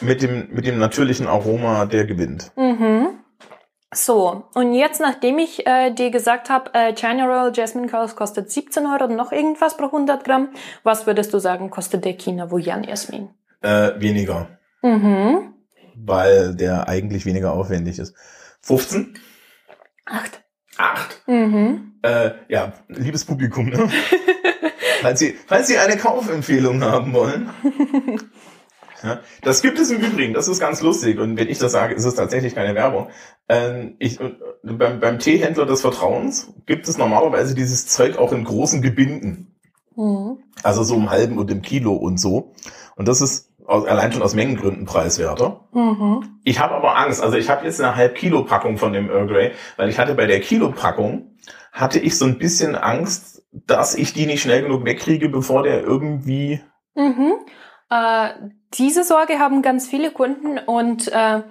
mit 0.00 0.22
dem, 0.22 0.48
mit 0.50 0.66
dem 0.66 0.78
natürlichen 0.78 1.26
Aroma, 1.26 1.86
der 1.86 2.04
gewinnt. 2.04 2.52
Mhm. 2.56 3.11
So, 3.94 4.44
und 4.54 4.72
jetzt, 4.72 5.00
nachdem 5.02 5.38
ich 5.38 5.66
äh, 5.66 5.90
dir 5.92 6.10
gesagt 6.10 6.48
habe, 6.48 6.70
äh, 6.72 6.94
China 6.94 7.26
Royal 7.26 7.52
Jasmine 7.54 7.88
Curls 7.88 8.16
kostet 8.16 8.50
17 8.50 8.86
Euro 8.86 9.04
und 9.04 9.16
noch 9.16 9.32
irgendwas 9.32 9.76
pro 9.76 9.84
100 9.86 10.24
Gramm, 10.24 10.48
was 10.82 11.06
würdest 11.06 11.34
du 11.34 11.38
sagen, 11.38 11.68
kostet 11.68 12.04
der 12.06 12.14
China 12.14 12.50
Wuyan 12.50 12.84
Jasmin? 12.84 13.28
Äh, 13.60 13.92
weniger, 14.00 14.48
Mhm. 14.80 15.52
weil 15.94 16.54
der 16.54 16.88
eigentlich 16.88 17.26
weniger 17.26 17.52
aufwendig 17.52 17.98
ist. 17.98 18.14
15? 18.62 19.18
Acht. 20.06 20.42
8. 20.78 21.22
Mhm. 21.26 21.92
Äh, 22.02 22.30
ja, 22.48 22.72
liebes 22.88 23.26
Publikum, 23.26 23.66
ne? 23.68 23.90
falls, 25.02 25.20
Sie, 25.20 25.36
falls 25.46 25.66
Sie 25.68 25.76
eine 25.76 25.98
Kaufempfehlung 25.98 26.82
haben 26.82 27.12
wollen. 27.12 27.50
Ja, 29.02 29.20
das 29.42 29.62
gibt 29.62 29.78
es 29.78 29.90
im 29.90 30.00
Übrigen, 30.00 30.34
das 30.34 30.48
ist 30.48 30.60
ganz 30.60 30.80
lustig. 30.80 31.18
Und 31.18 31.36
wenn 31.36 31.48
ich 31.48 31.58
das 31.58 31.72
sage, 31.72 31.94
ist 31.94 32.04
es 32.04 32.14
tatsächlich 32.14 32.54
keine 32.54 32.74
Werbung. 32.74 33.08
Ähm, 33.48 33.96
ich, 33.98 34.18
beim, 34.62 35.00
beim 35.00 35.18
Teehändler 35.18 35.66
des 35.66 35.80
Vertrauens 35.80 36.52
gibt 36.66 36.88
es 36.88 36.98
normalerweise 36.98 37.54
dieses 37.54 37.86
Zeug 37.86 38.18
auch 38.18 38.32
in 38.32 38.44
großen 38.44 38.82
Gebinden. 38.82 39.54
Mhm. 39.96 40.38
Also 40.62 40.82
so 40.82 40.94
im 40.94 41.10
halben 41.10 41.38
und 41.38 41.50
im 41.50 41.62
Kilo 41.62 41.94
und 41.94 42.18
so. 42.18 42.52
Und 42.96 43.08
das 43.08 43.20
ist 43.20 43.50
aus, 43.66 43.86
allein 43.86 44.12
schon 44.12 44.22
aus 44.22 44.34
Mengengründen 44.34 44.86
preiswerter. 44.86 45.68
Mhm. 45.72 46.38
Ich 46.44 46.60
habe 46.60 46.74
aber 46.74 46.96
Angst. 46.96 47.22
Also 47.22 47.36
ich 47.36 47.50
habe 47.50 47.64
jetzt 47.64 47.80
eine 47.80 47.96
halb 47.96 48.14
Kilo 48.14 48.44
Packung 48.44 48.76
von 48.76 48.92
dem 48.92 49.10
Earl 49.10 49.26
Grey, 49.26 49.52
weil 49.76 49.88
ich 49.88 49.98
hatte 49.98 50.14
bei 50.14 50.26
der 50.26 50.40
Kilo 50.40 50.70
Packung 50.70 51.36
hatte 51.72 51.98
ich 51.98 52.18
so 52.18 52.24
ein 52.24 52.38
bisschen 52.38 52.74
Angst, 52.74 53.42
dass 53.52 53.94
ich 53.94 54.12
die 54.12 54.26
nicht 54.26 54.42
schnell 54.42 54.62
genug 54.62 54.84
wegkriege, 54.84 55.28
bevor 55.28 55.62
der 55.62 55.82
irgendwie 55.82 56.60
Mhm. 56.94 57.34
Äh, 57.90 58.28
diese 58.74 59.04
Sorge 59.04 59.38
haben 59.38 59.62
ganz 59.62 59.86
viele 59.88 60.10
Kunden 60.10 60.58
und 60.58 61.08
äh, 61.12 61.42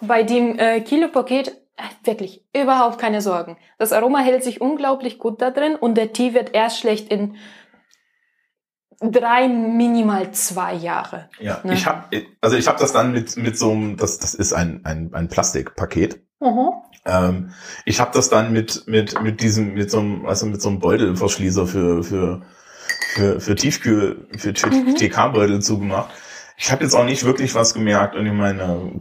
bei 0.00 0.22
dem 0.22 0.58
äh, 0.58 0.80
Kilo-Paket 0.80 1.48
äh, 1.48 1.82
wirklich 2.04 2.44
überhaupt 2.54 2.98
keine 2.98 3.20
Sorgen. 3.20 3.56
Das 3.78 3.92
Aroma 3.92 4.20
hält 4.20 4.44
sich 4.44 4.60
unglaublich 4.60 5.18
gut 5.18 5.40
da 5.42 5.50
drin 5.50 5.74
und 5.76 5.96
der 5.96 6.12
Tee 6.12 6.34
wird 6.34 6.54
erst 6.54 6.78
schlecht 6.78 7.10
in 7.10 7.36
drei, 9.00 9.48
minimal 9.48 10.32
zwei 10.32 10.74
Jahre. 10.74 11.28
Ja, 11.40 11.60
Ne? 11.64 11.74
ich 11.74 11.86
habe 11.86 12.04
also 12.40 12.56
ich 12.56 12.66
habe 12.68 12.78
das 12.78 12.92
dann 12.92 13.12
mit 13.12 13.36
mit 13.36 13.56
so 13.58 13.70
einem 13.70 13.96
das 13.96 14.18
das 14.18 14.34
ist 14.34 14.52
ein 14.52 14.80
ein, 14.84 15.10
ein 15.14 15.28
Plastikpaket. 15.28 16.20
Mhm. 16.40 16.70
Ähm, 17.04 17.50
ich 17.84 18.00
habe 18.00 18.10
das 18.12 18.28
dann 18.28 18.52
mit 18.52 18.84
mit 18.86 19.20
mit 19.22 19.40
diesem 19.40 19.74
mit 19.74 19.90
so 19.90 20.00
einem 20.00 20.26
also 20.26 20.46
mit 20.46 20.60
so 20.60 20.68
einem 20.68 20.80
Beutelverschließer 20.80 21.66
für 21.66 22.02
für 22.02 22.42
für 23.14 23.40
für 23.40 23.54
Tiefkühl 23.54 24.28
für, 24.36 24.54
für 24.54 24.68
Mhm. 24.68 24.96
TK-Beutel 24.96 25.62
zugemacht. 25.62 26.10
Ich 26.58 26.70
habe 26.72 26.82
jetzt 26.84 26.94
auch 26.94 27.04
nicht 27.04 27.24
wirklich 27.24 27.54
was 27.54 27.72
gemerkt 27.72 28.16
und 28.16 28.26
ich 28.26 28.32
meine 28.32 29.00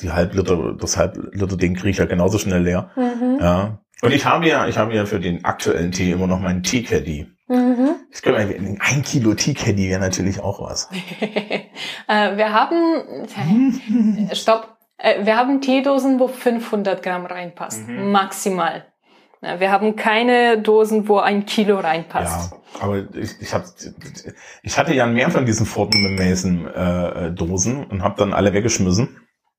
die 0.00 0.10
Halbliter 0.10 0.74
das 0.78 0.96
Halbliter 0.96 1.56
Ding 1.56 1.74
kriege 1.74 1.90
ich 1.90 1.98
ja 1.98 2.04
genauso 2.04 2.38
schnell 2.38 2.62
leer. 2.62 2.90
Mhm. 2.96 3.38
Ja. 3.40 3.78
Und 4.02 4.12
ich 4.12 4.24
habe 4.24 4.46
ja 4.46 4.66
ich 4.68 4.78
habe 4.78 4.94
ja 4.94 5.04
für 5.06 5.20
den 5.20 5.44
aktuellen 5.44 5.92
Tee 5.92 6.12
immer 6.12 6.26
noch 6.26 6.40
meinen 6.40 6.62
Tea 6.62 6.82
Caddy. 6.82 7.26
Mhm. 7.48 7.96
Ich 8.10 8.24
mal- 8.24 8.76
ein 8.80 9.02
Kilo 9.02 9.34
Tea 9.34 9.54
Caddy 9.54 9.88
wäre 9.90 10.00
natürlich 10.00 10.40
auch 10.40 10.60
was. 10.62 10.88
äh, 12.08 12.36
wir 12.36 12.52
haben, 12.52 13.28
äh, 14.30 14.34
stopp, 14.34 14.76
äh, 14.98 15.24
wir 15.26 15.36
haben 15.36 15.60
Teedosen, 15.60 16.18
wo 16.20 16.28
500 16.28 17.02
Gramm 17.02 17.26
reinpasst, 17.26 17.86
Mhm. 17.88 18.10
maximal. 18.12 18.86
Wir 19.42 19.72
haben 19.72 19.96
keine 19.96 20.62
Dosen, 20.62 21.08
wo 21.08 21.18
ein 21.18 21.46
Kilo 21.46 21.80
reinpasst. 21.80 22.52
Ja, 22.52 22.58
aber 22.80 22.98
ich, 23.14 23.40
ich, 23.40 23.52
hab, 23.52 23.64
ich 24.62 24.78
hatte 24.78 24.94
ja 24.94 25.04
mehr 25.06 25.30
von 25.30 25.44
diesen 25.44 25.66
Ford 25.66 25.92
Mason 25.94 26.66
äh, 26.68 27.32
Dosen 27.32 27.84
und 27.84 28.04
habe 28.04 28.14
dann 28.16 28.32
alle 28.32 28.52
weggeschmissen. 28.52 29.18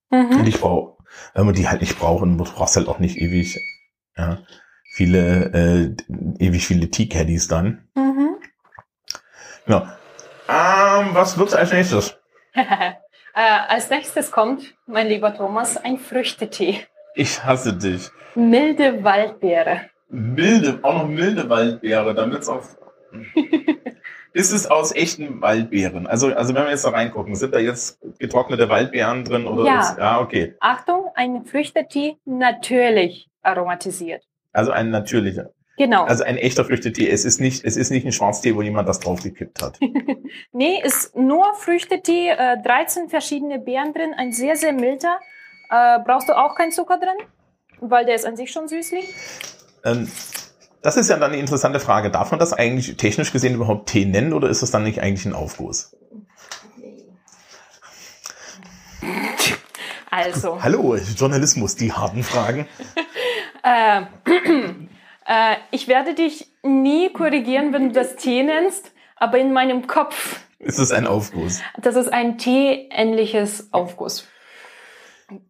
Und 0.10 0.40
Mhm. 0.40 0.46
ich 0.46 0.62
brauche, 0.62 0.98
wenn 1.34 1.46
man 1.46 1.56
die 1.56 1.68
halt 1.68 1.82
nicht 1.82 2.00
brauchen, 2.00 2.38
du 2.38 2.44
brauchst 2.46 2.78
halt 2.78 2.88
auch 2.88 3.00
nicht 3.00 3.18
ewig 3.18 3.60
ja, 4.16 4.40
viele, 4.94 5.52
äh, 5.54 5.96
ewig 6.40 6.66
viele 6.66 6.90
Tea 6.90 7.10
Caddies 7.10 7.48
dann. 7.50 7.88
Mhm. 7.96 8.38
Ja. 9.68 9.98
Ähm, 10.48 11.10
was 11.14 11.38
wird's 11.38 11.56
als 11.56 11.74
nächstes? 11.74 12.18
äh, 12.54 12.94
als 13.68 13.90
nächstes 13.90 14.32
kommt, 14.32 14.76
mein 14.86 15.08
lieber 15.08 15.36
Thomas, 15.36 15.76
ein 15.78 15.98
Früchtetee. 15.98 16.86
Ich 17.16 17.43
hasse 17.43 17.74
dich. 17.74 18.09
Milde 18.36 19.03
Waldbeere. 19.03 19.82
Milde, 20.09 20.80
auch 20.84 20.93
noch 21.03 21.07
milde 21.07 21.49
Waldbeere, 21.49 22.14
damit's 22.14 22.49
auch. 22.49 22.64
Ist 24.34 24.51
es 24.51 24.66
aus 24.66 24.95
echten 24.95 25.41
Waldbeeren? 25.41 26.07
Also, 26.07 26.34
also 26.34 26.55
wenn 26.55 26.64
wir 26.64 26.72
jetzt 26.72 26.86
da 26.86 26.89
reingucken, 26.89 27.36
sind 27.36 27.53
da 27.53 27.59
jetzt 27.59 27.99
getrocknete 28.18 28.68
Waldbeeren 28.68 29.24
drin 29.24 29.45
oder 29.45 29.66
Ja. 29.66 29.82
ist, 29.82 29.97
ja, 29.99 30.20
okay. 30.20 30.55
Achtung, 30.59 31.05
ein 31.14 31.45
Früchtetee 31.45 32.18
natürlich 32.26 33.30
aromatisiert. 33.43 34.24
Also 34.51 34.72
ein 34.72 34.89
natürlicher. 34.89 35.51
Genau. 35.78 36.03
Also 36.05 36.24
ein 36.24 36.38
echter 36.38 36.66
Früchtetee. 36.66 37.07
Es 37.09 37.26
ist 37.26 37.39
nicht, 37.39 37.64
es 37.64 37.78
ist 37.78 37.91
nicht 37.91 38.05
ein 38.05 38.11
Schwarztee, 38.11 38.55
wo 38.55 38.61
jemand 38.64 38.88
das 38.89 38.99
draufgekippt 38.99 39.61
hat. 39.61 39.80
Nee, 40.51 40.82
ist 40.84 41.16
nur 41.16 41.45
Früchtetee, 41.55 42.30
äh, 42.30 42.57
13 42.64 43.09
verschiedene 43.09 43.59
Beeren 43.59 43.93
drin, 43.93 44.14
ein 44.18 44.32
sehr, 44.32 44.55
sehr 44.55 44.74
milder. 44.74 45.20
Äh, 45.74 45.99
brauchst 46.05 46.30
du 46.30 46.38
auch 46.38 46.53
keinen 46.53 46.71
Zucker 46.71 46.99
drin? 46.99 47.17
Weil 47.80 48.05
der 48.05 48.13
ist 48.13 48.26
an 48.26 48.36
sich 48.36 48.51
schon 48.51 48.67
süßlich. 48.67 49.05
Ähm, 49.84 50.07
das 50.84 50.97
ist 50.97 51.09
ja 51.09 51.17
dann 51.17 51.32
eine 51.32 51.39
interessante 51.39 51.80
Frage. 51.80 52.11
Darf 52.11 52.30
man 52.30 52.39
das 52.39 52.53
eigentlich 52.53 52.95
technisch 52.97 53.32
gesehen 53.32 53.55
überhaupt 53.55 53.89
Tee 53.89 54.05
nennen 54.05 54.34
oder 54.34 54.49
ist 54.49 54.61
das 54.61 54.69
dann 54.69 54.84
nicht 54.84 55.01
eigentlich 55.01 55.26
ein 55.26 55.34
Aufguss? 55.34 55.97
Also. 60.11 60.61
Hallo, 60.61 60.95
Journalismus, 60.95 61.76
die 61.76 61.91
harten 61.91 62.24
Fragen. 62.24 62.67
Äh, 63.65 64.01
äh, 65.26 65.55
ich 65.71 65.88
werde 65.88 66.15
dich 66.15 66.51
nie 66.63 67.13
korrigieren, 67.13 67.71
wenn 67.71 67.88
du 67.88 67.93
das 67.93 68.17
Tee 68.17 68.43
nennst, 68.43 68.91
aber 69.15 69.38
in 69.38 69.53
meinem 69.53 69.88
Kopf. 69.88 70.41
Ist 70.59 70.80
es 70.80 70.91
ein 70.91 71.07
Aufguss? 71.07 71.61
Das 71.80 71.95
ist 71.95 72.11
ein 72.11 72.38
Tee-ähnliches 72.38 73.71
Aufguss. 73.71 74.28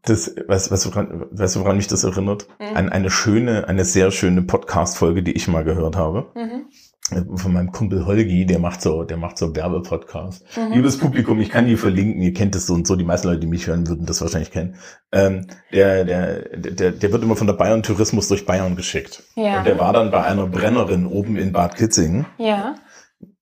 Das, 0.04 0.36
weißt, 0.48 0.72
weißt, 0.72 0.86
du, 0.86 0.90
woran, 0.92 1.26
weißt 1.32 1.56
du, 1.56 1.60
woran 1.62 1.78
mich 1.78 1.88
das 1.88 2.04
erinnert? 2.04 2.48
Mhm. 2.60 2.78
An 2.78 2.90
eine 2.90 3.10
schöne, 3.10 3.68
eine 3.68 3.86
sehr 3.86 4.12
schöne 4.12 4.42
Podcast-Folge, 4.42 5.24
die 5.24 5.34
ich 5.34 5.48
mal 5.48 5.64
gehört 5.64 5.96
habe. 5.96 6.32
Mhm. 6.36 7.38
Von 7.38 7.54
meinem 7.54 7.72
Kumpel 7.72 8.06
Holgi, 8.06 8.46
der 8.46 8.60
macht 8.60 8.82
so, 8.82 9.04
der 9.04 9.18
macht 9.18 9.38
so 9.38 9.56
Werbepodcast. 9.56 10.46
Mhm. 10.56 10.74
Liebes 10.74 10.98
Publikum, 10.98 11.40
ich 11.42 11.50
kann 11.50 11.68
die 11.68 11.76
verlinken, 11.76 12.22
ihr 12.22 12.34
kennt 12.34 12.56
es 12.56 12.66
so 12.66 12.74
und 12.74 12.88
so, 12.88 12.96
die 12.96 13.04
meisten 13.04 13.28
Leute, 13.28 13.42
die 13.42 13.48
mich 13.48 13.68
hören, 13.68 13.88
würden 13.88 14.06
das 14.06 14.22
wahrscheinlich 14.22 14.52
kennen. 14.52 14.76
Ähm, 15.12 15.48
der, 15.74 16.06
der, 16.06 16.58
der, 16.58 16.92
der 16.92 17.12
wird 17.12 17.24
immer 17.24 17.36
von 17.36 17.48
der 17.48 17.56
Bayern 17.56 17.84
Tourismus 17.84 18.30
durch 18.30 18.46
Bayern 18.46 18.76
geschickt. 18.76 19.24
Ja. 19.36 19.60
Und 19.60 19.68
der 19.68 19.78
war 19.80 19.92
dann 19.92 20.12
bei 20.12 20.24
einer 20.24 20.48
Brennerin 20.48 21.06
oben 21.06 21.36
in 21.36 21.52
Bad 21.52 21.76
Kitzingen. 21.76 22.26
Ja. 22.38 22.76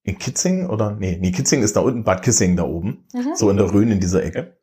In 0.04 0.18
Kitzingen 0.18 0.68
oder? 0.68 0.96
Nee, 1.00 1.20
nee, 1.22 1.32
Kitzingen 1.32 1.64
ist 1.64 1.76
da 1.76 1.82
unten, 1.82 2.04
Bad 2.04 2.24
Kissingen 2.24 2.58
da 2.58 2.64
oben. 2.64 3.06
Mhm. 3.14 3.36
So 3.36 3.50
in 3.52 3.58
der 3.58 3.72
Rhön 3.72 3.92
in 3.92 4.00
dieser 4.00 4.24
Ecke. 4.24 4.58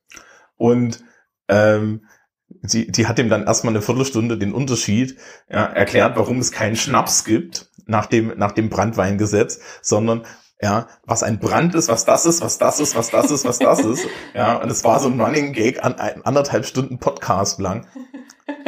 Und 0.57 1.05
ähm, 1.49 2.07
die, 2.49 2.91
die 2.91 3.07
hat 3.07 3.19
ihm 3.19 3.29
dann 3.29 3.47
erstmal 3.47 3.73
eine 3.73 3.83
Viertelstunde 3.83 4.39
den 4.39 4.53
Unterschied 4.53 5.19
ja, 5.51 5.65
erklärt, 5.65 6.17
warum 6.17 6.39
es 6.39 6.53
keinen 6.53 6.77
Schnaps 6.77 7.25
gibt 7.25 7.71
nach 7.87 8.07
dem, 8.07 8.35
nach 8.37 8.53
dem 8.53 8.69
Brandweingesetz, 8.69 9.61
sondern 9.83 10.25
ja, 10.61 10.89
was 11.05 11.23
ein 11.23 11.39
Brand 11.39 11.75
ist, 11.75 11.89
was 11.89 12.05
das 12.05 12.27
ist, 12.27 12.43
was 12.43 12.59
das 12.59 12.81
ist, 12.81 12.97
was 12.97 13.11
das 13.11 13.31
ist, 13.31 13.45
was 13.45 13.59
das 13.59 13.81
ist. 13.81 14.07
Ja, 14.35 14.57
und 14.57 14.71
es 14.71 14.83
war 14.85 14.99
so 14.99 15.09
ein 15.09 15.21
Running 15.21 15.53
Gag 15.53 15.85
an 15.85 15.95
ein, 15.99 16.25
anderthalb 16.25 16.67
Stunden 16.67 16.99
Podcast 16.99 17.61
lang. 17.61 17.87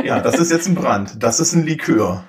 Ja, 0.03 0.21
das 0.21 0.39
ist 0.39 0.51
jetzt 0.51 0.69
ein 0.69 0.75
Brand, 0.75 1.23
das 1.23 1.41
ist 1.41 1.53
ein 1.53 1.65
Likör. 1.65 2.25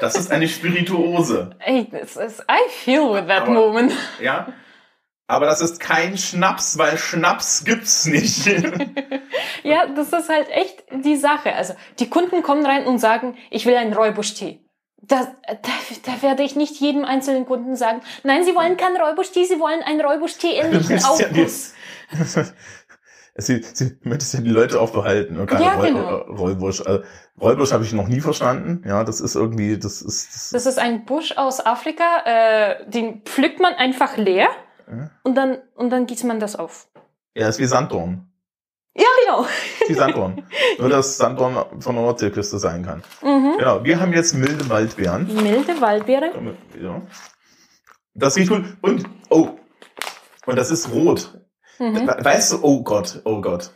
Das 0.00 0.14
ist 0.14 0.30
eine 0.30 0.48
Spirituose. 0.48 1.50
Ey, 1.58 1.88
this 1.90 2.16
is, 2.16 2.40
I 2.40 2.70
feel 2.84 3.12
with 3.12 3.26
that 3.28 3.42
Aber, 3.42 3.52
moment. 3.52 3.92
Ja, 4.20 4.48
aber 5.26 5.46
das 5.46 5.60
ist 5.60 5.80
kein 5.80 6.16
Schnaps, 6.18 6.78
weil 6.78 6.96
Schnaps 6.98 7.64
gibt's 7.64 8.06
nicht. 8.06 8.46
ja, 9.66 9.86
das 9.86 10.12
ist 10.12 10.28
halt 10.28 10.48
echt 10.50 10.84
die 11.04 11.16
Sache. 11.16 11.54
Also 11.54 11.74
die 11.98 12.08
Kunden 12.08 12.42
kommen 12.42 12.64
rein 12.64 12.86
und 12.86 12.98
sagen, 12.98 13.36
ich 13.50 13.66
will 13.66 13.76
einen 13.76 13.92
Räubusch-Tee. 13.92 14.60
Da, 15.02 15.28
da, 15.46 15.70
da 16.04 16.22
werde 16.22 16.42
ich 16.42 16.56
nicht 16.56 16.80
jedem 16.80 17.04
einzelnen 17.04 17.46
Kunden 17.46 17.76
sagen, 17.76 18.00
nein, 18.24 18.44
sie 18.44 18.54
wollen 18.54 18.76
keinen 18.76 18.96
Räubusch-Tee, 18.96 19.44
sie 19.44 19.60
wollen 19.60 19.82
einen 19.82 20.00
Räubusch-Tee 20.00 20.52
ähnlichen 20.52 21.04
Aufguss. 21.04 21.74
sie, 23.36 23.62
sie 23.62 23.98
möchtest 24.02 24.34
ja 24.34 24.40
die 24.40 24.50
Leute 24.50 24.80
auch 24.80 24.90
behalten. 24.90 25.40
Okay, 25.40 25.62
ja, 25.62 25.74
Roll, 25.74 25.86
genau. 25.86 26.16
Rollbusch. 26.16 26.80
Also, 26.80 27.04
Rollbusch 27.40 27.72
habe 27.72 27.84
ich 27.84 27.92
noch 27.92 28.08
nie 28.08 28.20
verstanden. 28.20 28.82
Ja, 28.88 29.04
das 29.04 29.20
ist 29.20 29.36
irgendwie, 29.36 29.78
das 29.78 30.02
ist. 30.02 30.34
Das, 30.34 30.50
das 30.50 30.66
ist 30.66 30.78
ein 30.78 31.04
Busch 31.04 31.36
aus 31.36 31.64
Afrika. 31.64 32.22
Äh, 32.24 32.90
den 32.90 33.22
pflückt 33.22 33.60
man 33.60 33.74
einfach 33.74 34.16
leer 34.16 34.48
und 35.22 35.34
dann, 35.34 35.58
und 35.74 35.90
dann 35.90 36.06
gießt 36.06 36.24
man 36.24 36.40
das 36.40 36.56
auf. 36.56 36.88
Ja, 37.34 37.48
ist 37.48 37.58
wie 37.58 37.66
Sanddorn. 37.66 38.30
Ja, 38.98 39.06
genau. 39.24 39.46
Wie 39.86 39.94
Sanddorn. 39.94 40.46
Nur, 40.78 40.88
dass 40.88 41.18
Sanddorn 41.18 41.82
von 41.82 41.94
der 41.94 42.04
Nordseeküste 42.04 42.58
sein 42.58 42.84
kann. 42.84 43.02
Mhm. 43.22 43.56
Genau. 43.58 43.84
Wir 43.84 44.00
haben 44.00 44.12
jetzt 44.12 44.34
milde 44.34 44.68
Waldbeeren. 44.70 45.26
Milde 45.34 45.80
Waldbeeren? 45.80 46.56
Ja. 46.80 47.02
Das 48.14 48.36
riecht 48.36 48.48
gut. 48.48 48.64
Und, 48.80 49.04
oh. 49.28 49.50
Und 50.46 50.56
das 50.56 50.70
ist 50.70 50.90
rot. 50.90 51.38
Mhm. 51.78 52.06
Weißt 52.06 52.52
du, 52.52 52.58
oh 52.62 52.82
Gott, 52.82 53.20
oh 53.24 53.42
Gott. 53.42 53.70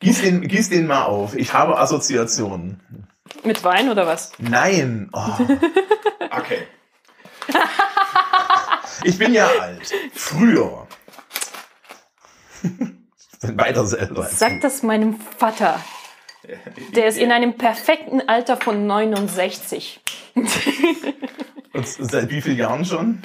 Gieß 0.00 0.20
den, 0.20 0.42
gieß 0.42 0.68
den 0.68 0.86
mal 0.86 1.04
auf. 1.04 1.34
Ich 1.34 1.54
habe 1.54 1.78
Assoziationen. 1.78 3.08
Mit 3.44 3.64
Wein 3.64 3.88
oder 3.88 4.06
was? 4.06 4.32
Nein. 4.38 5.10
Oh. 5.12 5.32
Okay. 6.30 6.58
Ich 9.02 9.18
bin 9.18 9.32
ja 9.32 9.48
alt. 9.60 9.90
Früher. 10.12 10.86
Ich 13.40 13.48
bin 13.48 13.58
weiter 13.58 13.86
selber. 13.86 14.24
Sag 14.24 14.60
das 14.60 14.82
meinem 14.82 15.14
Vater. 15.14 15.80
Der 16.94 17.06
ist 17.06 17.18
in 17.18 17.32
einem 17.32 17.56
perfekten 17.56 18.28
Alter 18.28 18.56
von 18.56 18.86
69. 18.86 20.00
Und 21.72 21.86
seit 21.86 22.30
wie 22.30 22.40
vielen 22.40 22.58
Jahren 22.58 22.84
schon? 22.84 23.22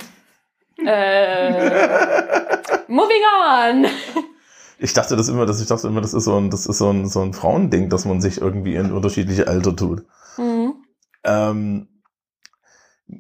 Äh, 0.86 1.52
moving 2.88 3.22
on. 3.48 3.86
Ich 4.80 4.94
dachte 4.94 5.16
das 5.16 5.30
immer, 5.30 5.46
dass 5.46 5.62
ich 5.62 5.68
dachte 5.68 5.88
immer, 5.88 6.02
das 6.02 6.14
ist 6.14 6.26
so 6.26 6.38
ein, 6.38 6.50
das 6.50 6.66
ist 6.66 6.78
so 6.78 6.90
ein, 6.90 7.08
so 7.08 7.22
ein 7.22 7.34
Frauending, 7.34 7.90
dass 7.90 8.06
man 8.06 8.20
sich 8.20 8.42
irgendwie 8.42 8.76
in 8.76 8.92
unterschiedliche 8.92 9.48
Alter 9.48 9.76
tut. 9.76 10.06
Mhm. 10.38 10.74
Ähm, 11.24 11.88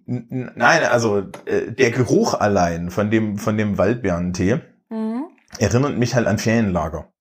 Nein, 0.06 0.84
also 0.86 1.20
äh, 1.46 1.72
der 1.72 1.91
Geruch 1.91 2.34
allein 2.34 2.89
von 2.89 3.12
dem 3.12 3.38
von 3.38 3.58
dem 3.58 3.78
Waldbeerentee. 3.78 4.62
Erinnert 5.64 5.97
mich 5.97 6.16
halt 6.16 6.28
an 6.28 6.38
Ferienlager. 6.38 7.11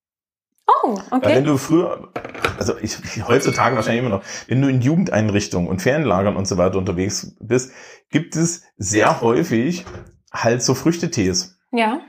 Oh, 0.67 0.99
okay. 1.11 1.27
Weil 1.27 1.37
wenn 1.37 1.45
du 1.45 1.57
früher, 1.57 2.13
also 2.59 2.77
ich, 2.81 2.97
heutzutage 3.27 3.77
wahrscheinlich 3.77 4.05
immer 4.05 4.17
noch, 4.17 4.25
wenn 4.49 4.63
du 4.63 4.69
in 4.69 4.81
Jugendeinrichtungen 4.81 5.69
und 5.69 5.83
Ferienlagern 5.83 6.37
und 6.37 6.47
so 6.47 6.59
weiter 6.59 6.79
unterwegs 6.79 7.35
bist, 7.41 7.73
gibt 8.11 8.37
es 8.37 8.63
sehr 8.77 9.21
häufig 9.21 9.85
halt 10.33 10.63
so 10.63 10.75
Früchtetees. 10.75 11.59
Ja. 11.73 12.01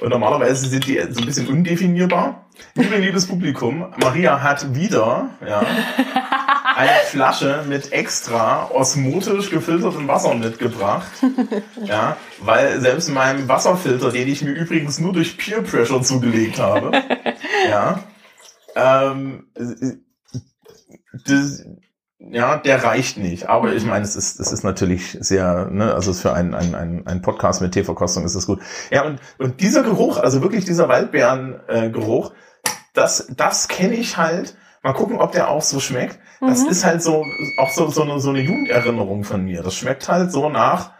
Und 0.00 0.10
normalerweise 0.10 0.66
sind 0.68 0.86
die 0.86 0.98
so 1.10 1.20
ein 1.20 1.26
bisschen 1.26 1.48
undefinierbar. 1.48 2.46
Liebe, 2.74 2.96
liebes 2.96 3.26
Publikum, 3.26 3.92
Maria 4.00 4.42
hat 4.42 4.74
wieder 4.74 5.30
ja, 5.46 5.62
eine 6.80 7.04
Flasche 7.06 7.64
mit 7.68 7.92
extra 7.92 8.70
osmotisch 8.70 9.50
gefiltertem 9.50 10.08
Wasser 10.08 10.34
mitgebracht. 10.34 11.10
Ja, 11.82 12.16
weil 12.40 12.80
selbst 12.80 13.08
in 13.08 13.14
meinem 13.14 13.48
Wasserfilter, 13.48 14.10
den 14.10 14.28
ich 14.28 14.42
mir 14.42 14.52
übrigens 14.52 14.98
nur 14.98 15.12
durch 15.12 15.38
Peer 15.38 15.62
Pressure 15.62 16.02
zugelegt 16.02 16.58
habe, 16.58 16.92
ja, 17.68 18.04
ähm, 18.76 19.46
das, 21.26 21.64
ja, 22.18 22.58
der 22.58 22.84
reicht 22.84 23.16
nicht. 23.16 23.48
Aber 23.48 23.72
ich 23.72 23.84
meine, 23.84 24.04
es 24.04 24.14
ist, 24.14 24.38
es 24.40 24.52
ist 24.52 24.62
natürlich 24.62 25.16
sehr, 25.20 25.68
ne, 25.70 25.94
also 25.94 26.12
für 26.12 26.32
einen 26.32 26.54
ein, 26.54 26.74
ein, 26.74 27.06
ein 27.06 27.22
Podcast 27.22 27.62
mit 27.62 27.72
Teeverkostung 27.72 28.24
ist 28.24 28.36
das 28.36 28.46
gut. 28.46 28.60
Ja, 28.90 29.04
und, 29.04 29.20
und 29.38 29.60
dieser 29.60 29.82
Geruch, 29.82 30.18
also 30.18 30.42
wirklich 30.42 30.64
dieser 30.64 30.88
Waldbeeren-Geruch, 30.88 32.30
äh, 32.30 32.68
das, 32.92 33.26
das 33.36 33.68
kenne 33.68 33.94
ich 33.94 34.16
halt. 34.16 34.56
Mal 34.82 34.94
gucken, 34.94 35.18
ob 35.18 35.32
der 35.32 35.48
auch 35.50 35.62
so 35.62 35.78
schmeckt. 35.78 36.18
Das 36.40 36.62
mhm. 36.62 36.70
ist 36.70 36.84
halt 36.84 37.02
so, 37.02 37.24
auch 37.58 37.70
so, 37.70 37.90
so, 37.90 38.02
eine, 38.02 38.18
so 38.18 38.30
eine 38.30 38.40
Jugenderinnerung 38.40 39.24
von 39.24 39.44
mir. 39.44 39.62
Das 39.62 39.74
schmeckt 39.74 40.08
halt 40.08 40.32
so 40.32 40.48
nach, 40.48 40.92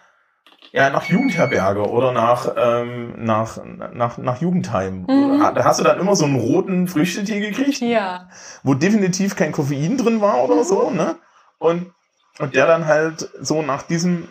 ja, 0.72 0.90
nach 0.90 1.04
Jugendherberge 1.04 1.88
oder 1.88 2.12
nach, 2.12 2.54
ähm, 2.56 3.24
nach, 3.24 3.58
nach, 3.64 4.18
nach 4.18 4.40
Jugendheim. 4.40 5.06
Mhm. 5.08 5.40
Da 5.54 5.64
hast 5.64 5.80
du 5.80 5.84
dann 5.84 5.98
immer 5.98 6.14
so 6.14 6.26
einen 6.26 6.38
roten 6.38 6.88
Früchtetee 6.88 7.40
gekriegt. 7.40 7.80
Ja. 7.80 8.28
Wo 8.62 8.74
definitiv 8.74 9.34
kein 9.34 9.52
Koffein 9.52 9.96
drin 9.96 10.20
war 10.20 10.44
oder 10.44 10.56
mhm. 10.56 10.64
so, 10.64 10.90
ne? 10.90 11.16
Und, 11.58 11.92
und 12.38 12.54
der 12.54 12.66
dann 12.66 12.86
halt 12.86 13.30
so 13.40 13.62
nach 13.62 13.82
diesem, 13.82 14.28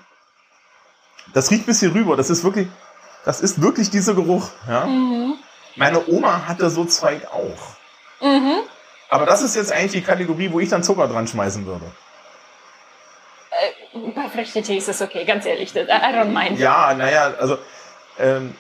das 1.34 1.50
riecht 1.50 1.66
bis 1.66 1.80
hier 1.80 1.94
rüber. 1.94 2.16
Das 2.16 2.30
ist 2.30 2.44
wirklich, 2.44 2.68
das 3.26 3.42
ist 3.42 3.62
wirklich 3.62 3.90
dieser 3.90 4.14
Geruch, 4.14 4.50
ja? 4.68 4.86
Mhm. 4.86 5.34
Meine 5.76 6.08
Oma 6.08 6.48
hatte 6.48 6.70
so 6.70 6.86
Zeug 6.86 7.26
auch. 7.32 8.26
Mhm. 8.26 8.60
Aber 9.10 9.26
das 9.26 9.42
ist 9.42 9.56
jetzt 9.56 9.72
eigentlich 9.72 9.92
die 9.92 10.02
Kategorie, 10.02 10.52
wo 10.52 10.60
ich 10.60 10.70
dann 10.70 10.84
Zucker 10.84 11.08
dran 11.08 11.28
schmeißen 11.28 11.66
würde. 11.66 11.86
Äh, 13.52 14.12
bei 14.12 14.30
Früchtetee 14.30 14.78
ist 14.78 15.02
okay, 15.02 15.26
ganz 15.26 15.46
ehrlich. 15.46 15.76
I 15.76 15.80
don't 15.80 16.26
mind. 16.26 16.60
Ja, 16.60 16.94
naja, 16.94 17.34
also 17.40 17.58
ähm, 18.20 18.56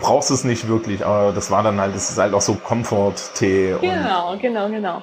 brauchst 0.00 0.30
es 0.30 0.44
nicht 0.44 0.68
wirklich, 0.68 1.04
aber 1.04 1.32
das 1.32 1.50
war 1.50 1.62
dann 1.62 1.80
halt, 1.80 1.94
das 1.94 2.10
ist 2.10 2.18
halt 2.18 2.32
auch 2.34 2.40
so 2.40 2.54
Komfort-Tee. 2.54 3.76
Genau, 3.80 4.36
genau, 4.40 4.68
genau. 4.68 5.02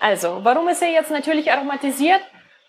Also, 0.00 0.40
warum 0.42 0.68
ist 0.68 0.82
er 0.82 0.90
jetzt 0.90 1.10
natürlich 1.10 1.50
aromatisiert? 1.50 2.20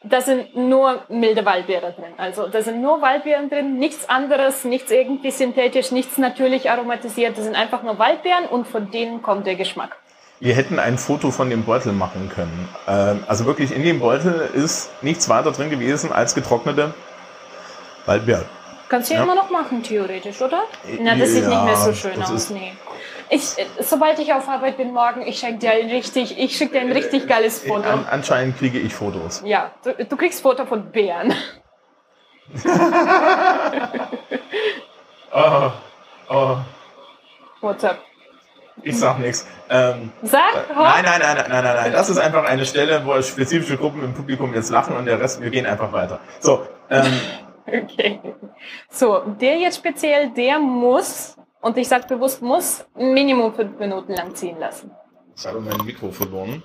Da 0.06 0.20
sind 0.20 0.56
nur 0.56 1.04
milde 1.08 1.46
Waldbeeren 1.46 1.96
drin. 1.96 2.14
Also 2.18 2.48
da 2.48 2.62
sind 2.62 2.82
nur 2.82 3.02
Waldbeeren 3.02 3.50
drin, 3.50 3.80
nichts 3.80 4.10
anderes, 4.10 4.66
nichts 4.66 4.92
irgendwie 4.92 5.32
synthetisch, 5.32 5.92
nichts 5.92 6.18
natürlich 6.18 6.70
aromatisiert. 6.70 7.38
Das 7.38 7.46
sind 7.46 7.56
einfach 7.56 7.84
nur 7.84 7.98
Waldbeeren 8.00 8.46
und 8.48 8.68
von 8.68 8.92
denen 8.92 9.22
kommt 9.22 9.48
der 9.48 9.56
Geschmack. 9.56 9.98
Wir 10.40 10.56
hätten 10.56 10.80
ein 10.80 10.98
Foto 10.98 11.32
von 11.32 11.50
dem 11.50 11.64
Beutel 11.64 11.94
machen 11.94 12.30
können. 12.34 12.70
Ähm, 12.88 13.24
also 13.28 13.46
wirklich 13.46 13.74
in 13.74 13.84
dem 13.84 14.00
Beutel 14.00 14.50
ist 14.54 14.92
nichts 15.02 15.30
weiter 15.30 15.52
drin 15.52 15.70
gewesen 15.70 16.12
als 16.12 16.36
getrocknete 16.36 16.94
Waldbeeren. 18.06 18.46
Kannst 18.90 19.10
du 19.10 19.16
ja, 19.16 19.24
immer 19.24 19.36
noch 19.36 19.50
machen, 19.50 19.82
theoretisch, 19.82 20.42
oder? 20.42 20.64
Na, 21.00 21.16
das 21.16 21.30
sieht 21.30 21.44
ja, 21.44 21.50
nicht 21.50 21.64
mehr 21.64 21.76
so 21.78 21.94
schön 21.94 22.22
aus, 22.22 22.50
nee. 22.50 22.74
Ich, 23.30 23.58
äh, 23.58 23.66
sobald 23.80 24.20
ich 24.20 24.34
auf 24.34 24.48
Arbeit 24.48 24.78
bin 24.78 24.92
morgen, 24.92 25.22
ich 25.26 25.40
schenke 25.40 25.60
dir 25.60 25.72
ein 25.72 25.90
richtig, 25.90 26.38
ich 26.38 26.58
schicke 26.58 26.74
dir 26.74 26.82
ein 26.82 26.92
richtig 26.92 27.28
geiles 27.28 27.60
Foto. 27.60 27.88
An, 27.90 28.06
anscheinend 28.10 28.58
kriege 28.60 28.78
ich 28.78 28.94
Fotos. 28.94 29.42
Ja, 29.46 29.72
du, 29.84 29.94
du 30.06 30.18
kriegst 30.18 30.42
Foto 30.42 30.66
von 30.66 30.92
Bären. 30.92 31.34
Oh, 35.36 35.72
oh, 36.30 36.58
What's 37.60 37.84
up? 37.84 37.98
Ich 38.82 38.98
sag 38.98 39.20
nichts. 39.20 39.46
Ähm, 39.70 40.12
Sag, 40.24 40.42
ho. 40.76 40.82
nein, 40.82 41.04
nein, 41.06 41.20
nein, 41.22 41.36
nein, 41.38 41.46
nein, 41.50 41.64
nein, 41.64 41.76
nein. 41.76 41.92
Das 41.92 42.10
ist 42.10 42.18
einfach 42.18 42.44
eine 42.46 42.66
Stelle, 42.66 43.06
wo 43.06 43.22
spezifische 43.22 43.78
Gruppen 43.78 44.04
im 44.04 44.14
Publikum 44.14 44.54
jetzt 44.54 44.70
lachen 44.72 44.96
und 44.96 45.06
der 45.06 45.20
Rest, 45.20 45.42
wir 45.42 45.50
gehen 45.50 45.66
einfach 45.66 45.92
weiter. 45.92 46.20
So, 46.40 46.66
ähm, 46.90 47.06
Okay. 47.66 48.20
So, 48.90 49.20
der 49.40 49.58
jetzt 49.58 49.78
speziell, 49.78 50.32
der 50.32 50.60
muss, 50.60 51.38
und 51.62 51.78
ich 51.78 51.88
sage 51.88 52.06
bewusst 52.08 52.42
muss, 52.42 52.86
Minimum 52.98 53.54
fünf 53.54 53.80
Minuten 53.80 54.14
lang 54.14 54.36
ziehen 54.36 54.60
lassen. 54.60 54.92
ich 55.38 55.46
habe 55.48 55.62
mein 55.62 55.86
Mikro 55.86 56.12
verloren. 56.12 56.62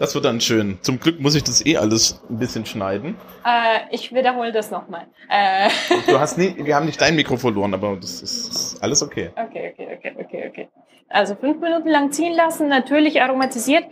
Das 0.00 0.14
wird 0.14 0.24
dann 0.24 0.40
schön. 0.40 0.78
Zum 0.82 0.98
Glück 1.00 1.20
muss 1.20 1.34
ich 1.36 1.44
das 1.44 1.64
eh 1.64 1.76
alles 1.76 2.20
ein 2.28 2.38
bisschen 2.38 2.66
schneiden. 2.66 3.16
Äh, 3.44 3.80
ich 3.90 4.12
wiederhole 4.12 4.50
das 4.52 4.70
nochmal. 4.72 5.06
Äh, 5.28 5.70
Du 6.06 6.18
hast 6.18 6.36
nie, 6.36 6.54
wir 6.64 6.74
haben 6.74 6.86
nicht 6.86 7.00
dein 7.00 7.14
Mikro 7.16 7.36
verloren, 7.36 7.74
aber 7.74 7.96
das 7.96 8.20
ist, 8.22 8.48
ist 8.48 8.82
alles 8.82 9.02
okay. 9.02 9.30
okay, 9.36 9.72
okay, 9.72 9.96
okay, 9.98 10.14
okay, 10.18 10.48
okay. 10.48 10.68
Also 11.08 11.34
fünf 11.34 11.60
Minuten 11.60 11.88
lang 11.88 12.12
ziehen 12.12 12.34
lassen, 12.34 12.68
natürlich 12.68 13.22
aromatisiert. 13.22 13.84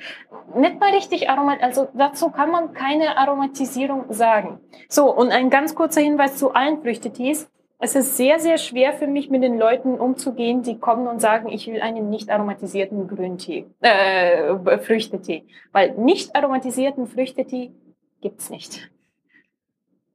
Nicht 0.55 0.79
mal 0.79 0.91
richtig 0.91 1.31
aromatisiert, 1.31 1.65
also 1.65 1.89
dazu 1.95 2.31
kann 2.31 2.51
man 2.51 2.73
keine 2.75 3.17
Aromatisierung 3.17 4.13
sagen. 4.13 4.61
So, 4.89 5.15
und 5.15 5.31
ein 5.33 5.51
ganz 5.51 5.75
kurzer 5.75 6.01
Hinweis 6.01 6.37
zu 6.37 6.53
allen 6.53 6.83
Früchtetees. 6.83 7.51
Es 7.79 7.95
ist 7.95 8.17
sehr, 8.17 8.39
sehr 8.39 8.57
schwer 8.57 8.95
für 8.95 9.07
mich, 9.07 9.29
mit 9.29 9.43
den 9.43 9.59
Leuten 9.59 9.99
umzugehen, 9.99 10.63
die 10.63 10.79
kommen 10.79 11.07
und 11.09 11.21
sagen, 11.21 11.49
ich 11.51 11.67
will 11.67 11.83
einen 11.83 12.09
nicht 12.09 12.31
aromatisierten 12.31 13.07
Grüntee, 13.07 13.67
äh, 13.81 14.79
Früchtetee. 14.79 15.45
Weil 15.73 15.93
nicht 15.93 16.35
aromatisierten 16.35 17.07
Früchtetee 17.07 17.73
gibt's 18.23 18.49
nicht. 18.49 18.91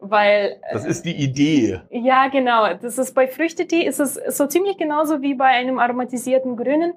Weil 0.03 0.59
Das 0.73 0.83
ist 0.83 1.05
die 1.05 1.15
Idee. 1.15 1.79
ja, 1.91 2.27
genau. 2.27 2.73
Das 2.73 2.97
ist 2.97 3.13
bei 3.13 3.27
Früchtetee 3.27 3.83
ist 3.85 3.99
es 3.99 4.15
so 4.35 4.47
ziemlich 4.47 4.77
genauso 4.77 5.21
wie 5.21 5.35
bei 5.35 5.45
einem 5.45 5.77
aromatisierten 5.77 6.57
Grünen. 6.57 6.93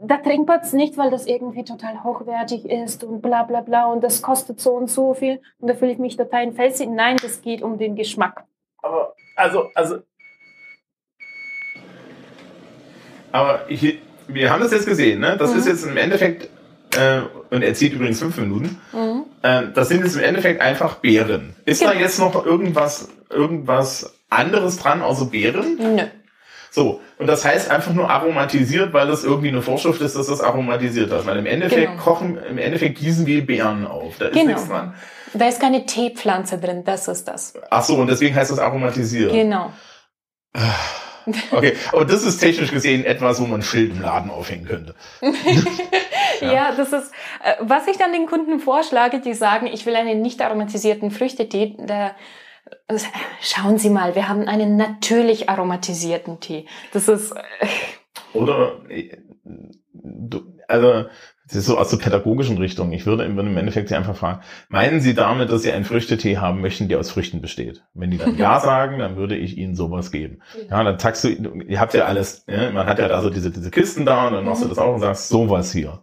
Da 0.00 0.16
trinkt 0.18 0.48
man 0.48 0.60
es 0.60 0.72
nicht, 0.72 0.96
weil 0.96 1.10
das 1.10 1.26
irgendwie 1.26 1.64
total 1.64 2.02
hochwertig 2.02 2.64
ist 2.64 3.04
und 3.04 3.20
bla 3.20 3.42
bla 3.42 3.60
bla 3.60 3.86
und 3.86 4.02
das 4.02 4.22
kostet 4.22 4.58
so 4.60 4.72
und 4.72 4.88
so 4.90 5.12
viel 5.14 5.40
und 5.58 5.68
da 5.68 5.74
fühle 5.74 5.92
ich 5.92 5.98
mich 5.98 6.16
total 6.16 6.50
felsig. 6.52 6.88
Nein, 6.88 7.16
das 7.20 7.42
geht 7.42 7.60
um 7.62 7.76
den 7.78 7.94
Geschmack. 7.94 8.44
Aber, 8.82 9.14
also, 9.36 9.70
also. 9.74 9.98
Aber 13.32 13.66
ich, 13.68 13.98
wir 14.28 14.50
haben 14.50 14.60
das 14.62 14.72
jetzt 14.72 14.86
gesehen, 14.86 15.20
ne? 15.20 15.36
Das 15.38 15.52
Mhm. 15.52 15.58
ist 15.58 15.66
jetzt 15.68 15.84
im 15.86 15.96
Endeffekt, 15.98 16.48
äh, 16.96 17.20
und 17.50 17.62
er 17.62 17.74
zieht 17.74 17.92
übrigens 17.92 18.18
fünf 18.20 18.38
Minuten, 18.38 18.80
Mhm. 18.94 19.25
Äh, 19.42 19.62
das 19.74 19.88
sind 19.88 20.02
jetzt 20.04 20.16
im 20.16 20.22
Endeffekt 20.22 20.60
einfach 20.60 20.96
Beeren. 20.96 21.54
Ist 21.64 21.82
da 21.82 21.90
Genau. 21.90 22.00
jetzt 22.02 22.18
noch 22.18 22.44
irgendwas, 22.46 23.08
irgendwas 23.30 24.14
anderes 24.30 24.78
dran 24.78 25.02
außer 25.02 25.26
Beeren? 25.26 25.76
Nö. 25.96 26.02
So, 26.70 27.00
und 27.18 27.26
das 27.26 27.44
heißt 27.44 27.70
einfach 27.70 27.94
nur 27.94 28.10
aromatisiert, 28.10 28.92
weil 28.92 29.06
das 29.06 29.24
irgendwie 29.24 29.48
eine 29.48 29.62
Vorschrift 29.62 30.00
ist, 30.02 30.14
dass 30.16 30.26
das 30.26 30.42
aromatisiert 30.42 31.10
ist. 31.10 31.24
Weil 31.26 31.38
im 31.38 31.46
Endeffekt 31.46 31.90
Genau. 31.92 32.02
kochen, 32.02 32.36
im 32.36 32.58
Endeffekt 32.58 32.98
gießen 32.98 33.24
wir 33.26 33.46
Beeren 33.46 33.86
auf. 33.86 34.16
Da 34.18 34.26
ist 34.26 34.34
Genau. 34.34 34.46
nichts 34.48 34.68
dran. 34.68 34.94
Da 35.32 35.48
ist 35.48 35.60
keine 35.60 35.86
Teepflanze 35.86 36.58
drin, 36.58 36.84
das 36.84 37.08
ist 37.08 37.26
das. 37.28 37.54
Ach 37.70 37.82
so, 37.82 37.96
und 37.96 38.08
deswegen 38.08 38.34
heißt 38.34 38.50
das 38.50 38.58
aromatisiert. 38.58 39.32
Genau. 39.32 39.72
Okay, 41.50 41.74
aber 41.92 42.04
das 42.04 42.22
ist 42.22 42.38
technisch 42.38 42.70
gesehen 42.70 43.04
etwas, 43.04 43.40
wo 43.40 43.46
man 43.46 43.60
ein 43.60 43.62
Schild 43.62 43.92
im 43.92 44.00
Laden 44.00 44.30
aufhängen 44.30 44.66
könnte. 44.66 44.94
Ja, 46.40 46.72
das 46.76 46.92
ist, 46.92 47.12
äh, 47.42 47.54
was 47.60 47.86
ich 47.86 47.96
dann 47.96 48.12
den 48.12 48.26
Kunden 48.26 48.60
vorschlage, 48.60 49.20
die 49.20 49.34
sagen, 49.34 49.66
ich 49.66 49.86
will 49.86 49.96
einen 49.96 50.20
nicht 50.20 50.42
aromatisierten 50.42 51.10
Früchtetee, 51.10 51.76
da, 51.78 52.14
schauen 53.40 53.78
Sie 53.78 53.90
mal, 53.90 54.14
wir 54.14 54.28
haben 54.28 54.48
einen 54.48 54.76
natürlich 54.76 55.48
aromatisierten 55.48 56.40
Tee. 56.40 56.66
Das 56.92 57.08
ist, 57.08 57.32
äh, 57.32 57.66
Oder, 58.34 58.80
äh, 58.88 59.16
also, 60.68 61.06
das 61.46 61.56
ist 61.58 61.66
so 61.66 61.78
aus 61.78 61.90
der 61.90 61.98
pädagogischen 61.98 62.58
Richtung. 62.58 62.92
Ich 62.92 63.06
würde 63.06 63.24
im 63.24 63.38
Endeffekt 63.56 63.88
Sie 63.88 63.94
einfach 63.94 64.16
fragen, 64.16 64.40
meinen 64.68 65.00
Sie 65.00 65.14
damit, 65.14 65.50
dass 65.50 65.62
Sie 65.62 65.70
einen 65.72 65.84
Früchtetee 65.84 66.38
haben 66.38 66.60
möchten, 66.60 66.88
der 66.88 66.98
aus 66.98 67.10
Früchten 67.10 67.40
besteht? 67.40 67.84
Wenn 67.94 68.10
die 68.10 68.18
dann 68.18 68.36
Ja 68.36 68.58
sagen, 68.72 68.98
dann 68.98 69.16
würde 69.16 69.36
ich 69.36 69.56
Ihnen 69.56 69.76
sowas 69.76 70.10
geben. 70.10 70.40
Ja, 70.70 70.82
dann 70.82 70.98
sagst 70.98 71.22
du, 71.24 71.28
ihr 71.28 71.78
habt 71.80 71.94
ja 71.94 72.04
alles, 72.06 72.44
ja, 72.48 72.70
man 72.72 72.86
hat 72.86 72.98
ja 72.98 73.06
da 73.08 73.22
so 73.22 73.30
diese, 73.30 73.50
diese 73.50 73.70
Kisten 73.70 74.04
da 74.04 74.26
und 74.26 74.32
dann 74.34 74.44
machst 74.44 74.64
du 74.64 74.68
das 74.68 74.78
auch 74.78 74.94
und 74.94 75.00
sagst, 75.00 75.28
sowas 75.28 75.72
hier. 75.72 76.02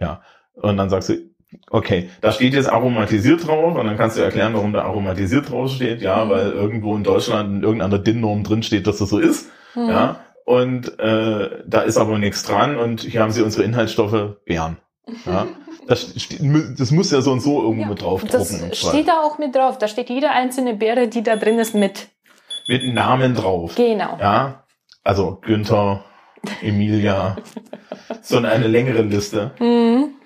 Ja. 0.00 0.22
Und 0.54 0.76
dann 0.76 0.88
sagst 0.88 1.08
du, 1.08 1.14
okay, 1.70 2.08
da 2.20 2.32
steht 2.32 2.54
jetzt 2.54 2.70
aromatisiert 2.70 3.46
drauf 3.46 3.76
und 3.76 3.86
dann 3.86 3.96
kannst 3.96 4.16
du 4.16 4.22
erklären, 4.22 4.54
warum 4.54 4.72
da 4.72 4.82
aromatisiert 4.82 5.50
drauf 5.50 5.70
steht. 5.70 6.00
Ja, 6.02 6.24
Mhm. 6.24 6.30
weil 6.30 6.50
irgendwo 6.52 6.94
in 6.96 7.02
Deutschland 7.02 7.56
in 7.56 7.62
irgendeiner 7.62 7.98
DIN-Norm 7.98 8.44
drin 8.44 8.62
steht, 8.62 8.86
dass 8.86 8.98
das 8.98 9.08
so 9.10 9.18
ist. 9.18 9.50
Mhm. 9.74 9.88
Ja. 9.88 10.20
Und 10.46 10.98
äh, 11.00 11.62
da 11.66 11.80
ist 11.80 11.96
aber 11.98 12.18
nichts 12.18 12.44
dran 12.44 12.76
und 12.78 13.00
hier 13.00 13.20
haben 13.20 13.32
sie 13.32 13.42
unsere 13.42 13.64
Inhaltsstoffe 13.64 14.36
Beeren. 14.46 14.78
Ja. 15.26 15.46
Das, 15.88 16.12
das 16.76 16.90
muss 16.90 17.12
ja 17.12 17.20
so 17.20 17.30
und 17.30 17.38
so 17.38 17.62
irgendwo 17.62 17.82
Ja, 17.82 17.88
mit 17.90 18.02
drauf 18.02 18.24
Das 18.24 18.52
steht 18.76 19.06
da 19.06 19.22
auch 19.22 19.38
mit 19.38 19.54
drauf. 19.54 19.78
Da 19.78 19.86
steht 19.86 20.10
jede 20.10 20.30
einzelne 20.30 20.74
Beere, 20.74 21.06
die 21.06 21.22
da 21.22 21.36
drin 21.36 21.60
ist, 21.60 21.76
mit. 21.76 22.08
Mit 22.66 22.92
Namen 22.92 23.36
drauf. 23.36 23.76
Genau. 23.76 24.18
Ja. 24.18 24.64
Also 25.04 25.38
Günther, 25.42 26.04
Emilia. 26.60 27.36
so 28.20 28.38
eine 28.38 28.66
längere 28.66 29.02
Liste. 29.02 29.52
Mhm. 29.60 30.16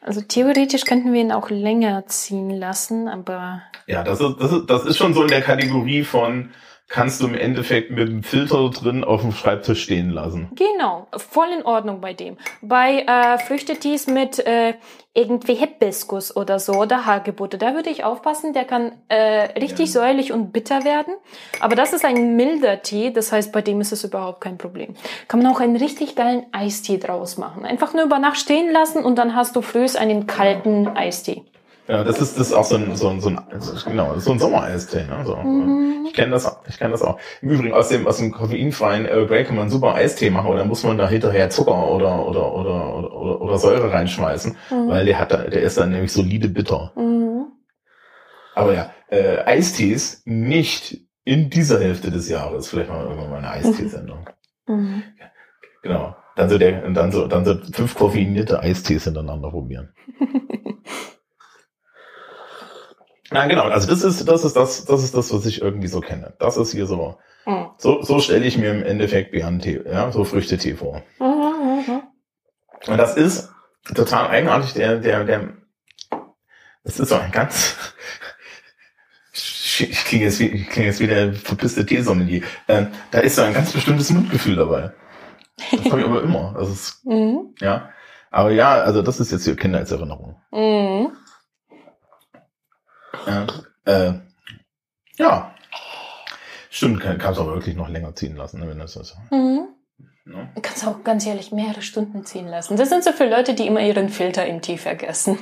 Also 0.00 0.22
theoretisch 0.22 0.86
könnten 0.86 1.12
wir 1.12 1.20
ihn 1.20 1.32
auch 1.32 1.50
länger 1.50 2.06
ziehen 2.06 2.48
lassen, 2.48 3.08
aber 3.08 3.60
Ja, 3.86 4.02
das 4.02 4.18
ist, 4.18 4.36
das 4.40 4.52
ist, 4.52 4.66
das 4.70 4.86
ist 4.86 4.96
schon 4.96 5.12
so 5.12 5.24
in 5.24 5.28
der 5.28 5.42
Kategorie 5.42 6.04
von, 6.04 6.52
kannst 6.88 7.20
du 7.20 7.26
im 7.26 7.34
Endeffekt 7.34 7.90
mit 7.90 8.08
dem 8.08 8.22
Filter 8.22 8.70
drin 8.70 9.02
auf 9.04 9.20
dem 9.22 9.32
Schreibtisch 9.32 9.82
stehen 9.82 10.10
lassen. 10.10 10.48
genau, 10.54 11.06
voll 11.16 11.48
in 11.56 11.64
Ordnung 11.64 12.00
bei 12.00 12.12
dem. 12.14 12.36
Bei 12.62 13.00
äh, 13.06 13.38
Früchtetees 13.38 14.06
mit 14.06 14.38
äh, 14.46 14.74
irgendwie 15.12 15.54
Hibiskus 15.54 16.36
oder 16.36 16.58
so 16.58 16.74
oder 16.74 17.06
Hagebutte, 17.06 17.58
da 17.58 17.74
würde 17.74 17.90
ich 17.90 18.04
aufpassen, 18.04 18.52
der 18.52 18.64
kann 18.64 18.92
äh, 19.08 19.58
richtig 19.58 19.86
Ja. 19.92 20.00
säuerlich 20.02 20.32
und 20.32 20.52
bitter 20.52 20.84
werden. 20.84 21.14
Aber 21.60 21.74
das 21.74 21.92
ist 21.92 22.04
ein 22.04 22.36
milder 22.36 22.82
Tee, 22.82 23.10
das 23.12 23.32
heißt, 23.32 23.50
bei 23.52 23.62
dem 23.62 23.80
ist 23.80 23.92
es 23.92 24.04
überhaupt 24.04 24.40
kein 24.42 24.58
Problem. 24.58 24.94
Kann 25.26 25.42
man 25.42 25.52
auch 25.52 25.60
einen 25.60 25.76
richtig 25.76 26.16
geilen 26.16 26.44
Eistee 26.52 26.98
draus 26.98 27.38
machen. 27.38 27.64
Einfach 27.64 27.94
nur 27.94 28.04
über 28.04 28.18
Nacht 28.18 28.36
stehen 28.36 28.70
lassen 28.70 29.04
und 29.04 29.16
dann 29.16 29.34
hast 29.34 29.56
du 29.56 29.62
frühs 29.62 29.96
einen 29.96 30.26
kalten 30.26 30.86
Eistee. 30.88 31.42
Ja, 31.88 32.02
das 32.02 32.20
ist, 32.20 32.38
das 32.38 32.48
ist 32.48 32.52
auch 32.52 32.64
so 32.64 32.74
ein, 32.76 32.96
so 32.96 33.08
ein, 33.08 33.20
so 33.20 33.28
ein 33.28 33.38
genau, 33.86 34.18
so 34.18 34.32
ein 34.32 34.38
Sommereistee. 34.40 35.04
Ne? 35.06 35.22
So. 35.24 35.36
Mhm. 35.36 36.04
Ich 36.08 36.14
kenne 36.14 36.32
das, 36.32 36.58
ich 36.68 36.78
kenne 36.78 36.90
das 36.92 37.02
auch. 37.02 37.18
Im 37.42 37.50
Übrigen 37.50 37.74
aus 37.74 37.88
dem, 37.90 38.06
aus 38.06 38.16
dem 38.18 38.32
koffeinfreien 38.32 39.06
Earl 39.06 39.26
Grey 39.26 39.44
kann 39.44 39.56
man 39.56 39.70
super 39.70 39.94
Eistee 39.94 40.30
machen, 40.30 40.48
oder 40.50 40.64
muss 40.64 40.82
man 40.82 40.98
da 40.98 41.08
hinterher 41.08 41.48
Zucker 41.50 41.88
oder, 41.90 42.26
oder, 42.26 42.52
oder, 42.54 42.94
oder, 42.96 43.40
oder, 43.40 43.58
Säure 43.58 43.92
reinschmeißen, 43.92 44.56
Mhm. 44.70 44.88
weil 44.88 45.06
der 45.06 45.18
hat, 45.20 45.30
da- 45.32 45.44
der 45.48 45.62
ist 45.62 45.78
dann 45.78 45.90
nämlich 45.90 46.12
solide 46.12 46.48
bitter. 46.48 46.92
Mhm. 46.96 47.46
Aber 48.54 48.74
ja, 48.74 48.90
äh, 49.08 49.38
Eistees 49.44 50.22
nicht 50.24 50.98
in 51.24 51.50
dieser 51.50 51.78
Hälfte 51.80 52.10
des 52.10 52.28
Jahres. 52.28 52.68
Vielleicht 52.68 52.88
mal 52.88 53.04
irgendwann 53.04 53.30
mal 53.30 53.38
eine 53.38 53.50
Eisteesendung. 53.50 54.28
Mhm. 54.68 55.04
Genau. 55.82 56.16
Dann 56.34 56.48
so 56.50 56.58
der, 56.58 56.90
dann 56.90 57.12
so, 57.12 57.28
dann 57.28 57.44
so 57.44 57.54
fünf 57.72 57.94
koffeinierte 57.94 58.58
Eistees 58.58 59.04
hintereinander 59.04 59.50
probieren. 59.50 59.94
Na 63.30 63.46
genau, 63.46 63.64
also 63.64 63.88
das 63.88 64.02
ist, 64.02 64.28
das 64.28 64.44
ist 64.44 64.54
das, 64.56 64.84
das 64.84 65.02
ist 65.02 65.14
das, 65.14 65.32
was 65.32 65.46
ich 65.46 65.60
irgendwie 65.60 65.88
so 65.88 66.00
kenne. 66.00 66.34
Das 66.38 66.56
ist 66.56 66.72
hier 66.72 66.86
so, 66.86 67.18
Mhm. 67.46 67.68
so, 67.78 68.02
so 68.02 68.18
stelle 68.20 68.44
ich 68.44 68.58
mir 68.58 68.72
im 68.72 68.82
Endeffekt 68.82 69.30
Beerentee, 69.32 69.80
ja, 69.86 70.10
so 70.10 70.24
Früchtetee 70.24 70.74
vor. 70.74 71.02
Mhm. 71.20 72.02
Und 72.88 72.96
das 72.96 73.16
ist 73.16 73.50
total 73.94 74.28
eigenartig, 74.28 74.72
der, 74.74 74.98
der, 74.98 75.24
der, 75.24 75.48
das 76.84 76.98
ist 77.00 77.08
so 77.08 77.14
ein 77.16 77.30
ganz, 77.32 77.76
ich 79.32 80.04
klinge 80.04 80.24
jetzt 80.24 80.40
wie, 80.40 80.46
ich 80.46 80.68
klinge 80.68 80.88
jetzt 80.88 81.00
wie 81.00 81.06
der 81.06 81.34
verpisste 81.34 81.84
Teesommelier. 81.86 82.42
Ähm, 82.68 82.88
da 83.10 83.18
ist 83.20 83.36
so 83.36 83.42
ein 83.42 83.54
ganz 83.54 83.72
bestimmtes 83.72 84.10
Mundgefühl 84.10 84.56
dabei. 84.56 84.92
Das 85.72 85.84
habe 85.90 86.00
ich 86.00 86.06
aber 86.06 86.22
immer. 86.22 86.54
Das 86.58 86.68
ist, 86.68 87.04
Mhm. 87.04 87.54
ja. 87.60 87.90
Aber 88.30 88.50
ja, 88.50 88.74
also 88.74 89.02
das 89.02 89.20
ist 89.20 89.30
jetzt 89.32 89.44
hier 89.44 89.56
Kindheitserinnerung. 89.56 90.36
Mhm. 90.52 91.12
Ja. 93.26 93.46
Äh, 93.84 94.12
ja. 95.18 95.54
Stimmt, 96.70 97.00
kann 97.00 97.32
es 97.32 97.38
auch 97.38 97.46
wirklich 97.46 97.76
noch 97.76 97.88
länger 97.88 98.14
ziehen 98.14 98.36
lassen, 98.36 98.60
ne, 98.60 98.68
wenn 98.68 98.78
das 98.78 98.96
ist. 98.96 99.16
Mhm. 99.30 99.68
Ne? 100.26 100.50
Du 100.54 100.60
kannst 100.60 100.86
auch 100.86 101.04
ganz 101.04 101.24
ehrlich 101.26 101.52
mehrere 101.52 101.82
Stunden 101.82 102.24
ziehen 102.26 102.48
lassen. 102.48 102.76
Das 102.76 102.88
sind 102.88 103.04
so 103.04 103.12
für 103.12 103.28
Leute, 103.28 103.54
die 103.54 103.66
immer 103.66 103.80
ihren 103.80 104.08
Filter 104.08 104.44
im 104.44 104.60
Tee 104.60 104.76
vergessen. 104.76 105.38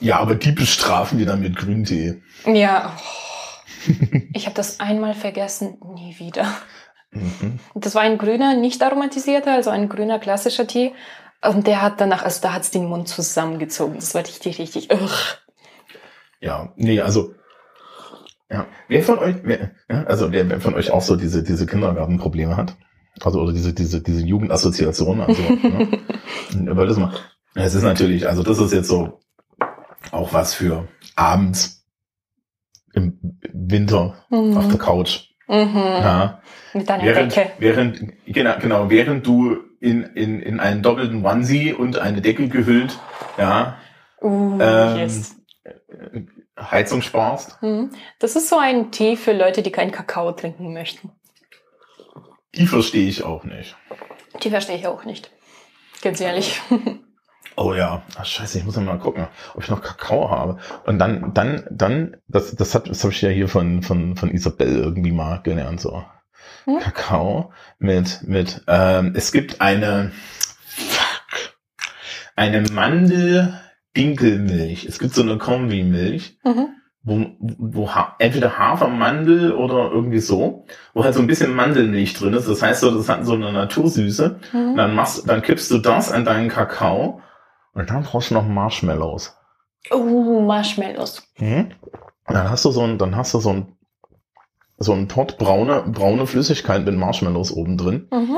Ja, 0.00 0.18
aber 0.18 0.34
die 0.36 0.52
bestrafen 0.52 1.18
wir 1.18 1.26
dann 1.26 1.40
mit 1.40 1.56
Grüntee. 1.56 2.22
Ja. 2.46 2.96
Ich 4.32 4.46
habe 4.46 4.54
das 4.54 4.80
einmal 4.80 5.12
vergessen, 5.12 5.76
nie 5.94 6.18
wieder. 6.18 6.46
Mhm. 7.10 7.60
Das 7.74 7.94
war 7.94 8.00
ein 8.00 8.16
grüner, 8.16 8.54
nicht 8.54 8.82
aromatisierter, 8.82 9.52
also 9.52 9.68
ein 9.68 9.90
grüner 9.90 10.18
klassischer 10.18 10.66
Tee. 10.66 10.94
Und 11.46 11.66
der 11.66 11.82
hat 11.82 12.00
danach, 12.00 12.22
also 12.24 12.40
da 12.40 12.54
hat's 12.54 12.70
den 12.70 12.86
Mund 12.86 13.08
zusammengezogen. 13.08 13.96
Das 13.96 14.14
war 14.14 14.22
richtig, 14.22 14.58
richtig. 14.58 14.90
Ugh. 14.90 15.10
Ja, 16.44 16.72
nee, 16.76 17.00
also 17.00 17.34
ja, 18.50 18.66
wer 18.88 19.02
von 19.02 19.18
euch, 19.18 19.36
wer, 19.42 19.70
ja, 19.88 20.04
also 20.04 20.30
wer, 20.30 20.48
wer 20.50 20.60
von 20.60 20.74
euch 20.74 20.90
auch 20.90 21.00
so 21.00 21.16
diese 21.16 21.42
diese 21.42 21.64
Kindergartenprobleme 21.66 22.56
hat, 22.56 22.76
also 23.22 23.40
oder 23.40 23.52
diese 23.52 23.72
diese 23.72 24.02
diese 24.02 24.24
Jugendassoziation, 24.24 25.20
also 25.22 25.42
ne, 26.54 26.76
weil 26.76 26.86
das 26.86 26.98
mal, 26.98 27.12
es 27.54 27.74
ist 27.74 27.82
natürlich, 27.82 28.28
also 28.28 28.42
das 28.42 28.58
ist 28.58 28.72
jetzt 28.74 28.88
so 28.88 29.20
auch 30.12 30.32
was 30.34 30.52
für 30.54 30.86
abends 31.16 31.86
im 32.92 33.18
Winter 33.52 34.14
Mhm. 34.30 34.56
auf 34.58 34.68
der 34.68 34.78
Couch, 34.78 35.30
Mhm. 35.48 35.76
ja, 35.76 36.40
Mit 36.74 36.88
deiner 36.88 37.04
während 37.04 37.34
Decke. 37.34 37.50
während 37.58 38.00
genau 38.26 38.58
genau 38.60 38.90
während 38.90 39.26
du 39.26 39.56
in 39.80 40.02
in 40.14 40.40
in 40.40 40.60
einen 40.60 40.82
doppelten 40.82 41.24
Onesie 41.24 41.72
und 41.72 41.98
eine 41.98 42.20
Decke 42.20 42.48
gehüllt, 42.48 42.98
ja, 43.38 43.78
Uh, 44.22 44.58
ähm, 44.60 44.96
yes. 44.98 45.36
Heizung 46.58 47.02
sparst. 47.02 47.60
Mhm. 47.62 47.90
Das 48.18 48.36
ist 48.36 48.48
so 48.48 48.58
ein 48.58 48.90
Tee 48.90 49.16
für 49.16 49.32
Leute, 49.32 49.62
die 49.62 49.72
keinen 49.72 49.92
Kakao 49.92 50.32
trinken 50.32 50.72
möchten. 50.72 51.12
Die 52.54 52.66
verstehe 52.66 53.08
ich 53.08 53.24
auch 53.24 53.44
nicht. 53.44 53.76
Die 54.42 54.50
verstehe 54.50 54.76
ich 54.76 54.86
auch 54.86 55.04
nicht. 55.04 55.30
Ganz 56.02 56.20
ehrlich. 56.20 56.60
Oh 57.56 57.72
ja, 57.72 58.02
Ach, 58.16 58.24
scheiße, 58.24 58.58
ich 58.58 58.64
muss 58.64 58.76
mal 58.76 58.98
gucken, 58.98 59.28
ob 59.54 59.62
ich 59.62 59.70
noch 59.70 59.80
Kakao 59.80 60.28
habe. 60.28 60.58
Und 60.86 60.98
dann, 60.98 61.32
dann, 61.34 61.64
dann, 61.70 62.16
das, 62.26 62.56
das 62.56 62.74
hat, 62.74 62.88
das 62.88 63.04
habe 63.04 63.12
ich 63.12 63.22
ja 63.22 63.28
hier 63.28 63.48
von, 63.48 63.82
von, 63.82 64.16
von 64.16 64.30
Isabel 64.32 64.76
irgendwie 64.76 65.12
mal 65.12 65.40
gelernt, 65.42 65.80
so. 65.80 66.04
Hm? 66.64 66.80
Kakao 66.80 67.52
mit, 67.78 68.22
mit, 68.24 68.62
ähm, 68.66 69.12
es 69.14 69.30
gibt 69.30 69.60
eine, 69.60 70.10
fuck, 70.66 71.54
eine 72.34 72.64
Mandel-Dinkelmilch. 73.94 74.84
Es 74.86 74.98
gibt 74.98 75.14
so 75.14 75.22
eine 75.22 75.38
Kombi-Milch, 75.38 76.38
Mhm. 76.44 76.68
wo, 77.02 77.26
wo 77.38 77.94
ha 77.94 78.14
entweder 78.18 78.58
Hafermandel 78.58 79.52
oder 79.52 79.90
irgendwie 79.92 80.20
so, 80.20 80.64
wo 80.94 81.04
halt 81.04 81.14
so 81.14 81.20
ein 81.20 81.26
bisschen 81.26 81.54
Mandelmilch 81.54 82.14
drin 82.14 82.34
ist. 82.34 82.48
Das 82.48 82.62
heißt 82.62 82.80
so, 82.80 82.90
das 82.96 83.08
hat 83.08 83.26
so 83.26 83.34
eine 83.34 83.52
Natursüße. 83.52 84.40
Mhm. 84.52 84.76
Dann 84.76 84.94
machst, 84.94 85.28
dann 85.28 85.42
kippst 85.42 85.70
du 85.70 85.78
das 85.78 86.10
an 86.12 86.24
deinen 86.24 86.48
Kakao 86.48 87.20
und 87.74 87.90
dann 87.90 88.02
brauchst 88.04 88.30
du 88.30 88.34
noch 88.34 88.46
Marshmallows. 88.46 89.36
Uh, 89.92 90.40
Marshmallows. 90.40 91.22
Mhm. 91.38 91.72
Dann 92.26 92.50
hast 92.50 92.64
du 92.64 92.70
so 92.70 92.82
ein, 92.82 92.96
dann 92.98 93.16
hast 93.16 93.34
du 93.34 93.40
so 93.40 93.50
ein, 93.50 93.76
so 94.78 94.92
ein 94.92 95.08
Pot 95.08 95.36
braune, 95.38 95.84
braune 95.86 96.26
Flüssigkeit 96.26 96.84
mit 96.84 96.96
Marshmallows 96.96 97.52
oben 97.52 97.76
drin. 97.76 98.08
Mhm. 98.10 98.36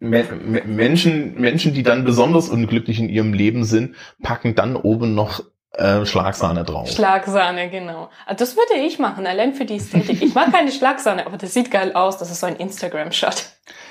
Me 0.00 0.24
Me 0.44 0.62
Menschen, 0.64 1.34
Menschen, 1.40 1.74
die 1.74 1.82
dann 1.82 2.04
besonders 2.04 2.48
unglücklich 2.48 3.00
in 3.00 3.08
ihrem 3.08 3.32
Leben 3.32 3.64
sind, 3.64 3.96
packen 4.22 4.54
dann 4.54 4.76
oben 4.76 5.14
noch 5.14 5.42
äh, 5.72 6.04
Schlagsahne 6.06 6.64
drauf. 6.64 6.90
Schlagsahne, 6.90 7.68
genau. 7.70 8.08
Ah, 8.26 8.34
Das 8.34 8.56
würde 8.56 8.74
ich 8.84 8.98
machen, 8.98 9.26
allein 9.26 9.54
für 9.54 9.64
die 9.64 9.76
Ästhetik. 9.76 10.22
Ich 10.22 10.34
mag 10.34 10.52
keine 10.52 10.70
Schlagsahne, 10.72 11.26
aber 11.26 11.36
das 11.36 11.52
sieht 11.54 11.70
geil 11.70 11.92
aus. 11.94 12.18
Das 12.18 12.30
ist 12.30 12.40
so 12.40 12.46
ein 12.46 12.56
Instagram-Shot. 12.56 13.46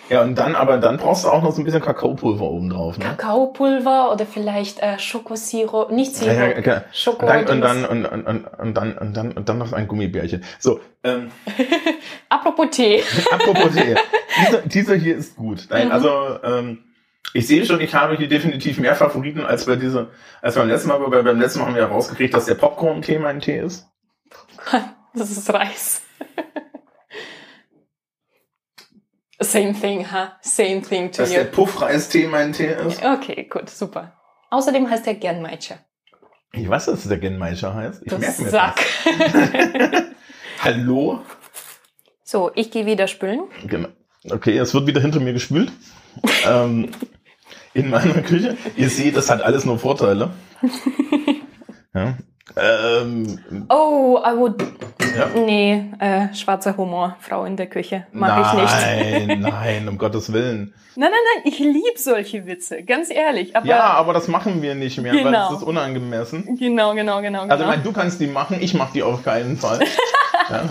Ja, 0.09 0.21
und 0.23 0.35
dann, 0.35 0.55
aber 0.55 0.77
dann 0.77 0.97
brauchst 0.97 1.25
du 1.25 1.29
auch 1.29 1.41
noch 1.43 1.51
so 1.51 1.61
ein 1.61 1.65
bisschen 1.65 1.81
Kakaopulver 1.81 2.43
oben 2.45 2.69
drauf, 2.69 2.97
ne? 2.97 3.05
Kakaopulver 3.05 4.11
oder 4.11 4.25
vielleicht 4.25 4.79
äh, 4.81 4.97
Schokosirup. 4.99 5.91
Nicht 5.91 6.13
Ja, 6.21 6.33
Sirup. 6.33 6.49
ja, 6.49 6.57
okay. 6.57 6.81
Schoko. 6.93 7.25
Dann, 7.25 7.47
und 7.47 7.61
dann, 7.61 7.85
und, 7.85 8.05
und, 8.05 8.23
und, 8.27 8.45
und 8.59 8.73
dann, 8.75 8.97
und 8.97 9.17
dann, 9.17 9.31
und 9.33 9.49
dann 9.49 9.57
noch 9.57 9.73
ein 9.73 9.87
Gummibärchen. 9.87 10.43
So, 10.59 10.79
ähm, 11.03 11.31
Apropos 12.29 12.67
Tee. 12.71 13.03
Apropos 13.31 13.73
Tee. 13.73 13.95
dieser, 14.47 14.61
dieser 14.61 14.95
hier 14.95 15.15
ist 15.17 15.35
gut. 15.35 15.67
Nein, 15.69 15.87
Mhm. 15.87 15.91
also 15.93 16.39
ähm, 16.43 16.83
ich 17.33 17.45
sehe 17.47 17.65
schon, 17.65 17.81
ich 17.81 17.93
habe 17.93 18.15
hier 18.15 18.27
definitiv 18.29 18.79
mehr 18.79 18.95
Favoriten 18.95 19.41
als 19.45 19.65
bei 19.65 19.75
dieser, 19.75 20.07
als 20.41 20.55
beim 20.55 20.67
letzten 20.69 20.87
Mal, 20.89 20.99
weil 21.11 21.23
beim 21.23 21.39
letzten 21.39 21.59
Mal 21.59 21.65
haben 21.67 21.75
wir 21.75 21.81
herausgekriegt, 21.87 22.33
dass 22.33 22.45
der 22.45 22.55
Popcorn-Tee 22.55 23.19
mein 23.19 23.41
Tee 23.41 23.59
ist. 23.59 23.87
Das 25.13 25.29
ist 25.31 25.51
Reis. 25.53 26.01
Same 29.39 29.73
thing, 29.73 30.05
huh? 30.11 30.29
Same 30.41 30.81
thing 30.81 31.11
to 31.11 31.21
Dass 31.21 31.29
der 31.31 31.45
you. 31.45 31.51
Puffreis-Tee 31.51 32.27
mein 32.27 32.53
Tee 32.53 32.73
ist. 32.87 33.03
Okay, 33.03 33.47
gut, 33.49 33.69
super. 33.69 34.13
Außerdem 34.49 34.89
heißt 34.89 35.05
er 35.07 35.15
Gernmeitscher. 35.15 35.79
Ich 36.53 36.67
weiß, 36.67 36.85
dass 36.85 37.03
der 37.07 37.17
Genmeischer 37.19 37.75
heißt. 37.75 38.01
Ich 38.03 38.09
Das 38.09 38.19
merke 38.19 38.41
mir 38.43 38.49
Sack. 38.49 38.79
das. 39.05 40.03
Hallo? 40.63 41.21
so, 42.23 42.51
ich 42.55 42.71
gehe 42.71 42.85
wieder 42.85 43.07
spülen. 43.07 43.41
Genau. 43.67 43.89
Okay, 44.29 44.57
es 44.57 44.73
wird 44.73 44.87
wieder 44.87 45.01
hinter 45.01 45.19
mir 45.19 45.33
gespült. 45.33 45.71
ähm, 46.45 46.89
in 47.73 47.89
meiner 47.89 48.21
Küche. 48.23 48.57
Ihr 48.75 48.89
seht, 48.89 49.15
das 49.15 49.29
hat 49.29 49.41
alles 49.41 49.65
nur 49.65 49.77
Vorteile. 49.77 50.31
ja. 51.93 52.17
Ähm, 52.55 53.65
Oh, 53.69 54.19
I 54.25 54.35
would. 54.37 54.55
ja. 55.15 55.27
Nee, 55.35 55.91
äh, 55.99 56.33
schwarzer 56.33 56.77
Humor, 56.77 57.17
Frau 57.19 57.45
in 57.45 57.57
der 57.57 57.67
Küche. 57.67 58.07
Mach 58.13 58.53
ich 58.55 58.61
nicht. 58.61 59.27
Nein, 59.27 59.39
nein, 59.41 59.87
um 59.89 59.97
Gottes 59.97 60.31
Willen. 60.31 60.73
Nein, 60.95 61.11
nein, 61.11 61.19
nein, 61.35 61.51
ich 61.53 61.59
liebe 61.59 61.97
solche 61.97 62.45
Witze, 62.47 62.83
ganz 62.83 63.11
ehrlich. 63.11 63.55
Aber 63.55 63.65
Ja, 63.67 63.83
aber 63.93 64.13
das 64.13 64.27
machen 64.27 64.61
wir 64.61 64.73
nicht 64.75 64.97
mehr, 64.99 65.13
weil 65.13 65.23
Genau. 65.23 65.49
das 65.51 65.59
ist 65.59 65.63
unangemessen. 65.67 66.57
Genau, 66.57 66.95
genau, 66.95 67.21
genau. 67.21 67.41
genau. 67.43 67.51
Also 67.51 67.63
ich 67.65 67.69
meine, 67.69 67.83
du 67.83 67.91
kannst 67.91 68.19
die 68.19 68.27
machen, 68.27 68.57
ich 68.61 68.73
mache 68.73 68.93
die 68.93 69.03
auf 69.03 69.23
keinen 69.23 69.57
Fall. 69.57 69.79
ja. 70.49 70.67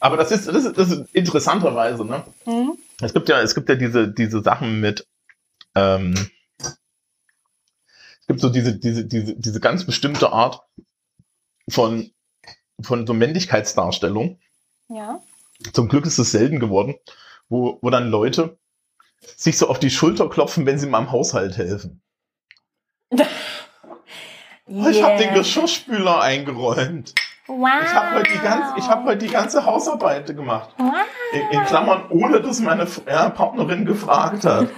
Aber 0.00 0.16
das 0.16 0.32
ist, 0.32 0.48
das 0.48 0.64
ist, 0.64 0.76
das 0.76 0.90
ist 0.90 1.14
interessanterweise, 1.14 2.04
ne? 2.04 2.24
Mhm. 2.46 2.72
Es 3.00 3.12
gibt 3.14 3.28
ja, 3.28 3.40
es 3.40 3.54
gibt 3.54 3.68
ja 3.68 3.74
diese, 3.76 4.08
diese 4.12 4.42
Sachen 4.42 4.80
mit, 4.80 5.06
ähm, 5.76 6.14
es 6.58 8.26
gibt 8.26 8.40
so 8.40 8.48
diese, 8.48 8.76
diese, 8.78 9.04
diese, 9.04 9.36
diese 9.36 9.60
ganz 9.60 9.84
bestimmte 9.84 10.32
Art 10.32 10.60
von, 11.68 12.10
von 12.80 13.06
so 13.06 13.14
Männlichkeitsdarstellung. 13.14 14.40
Ja. 14.88 15.20
Zum 15.72 15.88
Glück 15.88 16.06
ist 16.06 16.18
es 16.18 16.32
selten 16.32 16.60
geworden, 16.60 16.94
wo, 17.48 17.78
wo 17.80 17.90
dann 17.90 18.10
Leute 18.10 18.58
sich 19.36 19.58
so 19.58 19.68
auf 19.68 19.78
die 19.78 19.90
Schulter 19.90 20.28
klopfen, 20.28 20.66
wenn 20.66 20.78
sie 20.78 20.86
mal 20.86 21.00
im 21.00 21.10
Haushalt 21.10 21.56
helfen. 21.56 22.02
Oh, 23.10 23.18
Ich 24.90 25.02
habe 25.02 25.18
den 25.18 25.32
Geschirrspüler 25.32 26.20
eingeräumt. 26.20 27.14
Wow. 27.48 27.68
Ich 27.84 27.94
habe 27.94 28.16
heute 28.16 28.32
die 28.32 28.38
ganze, 28.38 28.74
ich 28.76 28.88
habe 28.88 29.04
heute 29.04 29.24
die 29.24 29.32
ganze 29.32 29.64
Hausarbeit 29.64 30.26
gemacht. 30.26 30.70
In, 31.32 31.58
in 31.58 31.64
Klammern, 31.64 32.02
ohne 32.10 32.40
dass 32.40 32.60
meine 32.60 32.86
ja, 33.06 33.28
Partnerin 33.30 33.84
gefragt 33.84 34.44
hat. 34.44 34.68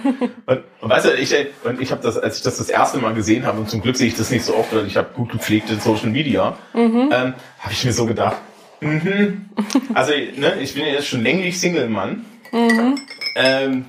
Und, 0.45 0.63
und 0.81 0.89
weißt 0.89 1.05
du, 1.07 1.13
ich, 1.13 1.33
und 1.63 1.81
ich 1.81 1.91
habe 1.91 2.01
das, 2.03 2.17
als 2.17 2.37
ich 2.37 2.43
das 2.43 2.57
das 2.57 2.69
erste 2.69 2.99
Mal 2.99 3.13
gesehen 3.15 3.45
habe, 3.45 3.59
und 3.59 3.69
zum 3.69 3.81
Glück 3.81 3.97
sehe 3.97 4.07
ich 4.07 4.15
das 4.15 4.29
nicht 4.29 4.45
so 4.45 4.55
oft, 4.55 4.73
weil 4.75 4.85
ich 4.85 4.97
habe 4.97 5.09
gut 5.15 5.31
gepflegte 5.31 5.75
Social 5.77 6.09
Media, 6.09 6.57
Mhm. 6.73 7.09
ähm, 7.11 7.33
habe 7.59 7.71
ich 7.71 7.83
mir 7.85 7.93
so 7.93 8.05
gedacht, 8.05 8.37
mhm. 8.81 9.49
also 9.93 10.11
ne, 10.11 10.59
ich 10.61 10.73
bin 10.75 10.85
ja 10.85 10.93
jetzt 10.93 11.07
schon 11.07 11.23
länglich 11.23 11.59
Single-Mann. 11.59 12.25
Mhm. 12.51 12.95
Ähm, 13.35 13.85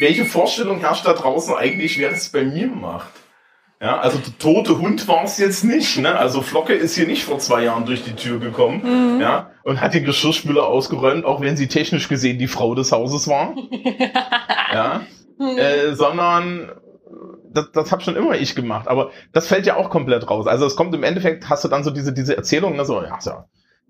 welche 0.00 0.24
Vorstellung 0.24 0.80
herrscht 0.80 1.06
da 1.06 1.12
draußen 1.12 1.54
eigentlich, 1.54 1.98
wer 1.98 2.10
das 2.10 2.30
bei 2.30 2.44
mir 2.44 2.66
macht? 2.68 3.08
Ja, 3.80 3.98
also 3.98 4.18
der 4.18 4.38
tote 4.38 4.78
Hund 4.78 5.06
war 5.06 5.24
es 5.24 5.36
jetzt 5.36 5.62
nicht, 5.62 5.98
ne? 5.98 6.16
Also 6.16 6.40
Flocke 6.40 6.72
ist 6.72 6.94
hier 6.94 7.06
nicht 7.06 7.24
vor 7.24 7.38
zwei 7.38 7.64
Jahren 7.64 7.84
durch 7.84 8.04
die 8.04 8.14
Tür 8.14 8.40
gekommen, 8.40 9.20
ja, 9.20 9.50
und 9.64 9.82
hat 9.82 9.92
den 9.92 10.04
Geschirrspüler 10.04 10.66
ausgeräumt, 10.66 11.26
auch 11.26 11.42
wenn 11.42 11.58
sie 11.58 11.68
technisch 11.68 12.08
gesehen 12.08 12.38
die 12.38 12.48
Frau 12.48 12.74
des 12.74 12.90
Hauses 12.92 13.28
war. 13.28 13.54
ja, 14.72 15.02
äh, 15.38 15.94
sondern 15.94 16.70
das, 17.52 17.70
das 17.72 17.92
habe 17.92 18.02
schon 18.02 18.16
immer 18.16 18.36
ich 18.36 18.54
gemacht, 18.54 18.88
aber 18.88 19.10
das 19.32 19.46
fällt 19.46 19.66
ja 19.66 19.76
auch 19.76 19.90
komplett 19.90 20.28
raus. 20.30 20.46
Also 20.46 20.64
es 20.64 20.76
kommt 20.76 20.94
im 20.94 21.02
Endeffekt, 21.02 21.50
hast 21.50 21.64
du 21.64 21.68
dann 21.68 21.84
so 21.84 21.90
diese, 21.90 22.14
diese 22.14 22.34
Erzählung, 22.34 22.76
ne, 22.76 22.84
so, 22.86 23.02
ja, 23.02 23.20
so, 23.20 23.32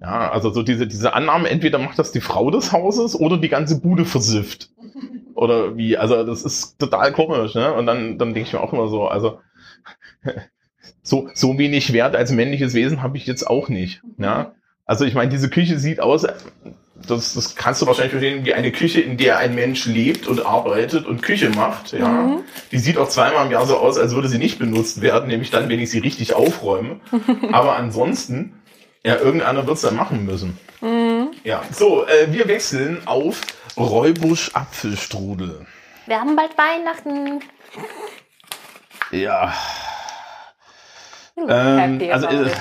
ja, 0.00 0.30
also 0.30 0.50
so 0.50 0.62
diese, 0.62 0.88
diese 0.88 1.14
Annahme, 1.14 1.48
entweder 1.48 1.78
macht 1.78 1.98
das 1.98 2.10
die 2.10 2.20
Frau 2.20 2.50
des 2.50 2.72
Hauses 2.72 3.18
oder 3.18 3.38
die 3.38 3.48
ganze 3.48 3.80
Bude 3.80 4.04
versifft. 4.04 4.70
Oder 5.34 5.76
wie, 5.76 5.98
also 5.98 6.24
das 6.24 6.44
ist 6.44 6.78
total 6.78 7.12
komisch, 7.12 7.54
ne? 7.54 7.74
Und 7.74 7.84
dann, 7.84 8.16
dann 8.16 8.32
denke 8.32 8.48
ich 8.48 8.54
mir 8.54 8.60
auch 8.60 8.72
immer 8.72 8.88
so, 8.88 9.06
also 9.06 9.38
so, 11.02 11.28
so 11.34 11.58
wenig 11.58 11.92
Wert 11.92 12.16
als 12.16 12.30
männliches 12.30 12.74
Wesen 12.74 13.02
habe 13.02 13.16
ich 13.16 13.26
jetzt 13.26 13.46
auch 13.46 13.68
nicht. 13.68 14.02
Ja? 14.18 14.52
Also 14.84 15.04
ich 15.04 15.14
meine, 15.14 15.30
diese 15.30 15.50
Küche 15.50 15.78
sieht 15.78 16.00
aus, 16.00 16.26
das, 17.06 17.34
das 17.34 17.54
kannst 17.56 17.82
du 17.82 17.86
wahrscheinlich 17.86 18.12
verstehen, 18.12 18.44
wie 18.44 18.54
eine 18.54 18.72
Küche, 18.72 19.00
in 19.00 19.16
der 19.16 19.38
ein 19.38 19.54
Mensch 19.54 19.86
lebt 19.86 20.26
und 20.26 20.44
arbeitet 20.44 21.06
und 21.06 21.22
Küche 21.22 21.50
macht. 21.50 21.92
Ja? 21.92 22.08
Mhm. 22.08 22.38
Die 22.72 22.78
sieht 22.78 22.98
auch 22.98 23.08
zweimal 23.08 23.46
im 23.46 23.52
Jahr 23.52 23.66
so 23.66 23.76
aus, 23.76 23.98
als 23.98 24.14
würde 24.14 24.28
sie 24.28 24.38
nicht 24.38 24.58
benutzt 24.58 25.00
werden, 25.00 25.28
nämlich 25.28 25.50
dann, 25.50 25.68
wenn 25.68 25.80
ich 25.80 25.90
sie 25.90 25.98
richtig 25.98 26.34
aufräume. 26.34 27.00
Aber 27.52 27.76
ansonsten, 27.76 28.54
ja, 29.04 29.16
irgendeiner 29.16 29.66
wird 29.66 29.76
es 29.76 29.82
dann 29.82 29.96
machen 29.96 30.24
müssen. 30.24 30.58
Mhm. 30.80 31.28
Ja, 31.44 31.62
so, 31.70 32.06
äh, 32.06 32.32
wir 32.32 32.48
wechseln 32.48 33.06
auf 33.06 33.40
Räubusch 33.76 34.50
Apfelstrudel. 34.54 35.66
Wir 36.06 36.20
haben 36.20 36.36
bald 36.36 36.56
Weihnachten. 36.56 37.40
Ja. 39.10 39.52
You 41.36 41.46
Ähm, 41.48 41.78
happy 41.78 42.12
also, 42.12 42.26
about 42.28 42.36
äh, 42.44 42.46
it. 42.46 42.56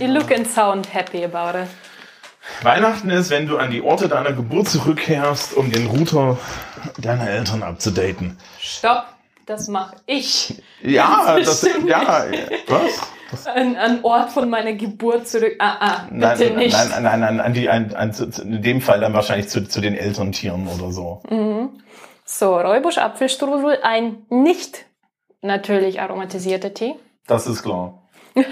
You 0.00 0.06
look 0.08 0.30
and 0.32 0.46
sound 0.46 0.92
happy 0.92 1.24
about 1.24 1.58
it. 1.58 1.68
Weihnachten 2.62 3.10
ist, 3.10 3.30
wenn 3.30 3.46
du 3.46 3.58
an 3.58 3.70
die 3.70 3.82
Orte 3.82 4.08
deiner 4.08 4.32
Geburt 4.32 4.68
zurückkehrst, 4.68 5.54
um 5.56 5.70
den 5.70 5.86
Router 5.86 6.36
deiner 6.98 7.28
Eltern 7.28 7.62
abzudaten. 7.62 8.38
Stopp, 8.58 9.04
das 9.46 9.68
mache 9.68 9.96
ich. 10.06 10.60
Ja, 10.82 11.36
Das 11.38 11.60
das, 11.60 11.70
ja, 11.86 12.24
was? 12.66 13.46
An, 13.46 13.76
an 13.76 14.00
Ort 14.02 14.32
von 14.32 14.50
meiner 14.50 14.72
Geburt 14.72 15.28
zurück. 15.28 15.54
Ah, 15.60 15.76
ah, 15.80 15.96
bitte 16.10 16.16
Nein, 16.50 16.56
nicht. 16.56 16.72
nein, 16.76 17.02
nein, 17.02 17.20
nein, 17.20 17.40
an 17.40 17.52
die, 17.54 17.68
an, 17.70 17.94
an, 17.94 18.12
zu- 18.12 18.24
in 18.42 18.60
dem 18.62 18.80
Fall 18.80 19.00
dann 19.00 19.14
wahrscheinlich 19.14 19.48
zu, 19.48 19.68
zu 19.68 19.80
den 19.80 19.94
Elterntieren 19.94 20.66
oder 20.66 20.90
so. 20.90 21.22
Mhm. 21.30 21.70
So, 22.24 22.56
Räubusch 22.58 22.98
Apfelstrudel, 22.98 23.78
ein 23.82 24.26
nicht 24.30 24.84
natürlich 25.42 26.00
aromatisierter 26.00 26.74
Tee. 26.74 26.94
Das 27.28 27.46
ist 27.46 27.62
klar. 27.62 27.99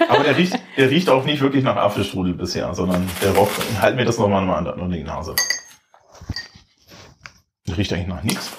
Aber 0.08 0.24
der 0.24 0.36
riecht, 0.36 0.58
der 0.76 0.90
riecht 0.90 1.08
auch 1.08 1.24
nicht 1.24 1.40
wirklich 1.40 1.64
nach 1.64 1.76
Apfelstrudel 1.76 2.34
bisher, 2.34 2.74
sondern 2.74 3.08
der 3.22 3.32
roch, 3.32 3.48
halt 3.80 3.96
mir 3.96 4.04
das 4.04 4.18
nochmal 4.18 4.44
mal 4.44 4.66
unter 4.66 4.96
die 4.96 5.04
Nase. 5.04 5.34
Der 7.66 7.78
riecht 7.78 7.92
eigentlich 7.92 8.08
nach 8.08 8.22
nichts. 8.22 8.52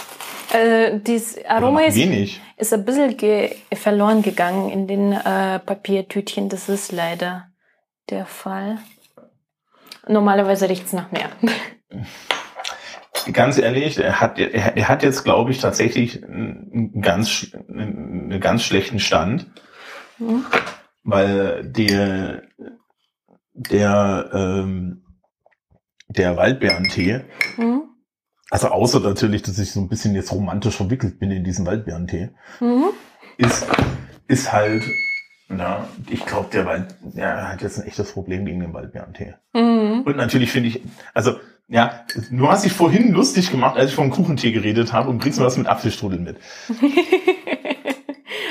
Äh, 0.54 1.00
dieses 1.00 1.44
Aroma 1.46 1.82
ist, 1.82 1.96
wenig. 1.96 2.42
ist 2.58 2.74
ein 2.74 2.86
bisschen 2.86 3.18
ge 3.18 3.56
verloren 3.74 4.22
gegangen 4.22 4.70
in 4.70 4.88
den 4.88 5.12
äh, 5.12 5.60
Papiertütchen. 5.60 6.50
Das 6.50 6.70
ist 6.70 6.92
leider 6.92 7.50
der 8.10 8.26
Fall. 8.26 8.80
Normalerweise 10.08 10.70
riecht's 10.70 10.94
nach 10.94 11.12
mehr. 11.12 11.30
Ganz 13.34 13.60
ehrlich, 13.60 14.00
er 14.00 14.22
hat, 14.22 14.40
er, 14.40 14.76
er 14.76 14.88
hat 14.88 15.04
jetzt, 15.04 15.24
glaube 15.24 15.52
ich, 15.52 15.60
tatsächlich 15.60 16.24
einen 16.24 17.02
ganz, 17.02 17.52
einen 17.68 18.40
ganz 18.40 18.64
schlechten 18.64 19.00
Stand, 19.00 19.48
Mhm. 20.20 20.46
Weil 21.04 21.64
der, 21.64 22.44
der, 23.54 24.30
ähm, 24.34 25.04
der 26.08 26.38
Waldbeerentee, 26.38 27.22
Mhm. 27.58 27.84
also 28.50 28.68
außer 28.70 29.00
natürlich, 29.00 29.42
dass 29.44 29.60
ich 29.60 29.72
so 29.72 29.80
ein 29.80 29.90
bisschen 29.90 30.16
jetzt 30.16 30.32
romantisch 30.32 30.76
verwickelt 30.76 31.20
bin 31.20 31.32
in 31.32 31.44
diesen 31.44 31.66
Waldbeerentee, 31.66 32.30
Mhm. 32.60 32.86
ist, 33.38 33.68
ist 34.28 34.52
halt, 34.52 34.84
na, 35.50 35.88
ich 36.10 36.26
glaube, 36.26 36.50
der 36.52 36.66
Wald, 36.66 36.96
der 37.02 37.50
hat 37.50 37.62
jetzt 37.62 37.80
ein 37.80 37.88
echtes 37.88 38.12
Problem 38.12 38.46
gegen 38.46 38.60
den 38.60 38.74
Waldbeerentee. 38.74 39.36
Mhm. 39.54 40.02
Und 40.06 40.18
natürlich 40.18 40.52
finde 40.52 40.70
ich, 40.70 40.82
also, 41.14 41.40
ja, 41.68 42.04
du 42.32 42.50
hast 42.50 42.66
dich 42.66 42.74
vorhin 42.74 43.12
lustig 43.12 43.52
gemacht, 43.52 43.78
als 43.78 43.90
ich 43.92 43.96
vom 43.96 44.10
Kuchentee 44.10 44.52
geredet 44.52 44.92
habe 44.94 45.10
und 45.10 45.20
bringst 45.20 45.40
mir 45.40 45.46
was 45.46 45.58
mit 45.58 45.68
Apfelstrudel 45.68 46.20
mit. 46.20 46.38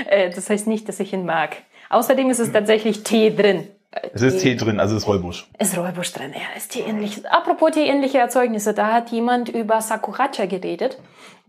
äh, 0.08 0.30
das 0.30 0.48
heißt 0.50 0.66
nicht, 0.66 0.88
dass 0.88 1.00
ich 1.00 1.12
ihn 1.12 1.24
mag. 1.26 1.56
Außerdem 1.90 2.30
ist 2.30 2.38
es 2.38 2.52
tatsächlich 2.52 3.02
Tee 3.02 3.30
drin. 3.34 3.68
Äh, 3.90 4.08
Es 4.12 4.22
ist 4.22 4.40
Tee 4.40 4.56
drin, 4.56 4.78
also 4.80 4.96
es 4.96 5.02
ist 5.02 5.08
Räubusch. 5.08 5.48
Ist 5.58 5.76
Räubusch 5.78 6.12
drin, 6.12 6.32
ja, 6.34 6.56
ist 6.56 6.72
teeähnlich. 6.72 7.26
Apropos 7.28 7.70
teeähnliche 7.72 8.18
Erzeugnisse, 8.18 8.74
da 8.74 8.92
hat 8.92 9.10
jemand 9.10 9.48
über 9.48 9.80
Sakuracha 9.80 10.46
geredet. 10.46 10.98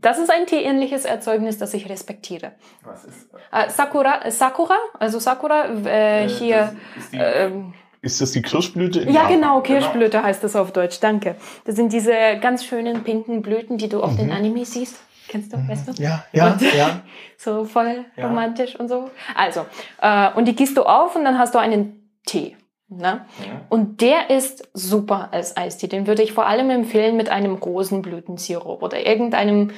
Das 0.02 0.18
ist 0.18 0.32
ein 0.32 0.46
teeähnliches 0.46 1.04
Erzeugnis, 1.04 1.58
das 1.58 1.74
ich 1.74 1.90
respektiere. 1.90 2.54
Was 2.86 3.04
ist, 3.04 3.28
Äh, 3.52 3.70
Sakura, 3.70 4.24
äh, 4.26 4.32
Sakura, 4.32 4.78
also 4.98 5.20
Sakura, 5.20 5.66
äh, 5.86 6.30
hier, 6.30 6.74
ist, 6.98 7.12
die, 7.12 7.18
ähm, 7.18 7.74
ist 8.02 8.22
das 8.22 8.32
die 8.32 8.42
Kirschblüte? 8.42 9.02
in 9.02 9.10
ja 9.10 9.16
Japan? 9.24 9.34
genau, 9.34 9.60
Kirschblüte 9.62 10.24
heißt 10.24 10.42
das 10.42 10.56
auf 10.56 10.72
Deutsch, 10.72 11.00
danke. 11.02 11.36
Das 11.66 11.76
sind 11.76 11.92
diese 11.92 12.14
ganz 12.40 12.64
schönen 12.64 13.04
pinken 13.04 13.42
Blüten, 13.42 13.78
die 13.78 13.90
du 13.90 14.02
auf 14.02 14.16
den 14.16 14.32
Anime 14.32 14.64
siehst. 14.64 14.96
Kennst 15.30 15.54
du, 15.54 15.58
weißt 15.68 15.88
du? 15.88 15.92
Mhm. 15.92 15.98
Ja, 16.00 16.26
ja, 16.34 16.52
Und- 16.54 16.74
ja. 16.74 17.02
So 17.38 17.64
voll 17.64 18.04
Ja. 18.18 18.28
romantisch 18.28 18.76
und 18.76 18.90
so. 18.90 19.10
Also, 19.34 19.66
äh, 20.02 20.30
und 20.34 20.44
die 20.46 20.56
gießt 20.58 20.76
du 20.76 20.84
auf 20.84 21.16
und 21.16 21.24
dann 21.24 21.40
hast 21.40 21.56
du 21.56 21.60
einen 21.60 22.12
Tee. 22.26 22.58
Ne? 22.90 23.26
Und 23.70 24.02
der 24.02 24.30
ist 24.32 24.68
super 24.74 25.30
als 25.32 25.56
Eistee. 25.56 25.88
Den 25.88 26.06
würde 26.08 26.24
ich 26.24 26.34
vor 26.34 26.48
allem 26.48 26.70
empfehlen 26.72 27.16
mit 27.16 27.30
einem 27.30 27.54
Rosenblütensirup 27.54 28.82
oder 28.84 29.06
irgendeinem. 29.06 29.72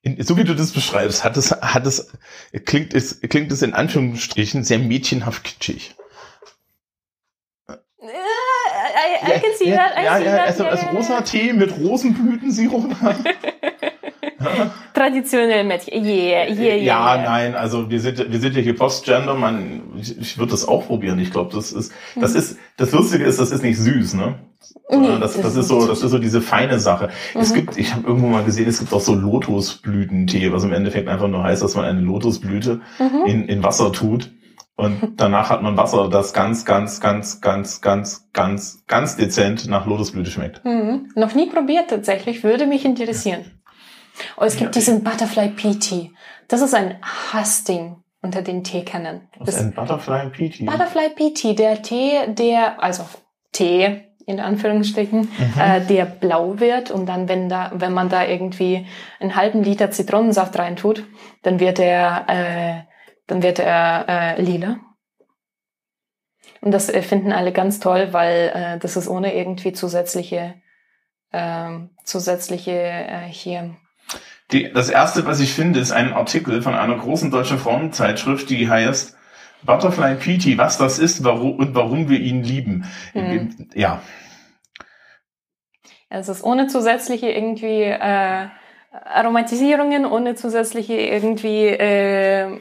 In- 0.00 0.22
So 0.24 0.36
wie 0.38 0.44
du 0.44 0.54
das 0.56 0.72
beschreibst, 0.72 1.22
hat 1.24 1.36
es, 1.36 1.50
hat 1.52 1.86
es, 1.86 2.10
klingt 2.64 2.94
es, 2.94 3.20
klingt 3.20 3.52
es 3.52 3.60
in 3.62 3.74
Anführungsstrichen 3.74 4.64
sehr 4.64 4.78
mädchenhaft 4.78 5.44
kitschig. 5.44 5.94
Äh, 7.68 8.06
I, 9.22 9.36
I 9.36 9.40
can 9.40 9.52
see 9.58 9.70
that. 9.72 9.92
I 9.96 10.04
ja, 10.04 10.16
see 10.18 10.24
ja, 10.24 10.30
that. 10.36 10.46
also, 10.48 10.64
also 10.64 10.86
rosa 10.96 11.20
Tee 11.22 11.52
mit 11.52 11.72
Rosenblütensirup. 11.78 12.94
Traditionell 14.94 15.64
Mädchen. 15.64 16.04
Yeah, 16.04 16.46
yeah, 16.48 16.54
yeah. 16.60 16.76
ja, 16.76 17.14
yeah. 17.16 17.22
nein, 17.24 17.54
also 17.54 17.90
wir 17.90 18.00
sind, 18.00 18.30
wir 18.30 18.40
sind 18.40 18.54
ja 18.56 18.62
hier 18.62 18.76
Postgender, 18.76 19.34
man, 19.34 19.82
ich, 20.00 20.16
ich 20.18 20.38
würde 20.38 20.52
das 20.52 20.66
auch 20.66 20.86
probieren. 20.86 21.18
Ich 21.18 21.30
glaube, 21.32 21.54
das 21.54 21.72
ist, 21.72 21.92
das 22.16 22.34
ist, 22.34 22.56
das 22.76 22.92
Lustige 22.92 23.24
ist, 23.24 23.38
das 23.40 23.50
ist 23.50 23.62
nicht 23.62 23.78
süß, 23.78 24.14
ne? 24.14 24.36
Nee, 24.90 25.18
das, 25.20 25.34
das 25.34 25.42
das, 25.42 25.56
ist 25.56 25.68
so, 25.68 25.86
das 25.86 26.02
ist 26.02 26.10
so 26.10 26.18
diese 26.18 26.40
feine 26.40 26.78
Sache. 26.80 27.10
Es 27.34 27.50
Mhm. 27.50 27.54
gibt, 27.54 27.76
ich 27.78 27.94
habe 27.94 28.06
irgendwo 28.06 28.28
mal 28.28 28.44
gesehen, 28.44 28.68
es 28.68 28.78
gibt 28.80 28.92
auch 28.92 29.00
so 29.00 29.14
Lotusblütentee, 29.14 30.52
was 30.52 30.64
im 30.64 30.72
Endeffekt 30.72 31.08
einfach 31.08 31.28
nur 31.28 31.42
heißt, 31.42 31.62
dass 31.62 31.74
man 31.74 31.84
eine 31.84 32.00
Lotusblüte 32.00 32.80
Mhm. 32.98 33.26
in, 33.26 33.48
in 33.48 33.62
Wasser 33.62 33.92
tut. 33.92 34.30
Und 34.78 35.14
danach 35.16 35.50
hat 35.50 35.60
man 35.60 35.76
Wasser, 35.76 36.08
das 36.08 36.32
ganz, 36.32 36.64
ganz, 36.64 37.00
ganz, 37.00 37.40
ganz, 37.40 37.80
ganz, 37.80 38.28
ganz, 38.32 38.84
ganz 38.86 39.16
dezent 39.16 39.66
nach 39.68 39.86
Lotusblüte 39.86 40.30
schmeckt. 40.30 40.64
Mhm. 40.64 41.10
Noch 41.16 41.34
nie 41.34 41.46
probiert 41.50 41.90
tatsächlich, 41.90 42.44
würde 42.44 42.64
mich 42.66 42.84
interessieren. 42.84 43.60
Oh, 44.36 44.44
es 44.44 44.54
gibt 44.56 44.76
Ja. 44.76 44.80
diesen 44.80 45.02
Butterfly 45.02 45.48
PT. 45.48 46.12
Das 46.46 46.60
ist 46.62 46.74
ein 46.74 46.94
Hassding 47.02 47.96
unter 48.22 48.40
den 48.42 48.62
Teekennern. 48.62 49.22
Was 49.40 49.48
ist 49.56 49.60
ein 49.60 49.72
Butterfly 49.74 50.30
Peachy? 50.30 50.64
Butterfly 50.66 51.08
PT, 51.10 51.58
der 51.58 51.82
Tee, 51.82 52.12
der, 52.28 52.80
also 52.80 53.02
Tee 53.50 54.04
in 54.26 54.38
Anführungsstrichen, 54.40 55.20
Mhm. 55.22 55.60
äh, 55.60 55.80
der 55.86 56.04
blau 56.04 56.60
wird 56.60 56.90
und 56.92 57.06
dann, 57.06 57.28
wenn 57.28 57.48
da, 57.48 57.72
wenn 57.74 57.92
man 57.94 58.10
da 58.10 58.24
irgendwie 58.26 58.86
einen 59.18 59.34
halben 59.34 59.64
Liter 59.64 59.90
Zitronensaft 59.90 60.56
reintut, 60.56 61.02
dann 61.42 61.58
wird 61.58 61.78
er, 61.80 62.26
äh, 62.28 62.87
dann 63.28 63.42
wird 63.42 63.60
er 63.60 64.06
äh, 64.08 64.42
lila. 64.42 64.80
Und 66.60 66.72
das 66.72 66.88
äh, 66.88 67.02
finden 67.02 67.32
alle 67.32 67.52
ganz 67.52 67.78
toll, 67.78 68.08
weil 68.12 68.50
äh, 68.52 68.78
das 68.78 68.96
ist 68.96 69.06
ohne 69.06 69.34
irgendwie 69.34 69.72
zusätzliche, 69.72 70.54
ähm, 71.32 71.90
zusätzliche 72.04 72.72
äh, 72.72 73.28
hier. 73.28 73.76
Die, 74.50 74.72
das 74.72 74.88
erste, 74.88 75.26
was 75.26 75.40
ich 75.40 75.52
finde, 75.52 75.78
ist 75.78 75.92
ein 75.92 76.12
Artikel 76.12 76.62
von 76.62 76.74
einer 76.74 76.96
großen 76.96 77.30
deutschen 77.30 77.58
Frauenzeitschrift, 77.58 78.48
die 78.50 78.68
heißt 78.68 79.16
Butterfly 79.62 80.16
Peachy, 80.16 80.56
was 80.56 80.78
das 80.78 80.98
ist 80.98 81.22
warum, 81.22 81.56
und 81.56 81.74
warum 81.74 82.08
wir 82.08 82.18
ihn 82.18 82.42
lieben. 82.42 82.86
Mhm. 83.12 83.68
Ja, 83.74 84.00
Es 86.08 86.28
ist 86.28 86.42
ohne 86.42 86.68
zusätzliche 86.68 87.28
irgendwie 87.30 87.82
äh, 87.82 88.48
Aromatisierungen, 88.90 90.06
ohne 90.06 90.34
zusätzliche 90.34 90.94
irgendwie 90.94 91.66
äh, 91.66 92.58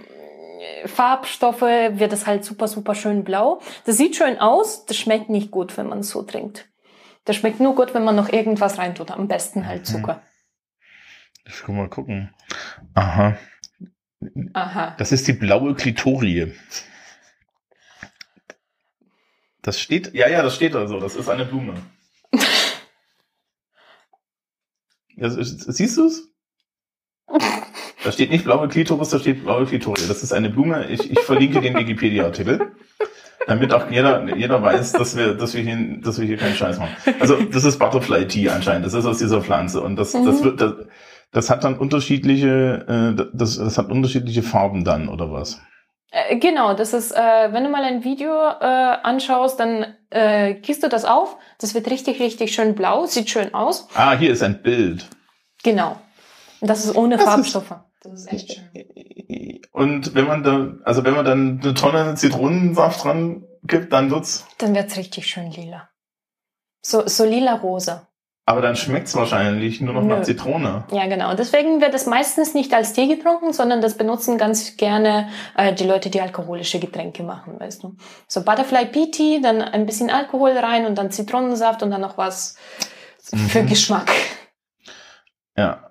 Farbstoffe 0.85 1.61
wird 1.61 2.13
es 2.13 2.27
halt 2.27 2.45
super, 2.45 2.67
super 2.67 2.95
schön 2.95 3.23
blau. 3.23 3.61
Das 3.85 3.97
sieht 3.97 4.15
schön 4.15 4.39
aus, 4.39 4.85
das 4.85 4.97
schmeckt 4.97 5.29
nicht 5.29 5.51
gut, 5.51 5.77
wenn 5.77 5.87
man 5.87 5.99
es 5.99 6.09
so 6.09 6.23
trinkt. 6.23 6.67
Das 7.25 7.35
schmeckt 7.35 7.59
nur 7.59 7.75
gut, 7.75 7.93
wenn 7.93 8.03
man 8.03 8.15
noch 8.15 8.29
irgendwas 8.29 8.77
reintut. 8.77 9.11
Am 9.11 9.27
besten 9.27 9.67
halt 9.67 9.85
Zucker. 9.85 10.21
ich 11.45 11.61
guck 11.65 11.75
mal 11.75 11.89
gucken. 11.89 12.33
Aha, 12.93 13.37
Aha. 14.53 14.95
das 14.97 15.11
ist 15.11 15.27
die 15.27 15.33
blaue 15.33 15.75
Klitorie. 15.75 16.53
Das 19.61 19.79
steht, 19.81 20.13
ja, 20.13 20.29
ja, 20.29 20.41
das 20.41 20.55
steht 20.55 20.75
also, 20.75 20.99
das 20.99 21.15
ist 21.15 21.29
eine 21.29 21.45
Blume. 21.45 21.75
Das 25.19 25.35
ist, 25.35 25.61
siehst 25.73 25.97
du 25.97 26.05
es? 26.05 26.29
Da 28.07 28.13
steht 28.13 28.31
nicht 28.31 28.45
blaue 28.45 28.69
Klitoris, 28.69 29.09
da 29.09 29.19
steht 29.19 29.43
blaue 29.43 29.65
Klitorie. 29.65 30.03
Das 30.07 30.23
ist 30.23 30.31
eine 30.31 30.49
Blume. 30.49 30.85
Ich, 30.89 31.11
ich 31.11 31.19
verlinke 31.19 31.59
den 31.59 31.75
Wikipedia-Artikel, 31.75 32.71
damit 33.47 33.73
auch 33.73 33.91
jeder, 33.91 34.33
jeder 34.33 34.63
weiß, 34.63 34.93
dass 34.93 35.17
wir, 35.17 35.33
dass 35.33 35.53
wir 35.53 35.61
hier, 35.61 35.97
dass 36.01 36.17
wir 36.17 36.25
hier 36.25 36.37
keinen 36.37 36.55
Scheiß 36.55 36.79
machen. 36.79 36.95
Also, 37.19 37.35
das 37.35 37.65
ist 37.65 37.77
Butterfly 37.79 38.25
Tea 38.29 38.47
anscheinend. 38.49 38.85
Das 38.85 38.93
ist 38.93 39.05
aus 39.05 39.17
dieser 39.17 39.41
Pflanze. 39.41 39.81
Und 39.81 39.97
das, 39.97 40.13
das 40.13 40.21
Mhm. 40.39 40.43
wird, 40.45 40.61
das, 40.61 40.73
das 41.33 41.49
hat 41.49 41.65
dann 41.65 41.77
unterschiedliche, 41.77 42.85
äh, 43.19 43.27
das, 43.33 43.57
das 43.57 43.77
hat 43.77 43.89
unterschiedliche 43.91 44.41
Farben 44.41 44.85
dann, 44.85 45.09
oder 45.09 45.29
was? 45.29 45.59
Äh, 46.11 46.37
genau, 46.37 46.75
das 46.75 46.93
ist, 46.93 47.11
äh, 47.11 47.17
wenn 47.51 47.65
du 47.65 47.69
mal 47.69 47.83
ein 47.83 48.05
Video 48.05 48.31
äh, 48.31 48.63
anschaust, 49.03 49.59
dann 49.59 49.85
äh, 50.11 50.53
gießt 50.53 50.81
du 50.83 50.87
das 50.87 51.03
auf. 51.03 51.35
Das 51.59 51.75
wird 51.75 51.91
richtig, 51.91 52.21
richtig 52.21 52.55
schön 52.55 52.73
blau, 52.73 53.05
sieht 53.05 53.29
schön 53.29 53.53
aus. 53.53 53.89
Ah, 53.95 54.13
hier 54.17 54.31
ist 54.31 54.43
ein 54.43 54.61
Bild. 54.61 55.07
Genau. 55.63 55.97
Das 56.61 56.85
ist 56.85 56.95
ohne 56.95 57.17
Das 57.17 57.25
ist- 57.25 57.29
Farbstoffe. 57.29 57.75
Das 58.01 58.13
ist 58.13 58.31
echt 58.31 58.53
schön. 58.53 59.61
Und 59.71 60.15
wenn 60.15 60.25
man 60.25 60.43
da, 60.43 60.75
also 60.83 61.03
wenn 61.03 61.13
man 61.15 61.25
dann 61.25 61.59
eine 61.63 61.73
Tonne 61.73 62.15
Zitronensaft 62.15 63.03
dran 63.03 63.43
gibt, 63.63 63.91
dann 63.93 64.11
wird's, 64.11 64.45
Dann 64.59 64.75
wird's 64.75 64.97
richtig 64.97 65.27
schön 65.27 65.51
lila. 65.51 65.89
So, 66.81 67.07
so 67.07 67.25
lila-rosa. 67.25 68.07
Aber 68.49 68.61
dann 68.61 68.77
schmeckt's 68.77 69.13
wahrscheinlich 69.13 69.81
nur 69.81 69.93
noch 69.93 70.03
Nö. 70.03 70.07
nach 70.15 70.21
Zitrone. 70.21 70.85
Ja, 70.91 71.05
genau. 71.07 71.33
Deswegen 71.35 71.81
wird 71.81 71.93
es 71.93 72.05
meistens 72.05 72.53
nicht 72.53 72.73
als 72.73 72.93
Tee 72.93 73.07
getrunken, 73.13 73.51
sondern 73.51 73.81
das 73.81 73.97
benutzen 73.97 74.37
ganz 74.37 74.77
gerne 74.77 75.27
äh, 75.57 75.73
die 75.73 75.83
Leute, 75.83 76.09
die 76.09 76.21
alkoholische 76.21 76.79
Getränke 76.79 77.23
machen, 77.23 77.59
weißt 77.59 77.83
du. 77.83 77.97
So 78.29 78.45
Butterfly 78.45 78.85
Pea 78.85 79.07
Tea, 79.11 79.41
dann 79.41 79.61
ein 79.61 79.85
bisschen 79.85 80.09
Alkohol 80.09 80.51
rein 80.51 80.85
und 80.85 80.95
dann 80.97 81.11
Zitronensaft 81.11 81.83
und 81.83 81.91
dann 81.91 81.99
noch 81.99 82.17
was 82.17 82.55
für 83.19 83.63
Mhm. 83.63 83.67
Geschmack. 83.67 84.09
Ja. 85.57 85.86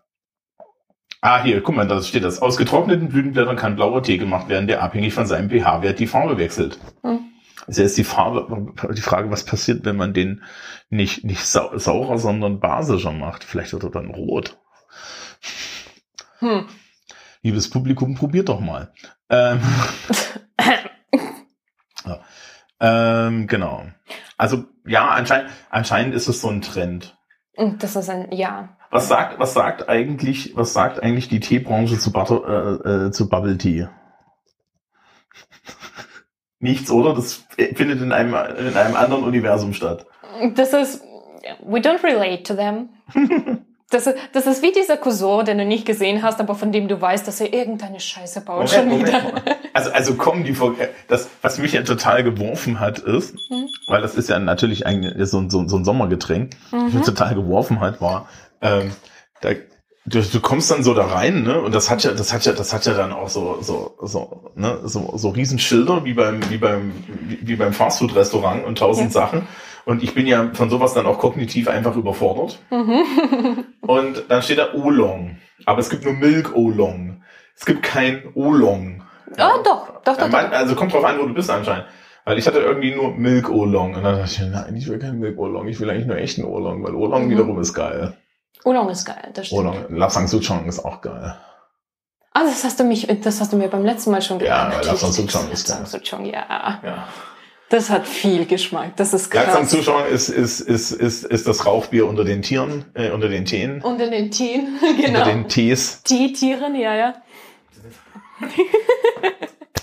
Ah, 1.26 1.42
hier, 1.42 1.60
guck 1.60 1.74
mal, 1.74 1.88
da 1.88 2.00
steht 2.02 2.22
das. 2.22 2.40
Aus 2.40 2.56
getrockneten 2.56 3.08
Blütenblättern 3.08 3.56
kann 3.56 3.74
blauer 3.74 4.00
Tee 4.00 4.16
gemacht 4.16 4.48
werden, 4.48 4.68
der 4.68 4.80
abhängig 4.80 5.12
von 5.12 5.26
seinem 5.26 5.50
pH-Wert 5.50 5.98
die 5.98 6.06
Farbe 6.06 6.38
wechselt. 6.38 6.78
Hm. 7.02 7.18
Ist 7.66 7.78
jetzt 7.78 7.98
die 7.98 8.04
Farbe, 8.04 8.72
die 8.94 9.00
Frage, 9.00 9.28
was 9.28 9.44
passiert, 9.44 9.84
wenn 9.84 9.96
man 9.96 10.14
den 10.14 10.44
nicht, 10.88 11.24
nicht 11.24 11.44
sau 11.44 11.76
saurer, 11.78 12.18
sondern 12.18 12.60
basischer 12.60 13.10
macht? 13.10 13.42
Vielleicht 13.42 13.72
wird 13.72 13.82
er 13.82 13.90
dann 13.90 14.12
rot. 14.12 14.56
Hm. 16.38 16.68
Liebes 17.42 17.70
Publikum, 17.70 18.14
probiert 18.14 18.48
doch 18.48 18.60
mal. 18.60 18.92
Ähm, 19.28 19.60
ja. 22.04 22.20
ähm, 22.78 23.48
genau. 23.48 23.84
Also, 24.36 24.66
ja, 24.86 25.08
anscheinend, 25.08 25.50
anscheinend 25.70 26.14
ist 26.14 26.28
es 26.28 26.40
so 26.40 26.50
ein 26.50 26.62
Trend. 26.62 27.18
Das 27.56 27.96
ist 27.96 28.10
ein, 28.10 28.30
ja. 28.30 28.75
Was 28.90 29.08
sagt, 29.08 29.38
was 29.38 29.54
sagt 29.54 29.88
eigentlich, 29.88 30.52
was 30.56 30.72
sagt 30.72 31.02
eigentlich 31.02 31.28
die 31.28 31.40
Teebranche 31.40 31.98
zu, 31.98 32.12
Butter, 32.12 32.80
äh, 32.84 33.06
äh, 33.06 33.10
zu 33.10 33.28
Bubble 33.28 33.58
Tea? 33.58 33.88
Nichts, 36.58 36.90
oder? 36.90 37.14
Das 37.14 37.44
findet 37.74 38.00
in 38.00 38.12
einem, 38.12 38.34
in 38.34 38.76
einem 38.76 38.96
anderen 38.96 39.24
Universum 39.24 39.74
statt. 39.74 40.06
Das 40.54 40.72
ist, 40.72 41.02
we 41.64 41.78
don't 41.80 42.02
relate 42.02 42.42
to 42.44 42.54
them. 42.54 42.88
Das 43.88 44.08
ist, 44.08 44.16
das 44.32 44.48
ist 44.48 44.64
wie 44.64 44.72
dieser 44.72 44.96
Cousin, 44.96 45.44
den 45.44 45.58
du 45.58 45.64
nicht 45.64 45.86
gesehen 45.86 46.20
hast, 46.24 46.40
aber 46.40 46.56
von 46.56 46.72
dem 46.72 46.88
du 46.88 47.00
weißt, 47.00 47.24
dass 47.28 47.40
er 47.40 47.52
irgendeine 47.54 48.00
Scheiße 48.00 48.40
baut 48.40 48.68
schon 48.68 48.90
wieder. 48.90 49.20
Also, 49.74 49.92
also 49.92 50.14
kommen 50.16 50.42
die 50.42 50.54
vor, 50.54 50.74
das, 51.06 51.28
was 51.40 51.58
mich 51.58 51.72
ja 51.72 51.82
total 51.82 52.24
geworfen 52.24 52.80
hat, 52.80 52.98
ist, 52.98 53.36
Hm. 53.48 53.68
weil 53.86 54.02
das 54.02 54.16
ist 54.16 54.28
ja 54.28 54.40
natürlich 54.40 54.86
ein, 54.86 55.14
so, 55.24 55.38
ein- 55.38 55.50
so, 55.50 55.60
ein- 55.60 55.68
so 55.68 55.76
ein 55.76 55.84
Sommergetränk, 55.84 56.56
was 56.72 56.82
mich 56.82 56.94
Mhm. 56.94 57.02
total 57.04 57.36
geworfen 57.36 57.78
hat, 57.78 58.00
war, 58.00 58.28
ähm, 58.62 58.90
da, 59.40 59.50
du, 60.06 60.22
du 60.22 60.40
kommst 60.40 60.70
dann 60.70 60.82
so 60.82 60.94
da 60.94 61.06
rein, 61.06 61.42
ne, 61.42 61.60
und 61.60 61.74
das 61.74 61.90
hat 61.90 62.04
ja, 62.04 62.12
das 62.12 62.32
hat 62.32 62.44
ja, 62.44 62.52
das 62.52 62.72
hat 62.72 62.86
ja 62.86 62.94
dann 62.94 63.12
auch 63.12 63.28
so, 63.28 63.58
so, 63.60 63.96
so, 64.02 64.50
ne, 64.54 64.80
so, 64.84 65.12
so 65.16 65.28
Riesenschilder 65.30 66.04
wie 66.04 66.14
beim, 66.14 66.40
wie 66.50 66.58
beim, 66.58 66.92
wie, 67.28 67.38
wie 67.46 67.56
beim 67.56 67.72
Fastfood-Restaurant 67.72 68.64
und 68.64 68.78
tausend 68.78 69.06
Ja. 69.14 69.20
Sachen. 69.20 69.46
Und 69.84 70.02
ich 70.02 70.14
bin 70.14 70.26
ja 70.26 70.50
von 70.52 70.68
sowas 70.68 70.94
dann 70.94 71.06
auch 71.06 71.18
kognitiv 71.18 71.68
einfach 71.68 71.94
überfordert. 71.94 72.58
Mhm. 72.72 73.64
Und 73.82 74.24
dann 74.28 74.42
steht 74.42 74.58
da 74.58 74.74
Oolong. 74.74 75.36
Aber 75.64 75.78
es 75.78 75.90
gibt 75.90 76.02
nur 76.04 76.12
Milk 76.14 76.56
Oolong. 76.56 77.22
Es 77.56 77.64
gibt 77.64 77.84
kein 77.84 78.24
Oolong. 78.34 79.04
Ah, 79.36 79.58
doch, 79.64 80.02
doch, 80.04 80.18
Ja, 80.18 80.24
doch, 80.24 80.32
man, 80.32 80.46
doch. 80.50 80.58
also 80.58 80.74
kommt 80.74 80.92
drauf 80.92 81.04
an, 81.04 81.20
wo 81.20 81.26
du 81.26 81.34
bist 81.34 81.48
anscheinend. 81.50 81.86
Weil 82.24 82.36
ich 82.36 82.48
hatte 82.48 82.58
irgendwie 82.58 82.92
nur 82.96 83.14
Milk 83.14 83.48
Oolong. 83.48 83.94
Und 83.94 84.02
dann 84.02 84.16
dachte 84.18 84.28
ich, 84.44 84.50
nein, 84.50 84.74
ich 84.74 84.88
will 84.88 84.98
keinen 84.98 85.20
Milk 85.20 85.38
Oolong. 85.38 85.68
Ich 85.68 85.78
will 85.78 85.88
eigentlich 85.88 86.06
nur 86.06 86.16
echten 86.16 86.42
Oolong, 86.44 86.82
weil 86.82 86.94
Oolong 86.96 87.26
Mhm. 87.26 87.30
wiederum 87.30 87.60
ist 87.60 87.72
geil. 87.72 88.14
Oolong 88.64 88.88
ist 88.90 89.04
geil, 89.04 89.30
das 89.34 89.46
stimmt. 89.46 89.60
Oolong, 89.60 89.96
Lapsang 89.96 90.26
Souchong 90.28 90.66
ist 90.66 90.84
auch 90.84 91.00
geil. 91.00 91.36
Ah, 92.32 92.44
das 92.44 92.64
hast 92.64 92.78
du 92.80 92.84
mich, 92.84 93.06
das 93.22 93.40
hast 93.40 93.52
du 93.52 93.56
mir 93.56 93.68
beim 93.68 93.84
letzten 93.84 94.10
Mal 94.10 94.20
schon 94.22 94.40
Ja, 94.40 94.66
gesagt. 94.68 94.84
Lapsang 94.86 95.12
Souchong 95.12 95.50
ist 95.50 95.68
Lapsang 95.68 95.84
geil. 95.84 96.00
Souchong, 96.04 96.24
ja. 96.26 96.80
Ja. 96.82 97.08
Das 97.68 97.90
hat 97.90 98.06
viel 98.06 98.46
Geschmack, 98.46 98.96
das 98.96 99.12
ist 99.14 99.32
Lapsang 99.32 99.62
krass. 99.62 99.70
Souchong 99.70 100.06
ist, 100.06 100.28
ist, 100.28 100.60
ist, 100.60 100.92
ist, 100.92 101.24
ist 101.24 101.48
das 101.48 101.66
Rauchbier 101.66 102.06
unter 102.06 102.24
den 102.24 102.42
Tieren, 102.42 102.84
äh, 102.94 103.10
unter 103.10 103.28
den 103.28 103.44
Teen, 103.44 103.80
Unter 103.82 104.08
den 104.08 104.30
Teen, 104.30 104.78
unter 104.82 105.02
genau. 105.02 105.24
den 105.24 105.48
Tees. 105.48 106.02
Teetieren, 106.02 106.74
ja, 106.76 106.94
ja. 106.94 107.14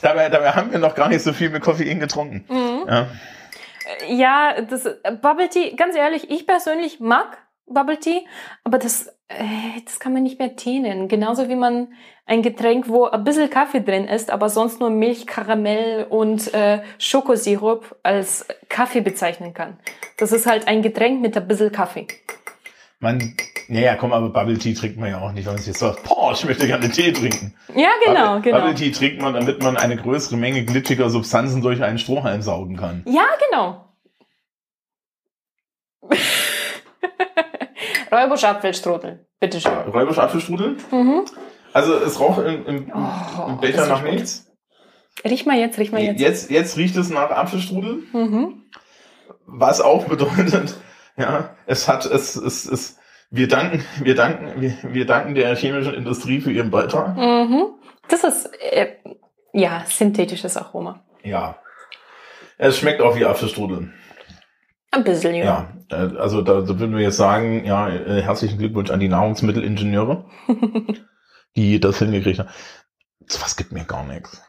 Dabei, 0.01 0.27
dabei 0.27 0.51
haben 0.51 0.69
wir 0.71 0.79
noch 0.79 0.95
gar 0.95 1.07
nicht 1.07 1.23
so 1.23 1.31
viel 1.31 1.49
mit 1.49 1.63
Koffein 1.63 1.99
getrunken. 2.01 2.43
Mhm. 2.49 2.87
Ja. 2.89 3.07
Ja, 4.09 4.61
das 4.61 4.85
äh, 4.85 4.95
Bubble 5.21 5.49
Tea, 5.49 5.75
ganz 5.75 5.95
ehrlich, 5.95 6.29
ich 6.29 6.45
persönlich 6.45 6.99
mag 6.99 7.37
Bubble 7.65 7.99
Tea, 7.99 8.25
aber 8.63 8.77
das, 8.77 9.07
äh, 9.29 9.81
das 9.85 9.99
kann 9.99 10.13
man 10.13 10.23
nicht 10.23 10.39
mehr 10.39 10.55
Tee 10.55 10.79
nennen. 10.79 11.07
Genauso 11.07 11.49
wie 11.49 11.55
man 11.55 11.89
ein 12.25 12.41
Getränk, 12.41 12.87
wo 12.87 13.05
ein 13.05 13.23
bisschen 13.23 13.49
Kaffee 13.49 13.81
drin 13.81 14.05
ist, 14.05 14.31
aber 14.31 14.49
sonst 14.49 14.79
nur 14.79 14.89
Milch, 14.89 15.25
Karamell 15.27 16.05
und 16.09 16.53
äh, 16.53 16.81
Schokosirup 16.97 17.97
als 18.03 18.47
Kaffee 18.69 19.01
bezeichnen 19.01 19.53
kann. 19.53 19.77
Das 20.17 20.31
ist 20.31 20.45
halt 20.45 20.67
ein 20.67 20.81
Getränk 20.81 21.21
mit 21.21 21.35
ein 21.35 21.47
bisschen 21.47 21.71
Kaffee. 21.71 22.07
Man, 22.99 23.35
naja, 23.67 23.95
komm, 23.95 24.13
aber 24.13 24.29
Bubble 24.29 24.57
Tea 24.57 24.73
trinkt 24.73 24.97
man 24.97 25.09
ja 25.09 25.19
auch 25.19 25.33
nicht, 25.33 25.45
wenn 25.45 25.55
man 25.55 25.61
sich 25.61 25.77
sagt, 25.77 26.03
boah, 26.03 26.31
ich 26.31 26.45
möchte 26.45 26.67
gerne 26.67 26.89
Tee 26.89 27.11
trinken. 27.11 27.53
Ja, 27.75 27.89
genau, 28.05 28.35
Bubble, 28.35 28.41
genau. 28.43 28.59
Bubble 28.59 28.75
Tea 28.75 28.91
trinkt 28.91 29.21
man, 29.21 29.33
damit 29.33 29.61
man 29.61 29.75
eine 29.75 29.97
größere 29.97 30.37
Menge 30.37 30.63
glitschiger 30.63 31.09
Substanzen 31.09 31.61
durch 31.61 31.83
einen 31.83 31.97
Strohhalm 31.97 32.41
saugen 32.41 32.77
kann. 32.77 33.03
Ja, 33.05 33.25
genau. 33.49 33.89
Räubusch 38.13 38.43
Apfelstrudel, 38.43 39.25
bitteschön. 39.39 39.71
Räubisch 39.91 40.19
Apfelstrudel? 40.19 40.77
Mhm. 40.91 41.25
Also 41.73 41.95
es 41.95 42.19
roch 42.19 42.37
im, 42.37 42.65
im, 42.67 42.91
Oh, 42.93 43.47
im 43.49 43.59
Becher 43.59 43.87
nach 43.87 44.03
nichts. 44.03 44.51
Riech 45.25 45.45
mal 45.45 45.57
jetzt, 45.57 45.77
riech 45.79 45.91
mal 45.91 46.01
jetzt. 46.01 46.19
Jetzt, 46.19 46.51
jetzt 46.51 46.77
riecht 46.77 46.95
es 46.95 47.09
nach 47.09 47.31
Apfelstrudel, 47.31 48.03
Mhm. 48.13 48.63
was 49.45 49.81
auch 49.81 50.05
bedeutet, 50.05 50.75
ja, 51.17 51.55
es 51.65 51.87
hat, 51.87 52.05
es, 52.05 52.35
es, 52.35 52.65
es, 52.65 52.97
wir 53.31 53.47
danken, 53.47 53.83
wir 54.01 54.15
danken, 54.15 54.61
wir, 54.61 54.73
wir 54.83 55.05
danken 55.05 55.33
der 55.33 55.55
chemischen 55.55 55.93
Industrie 55.95 56.39
für 56.41 56.51
ihren 56.51 56.69
Beitrag. 56.69 57.15
Mhm. 57.17 57.65
Das 58.09 58.23
ist, 58.23 58.49
äh, 58.61 58.97
ja, 59.53 59.83
synthetisches 59.87 60.57
Aroma. 60.57 61.03
Ja. 61.23 61.57
Es 62.57 62.77
schmeckt 62.77 63.01
auch 63.01 63.15
wie 63.15 63.25
Apfelstrudel. 63.25 63.91
Ein 64.93 65.03
bisschen, 65.03 65.33
ja. 65.35 65.73
Ja, 65.91 65.97
also 66.17 66.41
da, 66.41 66.61
da 66.61 66.79
würden 66.79 66.95
wir 66.95 67.01
jetzt 67.03 67.17
sagen, 67.17 67.65
ja, 67.65 67.89
äh, 67.89 68.21
herzlichen 68.21 68.57
Glückwunsch 68.59 68.89
an 68.91 68.99
die 68.99 69.07
Nahrungsmittelingenieure, 69.09 70.25
die 71.55 71.79
das 71.79 71.99
hingekriegt 71.99 72.39
haben. 72.39 72.49
Was 73.41 73.55
gibt 73.55 73.71
mir 73.71 73.85
gar 73.85 74.05
nichts. 74.05 74.41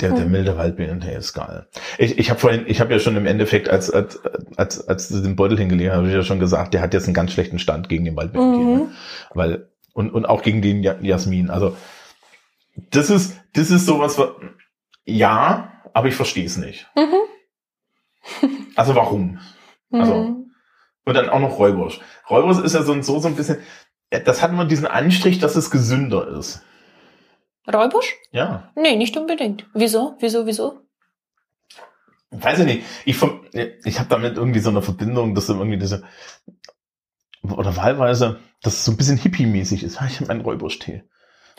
Der, 0.00 0.10
der 0.12 0.24
Hm. 0.24 0.32
milde 0.32 0.56
Waldbeerentee 0.58 1.14
ist 1.14 1.32
geil. 1.32 1.68
Ich, 1.96 2.18
ich 2.18 2.28
habe 2.30 2.38
vorhin, 2.38 2.64
ich 2.66 2.80
habe 2.80 2.92
ja 2.92 2.98
schon 2.98 3.16
im 3.16 3.24
Endeffekt, 3.26 3.68
als, 3.70 3.90
als, 3.90 4.20
als, 4.56 4.86
als 4.88 5.08
du 5.08 5.20
den 5.20 5.36
Beutel 5.36 5.58
hingelegt 5.58 5.90
hast, 5.90 5.96
habe 5.98 6.08
ich 6.08 6.14
ja 6.14 6.22
schon 6.22 6.38
gesagt, 6.40 6.74
der 6.74 6.82
hat 6.82 6.92
jetzt 6.92 7.04
einen 7.06 7.14
ganz 7.14 7.32
schlechten 7.32 7.58
Stand 7.58 7.88
gegen 7.88 8.04
den 8.04 8.14
Waldbeerentee. 8.16 8.58
Ne? 8.64 8.76
Mhm. 8.84 8.88
Weil, 9.32 9.70
und, 9.94 10.10
und 10.12 10.26
auch 10.26 10.42
gegen 10.42 10.60
den 10.60 10.82
Ja- 10.82 11.00
Jasmin. 11.00 11.48
Also, 11.50 11.76
das 12.90 13.08
ist, 13.10 13.36
das 13.54 13.70
ist 13.70 13.86
sowas, 13.86 14.18
wa- 14.18 14.34
ja, 15.06 15.72
aber 15.94 16.08
ich 16.08 16.14
verstehe 16.14 16.44
es 16.44 16.58
nicht. 16.58 16.86
Mhm. 16.94 17.14
Also 18.76 18.94
warum? 18.94 19.40
Also- 19.92 20.14
Mhm. 20.14 20.42
Und 21.04 21.14
dann 21.14 21.28
auch 21.28 21.38
noch 21.38 21.58
Räubusch. 21.58 22.00
Räubusch 22.28 22.58
ist 22.64 22.74
ja 22.74 22.82
so, 22.82 23.00
so, 23.00 23.20
so 23.20 23.28
ein 23.28 23.36
bisschen, 23.36 23.58
das 24.10 24.42
hat 24.42 24.50
immer 24.50 24.64
diesen 24.64 24.86
Anstrich, 24.88 25.38
dass 25.38 25.54
es 25.54 25.70
gesünder 25.70 26.26
ist. 26.36 26.62
Räubusch? 27.72 28.16
Ja. 28.32 28.72
Nee, 28.74 28.96
nicht 28.96 29.16
unbedingt. 29.16 29.66
Wieso? 29.72 30.16
Wieso, 30.18 30.46
wieso? 30.46 30.80
Weiß 32.30 32.58
ich 32.58 32.64
nicht. 32.66 32.84
Ich, 33.04 33.16
ich 33.84 33.98
habe 34.00 34.08
damit 34.08 34.36
irgendwie 34.36 34.58
so 34.58 34.70
eine 34.70 34.82
Verbindung, 34.82 35.34
dass 35.36 35.48
irgendwie 35.48 35.78
diese, 35.78 36.02
oder 37.42 37.76
wahlweise, 37.76 38.40
dass 38.62 38.74
es 38.74 38.84
so 38.84 38.90
ein 38.90 38.96
bisschen 38.96 39.16
hippie-mäßig 39.16 39.84
ist. 39.84 40.00
Ich 40.08 40.20
habe 40.20 40.30
einen 40.30 40.40
Räubusch-Tee. 40.40 41.04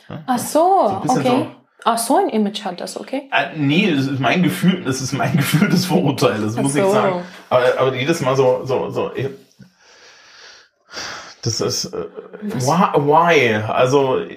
Ja. 0.10 0.24
Ach 0.28 0.40
so, 0.40 0.60
So 0.90 0.96
ein 0.96 1.02
bisschen 1.04 1.20
okay. 1.22 1.48
Ach, 1.86 1.98
so 1.98 2.18
ein 2.18 2.30
Image 2.30 2.66
hat 2.66 2.82
das, 2.82 3.00
okay. 3.00 3.30
Äh, 3.32 3.56
nee, 3.58 3.92
das 3.96 4.08
ist 4.08 4.20
mein 4.20 4.44
Gefühl, 4.44 4.84
das 4.84 5.02
ist 5.02 5.14
mein 5.14 5.36
gefühltes 5.38 5.86
Vorurteil, 5.86 6.42
das 6.42 6.58
Ach 6.58 6.62
muss 6.64 6.76
ich 6.76 6.82
so. 6.84 6.92
sagen. 6.92 7.22
Aber, 7.50 7.66
aber 7.80 7.96
jedes 7.96 8.22
Mal 8.22 8.36
so, 8.36 8.62
so, 8.66 8.90
so, 8.90 9.12
ich, 9.16 9.30
das 11.44 11.62
ist, 11.62 11.86
äh, 11.94 12.06
why? 12.42 13.56
Also, 13.70 14.18
äh, 14.18 14.28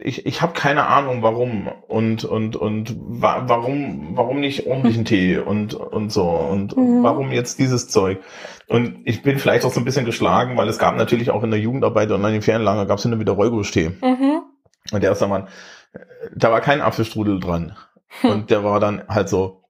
ich, 0.00 0.26
ich 0.26 0.42
habe 0.42 0.52
keine 0.52 0.86
Ahnung, 0.86 1.22
warum 1.22 1.68
und, 1.88 2.24
und, 2.24 2.56
und 2.56 2.94
wa 2.98 3.44
warum, 3.46 4.16
warum 4.16 4.40
nicht 4.40 4.66
ordentlichen 4.66 5.04
Tee 5.06 5.38
und, 5.38 5.74
und 5.74 6.12
so 6.12 6.24
und 6.28 6.76
Mhm. 6.76 7.02
warum 7.02 7.32
jetzt 7.32 7.58
dieses 7.58 7.88
Zeug? 7.88 8.18
Und 8.68 8.98
ich 9.04 9.22
bin 9.22 9.38
vielleicht 9.38 9.64
auch 9.64 9.72
so 9.72 9.80
ein 9.80 9.84
bisschen 9.84 10.04
geschlagen, 10.04 10.56
weil 10.56 10.68
es 10.68 10.78
gab 10.78 10.96
natürlich 10.96 11.30
auch 11.30 11.42
in 11.42 11.50
der 11.50 11.60
Jugendarbeit 11.60 12.10
und 12.10 12.24
an 12.24 12.32
den 12.32 12.42
Ferienlager 12.42 12.86
gab 12.86 12.98
es 12.98 13.04
immer 13.04 13.18
wieder 13.20 13.32
Räubusch-Tee. 13.32 13.90
Mhm. 14.02 14.42
Und 14.94 15.00
der 15.02 15.10
erste 15.10 15.26
Mann, 15.26 15.48
da 16.34 16.50
war 16.50 16.60
kein 16.60 16.80
Apfelstrudel 16.80 17.40
dran. 17.40 17.76
Hm. 18.20 18.30
Und 18.30 18.50
der 18.50 18.64
war 18.64 18.80
dann 18.80 19.02
halt 19.08 19.28
so, 19.28 19.62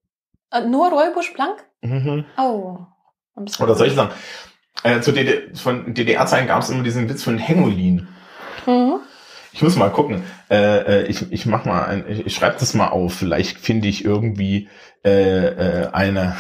Äh, 0.50 0.62
Nur 0.62 0.90
Räubusch 0.90 1.32
blank? 1.32 1.64
mhm. 1.82 2.24
Oh. 2.38 2.78
Oder 3.60 3.74
solche 3.74 3.94
Sachen. 3.94 4.12
Äh, 4.84 5.00
zu 5.00 5.12
DD 5.12 5.56
von 5.58 5.94
DDR-Zeiten 5.94 6.46
gab 6.46 6.62
es 6.62 6.70
immer 6.70 6.82
diesen 6.82 7.08
Witz 7.08 7.22
von 7.22 7.38
Hengolin. 7.38 8.06
Mhm. 8.66 9.00
Ich 9.52 9.62
muss 9.62 9.76
mal 9.76 9.90
gucken. 9.90 10.22
Äh, 10.50 11.02
äh, 11.02 11.06
ich, 11.06 11.30
ich 11.32 11.46
mach 11.46 11.64
mal 11.64 11.84
ein, 11.84 12.04
ich, 12.08 12.26
ich 12.26 12.34
schreibe 12.34 12.56
das 12.58 12.74
mal 12.74 12.88
auf. 12.88 13.14
Vielleicht 13.14 13.58
finde 13.58 13.88
ich 13.88 14.04
irgendwie 14.04 14.68
äh, 15.04 15.46
äh, 15.46 15.88
eine 15.92 16.36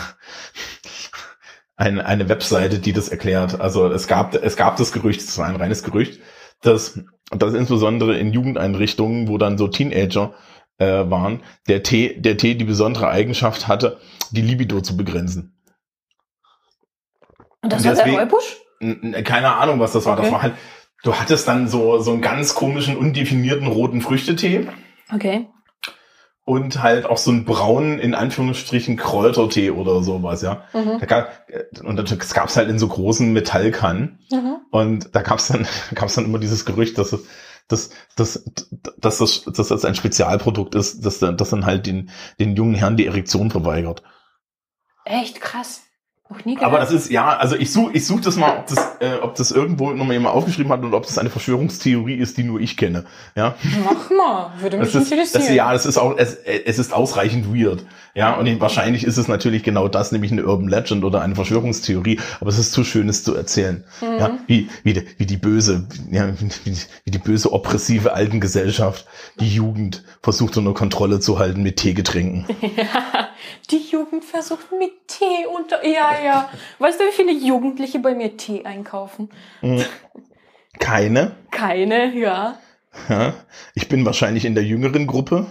eine, 1.76 2.06
eine 2.06 2.28
Webseite, 2.28 2.78
die 2.78 2.92
das 2.92 3.08
erklärt. 3.08 3.60
Also 3.60 3.86
es 3.88 4.06
gab, 4.06 4.34
es 4.34 4.56
gab 4.56 4.76
das 4.76 4.92
Gerücht, 4.92 5.20
es 5.20 5.36
war 5.38 5.46
ein 5.46 5.56
reines 5.56 5.82
Gerücht, 5.82 6.20
dass, 6.64 7.00
dass 7.30 7.54
insbesondere 7.54 8.16
in 8.18 8.32
Jugendeinrichtungen, 8.32 9.28
wo 9.28 9.38
dann 9.38 9.58
so 9.58 9.68
Teenager 9.68 10.34
äh, 10.78 10.86
waren, 11.08 11.40
der 11.68 11.82
Tee, 11.82 12.20
der 12.20 12.36
Tee 12.36 12.54
die 12.54 12.64
besondere 12.64 13.08
Eigenschaft 13.08 13.68
hatte, 13.68 13.98
die 14.32 14.42
Libido 14.42 14.80
zu 14.80 14.96
begrenzen. 14.96 15.56
Und 17.62 17.72
das 17.72 17.80
Und 17.82 17.88
war 17.88 17.94
der 17.94 18.04
deswegen- 18.04 18.18
Räubusch? 18.18 19.24
Keine 19.24 19.52
Ahnung, 19.54 19.80
was 19.80 19.92
das 19.92 20.04
war. 20.04 20.16
Das 20.16 20.26
Okay. 20.26 20.34
war 20.34 20.42
halt, 20.42 20.54
du 21.04 21.14
hattest 21.14 21.48
dann 21.48 21.68
so, 21.68 21.98
so 22.00 22.12
einen 22.12 22.20
ganz 22.20 22.54
komischen, 22.54 22.96
undefinierten 22.96 23.66
roten 23.66 24.00
Früchtetee 24.02 24.66
Okay. 25.12 25.46
Und 26.44 26.82
halt 26.82 27.06
auch 27.06 27.16
so 27.16 27.30
einen 27.30 27.44
braunen, 27.44 27.98
in 27.98 28.14
Anführungsstrichen, 28.14 28.96
Kräutertee 28.96 29.70
oder 29.70 30.02
sowas, 30.02 30.42
ja. 30.42 30.64
Mhm. 30.74 30.98
Da 31.00 31.06
gab, 31.06 31.46
und 31.82 31.96
das 31.96 32.34
gab's 32.34 32.56
halt 32.56 32.68
in 32.68 32.78
so 32.78 32.88
großen 32.88 33.32
Metallkannen. 33.32 34.18
Mhm. 34.30 34.56
Und 34.70 35.14
da 35.14 35.22
gab's 35.22 35.48
dann, 35.48 35.66
gab's 35.94 36.14
dann 36.14 36.26
immer 36.26 36.38
dieses 36.38 36.64
Gerücht, 36.66 36.98
dass 36.98 37.12
es, 37.14 37.26
dass, 37.68 37.90
dass, 38.16 38.44
dass, 38.98 39.18
das, 39.18 39.44
dass 39.44 39.68
das 39.68 39.84
ein 39.86 39.94
Spezialprodukt 39.94 40.74
ist, 40.74 41.04
dass, 41.06 41.18
dann- 41.18 41.36
das 41.38 41.50
dann 41.50 41.64
halt 41.64 41.86
den, 41.86 42.10
den 42.38 42.56
jungen 42.56 42.74
Herren 42.74 42.96
die 42.98 43.06
Erektion 43.06 43.50
verweigert. 43.50 44.02
Echt 45.06 45.40
krass. 45.40 45.82
Noch 46.30 46.42
nie 46.46 46.54
gehört. 46.54 46.72
Aber 46.72 46.78
das 46.78 46.90
ist, 46.90 47.10
ja, 47.10 47.36
also 47.36 47.54
ich 47.54 47.70
suche 47.70 47.92
ich 47.92 48.06
such 48.06 48.22
das 48.22 48.36
mal, 48.36 48.58
ob 48.58 48.66
das, 48.66 48.96
äh, 49.00 49.18
ob 49.20 49.34
das 49.34 49.50
irgendwo 49.50 49.90
nochmal 49.90 50.14
jemand 50.14 50.34
aufgeschrieben 50.34 50.72
hat 50.72 50.82
oder 50.82 50.96
ob 50.96 51.06
das 51.06 51.18
eine 51.18 51.28
Verschwörungstheorie 51.28 52.14
ist, 52.14 52.38
die 52.38 52.44
nur 52.44 52.60
ich 52.60 52.78
kenne. 52.78 53.04
Ja, 53.36 53.54
Mach 53.84 54.10
mal, 54.10 54.52
würde 54.60 54.78
mich 54.78 54.90
das 54.90 55.02
ist, 55.02 55.12
interessieren. 55.12 55.42
das, 55.42 55.54
ja, 55.54 55.72
das 55.72 55.84
ist 55.84 55.98
auch, 55.98 56.16
es, 56.16 56.34
es 56.34 56.78
ist 56.78 56.94
ausreichend 56.94 57.54
weird. 57.54 57.84
Ja, 58.14 58.36
und 58.36 58.60
wahrscheinlich 58.60 59.04
ist 59.04 59.16
es 59.16 59.28
natürlich 59.28 59.64
genau 59.64 59.88
das, 59.88 60.12
nämlich 60.12 60.30
eine 60.32 60.44
Urban 60.46 60.68
Legend 60.68 61.04
oder 61.04 61.20
eine 61.20 61.34
Verschwörungstheorie, 61.34 62.20
aber 62.40 62.48
es 62.48 62.58
ist 62.58 62.72
zu 62.72 62.84
schön, 62.84 63.08
es 63.08 63.24
zu 63.24 63.34
erzählen. 63.34 63.84
Mhm. 64.00 64.18
Ja, 64.18 64.38
wie, 64.46 64.70
wie, 64.84 64.92
die, 64.94 65.06
wie 65.18 65.26
die 65.26 65.36
böse, 65.36 65.88
ja, 66.10 66.28
wie, 66.40 66.76
wie 67.04 67.10
die 67.10 67.18
böse 67.18 67.52
oppressive 67.52 68.14
alten 68.14 68.40
Gesellschaft, 68.40 69.06
die 69.40 69.52
Jugend 69.52 70.04
versucht 70.22 70.56
unter 70.56 70.72
Kontrolle 70.74 71.20
zu 71.20 71.38
halten 71.38 71.62
mit 71.62 71.76
Teegetränken. 71.76 72.46
Ja, 72.76 73.28
die 73.70 73.78
Jugend 73.78 74.24
versucht 74.24 74.72
mit 74.72 75.08
Tee 75.08 75.46
unter. 75.46 75.84
Ja, 75.86 76.18
ja. 76.22 76.50
Weißt 76.78 77.00
du, 77.00 77.04
wie 77.04 77.12
viele 77.12 77.32
Jugendliche 77.32 77.98
bei 77.98 78.14
mir 78.14 78.36
Tee 78.36 78.64
einkaufen? 78.64 79.30
Keine. 80.78 81.36
Keine, 81.50 82.14
ja. 82.14 82.58
Ja, 83.08 83.34
ich 83.74 83.88
bin 83.88 84.04
wahrscheinlich 84.06 84.44
in 84.44 84.54
der 84.54 84.64
jüngeren 84.64 85.06
Gruppe. 85.06 85.46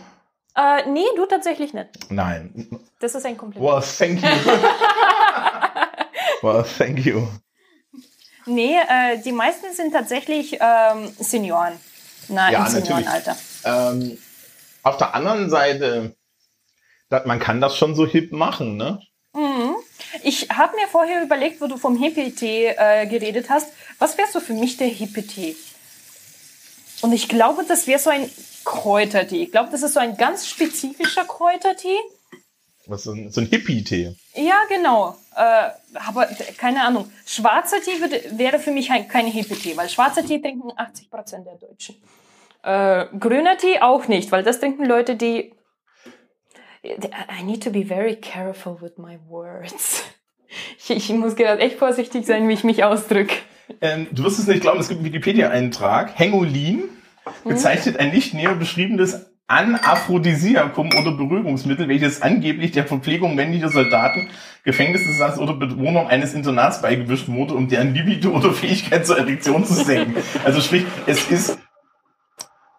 Äh, 0.56 0.88
nee, 0.90 1.06
du 1.16 1.26
tatsächlich 1.26 1.74
nicht. 1.74 1.90
Nein. 2.10 2.70
Das 3.00 3.16
ist 3.16 3.26
ein 3.26 3.38
Kompliment. 3.38 3.72
Well, 3.74 3.82
thank 3.82 4.22
you. 4.22 4.52
well, 6.42 6.64
thank 6.64 7.00
you. 7.06 7.28
Nee, 8.46 8.76
äh, 8.76 9.18
die 9.24 9.32
meisten 9.32 9.74
sind 9.74 9.94
tatsächlich 9.94 10.58
ähm, 10.60 11.10
Senioren. 11.18 11.74
Na, 12.28 12.52
Ja, 12.52 12.66
im. 12.66 12.72
Seniorenalter. 12.72 13.36
Ähm, 13.66 14.18
auf 14.84 14.98
der 14.98 15.16
anderen 15.16 15.50
Seite, 15.50 16.16
man 17.26 17.40
kann 17.40 17.62
das 17.62 17.78
schon 17.78 17.96
so 17.96 18.06
hip 18.06 18.32
machen, 18.32 18.78
ne? 18.78 19.00
Mhm. 19.36 19.76
Ich 20.24 20.50
habe 20.50 20.76
mir 20.76 20.88
vorher 20.88 21.24
überlegt, 21.24 21.60
wo 21.62 21.68
du 21.68 21.78
vom 21.78 21.98
Hippie-Tee 21.98 22.76
äh, 22.78 23.08
geredet 23.08 23.50
hast, 23.50 23.72
was 24.00 24.18
wäre 24.18 24.28
so 24.32 24.40
für 24.40 24.54
mich 24.54 24.78
der 24.78 24.88
Hippie-Tee? 24.88 25.56
Und 27.02 27.14
ich 27.14 27.28
glaube, 27.28 27.66
das 27.68 27.88
wäre 27.88 28.00
so 28.00 28.10
ein 28.10 28.30
Kräutertee. 28.64 29.44
Ich 29.44 29.52
glaube, 29.52 29.70
das 29.72 29.84
ist 29.84 29.94
so 29.94 30.00
ein 30.00 30.16
ganz 30.18 30.48
spezifischer 30.48 31.26
Kräutertee. 31.26 31.98
Was 32.86 33.04
so 33.04 33.12
ein, 33.12 33.32
so 33.32 33.42
ein 33.42 33.48
Hippie-Tee. 33.48 34.16
Ja, 34.36 34.62
genau. 34.70 35.16
Äh, 35.36 35.70
aber 35.96 36.28
keine 36.58 36.84
Ahnung. 36.84 37.12
Schwarzer 37.26 37.82
Tee 37.82 38.00
würde, 38.00 38.22
wäre 38.38 38.60
für 38.60 38.72
mich 38.72 38.92
ein, 38.92 39.08
kein 39.08 39.28
Hippie-Tee, 39.28 39.76
weil 39.78 39.90
schwarzer 39.90 40.26
Tee 40.26 40.40
trinken 40.42 40.72
80 40.76 41.10
Prozent 41.10 41.48
der 41.48 41.56
Deutschen. 41.56 41.96
Äh, 42.64 43.06
grüner 43.18 43.58
Tee 43.58 43.82
auch 43.82 44.08
nicht, 44.08 44.32
weil 44.32 44.44
das 44.44 44.60
trinken 44.60 44.86
Leute, 44.86 45.16
die. 45.16 45.54
I 46.84 47.44
need 47.44 47.64
to 47.64 47.70
be 47.70 47.84
very 47.84 48.16
careful 48.16 48.78
with 48.82 48.98
my 48.98 49.18
words. 49.28 50.04
Ich, 50.78 50.92
ich 50.92 51.10
muss 51.10 51.36
gerade 51.36 51.62
echt 51.62 51.80
vorsichtig 51.80 52.26
sein, 52.26 52.48
wie 52.48 52.54
ich 52.54 52.64
mich 52.64 52.84
ausdrücke. 52.84 53.36
Ähm, 53.82 54.08
du 54.12 54.24
wirst 54.24 54.38
es 54.38 54.48
nicht 54.48 54.62
glauben, 54.62 54.80
es 54.80 54.90
gibt 54.90 55.00
einen 55.00 55.06
Wikipedia-Eintrag. 55.06 56.20
Hengolin 56.20 56.84
bezeichnet 57.44 57.98
ein 57.98 58.12
nicht 58.12 58.34
näher 58.34 58.54
beschriebenes 58.56 59.32
Anaphrodisiakum 59.48 60.90
oder 61.00 61.12
Beruhigungsmittel, 61.12 61.88
welches 61.88 62.22
angeblich 62.22 62.72
der 62.72 62.86
Verpflegung 62.86 63.36
männlicher 63.36 63.70
Soldaten, 63.70 64.30
Gefängnisinsassen 64.64 65.42
oder 65.42 65.54
Bewohner 65.54 66.08
eines 66.08 66.34
Internats 66.34 66.82
beigewischt 66.82 67.30
wurde, 67.30 67.54
um 67.54 67.68
deren 67.68 67.94
Libido 67.94 68.32
oder 68.32 68.52
Fähigkeit 68.52 69.06
zur 69.06 69.18
Erektion 69.18 69.66
zu 69.66 69.74
senken. 69.74 70.16
Also 70.44 70.62
sprich, 70.62 70.86
es 71.08 71.30
ist, 71.30 71.58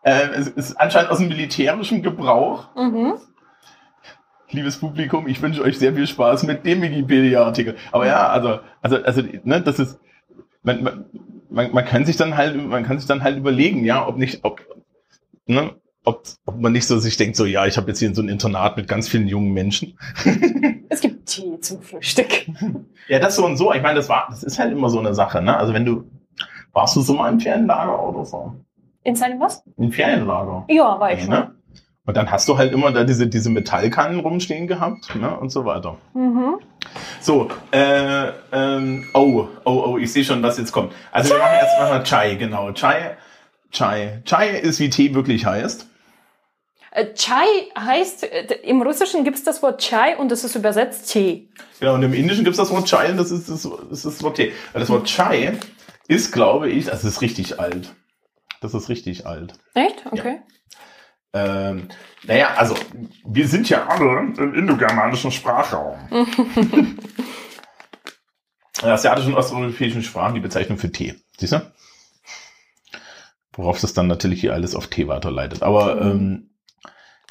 äh, 0.03 0.29
es 0.37 0.49
ist 0.49 0.75
anscheinend 0.75 1.11
aus 1.11 1.19
dem 1.19 1.29
militärischen 1.29 2.03
Gebrauch. 2.03 2.75
Mhm. 2.77 3.15
Liebes 4.55 4.79
Publikum, 4.79 5.27
ich 5.27 5.41
wünsche 5.43 5.63
euch 5.63 5.79
sehr 5.79 5.95
viel 5.95 6.07
Spaß 6.07 6.45
mit 6.45 6.65
dem 6.65 6.83
Wikipedia-Artikel. 6.83 7.77
Aber 7.93 8.07
ja, 8.07 8.29
also, 8.29 8.61
also, 8.81 8.97
also, 9.03 9.23
ne, 9.45 9.61
das 9.61 9.79
ist, 9.79 9.99
man, 10.63 10.83
man, 10.83 11.05
man, 11.51 11.73
man 11.73 11.85
kann 11.85 12.05
sich 12.07 12.17
dann 12.17 12.37
halt, 12.37 12.57
man 12.57 12.85
kann 12.85 12.99
sich 12.99 13.07
dann 13.07 13.23
halt 13.23 13.37
überlegen, 13.37 13.85
ja, 13.85 14.07
ob 14.07 14.17
nicht, 14.17 14.41
ob, 14.45 14.61
ne, 15.47 15.73
ob, 16.05 16.25
ob 16.47 16.61
man 16.61 16.73
nicht 16.73 16.87
so 16.87 16.99
sich 16.99 17.17
denkt, 17.17 17.37
so, 17.37 17.45
ja, 17.45 17.67
ich 17.67 17.77
habe 17.77 17.89
jetzt 17.89 17.99
hier 17.99 18.15
so 18.15 18.23
ein 18.23 18.29
Internat 18.29 18.77
mit 18.77 18.89
ganz 18.89 19.09
vielen 19.09 19.29
jungen 19.29 19.53
Menschen. 19.53 19.99
Es 20.95 21.01
gibt 21.01 21.27
Tee 21.27 21.59
zum 21.61 21.83
Frühstück. 21.83 22.47
Ja, 23.09 23.19
das 23.19 23.35
so 23.35 23.45
und 23.45 23.57
so. 23.57 23.73
Ich 23.73 23.83
meine, 23.83 23.97
das 23.97 24.09
war, 24.09 24.27
das 24.31 24.45
ist 24.45 24.61
halt 24.61 24.71
immer 24.71 24.89
so 24.89 25.01
eine 25.01 25.13
Sache, 25.13 25.43
ne? 25.43 25.57
Also 25.57 25.75
wenn 25.75 25.85
du, 25.85 26.05
warst 26.73 26.95
du 26.95 27.01
so 27.01 27.15
mal 27.15 27.33
im 27.33 27.41
Ferienlager 27.41 28.01
oder 28.09 28.25
so? 28.25 28.53
In 29.03 29.17
seinem 29.17 29.41
was? 29.41 29.65
Im 29.77 29.91
Ferienlager. 29.91 30.65
Ja, 30.69 31.01
war 31.01 31.13
ich 31.13 31.23
schon. 31.23 31.31
Ne? 31.31 31.55
Und 32.07 32.17
dann 32.17 32.31
hast 32.31 32.49
du 32.49 32.59
halt 32.59 32.73
immer 32.73 32.93
da 32.93 33.05
diese, 33.05 33.27
diese 33.27 33.49
Metallkannen 33.49 34.21
rumstehen 34.21 34.67
gehabt, 34.67 35.15
ne? 35.15 35.39
Und 35.39 35.51
so 35.51 35.65
weiter. 35.65 35.97
Mhm. 36.13 36.57
So, 37.21 37.49
äh, 37.71 38.29
ähm, 38.53 39.09
oh, 39.15 39.49
oh, 39.65 39.85
oh, 39.87 39.99
ich 39.99 40.13
sehe 40.13 40.25
schon, 40.25 40.43
was 40.43 40.59
jetzt 40.59 40.73
kommt. 40.73 40.93
Also 41.13 41.31
wir 41.31 41.39
machen 41.39 41.57
erst 41.59 41.79
mal 41.79 42.03
Chai, 42.03 42.35
genau. 42.35 42.73
Chai, 42.73 43.17
Chai. 43.71 44.23
Chai 44.25 44.59
ist 44.59 44.81
wie 44.81 44.91
Tee 44.91 45.15
wirklich 45.15 45.47
heißt. 45.47 45.89
Äh, 46.91 47.15
Chai 47.15 47.47
heißt, 47.79 48.25
äh, 48.25 48.55
im 48.65 48.83
Russischen 48.83 49.25
gibt 49.25 49.39
es 49.39 49.45
das 49.45 49.63
Wort 49.63 49.81
Chai 49.81 50.19
und 50.19 50.31
das 50.31 50.45
ist 50.45 50.55
übersetzt 50.55 51.11
Tee. 51.11 51.49
Genau, 51.81 51.95
und 51.95 52.03
im 52.03 52.13
Indischen 52.13 52.45
gibt 52.45 52.53
es 52.53 52.59
das 52.59 52.71
Wort 52.71 52.85
Chai 52.85 53.11
und 53.11 53.17
das 53.17 53.31
ist 53.31 53.49
das, 53.49 53.63
das, 53.63 54.05
ist 54.05 54.05
das 54.05 54.23
Wort 54.23 54.37
Tee. 54.37 54.53
Weil 54.73 54.81
das 54.81 54.91
Wort 54.91 55.07
Chai 55.07 55.59
ist, 56.07 56.33
glaube 56.33 56.69
ich, 56.69 56.85
das 56.85 57.03
ist 57.03 57.23
richtig 57.23 57.59
alt. 57.59 57.95
Das 58.61 58.75
ist 58.75 58.91
richtig 58.91 59.27
alt. 59.27 59.55
Echt? 59.75 60.05
Okay. 60.11 60.41
Ähm, 61.35 61.89
naja, 62.23 62.55
also 62.57 62.77
wir 63.27 63.49
sind 63.49 63.69
ja 63.69 63.87
alle 63.89 64.33
im 64.39 64.55
indogermanischen 64.55 65.33
Sprachraum. 65.33 65.99
Asiatischen 68.83 69.33
und 69.33 69.39
osteuropäischen 69.39 70.03
Sprachen 70.03 70.35
die 70.35 70.41
Bezeichnung 70.41 70.79
für 70.79 70.93
Tee. 70.93 71.15
Siehst 71.37 71.53
du? 71.55 71.73
Worauf 73.53 73.81
das 73.81 73.95
dann 73.95 74.07
natürlich 74.07 74.41
hier 74.41 74.55
alles 74.55 74.75
auf 74.75 74.87
Tee 74.89 75.09
weiterleitet. 75.09 75.63
Aber 75.63 76.01
ähm, 76.01 76.54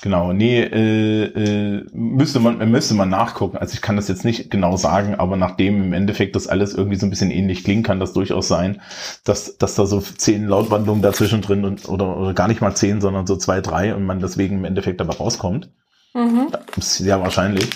genau, 0.03 0.33
nee, 0.33 0.61
äh, 0.61 1.23
äh, 1.23 1.85
müsste 1.93 2.39
man 2.39 2.57
müsste 2.69 2.93
man 2.93 3.09
nachgucken. 3.09 3.57
Also 3.57 3.73
ich 3.73 3.81
kann 3.81 3.95
das 3.95 4.09
jetzt 4.09 4.25
nicht 4.25 4.51
genau 4.51 4.75
sagen, 4.75 5.15
aber 5.15 5.37
nachdem 5.37 5.81
im 5.81 5.93
Endeffekt 5.93 6.35
das 6.35 6.47
alles 6.47 6.75
irgendwie 6.75 6.97
so 6.97 7.07
ein 7.07 7.09
bisschen 7.09 7.31
ähnlich 7.31 7.63
klingt, 7.63 7.87
kann 7.87 7.99
das 8.01 8.11
durchaus 8.13 8.47
sein, 8.49 8.81
dass, 9.23 9.57
dass 9.57 9.75
da 9.75 9.85
so 9.85 10.01
zehn 10.01 10.45
Lautwandlungen 10.45 11.01
dazwischen 11.01 11.41
drin 11.41 11.63
und 11.63 11.87
oder, 11.87 12.17
oder 12.17 12.33
gar 12.33 12.49
nicht 12.49 12.61
mal 12.61 12.75
zehn, 12.75 12.99
sondern 13.01 13.25
so 13.25 13.37
zwei, 13.37 13.61
drei 13.61 13.95
und 13.95 14.05
man 14.05 14.19
deswegen 14.19 14.57
im 14.57 14.65
Endeffekt 14.65 14.99
dabei 14.99 15.15
rauskommt. 15.15 15.69
Mhm. 16.13 16.49
Sehr 16.77 17.21
wahrscheinlich. 17.21 17.69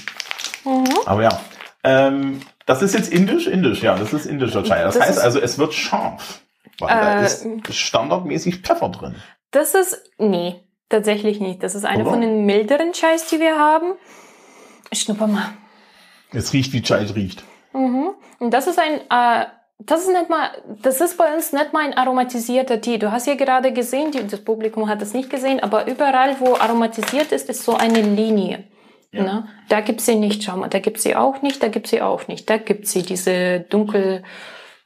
Mhm. 0.65 0.85
Aber 1.05 1.23
ja. 1.23 1.39
Ähm, 1.83 2.41
das 2.65 2.81
ist 2.81 2.93
jetzt 2.93 3.09
indisch, 3.11 3.47
indisch, 3.47 3.81
ja, 3.81 3.97
das 3.97 4.11
ist 4.11 4.25
indischer 4.25 4.63
Chai. 4.63 4.83
Das, 4.83 4.95
Das 4.95 5.07
heißt 5.07 5.19
also, 5.19 5.39
es 5.39 5.57
wird 5.57 5.73
scharf. 5.73 6.41
Weil 6.79 6.89
da 6.89 7.21
Äh, 7.21 7.25
ist 7.25 7.47
standardmäßig 7.73 8.57
Pfeffer 8.57 8.89
drin. 8.89 9.15
Das 9.51 9.73
ist, 9.73 9.97
nee, 10.17 10.66
tatsächlich 10.89 11.39
nicht. 11.39 11.63
Das 11.63 11.75
ist 11.75 11.85
eine 11.85 12.03
Oder? 12.03 12.11
von 12.11 12.21
den 12.21 12.45
milderen 12.45 12.91
Chais, 12.93 13.27
die 13.29 13.39
wir 13.39 13.57
haben. 13.57 13.93
Schnupper 14.91 15.27
mal. 15.27 15.49
Es 16.33 16.53
riecht 16.53 16.73
wie 16.73 16.81
Chai 16.81 17.05
riecht. 17.05 17.43
Mhm. 17.73 18.09
Und 18.39 18.53
das 18.53 18.67
ist 18.67 18.79
ein, 18.79 19.01
äh, 19.09 19.45
das 19.79 20.01
ist 20.01 20.09
nicht 20.11 20.29
mal, 20.29 20.49
das 20.81 21.01
ist 21.01 21.17
bei 21.17 21.33
uns 21.35 21.53
nicht 21.53 21.73
mal 21.73 21.85
ein 21.85 21.93
aromatisierter 21.93 22.81
Tee. 22.81 22.97
Du 22.97 23.11
hast 23.11 23.27
ja 23.27 23.35
gerade 23.35 23.71
gesehen, 23.73 24.11
die, 24.11 24.25
das 24.25 24.43
Publikum 24.43 24.89
hat 24.89 25.01
das 25.01 25.13
nicht 25.13 25.29
gesehen, 25.29 25.59
aber 25.59 25.87
überall, 25.87 26.35
wo 26.39 26.55
aromatisiert 26.55 27.31
ist, 27.31 27.49
ist 27.49 27.63
so 27.63 27.75
eine 27.75 28.01
Linie. 28.01 28.63
Ja. 29.11 29.23
Ne? 29.23 29.47
Da 29.69 29.81
gibt's 29.81 30.05
sie 30.05 30.15
nicht, 30.15 30.43
schau 30.43 30.57
mal, 30.57 30.67
da 30.67 30.79
gibt's 30.79 31.03
sie 31.03 31.15
auch 31.15 31.41
nicht, 31.41 31.61
da 31.63 31.67
gibt's 31.69 31.91
sie 31.91 32.01
auch 32.01 32.27
nicht, 32.27 32.49
da 32.49 32.57
gibt's 32.57 32.91
sie 32.91 33.03
diese 33.03 33.61
dunkel, 33.61 34.23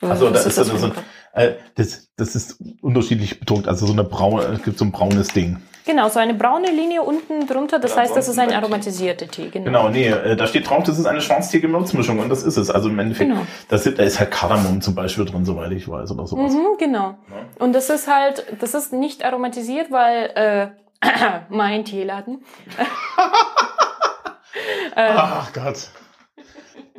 Also 0.01 0.29
da 0.29 0.39
ist, 0.41 0.57
das, 0.57 0.69
für 0.69 0.77
so, 0.77 0.85
ein- 0.87 0.93
äh, 1.33 1.55
das, 1.75 2.11
das 2.17 2.35
ist 2.35 2.61
unterschiedlich 2.81 3.39
betont. 3.39 3.67
Also 3.67 3.85
so 3.87 3.93
eine 3.93 4.03
braune, 4.03 4.43
es 4.43 4.61
gibt 4.63 4.77
so 4.77 4.85
ein 4.85 4.91
braunes 4.91 5.29
Ding. 5.29 5.61
Genau, 5.85 6.09
so 6.09 6.19
eine 6.19 6.33
braune 6.33 6.69
Linie 6.71 7.01
unten 7.01 7.47
drunter, 7.47 7.79
das 7.79 7.91
Ja, 7.95 8.01
heißt, 8.01 8.15
das 8.15 8.27
ist 8.27 8.37
ein 8.37 8.53
aromatisierter 8.53 9.27
Tee. 9.27 9.49
Genau. 9.49 9.65
Genau, 9.65 9.89
nee, 9.89 10.07
äh, 10.07 10.35
da 10.35 10.47
steht 10.47 10.69
drauf, 10.69 10.83
das 10.83 10.99
ist 10.99 11.05
eine 11.05 11.21
Schwarztee-Gewürzmischung 11.21 12.19
und 12.19 12.29
das 12.29 12.43
ist 12.43 12.57
es. 12.57 12.69
Also 12.69 12.89
im 12.89 12.99
Endeffekt, 12.99 13.29
Genau. 13.29 13.41
das 13.69 13.83
da 13.83 14.03
ist 14.03 14.19
halt 14.19 14.31
Kardamom 14.31 14.81
zum 14.81 14.95
Beispiel 14.95 15.25
drin, 15.25 15.45
soweit 15.45 15.71
ich 15.71 15.87
weiß, 15.87 16.11
oder 16.11 16.27
sowas. 16.27 16.53
Mhm, 16.53 16.77
genau. 16.77 17.15
Und 17.59 17.73
das 17.73 17.89
ist 17.89 18.07
halt, 18.07 18.45
das 18.59 18.73
ist 18.73 18.93
nicht 18.93 19.23
aromatisiert, 19.25 19.91
weil 19.91 20.31
äh, 20.35 20.67
mein 21.49 21.85
Teeladen. 21.85 22.43
Ach 24.95 25.51
Gott. 25.53 25.89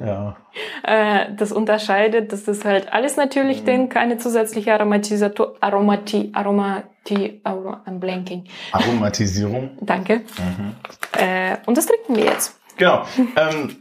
Ja. 0.00 0.36
Äh, 0.82 1.34
das 1.36 1.52
unterscheidet, 1.52 2.32
dass 2.32 2.44
das 2.44 2.64
halt 2.64 2.92
alles 2.92 3.16
natürlich 3.16 3.62
Mhm. 3.62 3.66
drin, 3.66 3.88
keine 3.88 4.18
zusätzliche 4.18 4.72
Aromatisator, 4.74 5.54
Aromati, 5.60 6.30
Aromati, 6.34 7.40
Aroma, 7.44 7.82
I'm 7.86 7.98
blanking. 7.98 8.44
Aromatisierung. 8.72 9.78
Danke. 9.80 10.18
Mhm. 10.38 10.74
Äh, 11.18 11.56
und 11.66 11.76
das 11.78 11.86
trinken 11.86 12.16
wir 12.16 12.24
jetzt. 12.24 12.58
Genau. 12.78 13.04
Ähm, 13.36 13.76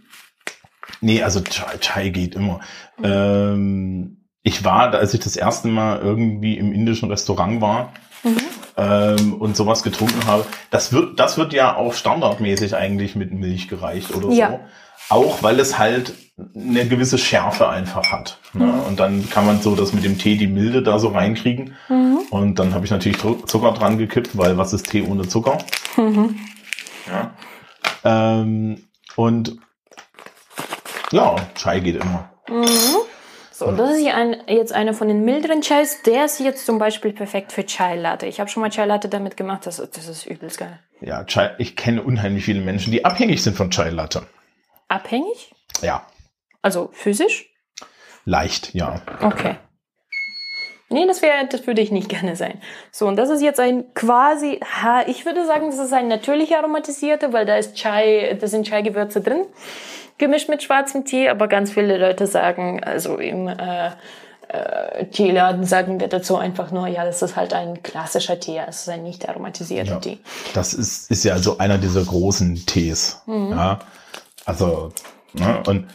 nee, 1.00 1.24
also 1.24 1.42
Chai, 1.42 1.78
Chai 1.80 2.10
geht 2.10 2.36
immer. 2.36 2.60
Ähm, 3.04 4.18
ich 4.44 4.64
war, 4.66 4.94
als 4.94 5.14
ich 5.14 5.20
das 5.22 5.36
erste 5.36 5.68
Mal 5.68 6.00
irgendwie 6.00 6.58
im 6.58 6.74
indischen 6.74 7.10
Restaurant 7.10 7.62
war 7.62 7.94
ähm, 8.77 9.34
und 9.35 9.56
sowas 9.56 9.84
getrunken 9.84 10.26
habe, 10.27 10.45
das 10.69 10.93
wird, 10.93 11.19
das 11.19 11.38
wird 11.38 11.53
ja 11.53 11.76
auch 11.76 11.93
standardmäßig 11.93 12.76
eigentlich 12.76 13.15
mit 13.15 13.31
Milch 13.34 13.68
gereicht 13.68 14.14
oder 14.15 14.30
Ja. 14.30 14.49
so. 14.52 14.60
Auch 15.10 15.43
weil 15.43 15.60
es 15.60 15.77
halt 15.77 16.14
eine 16.56 16.88
gewisse 16.88 17.18
Schärfe 17.18 17.68
einfach 17.69 18.11
hat. 18.11 18.38
Ne? 18.53 18.72
Und 18.88 18.99
dann 18.99 19.30
kann 19.30 19.45
man 19.45 19.61
so 19.61 19.76
das 19.76 19.91
mit 19.93 20.03
dem 20.03 20.18
Tee 20.18 20.38
die 20.38 20.48
Milde 20.48 20.81
da 20.81 20.99
so 20.99 21.10
reinkriegen. 21.10 21.76
Und 22.30 22.60
dann 22.60 22.73
habe 22.73 22.85
ich 22.85 22.91
natürlich 22.91 23.18
Zucker 23.19 23.73
dran 23.73 23.98
gekippt, 23.98 24.38
weil 24.38 24.57
was 24.57 24.73
ist 24.73 24.89
Tee 24.89 25.03
ohne 25.03 25.27
Zucker? 25.27 25.57
Ja. 27.07 27.31
Ähm, 28.03 28.88
und 29.18 29.57
ja, 31.11 31.35
Chai 31.56 31.80
geht 31.81 31.98
immer. 31.98 32.31
So, 33.62 33.72
das 33.72 33.92
ist 33.92 33.98
hier 34.00 34.16
ein, 34.16 34.38
jetzt 34.48 34.74
einer 34.74 34.96
von 34.96 35.08
den 35.08 35.24
milderen 35.24 35.62
Chais. 35.62 36.02
Der 36.02 36.26
ist 36.26 36.40
jetzt 36.40 36.66
zum 36.66 36.80
Beispiel 36.80 37.14
perfekt 37.14 37.52
für 37.52 37.64
Chai 37.64 37.96
Latte. 37.96 38.26
Ich 38.26 38.40
habe 38.40 38.50
schon 38.50 38.62
mal 38.62 38.72
Chai 38.72 38.86
Latte 38.86 39.08
damit 39.08 39.38
gemacht. 39.38 39.68
Das, 39.68 39.78
das 39.78 40.08
ist 40.08 40.26
übelst 40.26 40.58
geil. 40.58 40.80
Ja, 41.00 41.24
Chai, 41.26 41.52
ich 41.60 41.76
kenne 41.76 42.02
unheimlich 42.02 42.44
viele 42.46 42.62
Menschen, 42.62 42.92
die 42.92 43.06
abhängig 43.06 43.44
sind 43.44 43.56
von 43.56 43.70
Chai 43.70 43.92
Latte. 43.92 44.24
Abhängig? 44.88 45.54
Ja, 45.84 46.08
Also 46.64 46.90
physisch? 46.92 47.50
leicht, 48.26 48.74
ja. 48.74 49.02
Okay. 49.22 49.58
Nee, 50.90 51.06
das 51.08 51.22
wäre, 51.22 51.48
das 51.48 51.66
würde 51.68 51.82
ich 51.82 51.92
nicht 51.92 52.10
gerne 52.10 52.36
sein. 52.36 52.60
So, 52.92 53.08
und 53.08 53.16
das 53.16 53.30
ist 53.30 53.42
jetzt 53.42 53.60
ein 53.60 53.94
quasi, 53.94 54.60
ha, 54.60 55.04
ich 55.08 55.26
würde 55.26 55.46
sagen, 55.46 55.68
das 55.68 55.80
ist 55.80 55.94
ein 55.94 56.08
natürlich 56.08 56.56
aromatisierter, 56.56 57.32
weil 57.32 57.46
da 57.46 57.58
ist 57.58 57.76
Chai, 57.76 58.38
da 58.40 58.48
sind 58.48 58.68
Chai-Gewürze 58.68 59.22
drin, 59.22 59.46
gemischt 60.22 60.48
mit 60.48 60.64
schwarzem 60.64 61.03
Tee, 61.03 61.27
aber 61.27 61.49
ganz 61.49 61.72
viele 61.72 61.98
Leute 61.98 62.27
sagen, 62.27 62.81
also 62.81 63.18
im 63.18 63.48
äh, 63.48 63.89
äh, 64.48 65.06
Teeladen 65.07 65.65
sagen 65.65 65.99
wir 65.99 66.07
dazu 66.07 66.38
einfach 66.38 66.72
nur, 66.72 66.88
ja, 66.88 67.03
das 67.03 67.22
ist 67.22 67.35
halt 67.35 67.53
ein 67.53 67.81
klassischer 67.84 68.39
Tee, 68.39 68.61
es 68.65 68.81
ist 68.81 68.89
ein 68.89 69.03
nicht 69.03 69.27
aromatisierter 69.27 69.93
Ja. 69.93 69.99
Tee. 69.99 70.19
Das 70.53 70.73
ist, 70.73 71.10
ist 71.10 71.23
ja 71.23 71.38
so 71.39 71.57
einer 71.57 71.77
dieser 71.77 72.03
großen 72.03 72.65
Tees. 72.65 73.22
Ja, 73.27 73.80
also, 74.45 74.91
ne, 75.34 75.64
und 75.68 75.88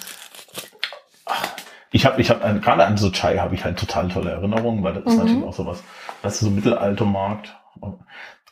ach, 1.24 1.46
ich 1.92 2.04
habe, 2.04 2.20
ich 2.20 2.30
habe 2.30 2.60
gerade 2.60 2.84
an 2.84 2.96
so 2.96 3.10
Chai 3.10 3.38
habe 3.38 3.54
ich 3.54 3.64
halt 3.64 3.78
total 3.78 4.08
tolle 4.08 4.32
Erinnerungen, 4.32 4.82
weil 4.82 4.94
das 4.94 5.04
ist 5.04 5.18
natürlich 5.18 5.44
auch 5.44 5.54
sowas, 5.54 5.82
das 6.22 6.34
ist 6.34 6.40
so 6.40 6.50
Mittelaltermarkt. 6.50 7.54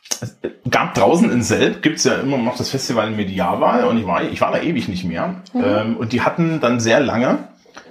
Es 0.09 0.37
gab 0.69 0.93
draußen 0.93 1.31
in 1.31 1.43
Selb 1.43 1.81
gibt's 1.81 2.03
ja 2.03 2.15
immer 2.15 2.37
noch 2.37 2.57
das 2.57 2.69
Festival 2.69 3.11
Mediaval 3.11 3.85
und 3.85 3.97
ich 3.97 4.07
war, 4.07 4.23
ich 4.23 4.41
war 4.41 4.51
da 4.51 4.61
ewig 4.61 4.87
nicht 4.87 5.03
mehr. 5.03 5.41
Ähm, 5.53 5.97
und 5.97 6.13
die 6.13 6.21
hatten 6.21 6.59
dann 6.59 6.79
sehr 6.79 6.99
lange 6.99 7.49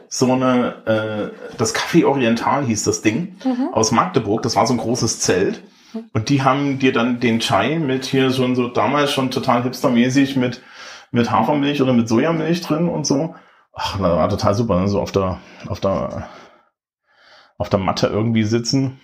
so 0.08 0.32
eine, 0.32 0.86
äh, 0.86 1.56
das 1.58 1.74
Café 1.74 2.06
Oriental 2.06 2.64
hieß 2.64 2.84
das 2.84 3.02
Ding, 3.02 3.36
aus 3.72 3.90
Magdeburg. 3.90 4.42
Das 4.42 4.54
war 4.54 4.66
so 4.66 4.74
ein 4.74 4.78
großes 4.78 5.20
Zelt. 5.20 5.62
Und 6.12 6.28
die 6.28 6.42
haben 6.42 6.78
dir 6.78 6.92
dann 6.92 7.20
den 7.20 7.40
Chai 7.40 7.78
mit 7.78 8.04
hier 8.04 8.30
schon 8.30 8.54
so 8.54 8.68
damals 8.68 9.12
schon 9.12 9.30
total 9.30 9.62
hipstermäßig 9.62 10.36
mit, 10.36 10.62
mit 11.10 11.30
Hafermilch 11.30 11.82
oder 11.82 11.92
mit 11.92 12.08
Sojamilch 12.08 12.62
drin 12.62 12.88
und 12.88 13.06
so. 13.06 13.34
Ach, 13.72 13.98
das 13.98 14.00
war 14.00 14.28
total 14.28 14.54
super, 14.54 14.80
ne? 14.80 14.88
so 14.88 15.00
auf 15.00 15.12
der, 15.12 15.38
auf 15.66 15.80
der, 15.80 16.28
auf 17.58 17.68
der 17.68 17.80
Matte 17.80 18.06
irgendwie 18.06 18.44
sitzen. 18.44 19.00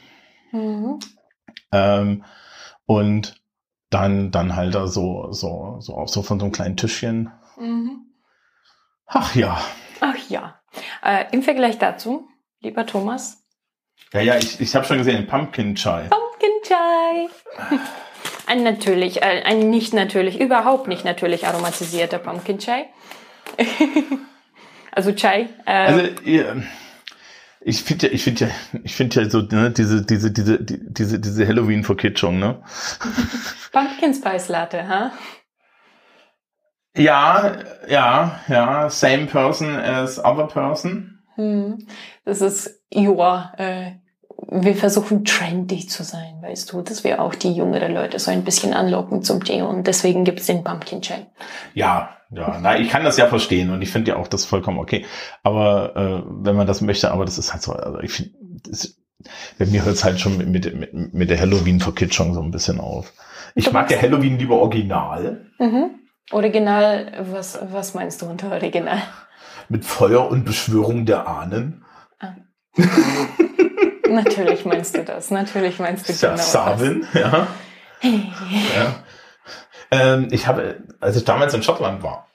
Mhm. 0.53 0.99
Ähm, 1.73 2.25
und 2.91 3.41
dann, 3.89 4.33
dann 4.33 4.57
halt 4.57 4.75
da 4.75 4.89
so, 4.89 5.31
so, 5.31 5.77
so 5.79 5.95
auf 5.95 6.09
so 6.09 6.23
von 6.23 6.41
so 6.41 6.47
einem 6.47 6.53
kleinen 6.53 6.77
Tischchen. 6.77 7.31
Mhm. 7.57 8.07
Ach 9.07 9.33
ja. 9.37 9.61
Ach 10.01 10.17
ja. 10.29 10.61
Äh, 11.05 11.27
Im 11.31 11.45
Vergleich 11.45 11.79
dazu, 11.79 12.29
lieber 12.59 12.87
Thomas, 12.87 13.45
Ja, 14.13 14.23
ja, 14.23 14.37
ich, 14.39 14.61
ich 14.61 14.75
habe 14.75 14.85
schon 14.87 14.99
gesehen, 14.99 15.29
Pumpkin 15.29 15.77
Chai. 15.77 16.09
Pumpkin 16.09 16.51
Chai. 16.65 17.29
Ein 18.49 18.65
natürlich, 18.65 19.23
äh, 19.23 19.43
ein 19.45 19.71
nicht 19.71 19.93
natürlich, 19.95 20.41
überhaupt 20.41 20.89
nicht 20.89 21.05
natürlich 21.05 21.47
aromatisierter 21.47 22.19
Pumpkin 22.19 22.59
Chai. 22.59 22.89
also 24.91 25.13
Chai. 25.13 25.49
Äh, 25.65 25.73
Also, 25.73 26.01
ihr, 26.25 26.65
ich 27.63 27.83
finde 27.83 28.07
ja, 28.09 28.13
ich 28.13 28.25
finde 28.25 28.47
ja, 28.47 28.51
ich 28.85 28.95
finde 28.95 29.23
ja 29.23 29.31
so, 29.31 29.41
ne, 29.43 29.71
diese, 29.71 30.05
diese, 30.05 30.31
diese, 30.31 30.63
die- 30.63 30.81
diese, 30.93 31.19
diese 31.21 31.47
Halloween-Verkitschung, 31.47 32.39
ne? 32.39 32.63
Pumpkin 33.73 34.15
Spice 34.15 34.49
Latte, 34.49 34.89
ha? 34.89 35.13
Ja, 36.97 37.53
ja, 37.89 38.41
ja, 38.49 38.91
same 38.91 39.27
person 39.27 39.77
as 39.77 40.19
other 40.23 40.49
person. 40.49 41.21
Hm. 41.37 41.87
Das 42.25 42.41
ist, 42.41 42.81
ja, 42.93 43.53
äh, 43.59 43.93
wir 44.49 44.75
versuchen 44.75 45.25
trendy 45.25 45.87
zu 45.87 46.03
sein, 46.03 46.39
weißt 46.43 46.73
du, 46.73 46.83
dass 46.83 47.05
wir 47.05 47.21
auch 47.23 47.35
die 47.35 47.53
jüngeren 47.53 47.95
Leute 47.95 48.19
so 48.19 48.31
ein 48.31 48.43
bisschen 48.43 48.75
anlocken 48.75 49.23
zum 49.23 49.45
Tee 49.45 49.63
und 49.63 49.87
deswegen 49.87 50.25
gibt's 50.25 50.47
den 50.47 50.65
Pumpkin 50.65 51.03
Chai. 51.03 51.27
Ja, 51.75 52.17
ja, 52.31 52.59
na, 52.61 52.79
ich 52.79 52.89
kann 52.89 53.05
das 53.05 53.17
ja 53.17 53.27
verstehen 53.27 53.71
und 53.71 53.83
ich 53.83 53.91
finde 53.91 54.13
ja 54.13 54.17
auch 54.17 54.29
das 54.29 54.45
vollkommen 54.45 54.79
okay. 54.79 55.05
Aber 55.43 55.97
äh, 55.97 56.23
wenn 56.45 56.57
man 56.57 56.67
das 56.67 56.81
möchte, 56.81 57.11
aber 57.11 57.25
das 57.25 57.39
ist 57.39 57.53
halt 57.53 57.63
so, 57.63 57.73
also 57.73 58.01
ich 58.01 58.13
finde, 58.13 58.33
bei 59.59 59.67
mir 59.67 59.85
hört 59.85 59.97
es 59.97 60.05
halt 60.05 60.21
schon 60.21 60.39
mit, 60.39 60.49
mit, 60.49 60.75
mit, 60.75 61.15
mit 61.15 61.31
der 61.31 61.39
Halloween-Verkitschung 61.41 62.35
so 62.35 62.41
ein 62.43 62.51
bisschen 62.51 62.81
auf. 62.81 63.13
Ich 63.55 63.67
Du 63.67 63.73
mag 63.73 63.91
ja 63.91 64.01
Halloween 64.01 64.39
lieber 64.39 64.57
original, 64.57 65.47
Mhm. 65.59 65.91
Original, 66.33 67.27
was, 67.33 67.59
was 67.73 67.95
meinst 67.95 68.23
du 68.23 68.27
unter 68.27 68.53
Original? 68.53 69.03
mit 69.69 69.85
Feuer 69.85 70.29
und 70.29 70.45
Beschwörung 70.45 71.07
der 71.07 71.27
Ahnen. 71.29 71.85
Natürlich 74.09 74.65
meinst 74.65 74.97
du 74.97 75.05
das, 75.05 75.31
natürlich 75.31 75.79
meinst 75.79 76.09
du 76.09 76.13
Ist 76.13 76.23
ja 76.23 76.31
genau 76.31 76.39
das. 76.43 76.53
Savin, 76.53 77.07
ja. 77.15 77.47
ja. 78.03 78.95
Ähm, 79.91 80.29
ich 80.31 80.47
habe, 80.47 80.77
als 81.01 81.17
ich 81.17 81.25
damals 81.25 81.55
in 81.55 81.63
Schottland 81.63 82.03
war, 82.03 82.27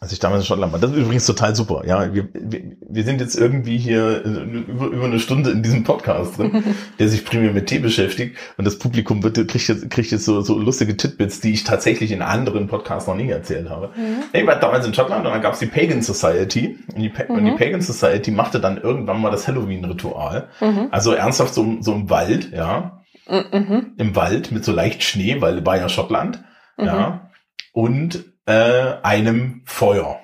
als 0.00 0.10
ich 0.10 0.18
damals 0.18 0.40
in 0.42 0.46
Schottland 0.46 0.72
war, 0.72 0.80
das 0.80 0.90
ist 0.90 0.96
übrigens 0.96 1.26
total 1.26 1.54
super, 1.54 1.82
ja, 1.86 2.12
wir, 2.12 2.28
wir, 2.34 2.76
wir 2.88 3.04
sind 3.04 3.20
jetzt 3.20 3.36
irgendwie 3.36 3.78
hier 3.78 4.24
äh, 4.26 4.28
über, 4.28 4.86
über 4.86 5.04
eine 5.04 5.20
Stunde 5.20 5.50
in 5.50 5.62
diesem 5.62 5.84
Podcast 5.84 6.38
drin, 6.38 6.74
der 6.98 7.08
sich 7.08 7.24
primär 7.24 7.52
mit 7.52 7.68
Tee 7.68 7.78
beschäftigt. 7.78 8.36
Und 8.56 8.64
das 8.64 8.80
Publikum 8.80 9.22
wird, 9.22 9.36
kriegt 9.46 9.68
jetzt, 9.68 9.88
kriegt 9.90 10.10
jetzt 10.10 10.24
so, 10.24 10.40
so 10.40 10.58
lustige 10.58 10.96
Titbits, 10.96 11.40
die 11.40 11.52
ich 11.52 11.62
tatsächlich 11.62 12.10
in 12.10 12.20
anderen 12.20 12.66
Podcasts 12.66 13.06
noch 13.08 13.14
nie 13.14 13.30
erzählt 13.30 13.70
habe. 13.70 13.90
Ich 14.32 14.44
war 14.44 14.56
damals 14.56 14.84
in 14.86 14.92
Schottland 14.94 15.24
und 15.24 15.32
dann 15.32 15.40
gab 15.42 15.52
es 15.52 15.60
die 15.60 15.66
Pagan 15.66 16.02
Society. 16.02 16.80
Und 16.92 17.00
die, 17.00 17.08
Pa- 17.10 17.32
und 17.32 17.44
die 17.44 17.52
Pagan 17.52 17.80
Society 17.80 18.32
machte 18.32 18.58
dann 18.58 18.78
irgendwann 18.78 19.20
mal 19.20 19.30
das 19.30 19.46
Halloween-Ritual, 19.46 20.48
Mhm. 20.60 20.88
also 20.90 21.12
ernsthaft 21.12 21.54
so, 21.54 21.76
so 21.80 21.92
im 21.92 22.10
Wald, 22.10 22.50
ja, 22.52 23.04
Mhm. 23.28 23.92
im 23.98 24.16
Wald 24.16 24.50
mit 24.50 24.64
so 24.64 24.72
leicht 24.72 25.02
Schnee, 25.04 25.40
weil 25.40 25.64
war 25.64 25.76
ja 25.76 25.88
Schottland, 25.88 26.42
ja, 26.78 27.30
und 27.72 28.24
äh, 28.46 28.94
einem 29.02 29.62
Feuer. 29.64 30.20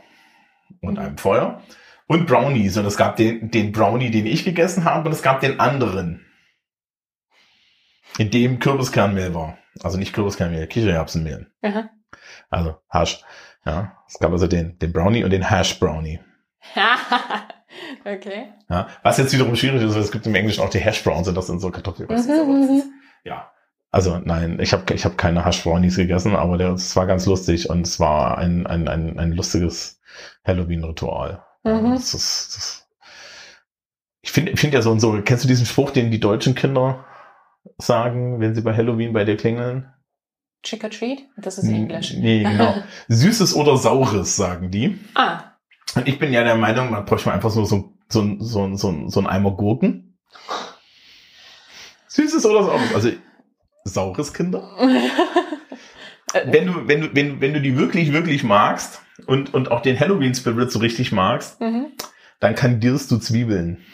Und 0.81 0.99
einem 0.99 1.19
Feuer. 1.19 1.63
Und 2.07 2.27
Brownies. 2.27 2.77
Und 2.77 2.87
es 2.87 2.97
gab 2.97 3.17
den 3.17 3.51
den 3.51 3.73
Brownie, 3.73 4.11
den 4.11 4.27
ich 4.27 4.45
gegessen 4.45 4.85
habe 4.85 5.09
und 5.09 5.13
es 5.15 5.23
gab 5.23 5.41
den 5.41 5.61
anderen, 5.61 6.27
in 8.19 8.31
dem 8.31 8.59
Kürbiskernmehl 8.59 9.35
war, 9.35 9.59
also 9.83 9.99
nicht 9.99 10.13
Kürbiskernmehl, 10.13 10.67
Kichererbsenmehl, 10.67 11.51
Aha. 11.63 11.91
also 12.51 12.77
Hasch, 12.91 13.23
ja, 13.65 13.97
es 14.07 14.19
gab 14.19 14.33
also 14.33 14.47
den 14.47 14.79
den 14.79 14.93
Brownie 14.93 15.25
und 15.25 15.31
den 15.31 15.49
Hash 15.49 15.79
Brownie. 15.79 16.21
okay. 18.05 18.53
Ja, 18.69 18.89
was 19.03 19.19
jetzt 19.19 19.33
wiederum 19.33 19.57
schwierig 19.57 19.83
ist, 19.83 19.95
weil 19.95 20.03
es 20.03 20.13
gibt 20.13 20.27
im 20.27 20.35
Englischen 20.35 20.63
auch 20.63 20.71
die 20.71 20.81
Hash 20.81 21.03
Browns 21.03 21.29
und 21.29 21.35
das 21.35 21.47
sind 21.47 21.61
so 21.61 21.71
Kartoffeln. 21.71 22.09
Mhm, 22.09 22.93
Ja. 23.25 23.52
Also 23.93 24.19
nein, 24.25 24.59
ich 24.59 24.73
habe 24.73 24.95
ich 24.95 25.05
hab 25.05 25.19
keine 25.19 25.45
Hash 25.45 25.63
Brownies 25.63 25.97
gegessen, 25.97 26.35
aber 26.35 26.59
es 26.59 26.97
war 26.97 27.07
ganz 27.07 27.27
lustig 27.27 27.69
und 27.69 27.87
es 27.87 28.01
war 28.01 28.39
ein, 28.39 28.67
ein, 28.67 28.89
ein, 28.89 29.19
ein 29.19 29.33
lustiges 29.33 30.01
Halloween-Ritual. 30.45 31.45
Mhm. 31.63 31.93
Das 31.93 32.15
ist, 32.15 32.57
das 32.57 32.89
ich 34.23 34.33
finde 34.33 34.53
ich 34.53 34.61
finde 34.61 34.77
ja 34.79 34.83
so 34.83 34.91
und 34.91 35.01
so, 35.01 35.21
kennst 35.23 35.45
du 35.45 35.49
diesen 35.49 35.67
Spruch, 35.67 35.91
den 35.91 36.11
die 36.11 36.21
deutschen 36.21 36.55
Kinder 36.55 37.05
sagen, 37.77 38.41
wenn 38.41 38.55
sie 38.55 38.63
bei 38.63 38.75
Halloween 38.75 39.13
bei 39.13 39.25
dir 39.25 39.37
klingeln? 39.37 39.93
Trick 40.63 40.85
or 40.85 40.91
Treat? 40.91 41.19
Das 41.37 41.59
ist 41.59 41.69
Englisch. 41.69 42.15
Nee, 42.15 42.45
genau. 42.45 42.75
Süßes 43.09 43.55
oder 43.55 43.77
Saures, 43.77 44.37
sagen 44.37 44.71
die. 44.71 44.99
Ah, 45.15 45.43
Und 45.97 46.09
ich 46.09 46.19
bin 46.19 46.33
ja 46.33 46.45
der 46.45 46.55
Meinung, 46.55 46.91
man 46.91 47.05
bräuchte 47.05 47.29
mal 47.29 47.35
einfach 47.35 47.51
so, 47.51 47.65
so, 47.65 47.93
so, 48.09 48.37
so, 48.39 48.75
so, 48.75 49.09
so 49.09 49.21
ein 49.21 49.27
Eimer 49.27 49.51
Gurken. 49.51 50.17
Süßes 52.07 52.47
oder 52.47 52.63
Saures? 52.63 52.95
Also, 52.95 53.11
saures 53.85 54.33
Kinder? 54.33 54.69
Wenn 56.47 56.67
du, 56.67 56.89
wenn 56.89 57.01
du, 57.03 57.15
wenn, 57.15 57.43
wenn 57.43 57.53
du 57.53 57.61
die 57.61 57.77
wirklich, 57.77 58.15
wirklich 58.15 58.43
magst 58.43 59.03
und, 59.27 59.53
und 59.53 59.71
auch 59.71 59.83
den 59.83 60.01
Halloween 60.01 60.35
Spirit 60.35 60.73
so 60.73 60.79
richtig 60.79 61.13
magst, 61.13 61.61
mhm. 61.61 61.93
dann 62.41 62.55
kandierst 62.55 63.11
du 63.11 63.19
Zwiebeln. 63.19 63.85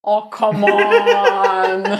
Oh, 0.00 0.22
come 0.30 0.64
on. 0.64 1.98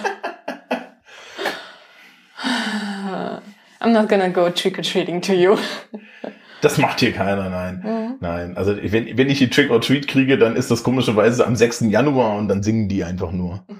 I'm 3.82 3.92
not 3.92 4.08
gonna 4.08 4.28
go 4.28 4.48
trick-or-treating 4.48 5.20
to 5.22 5.34
you. 5.34 5.58
Das 6.60 6.78
macht 6.78 7.00
hier 7.00 7.12
keiner, 7.12 7.48
nein. 7.48 7.82
Mhm. 7.82 8.16
Nein, 8.20 8.56
also 8.56 8.76
wenn, 8.76 9.16
wenn 9.16 9.30
ich 9.30 9.38
die 9.38 9.48
Trick 9.48 9.70
or 9.70 9.80
Treat 9.80 10.06
kriege, 10.06 10.36
dann 10.36 10.56
ist 10.56 10.70
das 10.70 10.82
komischerweise 10.82 11.46
am 11.46 11.56
6. 11.56 11.86
Januar 11.88 12.36
und 12.36 12.48
dann 12.48 12.62
singen 12.62 12.88
die 12.88 13.04
einfach 13.04 13.32
nur. 13.32 13.64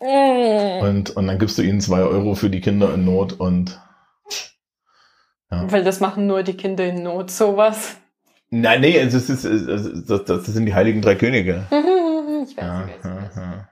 Mm. 0.00 0.80
Und, 0.82 1.10
und 1.16 1.26
dann 1.26 1.38
gibst 1.38 1.58
du 1.58 1.62
ihnen 1.62 1.80
zwei 1.80 2.00
Euro 2.02 2.34
für 2.34 2.50
die 2.50 2.60
Kinder 2.60 2.94
in 2.94 3.04
Not 3.04 3.32
und 3.34 3.80
Weil 5.50 5.82
das 5.84 6.00
machen 6.00 6.26
nur 6.26 6.42
die 6.42 6.56
Kinder 6.56 6.84
in 6.86 7.02
Not, 7.02 7.30
sowas. 7.30 7.96
nein, 8.50 8.80
nee, 8.80 8.96
es 8.96 9.14
ist, 9.14 9.44
das, 10.08 10.24
das 10.24 10.46
sind 10.46 10.66
die 10.66 10.74
heiligen 10.74 11.02
drei 11.02 11.14
Könige. 11.14 11.64
Ich 12.40 12.56
weiß, 12.56 12.64
Ja, 12.64 12.84
ich 12.86 12.90
weiß, 12.90 12.98
ich 12.98 13.04
ja, 13.04 13.16
weiß. 13.16 13.36
ja. 13.36 13.68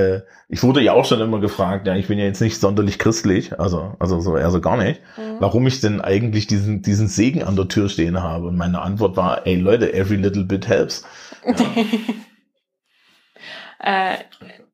Äh, 0.00 0.20
ich 0.48 0.62
wurde 0.62 0.80
ja 0.82 0.92
auch 0.92 1.04
schon 1.04 1.20
immer 1.20 1.40
gefragt, 1.40 1.86
ja, 1.88 1.96
ich 1.96 2.06
bin 2.06 2.16
ja 2.18 2.24
jetzt 2.24 2.40
nicht 2.40 2.60
sonderlich 2.60 2.98
christlich, 3.00 3.58
also, 3.58 3.96
also 3.98 4.20
so 4.20 4.36
eher 4.36 4.52
so 4.52 4.60
gar 4.60 4.76
nicht, 4.76 5.00
Mhm. 5.16 5.36
warum 5.40 5.66
ich 5.66 5.80
denn 5.80 6.00
eigentlich 6.00 6.46
diesen, 6.46 6.80
diesen 6.82 7.08
Segen 7.08 7.42
an 7.42 7.56
der 7.56 7.66
Tür 7.66 7.88
stehen 7.88 8.22
habe. 8.22 8.46
Und 8.46 8.56
meine 8.56 8.80
Antwort 8.82 9.16
war, 9.16 9.46
ey 9.48 9.56
Leute, 9.56 9.92
every 9.92 10.16
little 10.16 10.44
bit 10.44 10.68
helps. 10.68 11.04
Äh, 13.82 14.18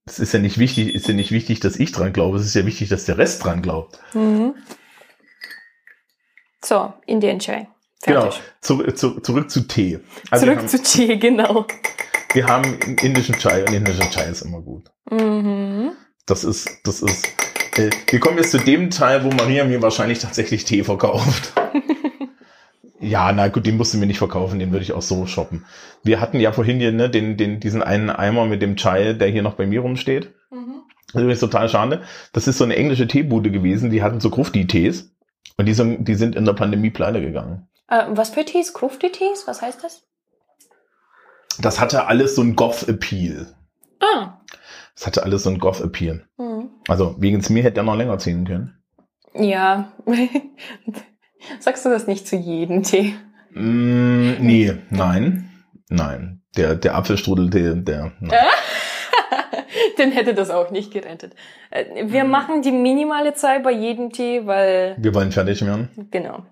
Es 0.08 0.20
ist 0.20 0.32
ja 0.32 0.38
nicht 0.38 0.58
wichtig, 0.58 0.94
ist 0.94 1.08
ja 1.08 1.14
nicht 1.14 1.32
wichtig, 1.32 1.58
dass 1.60 1.76
ich 1.76 1.90
dran 1.90 2.12
glaube, 2.12 2.38
es 2.38 2.46
ist 2.46 2.54
ja 2.54 2.64
wichtig, 2.64 2.88
dass 2.88 3.04
der 3.04 3.18
Rest 3.18 3.44
dran 3.44 3.60
glaubt. 3.60 3.98
mhm. 4.14 4.54
So, 6.64 6.92
Indian 7.06 7.38
Chai. 7.38 7.68
Genau. 8.04 8.22
Fertig. 8.22 8.40
Zu, 8.60 8.82
zu, 8.92 9.20
zurück 9.20 9.50
zu 9.50 9.68
Tee. 9.68 10.00
Also 10.30 10.46
Zurück 10.46 10.58
haben, 10.58 10.68
zu 10.68 10.82
Tee, 10.82 11.16
genau. 11.18 11.66
wir 12.32 12.46
haben 12.46 12.78
indischen 13.02 13.36
Chai 13.36 13.64
und 13.64 13.72
indischer 13.72 14.10
Chai 14.10 14.30
ist 14.30 14.42
immer 14.42 14.60
gut. 14.60 14.90
Mhm. 15.10 15.92
Das 16.26 16.44
ist, 16.44 16.68
das 16.84 17.02
ist. 17.02 17.26
Äh, 17.76 17.90
wir 18.08 18.20
kommen 18.20 18.38
jetzt 18.38 18.50
zu 18.50 18.58
dem 18.58 18.90
Teil, 18.90 19.22
wo 19.24 19.30
Maria 19.30 19.64
mir 19.64 19.80
wahrscheinlich 19.82 20.18
tatsächlich 20.18 20.64
Tee 20.64 20.82
verkauft. 20.82 21.52
ja, 23.01 23.32
na 23.32 23.48
gut, 23.48 23.66
den 23.66 23.77
musst 23.77 23.94
du 23.94 23.98
mir 23.98 24.06
nicht 24.06 24.18
verkaufen, 24.18 24.59
den 24.59 24.73
würde 24.73 24.82
ich 24.82 24.93
auch 24.93 25.02
so 25.02 25.27
shoppen. 25.27 25.66
Wir 26.02 26.20
hatten 26.20 26.40
ja 26.40 26.52
vorhin 26.52 26.78
hier 26.78 26.93
ne, 26.93 27.10
den, 27.10 27.36
den, 27.36 27.60
diesen 27.60 27.82
einen 27.82 28.10
Eimer 28.10 28.47
mit 28.47 28.62
dem 28.62 28.77
Chai, 28.77 29.12
der 29.12 29.28
hier 29.28 29.43
noch 29.43 29.55
bei 29.55 29.66
mir 29.66 29.81
rumsteht. 29.81 30.32
Mhm. 30.51 30.82
Das 31.06 31.16
ist 31.16 31.23
übrigens 31.23 31.40
total 31.40 31.68
schade. 31.68 32.02
Das 32.32 32.48
ist 32.48 32.59
so 32.59 32.64
eine 32.64 32.77
englische 32.77 33.06
Teebude 33.06 33.51
gewesen, 33.51 33.90
die 33.90 34.02
hatten 34.02 34.20
so 34.20 34.31
Grufti-Tees. 34.31 35.12
Und 35.59 35.66
die 35.66 35.74
sind, 35.74 36.06
die 36.06 36.14
sind 36.14 36.36
in 36.36 36.44
der 36.44 36.52
Pandemie 36.52 36.90
pleite 36.90 37.20
gegangen. 37.20 37.68
Äh, 37.89 38.05
was 38.10 38.31
für 38.31 38.44
Tees? 38.44 38.74
Krufti-Tees? 38.74 39.47
Was 39.47 39.62
heißt 39.62 39.85
das? 39.85 40.02
Das 41.59 41.81
hatte 41.81 42.06
alles 42.06 42.35
so 42.35 42.43
ein 42.43 42.56
Goth-Appeal. 42.56 43.55
Ah. 44.01 44.39
Das 44.94 45.06
hatte 45.06 45.23
alles 45.23 45.44
so 45.44 45.51
ein 45.51 45.59
Goth-Appeal. 45.59 46.27
Mhm. 46.36 46.70
Also 46.89 47.16
wegen 47.18 47.43
mir 47.51 47.62
hätte 47.62 47.81
er 47.81 47.85
noch 47.85 47.97
länger 47.97 48.18
ziehen 48.18 48.47
können. 48.47 48.82
Ja. 49.35 49.93
Sagst 51.60 51.84
du 51.84 51.90
das 51.90 52.06
nicht 52.06 52.26
zu 52.26 52.36
jedem 52.36 52.82
Tee? 52.82 53.14
Mm, 53.52 54.34
nee, 54.40 54.74
nein. 54.90 55.50
Nein. 55.88 56.42
Der, 56.56 56.74
der 56.74 56.94
Apfelstrudeltee, 56.94 57.74
der. 57.82 58.12
Nein. 58.20 58.32
Den 59.98 60.12
hätte 60.12 60.34
das 60.34 60.50
auch 60.50 60.70
nicht 60.70 60.92
gerettet. 60.92 61.34
Äh, 61.70 61.84
Wir 62.06 62.24
Mhm. 62.24 62.30
machen 62.30 62.62
die 62.62 62.72
minimale 62.72 63.34
Zeit 63.34 63.62
bei 63.62 63.72
jedem 63.72 64.10
Tee, 64.12 64.46
weil, 64.46 64.96
Wir 64.98 65.14
wollen 65.14 65.32
fertig 65.32 65.64
werden. 65.64 66.08
genau. 66.10 66.42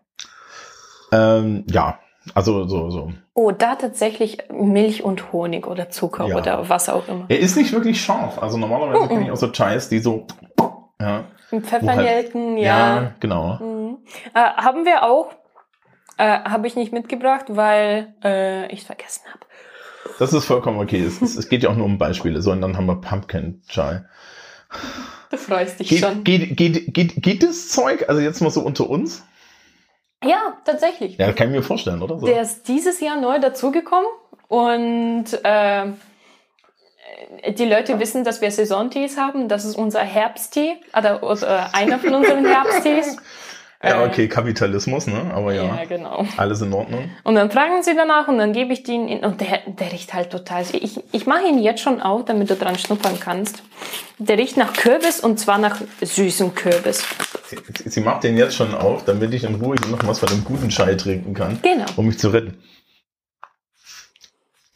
Ähm, 1.12 1.64
ja, 1.70 1.98
also 2.34 2.66
so, 2.66 2.90
so. 2.90 3.12
Oh, 3.34 3.50
da 3.50 3.74
tatsächlich 3.76 4.38
Milch 4.50 5.02
und 5.04 5.32
Honig 5.32 5.66
oder 5.66 5.90
Zucker 5.90 6.26
Ja. 6.26 6.36
oder 6.38 6.68
was 6.68 6.88
auch 6.88 7.06
immer. 7.08 7.26
Er 7.28 7.38
ist 7.40 7.56
nicht 7.56 7.72
wirklich 7.72 8.00
scharf. 8.02 8.42
Also 8.42 8.56
normalerweise 8.58 9.04
Mhm. 9.04 9.08
kenne 9.08 9.24
ich 9.24 9.30
auch 9.30 9.36
so 9.36 9.48
Chais, 9.52 9.88
die 9.88 9.98
so. 9.98 10.26
Ja, 11.00 11.24
Pfeffernelken, 11.50 12.56
ja, 12.56 12.64
ja. 13.02 13.14
genau. 13.20 13.58
Mhm. 14.00 14.30
Äh, 14.34 14.40
haben 14.40 14.84
wir 14.84 15.02
auch. 15.02 15.32
Äh, 16.16 16.40
habe 16.44 16.68
ich 16.68 16.76
nicht 16.76 16.92
mitgebracht, 16.92 17.46
weil 17.48 18.14
äh, 18.22 18.72
ich 18.72 18.80
es 18.80 18.86
vergessen 18.86 19.22
habe. 19.28 19.40
Das 20.18 20.32
ist 20.32 20.44
vollkommen 20.44 20.78
okay. 20.78 21.02
Es, 21.02 21.20
es, 21.20 21.48
geht 21.48 21.64
ja 21.64 21.70
auch 21.70 21.76
nur 21.76 21.86
um 21.86 21.98
Beispiele. 21.98 22.40
So, 22.40 22.52
und 22.52 22.60
dann 22.60 22.76
haben 22.76 22.86
wir 22.86 23.00
Pumpkin 23.00 23.62
Chai. 23.68 24.04
Du 25.30 25.36
freust 25.36 25.80
dich 25.80 25.88
Geht, 25.88 26.00
schon. 26.00 26.22
geht, 26.22 26.56
geht, 26.56 26.94
geht, 26.94 27.22
geht 27.22 27.42
das 27.42 27.68
Zeug, 27.68 28.08
also 28.08 28.20
jetzt 28.20 28.40
mal 28.40 28.50
so 28.50 28.60
unter 28.60 28.88
uns? 28.88 29.24
Ja, 30.22 30.56
tatsächlich. 30.64 31.18
Ja, 31.18 31.32
kann 31.32 31.48
ich 31.48 31.56
mir 31.56 31.62
vorstellen, 31.62 32.02
oder? 32.02 32.18
So. 32.18 32.26
Der 32.26 32.42
ist 32.42 32.68
dieses 32.68 33.00
Jahr 33.00 33.20
neu 33.20 33.38
dazugekommen 33.40 34.08
und 34.48 35.26
äh, 35.42 35.86
die 37.52 37.64
Leute 37.64 37.98
wissen, 38.00 38.24
dass 38.24 38.40
wir 38.40 38.50
Saisontees 38.50 39.18
haben. 39.18 39.48
Das 39.48 39.64
ist 39.64 39.76
unser 39.76 40.00
Herbsttee 40.00 40.76
oder, 40.96 41.22
oder 41.22 41.74
einer 41.74 41.98
von 41.98 42.14
unseren 42.14 42.44
Herbsttees. 42.46 43.16
Ja, 43.84 44.02
Äh, 44.02 44.08
okay, 44.08 44.28
Kapitalismus, 44.28 45.06
ne? 45.06 45.30
Aber 45.34 45.52
ja, 45.54 45.64
Ja, 45.64 45.84
genau. 45.84 46.26
alles 46.36 46.60
in 46.62 46.72
Ordnung. 46.72 47.10
Und 47.22 47.34
dann 47.36 47.50
fragen 47.50 47.82
sie 47.82 47.94
danach 47.94 48.28
und 48.28 48.38
dann 48.38 48.52
gebe 48.52 48.72
ich 48.72 48.82
den 48.82 49.08
in, 49.08 49.24
und 49.24 49.40
der, 49.40 49.60
der 49.66 49.92
riecht 49.92 50.12
halt 50.14 50.30
total. 50.30 50.64
Ich, 50.72 51.00
ich 51.12 51.26
mache 51.26 51.46
ihn 51.46 51.58
jetzt 51.58 51.80
schon 51.82 52.00
auf, 52.00 52.24
damit 52.24 52.50
du 52.50 52.56
dran 52.56 52.78
schnuppern 52.78 53.18
kannst. 53.20 53.62
Der 54.18 54.38
riecht 54.38 54.56
nach 54.56 54.72
Kürbis 54.72 55.20
und 55.20 55.38
zwar 55.38 55.58
nach 55.58 55.80
süßem 56.00 56.54
Kürbis. 56.54 57.04
Sie, 57.46 57.58
sie 57.84 58.00
macht 58.00 58.24
den 58.24 58.36
jetzt 58.36 58.54
schon 58.56 58.74
auf, 58.74 59.04
damit 59.04 59.34
ich 59.34 59.44
in 59.44 59.56
Ruhe 59.56 59.76
noch 59.90 60.06
was 60.06 60.18
von 60.20 60.28
dem 60.28 60.44
guten 60.44 60.68
Chai 60.70 60.94
trinken 60.94 61.34
kann, 61.34 61.58
Genau. 61.62 61.84
um 61.96 62.06
mich 62.06 62.18
zu 62.18 62.28
retten. 62.28 62.58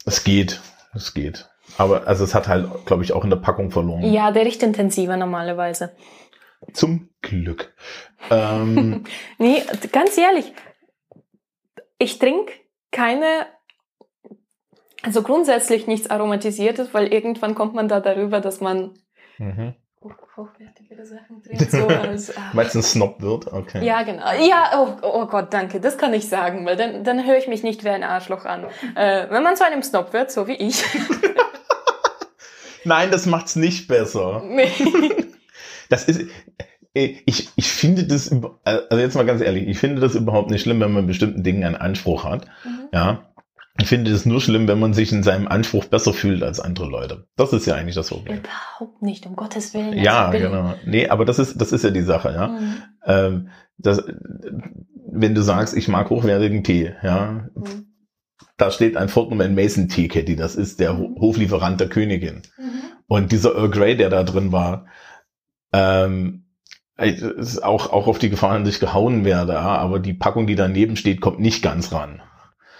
Es 0.05 0.23
geht, 0.23 0.59
es 0.93 1.13
geht. 1.13 1.47
Aber 1.77 2.07
also 2.07 2.23
es 2.23 2.33
hat 2.33 2.47
halt, 2.47 2.67
glaube 2.85 3.03
ich, 3.03 3.13
auch 3.13 3.23
in 3.23 3.29
der 3.29 3.37
Packung 3.37 3.71
verloren. 3.71 4.03
Ja, 4.11 4.31
der 4.31 4.45
riecht 4.45 4.63
intensiver 4.63 5.17
normalerweise. 5.17 5.91
Zum 6.73 7.09
Glück. 7.21 7.73
Ähm, 8.29 9.03
Nee, 9.37 9.63
ganz 9.91 10.17
ehrlich, 10.17 10.53
ich 11.97 12.19
trinke 12.19 12.53
keine, 12.91 13.45
also 15.03 15.21
grundsätzlich 15.21 15.87
nichts 15.87 16.09
Aromatisiertes, 16.09 16.93
weil 16.93 17.11
irgendwann 17.13 17.55
kommt 17.55 17.73
man 17.75 17.87
da 17.87 17.99
darüber, 17.99 18.39
dass 18.41 18.61
man 18.61 18.93
mhm. 19.37 19.73
hoch- 20.01 20.35
hochwertigere 20.37 21.05
Sachen 21.05 21.41
trinkt. 21.43 21.71
So 21.71 21.87
als, 21.87 22.35
ah. 22.37 22.49
Weil 22.53 22.67
es 22.67 22.75
ein 22.75 22.83
Snob 22.83 23.21
wird, 23.21 23.51
okay. 23.51 23.83
Ja, 23.85 24.03
genau. 24.03 24.25
Ja, 24.41 24.71
oh, 24.79 24.97
oh 25.01 25.25
Gott, 25.27 25.53
danke. 25.53 25.79
Das 25.79 25.97
kann 25.97 26.13
ich 26.13 26.27
sagen, 26.29 26.65
weil 26.65 26.75
dann, 26.75 27.03
dann 27.03 27.25
höre 27.25 27.37
ich 27.37 27.47
mich 27.47 27.63
nicht 27.63 27.83
wie 27.83 27.89
ein 27.89 28.03
Arschloch 28.03 28.45
an. 28.45 28.65
Äh, 28.95 29.29
wenn 29.29 29.43
man 29.43 29.55
zu 29.55 29.65
einem 29.65 29.83
Snob 29.83 30.13
wird, 30.13 30.31
so 30.31 30.47
wie 30.47 30.55
ich. 30.55 30.83
Nein, 32.85 33.11
das 33.11 33.25
macht's 33.25 33.55
nicht 33.55 33.87
besser. 33.87 34.41
Nee. 34.45 34.71
Das 35.89 36.05
ist, 36.05 36.21
äh, 36.93 37.15
ich, 37.25 37.49
ich 37.55 37.67
finde 37.67 38.03
das, 38.05 38.31
also 38.63 38.97
jetzt 38.97 39.15
mal 39.15 39.25
ganz 39.25 39.41
ehrlich, 39.41 39.67
ich 39.67 39.77
finde 39.77 40.01
das 40.01 40.15
überhaupt 40.15 40.49
nicht 40.51 40.61
schlimm, 40.61 40.79
wenn 40.79 40.91
man 40.93 41.07
bestimmten 41.07 41.43
Dingen 41.43 41.63
einen 41.63 41.75
Anspruch 41.75 42.23
hat. 42.23 42.45
Mhm. 42.63 42.87
Ja. 42.93 43.25
Ich 43.81 43.87
finde 43.87 44.11
es 44.11 44.25
nur 44.25 44.41
schlimm, 44.41 44.67
wenn 44.67 44.79
man 44.79 44.93
sich 44.93 45.11
in 45.13 45.23
seinem 45.23 45.47
Anspruch 45.47 45.85
besser 45.85 46.11
fühlt 46.13 46.43
als 46.43 46.59
andere 46.59 46.87
Leute. 46.87 47.27
Das 47.37 47.53
ist 47.53 47.65
ja 47.65 47.75
eigentlich 47.75 47.95
das 47.95 48.09
Problem. 48.09 48.39
Überhaupt 48.39 49.01
nicht, 49.01 49.25
um 49.25 49.37
Gottes 49.37 49.73
Willen. 49.73 49.97
Ja, 49.97 50.27
Also, 50.27 50.37
genau. 50.49 50.73
Nee, 50.85 51.07
aber 51.07 51.23
das 51.23 51.39
ist, 51.39 51.61
das 51.61 51.71
ist 51.71 51.83
ja 51.85 51.89
die 51.89 52.01
Sache, 52.01 52.33
ja. 52.33 52.47
Mhm. 52.49 52.73
Ähm, 53.05 53.49
das, 53.77 54.03
wenn 55.11 55.33
du 55.33 55.41
sagst, 55.41 55.77
ich 55.77 55.87
mag 55.87 56.09
hochwertigen 56.09 56.63
Tee, 56.65 56.91
ja, 57.01 57.45
Mhm. 57.55 57.85
da 58.57 58.69
steht 58.69 58.97
ein 58.97 59.07
Fortnum 59.07 59.37
Mason 59.55 59.87
Teeketty, 59.87 60.35
das 60.35 60.55
ist 60.57 60.81
der 60.81 60.97
Ho- 60.97 61.15
Hoflieferant 61.17 61.79
der 61.79 61.87
Königin. 61.87 62.41
Mhm. 62.57 62.81
Und 63.07 63.31
dieser 63.31 63.55
Earl 63.55 63.69
Grey, 63.69 63.95
der 63.95 64.09
da 64.09 64.23
drin 64.23 64.51
war, 64.51 64.87
ähm, 65.73 66.45
ist 66.97 67.63
auch, 67.63 67.91
auch 67.91 68.07
auf 68.07 68.19
die 68.19 68.29
Gefahr 68.29 68.59
dass 68.59 68.69
ich 68.69 68.79
gehauen 68.79 69.23
werde, 69.23 69.53
ja, 69.53 69.77
aber 69.77 69.99
die 69.99 70.13
Packung, 70.13 70.47
die 70.47 70.55
daneben 70.55 70.97
steht, 70.97 71.21
kommt 71.21 71.39
nicht 71.39 71.61
ganz 71.63 71.93
ran. 71.93 72.21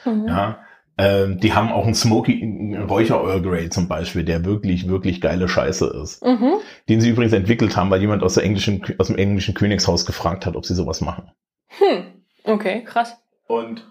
Mhm. 0.05 0.27
Ja. 0.27 0.59
Ähm, 0.97 1.39
die 1.39 1.53
haben 1.53 1.71
auch 1.71 1.85
einen 1.85 1.95
Smoky, 1.95 2.75
Räucher 2.89 3.23
Earl 3.23 3.41
Grey 3.41 3.69
zum 3.69 3.87
Beispiel, 3.87 4.25
der 4.25 4.43
wirklich, 4.43 4.89
wirklich 4.89 5.21
geile 5.21 5.47
Scheiße 5.47 5.87
ist. 6.03 6.25
Mhm. 6.25 6.55
Den 6.89 6.99
sie 6.99 7.09
übrigens 7.09 7.31
entwickelt 7.31 7.77
haben, 7.77 7.89
weil 7.89 8.01
jemand 8.01 8.21
aus, 8.21 8.33
der 8.33 8.43
englischen, 8.43 8.83
aus 8.97 9.07
dem 9.07 9.17
englischen 9.17 9.53
Königshaus 9.53 10.05
gefragt 10.05 10.45
hat, 10.45 10.57
ob 10.57 10.65
sie 10.65 10.75
sowas 10.75 10.99
machen. 10.99 11.31
Hm. 11.67 12.03
Okay, 12.43 12.83
krass. 12.83 13.15
Und 13.47 13.87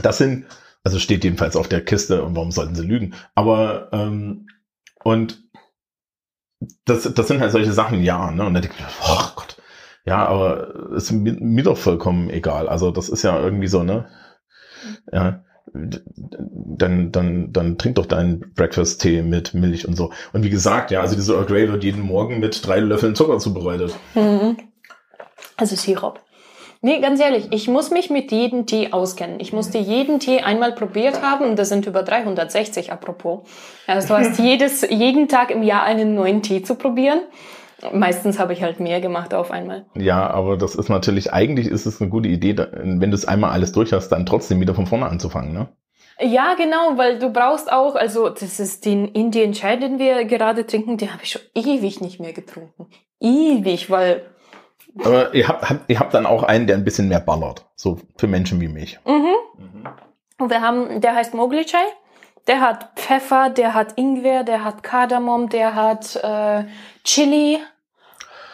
das 0.00 0.18
sind, 0.18 0.46
also 0.84 1.00
steht 1.00 1.24
jedenfalls 1.24 1.56
auf 1.56 1.66
der 1.66 1.84
Kiste 1.84 2.22
und 2.22 2.36
warum 2.36 2.52
sollten 2.52 2.76
sie 2.76 2.86
lügen? 2.86 3.14
Aber 3.34 3.88
ähm, 3.92 4.46
und 5.02 5.42
das, 6.84 7.12
das 7.14 7.28
sind 7.28 7.40
halt 7.40 7.52
solche 7.52 7.72
Sachen, 7.72 8.02
ja, 8.02 8.30
ne? 8.30 8.44
Und 8.46 8.54
dann 8.54 8.62
denke 8.62 8.76
ich, 8.78 8.84
oh 9.08 9.30
Gott, 9.36 9.56
ja, 10.04 10.26
aber 10.26 10.92
ist 10.94 11.12
mir, 11.12 11.34
mir 11.34 11.64
doch 11.64 11.78
vollkommen 11.78 12.30
egal. 12.30 12.68
Also 12.68 12.90
das 12.90 13.08
ist 13.08 13.22
ja 13.22 13.38
irgendwie 13.38 13.68
so, 13.68 13.82
ne? 13.82 14.08
Ja, 15.12 15.44
dann, 15.74 17.12
dann, 17.12 17.52
dann 17.52 17.78
trink 17.78 17.96
doch 17.96 18.06
deinen 18.06 18.52
Breakfast-Tee 18.54 19.22
mit 19.22 19.54
Milch 19.54 19.86
und 19.86 19.96
so. 19.96 20.12
Und 20.32 20.42
wie 20.44 20.50
gesagt, 20.50 20.90
ja, 20.90 21.00
also 21.00 21.14
diese 21.14 21.34
Earl 21.34 21.46
Grey 21.46 21.70
wird 21.70 21.84
jeden 21.84 22.02
Morgen 22.02 22.40
mit 22.40 22.66
drei 22.66 22.80
Löffeln 22.80 23.14
Zucker 23.14 23.38
zubereitet. 23.38 23.94
Mhm. 24.14 24.56
Also 25.56 25.76
Sirup. 25.76 26.20
Nee, 26.80 27.00
ganz 27.00 27.20
ehrlich, 27.20 27.48
ich 27.50 27.66
muss 27.66 27.90
mich 27.90 28.08
mit 28.08 28.30
jedem 28.30 28.66
Tee 28.66 28.92
auskennen. 28.92 29.40
Ich 29.40 29.52
musste 29.52 29.78
jeden 29.78 30.20
Tee 30.20 30.40
einmal 30.40 30.72
probiert 30.72 31.22
haben 31.22 31.44
und 31.44 31.58
das 31.58 31.68
sind 31.68 31.86
über 31.86 32.04
360 32.04 32.92
apropos. 32.92 33.40
Also 33.86 34.08
du 34.08 34.18
hast 34.18 34.38
jedes, 34.38 34.88
jeden 34.88 35.28
Tag 35.28 35.50
im 35.50 35.62
Jahr 35.62 35.82
einen 35.82 36.14
neuen 36.14 36.42
Tee 36.42 36.62
zu 36.62 36.76
probieren. 36.76 37.20
Meistens 37.92 38.38
habe 38.38 38.52
ich 38.52 38.62
halt 38.62 38.80
mehr 38.80 39.00
gemacht 39.00 39.34
auf 39.34 39.50
einmal. 39.50 39.86
Ja, 39.94 40.28
aber 40.30 40.56
das 40.56 40.74
ist 40.74 40.88
natürlich, 40.88 41.32
eigentlich 41.32 41.68
ist 41.68 41.86
es 41.86 42.00
eine 42.00 42.10
gute 42.10 42.28
Idee, 42.28 42.56
wenn 42.56 43.10
du 43.10 43.14
es 43.14 43.26
einmal 43.26 43.50
alles 43.50 43.72
durch 43.72 43.92
hast, 43.92 44.08
dann 44.08 44.26
trotzdem 44.26 44.60
wieder 44.60 44.74
von 44.74 44.86
vorne 44.86 45.06
anzufangen, 45.06 45.52
ne? 45.52 45.68
Ja, 46.20 46.54
genau, 46.54 46.96
weil 46.96 47.20
du 47.20 47.30
brauchst 47.30 47.70
auch, 47.70 47.94
also 47.94 48.28
das 48.28 48.58
ist 48.58 48.84
den 48.84 49.06
Indian 49.06 49.52
Chai, 49.52 49.76
den 49.76 50.00
wir 50.00 50.24
gerade 50.24 50.66
trinken, 50.66 50.96
den 50.96 51.12
habe 51.12 51.22
ich 51.22 51.30
schon 51.30 51.42
ewig 51.54 52.00
nicht 52.00 52.18
mehr 52.18 52.32
getrunken. 52.32 52.86
Ewig, 53.20 53.88
weil 53.88 54.22
aber 55.02 55.34
ihr 55.34 55.48
habt, 55.48 55.68
habt, 55.68 55.80
ihr 55.88 56.00
habt 56.00 56.14
dann 56.14 56.26
auch 56.26 56.42
einen, 56.42 56.66
der 56.66 56.76
ein 56.76 56.84
bisschen 56.84 57.08
mehr 57.08 57.20
ballert. 57.20 57.64
So 57.76 57.98
für 58.16 58.26
Menschen 58.26 58.60
wie 58.60 58.68
mich. 58.68 58.98
Mhm. 59.06 59.12
mhm. 59.12 59.88
Und 60.38 60.50
wir 60.50 60.60
haben, 60.60 61.00
der 61.00 61.14
heißt 61.14 61.34
Mowgli 61.34 61.64
Chai. 61.64 61.84
Der 62.46 62.60
hat 62.60 62.92
Pfeffer, 62.96 63.50
der 63.50 63.74
hat 63.74 63.98
Ingwer, 63.98 64.42
der 64.42 64.64
hat 64.64 64.82
Kardamom, 64.82 65.50
der 65.50 65.74
hat 65.74 66.16
äh, 66.16 66.64
Chili. 67.04 67.58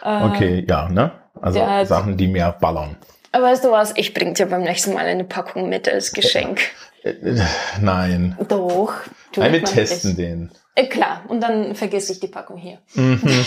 Äh, 0.02 0.24
okay, 0.24 0.66
ja, 0.69 0.89
ne? 0.89 1.12
Also 1.40 1.65
hat, 1.65 1.86
Sachen, 1.86 2.16
die 2.16 2.27
mehr 2.27 2.52
ballern. 2.52 2.97
Aber 3.31 3.44
weißt 3.47 3.65
du 3.65 3.70
was? 3.70 3.93
Ich 3.97 4.15
bring 4.15 4.35
dir 4.35 4.47
beim 4.47 4.62
nächsten 4.62 4.94
Mal 4.94 5.06
eine 5.06 5.24
Packung 5.24 5.69
mit 5.69 5.89
als 5.89 6.12
Geschenk. 6.12 6.61
Äh, 7.02 7.11
äh, 7.11 7.40
nein. 7.81 8.36
Doch. 8.48 8.94
Nein, 9.36 9.52
wir 9.52 9.65
testen 9.65 10.11
ist. 10.11 10.19
den. 10.19 10.51
Äh, 10.74 10.86
klar, 10.86 11.23
und 11.28 11.40
dann 11.40 11.74
vergesse 11.74 12.12
ich 12.12 12.20
die 12.20 12.28
Packung 12.28 12.56
hier. 12.56 12.78
Mhm. 12.94 13.20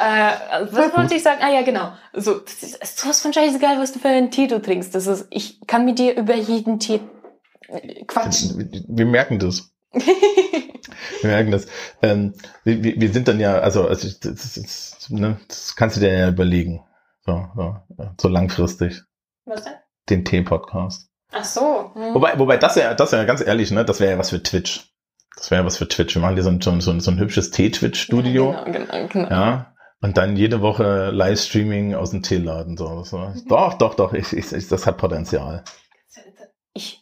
Äh, 0.00 0.66
was 0.70 0.96
wollte 0.96 1.14
ich 1.14 1.22
sagen? 1.22 1.40
Ah 1.42 1.50
ja, 1.50 1.62
genau. 1.62 1.92
So, 2.14 2.38
das 2.38 2.62
ist 2.62 2.98
sowas 2.98 3.20
von 3.20 3.32
scheißegal, 3.32 3.78
was 3.78 3.92
du 3.92 3.98
für 3.98 4.08
einen 4.08 4.30
Tee 4.30 4.46
du 4.46 4.60
trinkst. 4.60 4.94
Das 4.94 5.06
ist, 5.06 5.26
ich 5.30 5.60
kann 5.66 5.84
mit 5.84 5.98
dir 5.98 6.16
über 6.16 6.34
jeden 6.34 6.78
Tee 6.78 7.00
äh, 7.68 8.04
quatschen. 8.06 8.86
Wir 8.88 9.04
merken 9.04 9.38
das. 9.38 9.70
wir 9.92 11.30
merken 11.30 11.50
das. 11.50 11.66
Ähm, 12.00 12.34
wir, 12.64 12.82
wir 12.82 13.12
sind 13.12 13.28
dann 13.28 13.40
ja, 13.40 13.58
also, 13.58 13.86
also 13.86 14.08
das, 14.08 14.54
das, 14.54 15.10
ne, 15.10 15.38
das 15.48 15.76
kannst 15.76 15.96
du 15.96 16.00
dir 16.00 16.12
ja 16.12 16.28
überlegen. 16.28 16.82
So, 17.26 17.46
so, 17.54 17.76
so 18.18 18.28
langfristig. 18.28 19.02
Was 19.44 19.64
denn? 19.64 19.74
Den 20.08 20.24
Tee-Podcast. 20.24 21.10
Ach 21.32 21.44
so. 21.44 21.90
Hm. 21.94 22.14
Wobei, 22.14 22.38
wobei 22.38 22.56
das 22.56 22.76
ja, 22.76 22.94
das 22.94 23.10
ja 23.10 23.24
ganz 23.24 23.42
ehrlich, 23.42 23.70
ne, 23.70 23.84
das 23.84 24.00
wäre 24.00 24.12
ja 24.12 24.18
was 24.18 24.30
für 24.30 24.42
Twitch. 24.42 24.94
Das 25.36 25.50
wäre 25.50 25.60
ja 25.60 25.66
was 25.66 25.76
für 25.76 25.88
Twitch. 25.88 26.14
Wir 26.14 26.22
machen 26.22 26.34
hier 26.34 26.42
so 26.42 26.50
ein, 26.50 26.60
so 26.60 26.70
ein, 26.70 27.00
so 27.00 27.10
ein 27.10 27.18
hübsches 27.18 27.50
Tee-Twitch-Studio. 27.50 28.52
Ja, 28.52 28.64
genau, 28.64 28.86
genau, 28.86 29.08
genau. 29.08 29.30
Ja, 29.30 29.74
und 30.02 30.16
dann 30.16 30.36
jede 30.36 30.62
Woche 30.62 31.10
Livestreaming 31.10 31.94
aus 31.94 32.10
dem 32.10 32.22
Teeladen. 32.22 32.76
So. 32.76 33.02
so. 33.04 33.18
Mhm. 33.18 33.42
Doch, 33.48 33.74
doch, 33.74 33.94
doch, 33.94 34.12
ich, 34.12 34.32
ich, 34.32 34.68
das 34.68 34.86
hat 34.86 34.96
Potenzial. 34.96 35.62
Ich 36.72 37.00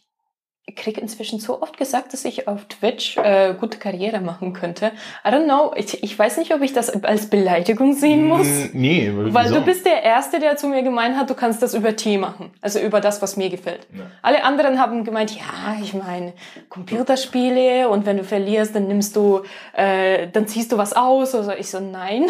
kriege 0.75 1.01
inzwischen 1.01 1.39
so 1.39 1.61
oft 1.61 1.77
gesagt, 1.77 2.13
dass 2.13 2.25
ich 2.25 2.47
auf 2.47 2.65
Twitch 2.65 3.17
äh, 3.17 3.55
gute 3.59 3.79
Karriere 3.79 4.21
machen 4.21 4.53
könnte. 4.53 4.91
I 5.25 5.29
don't 5.29 5.45
know. 5.45 5.73
Ich, 5.75 6.03
ich 6.03 6.17
weiß 6.17 6.37
nicht, 6.37 6.53
ob 6.53 6.61
ich 6.61 6.73
das 6.73 6.89
als 7.03 7.29
Beleidigung 7.29 7.93
sehen 7.93 8.25
muss. 8.25 8.47
Nee, 8.73 9.11
weil 9.13 9.45
wieso? 9.45 9.55
du 9.55 9.61
bist 9.61 9.85
der 9.85 10.03
Erste, 10.03 10.39
der 10.39 10.57
zu 10.57 10.67
mir 10.67 10.83
gemeint 10.83 11.17
hat, 11.17 11.29
du 11.29 11.33
kannst 11.33 11.61
das 11.63 11.73
über 11.73 11.95
Tee 11.95 12.17
machen. 12.17 12.51
Also 12.61 12.79
über 12.79 13.01
das, 13.01 13.21
was 13.21 13.35
mir 13.35 13.49
gefällt. 13.49 13.87
Ja. 13.95 14.03
Alle 14.21 14.43
anderen 14.43 14.79
haben 14.79 15.03
gemeint, 15.03 15.31
ja, 15.35 15.77
ich 15.81 15.93
meine, 15.93 16.33
Computerspiele 16.69 17.89
und 17.89 18.05
wenn 18.05 18.17
du 18.17 18.23
verlierst, 18.23 18.75
dann 18.75 18.87
nimmst 18.87 19.15
du, 19.15 19.41
äh, 19.73 20.27
dann 20.27 20.47
ziehst 20.47 20.71
du 20.71 20.77
was 20.77 20.93
aus. 20.93 21.33
Also 21.33 21.51
ich 21.51 21.69
so, 21.69 21.79
nein. 21.79 22.27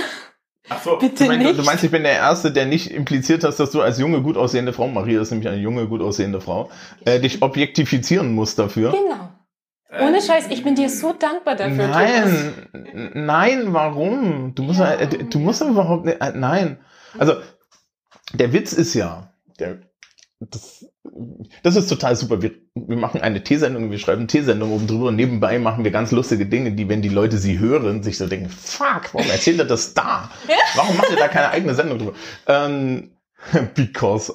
Ach 0.70 0.82
so, 0.82 0.98
Bitte 0.98 1.24
du, 1.24 1.30
meinst, 1.30 1.46
nicht. 1.46 1.60
du 1.60 1.64
meinst, 1.64 1.84
ich 1.84 1.92
bin 1.92 2.04
der 2.04 2.14
Erste, 2.14 2.52
der 2.52 2.66
nicht 2.66 2.92
impliziert 2.92 3.44
hast, 3.44 3.60
dass 3.60 3.72
du 3.72 3.82
als 3.82 4.00
junge, 4.00 4.22
gut 4.22 4.38
aussehende 4.38 4.72
Frau, 4.74 4.88
Maria 4.88 5.22
ist 5.22 5.32
nämlich 5.32 5.50
eine 5.50 5.60
junge, 5.60 5.88
gut 5.88 6.02
aussehende 6.02 6.42
Frau, 6.42 6.70
äh, 7.06 7.20
dich 7.20 7.42
objektifizieren 7.42 8.34
musst 8.34 8.60
dafür. 8.60 8.92
Genau. 8.92 9.30
Ohne 9.92 10.22
Scheiß, 10.22 10.48
ich 10.52 10.64
bin 10.64 10.76
dir 10.76 10.90
so 10.90 11.14
dankbar 11.14 11.56
dafür. 11.56 11.88
Nein, 11.88 12.54
Thomas. 12.72 13.12
nein, 13.16 13.74
warum? 13.74 14.54
Du 14.54 14.62
musst, 14.64 14.80
ja. 14.80 14.94
äh, 14.94 15.08
du 15.08 15.40
musst 15.40 15.62
überhaupt 15.62 16.06
nicht, 16.06 16.22
äh, 16.22 16.32
nein. 16.36 16.78
Also, 17.18 17.34
der 18.34 18.54
Witz 18.54 18.72
ist 18.74 18.94
ja, 18.94 19.34
der, 19.60 19.80
das, 20.40 20.86
das 21.64 21.76
ist 21.76 21.88
total 21.88 22.16
super. 22.16 22.42
Wir, 22.42 22.52
wir 22.76 22.98
machen 22.98 23.22
eine 23.22 23.44
T-Sendung, 23.44 23.92
wir 23.92 24.00
schreiben 24.00 24.28
T-Sendung 24.28 24.72
oben 24.72 24.88
drüber 24.88 25.08
und 25.08 25.16
nebenbei 25.16 25.60
machen 25.60 25.84
wir 25.84 25.92
ganz 25.92 26.12
lustige 26.12 26.46
Dinge, 26.46 26.72
die, 26.72 26.90
wenn 26.90 27.02
die 27.02 27.10
Leute 27.10 27.38
sie 27.38 27.60
hören, 27.60 28.04
sich 28.04 28.18
so 28.18 28.28
denken, 28.28 28.50
fuck, 28.50 29.14
warum 29.14 29.30
erzählt 29.30 29.60
er 29.60 29.66
das 29.66 29.94
da? 29.94 30.30
Warum 30.76 30.98
macht 30.98 31.10
er 31.12 31.18
da 31.18 31.28
keine 31.28 31.50
eigene 31.50 31.76
Sendung 31.76 32.00
drüber? 32.00 32.14
Ähm, 32.48 33.12
because 33.76 34.34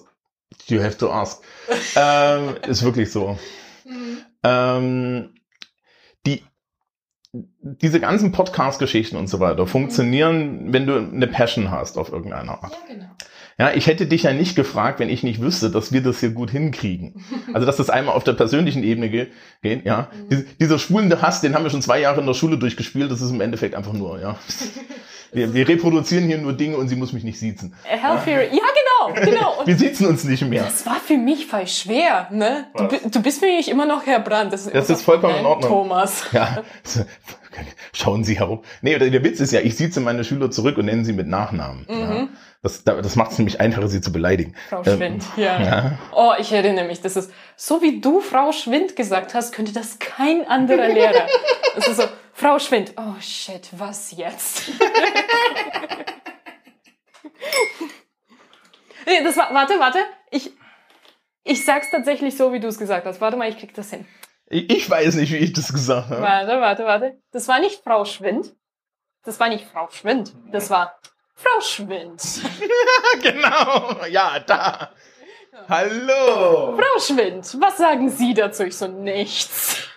you 0.66 0.82
have 0.82 0.96
to 0.98 1.10
ask. 1.10 1.42
ähm, 1.96 2.56
ist 2.66 2.82
wirklich 2.82 3.10
so. 3.10 3.38
Ähm, 4.42 5.34
die, 6.26 6.44
diese 7.32 8.00
ganzen 8.00 8.32
Podcast-Geschichten 8.32 9.16
und 9.16 9.28
so 9.28 9.40
weiter 9.40 9.66
funktionieren, 9.66 10.72
wenn 10.72 10.86
du 10.86 10.96
eine 10.96 11.26
Passion 11.26 11.70
hast 11.70 11.98
auf 11.98 12.12
irgendeine 12.12 12.50
Art. 12.50 12.72
Ja, 12.72 12.94
genau. 12.94 13.10
Ja, 13.58 13.72
ich 13.72 13.86
hätte 13.86 14.06
dich 14.06 14.24
ja 14.24 14.32
nicht 14.32 14.56
gefragt, 14.56 14.98
wenn 14.98 15.08
ich 15.08 15.22
nicht 15.22 15.40
wüsste, 15.40 15.70
dass 15.70 15.92
wir 15.92 16.02
das 16.02 16.18
hier 16.18 16.30
gut 16.30 16.50
hinkriegen. 16.50 17.24
Also, 17.52 17.66
dass 17.66 17.76
das 17.76 17.88
einmal 17.88 18.16
auf 18.16 18.24
der 18.24 18.32
persönlichen 18.32 18.82
Ebene 18.82 19.08
geht, 19.08 19.30
ja. 19.62 20.08
Mhm. 20.28 20.46
Dieser 20.60 20.78
schwulende 20.78 21.22
Hass, 21.22 21.40
den 21.40 21.54
haben 21.54 21.62
wir 21.62 21.70
schon 21.70 21.82
zwei 21.82 22.00
Jahre 22.00 22.20
in 22.20 22.26
der 22.26 22.34
Schule 22.34 22.58
durchgespielt, 22.58 23.10
das 23.10 23.20
ist 23.20 23.30
im 23.30 23.40
Endeffekt 23.40 23.74
einfach 23.74 23.92
nur, 23.92 24.20
ja. 24.20 24.36
Wir, 25.34 25.52
wir 25.52 25.68
reproduzieren 25.68 26.26
hier 26.26 26.38
nur 26.38 26.52
Dinge 26.52 26.76
und 26.76 26.86
sie 26.86 26.94
muss 26.94 27.12
mich 27.12 27.24
nicht 27.24 27.40
siezen. 27.40 27.74
Hellfire, 27.82 28.44
ja 28.52 28.62
genau, 29.10 29.30
genau. 29.30 29.62
wir 29.66 29.76
siezen 29.76 30.06
uns 30.06 30.22
nicht 30.22 30.46
mehr. 30.48 30.62
Das 30.62 30.86
war 30.86 31.00
für 31.04 31.16
mich 31.16 31.46
voll 31.46 31.66
schwer, 31.66 32.28
ne? 32.30 32.68
Du, 32.76 32.86
du, 33.10 33.20
bist 33.20 33.40
für 33.40 33.46
mich 33.46 33.68
immer 33.68 33.84
noch 33.84 34.06
Herr 34.06 34.20
Brandt. 34.20 34.52
Das 34.52 34.66
ist, 34.66 34.72
das 34.72 34.88
ist 34.88 35.02
vollkommen 35.02 35.34
in 35.34 35.44
Ordnung. 35.44 35.68
Thomas. 35.68 36.26
Ja, 36.30 36.62
schauen 37.92 38.22
Sie 38.22 38.38
herum. 38.38 38.62
Nee, 38.80 38.96
der 38.96 39.24
Witz 39.24 39.40
ist 39.40 39.52
ja, 39.52 39.60
ich 39.60 39.76
sieze 39.76 40.00
meine 40.00 40.22
Schüler 40.22 40.52
zurück 40.52 40.78
und 40.78 40.86
nenne 40.86 41.04
sie 41.04 41.12
mit 41.12 41.26
Nachnamen. 41.26 41.84
Mhm. 41.88 42.00
Ja. 42.00 42.28
Das, 42.64 42.82
das 42.82 43.14
macht 43.14 43.32
es 43.32 43.38
nämlich 43.38 43.60
einfacher, 43.60 43.88
sie 43.88 44.00
zu 44.00 44.10
beleidigen. 44.10 44.54
Frau 44.70 44.82
ähm, 44.86 44.96
Schwind, 44.96 45.22
ja. 45.36 45.60
ja. 45.60 45.98
Oh, 46.12 46.32
ich 46.38 46.50
erinnere 46.50 46.86
mich. 46.86 47.02
Das 47.02 47.14
ist 47.14 47.30
so, 47.56 47.82
wie 47.82 48.00
du 48.00 48.22
Frau 48.22 48.52
Schwind 48.52 48.96
gesagt 48.96 49.34
hast, 49.34 49.52
könnte 49.52 49.74
das 49.74 49.98
kein 49.98 50.48
anderer 50.48 50.88
Lehrer. 50.88 51.28
Das 51.74 51.88
ist 51.88 51.96
so, 51.96 52.04
Frau 52.32 52.58
Schwind. 52.60 52.94
Oh 52.96 53.20
shit, 53.20 53.68
was 53.72 54.12
jetzt? 54.12 54.68
nee, 59.06 59.24
das 59.24 59.36
war, 59.36 59.52
warte, 59.52 59.78
warte. 59.80 59.98
Ich, 60.30 60.52
ich 61.42 61.64
sag's 61.64 61.90
tatsächlich 61.90 62.36
so, 62.36 62.52
wie 62.52 62.60
du 62.60 62.68
es 62.68 62.78
gesagt 62.78 63.04
hast. 63.06 63.20
Warte 63.20 63.36
mal, 63.36 63.48
ich 63.48 63.58
krieg 63.58 63.74
das 63.74 63.90
hin. 63.90 64.06
Ich, 64.46 64.70
ich 64.70 64.88
weiß 64.88 65.16
nicht, 65.16 65.32
wie 65.32 65.38
ich 65.38 65.52
das 65.52 65.72
gesagt 65.72 66.10
habe. 66.10 66.22
Warte, 66.22 66.60
warte, 66.60 66.84
warte. 66.84 67.18
Das 67.32 67.48
war 67.48 67.58
nicht 67.58 67.82
Frau 67.82 68.04
Schwind. 68.04 68.54
Das 69.24 69.40
war 69.40 69.48
nicht 69.48 69.66
Frau 69.66 69.90
Schwind. 69.90 70.32
Das 70.52 70.70
war 70.70 70.96
Frau 71.34 71.60
Schwind. 71.60 72.22
genau, 73.22 74.04
ja, 74.06 74.38
da. 74.40 74.90
Hallo. 75.68 76.76
Frau 76.76 77.00
Schwind, 77.00 77.60
was 77.60 77.76
sagen 77.76 78.08
Sie 78.08 78.34
dazu? 78.34 78.64
Ich 78.64 78.76
so, 78.76 78.86
nichts. 78.86 79.88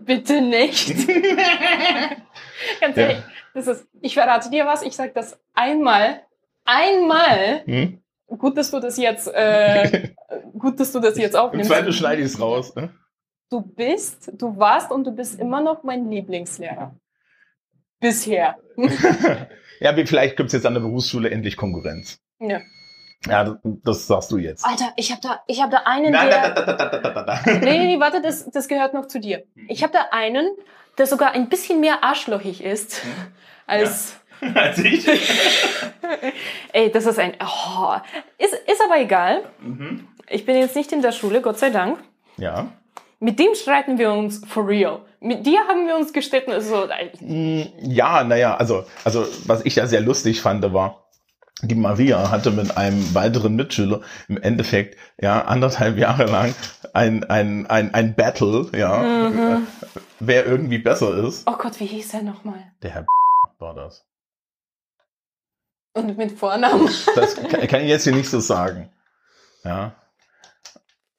Bitte 0.00 0.40
nicht. 0.40 0.96
Ganz 2.80 2.96
ehrlich, 2.96 3.18
ja. 3.18 3.24
das 3.54 3.66
ist, 3.66 3.86
ich 4.00 4.14
verrate 4.14 4.50
dir 4.50 4.66
was, 4.66 4.82
ich 4.82 4.96
sag 4.96 5.14
das 5.14 5.38
einmal, 5.54 6.22
einmal. 6.64 7.62
Hm? 7.66 8.02
Gut, 8.26 8.56
dass 8.56 8.70
du 8.70 8.80
das 8.80 8.96
jetzt, 8.96 9.28
äh, 9.28 10.10
gut, 10.58 10.80
dass 10.80 10.92
du 10.92 11.00
das 11.00 11.18
jetzt 11.18 11.36
aufnimmst. 11.36 11.70
Im 11.70 11.92
schneide 11.92 12.22
ich 12.22 12.26
es 12.26 12.40
raus. 12.40 12.74
Ne? 12.74 12.94
Du 13.50 13.60
bist, 13.60 14.32
du 14.34 14.56
warst 14.56 14.90
und 14.90 15.04
du 15.04 15.12
bist 15.12 15.38
immer 15.38 15.60
noch 15.60 15.82
mein 15.82 16.10
Lieblingslehrer. 16.10 16.96
Bisher. 18.00 18.56
Ja, 19.80 19.96
wie 19.96 20.06
vielleicht 20.06 20.36
gibt's 20.36 20.52
jetzt 20.52 20.66
an 20.66 20.74
der 20.74 20.80
Berufsschule 20.80 21.30
endlich 21.30 21.56
Konkurrenz. 21.56 22.18
Ja. 22.38 22.60
Ja, 23.26 23.58
das 23.62 24.06
sagst 24.06 24.30
du 24.30 24.38
jetzt. 24.38 24.64
Alter, 24.64 24.92
ich 24.96 25.10
habe 25.10 25.20
da, 25.20 25.40
ich 25.46 25.60
habe 25.60 25.72
da 25.72 25.82
einen, 25.84 26.12
der. 26.12 26.50
Da, 26.50 26.62
da, 26.62 26.72
da, 26.74 26.98
da, 26.98 27.22
da. 27.22 27.40
Nee, 27.60 27.78
nee, 27.78 28.00
warte, 28.00 28.20
das, 28.20 28.48
das 28.50 28.68
gehört 28.68 28.94
noch 28.94 29.08
zu 29.08 29.18
dir. 29.18 29.44
Ich 29.68 29.82
habe 29.82 29.92
da 29.92 30.06
einen, 30.12 30.48
der 30.98 31.06
sogar 31.06 31.32
ein 31.32 31.48
bisschen 31.48 31.80
mehr 31.80 32.04
arschlochig 32.04 32.62
ist 32.62 33.02
als. 33.66 34.20
Ja. 34.40 34.54
als 34.54 34.78
ich. 34.78 35.08
Ey, 36.72 36.90
das 36.92 37.06
ist 37.06 37.18
ein. 37.18 37.34
Oh, 37.40 37.94
ist, 38.38 38.54
ist 38.54 38.82
aber 38.84 39.00
egal. 39.00 39.42
Mhm. 39.60 40.06
Ich 40.28 40.44
bin 40.44 40.56
jetzt 40.56 40.76
nicht 40.76 40.92
in 40.92 41.02
der 41.02 41.12
Schule, 41.12 41.40
Gott 41.40 41.58
sei 41.58 41.70
Dank. 41.70 41.98
Ja. 42.36 42.68
Mit 43.18 43.38
dem 43.38 43.54
streiten 43.54 43.98
wir 43.98 44.12
uns 44.12 44.42
for 44.46 44.66
real. 44.68 45.00
Mit 45.20 45.46
dir 45.46 45.60
haben 45.68 45.86
wir 45.86 45.96
uns 45.96 46.12
gestritten. 46.12 46.52
Also, 46.52 46.88
Mm, 47.20 47.62
Ja, 47.82 48.22
naja, 48.24 48.56
also, 48.56 48.84
also 49.04 49.26
was 49.46 49.64
ich 49.64 49.76
ja 49.76 49.86
sehr 49.86 50.00
lustig 50.02 50.40
fand, 50.40 50.72
war, 50.72 51.02
die 51.62 51.74
Maria 51.74 52.30
hatte 52.30 52.50
mit 52.50 52.76
einem 52.76 53.14
weiteren 53.14 53.56
Mitschüler 53.56 54.02
im 54.28 54.36
Endeffekt 54.40 54.96
ja 55.18 55.42
anderthalb 55.46 55.96
Jahre 55.96 56.26
lang 56.26 56.54
ein, 56.92 57.24
ein, 57.24 57.66
ein, 57.66 57.94
ein 57.94 58.14
Battle, 58.14 58.70
ja, 58.76 59.26
äh, 59.28 59.58
wer 60.20 60.44
irgendwie 60.46 60.78
besser 60.78 61.16
ist. 61.24 61.46
oh 61.48 61.56
Gott, 61.56 61.80
wie 61.80 61.86
hieß 61.86 62.12
er 62.14 62.22
nochmal? 62.22 62.60
Der 62.82 62.90
Herr 62.90 63.06
war 63.58 63.74
das. 63.74 64.04
Und 65.94 66.18
mit 66.18 66.32
Vornamen. 66.32 66.90
Das 67.14 67.36
kann, 67.36 67.66
kann 67.66 67.80
ich 67.80 67.88
jetzt 67.88 68.04
hier 68.04 68.14
nicht 68.14 68.28
so 68.28 68.38
sagen. 68.40 68.90
Ja. 69.64 69.94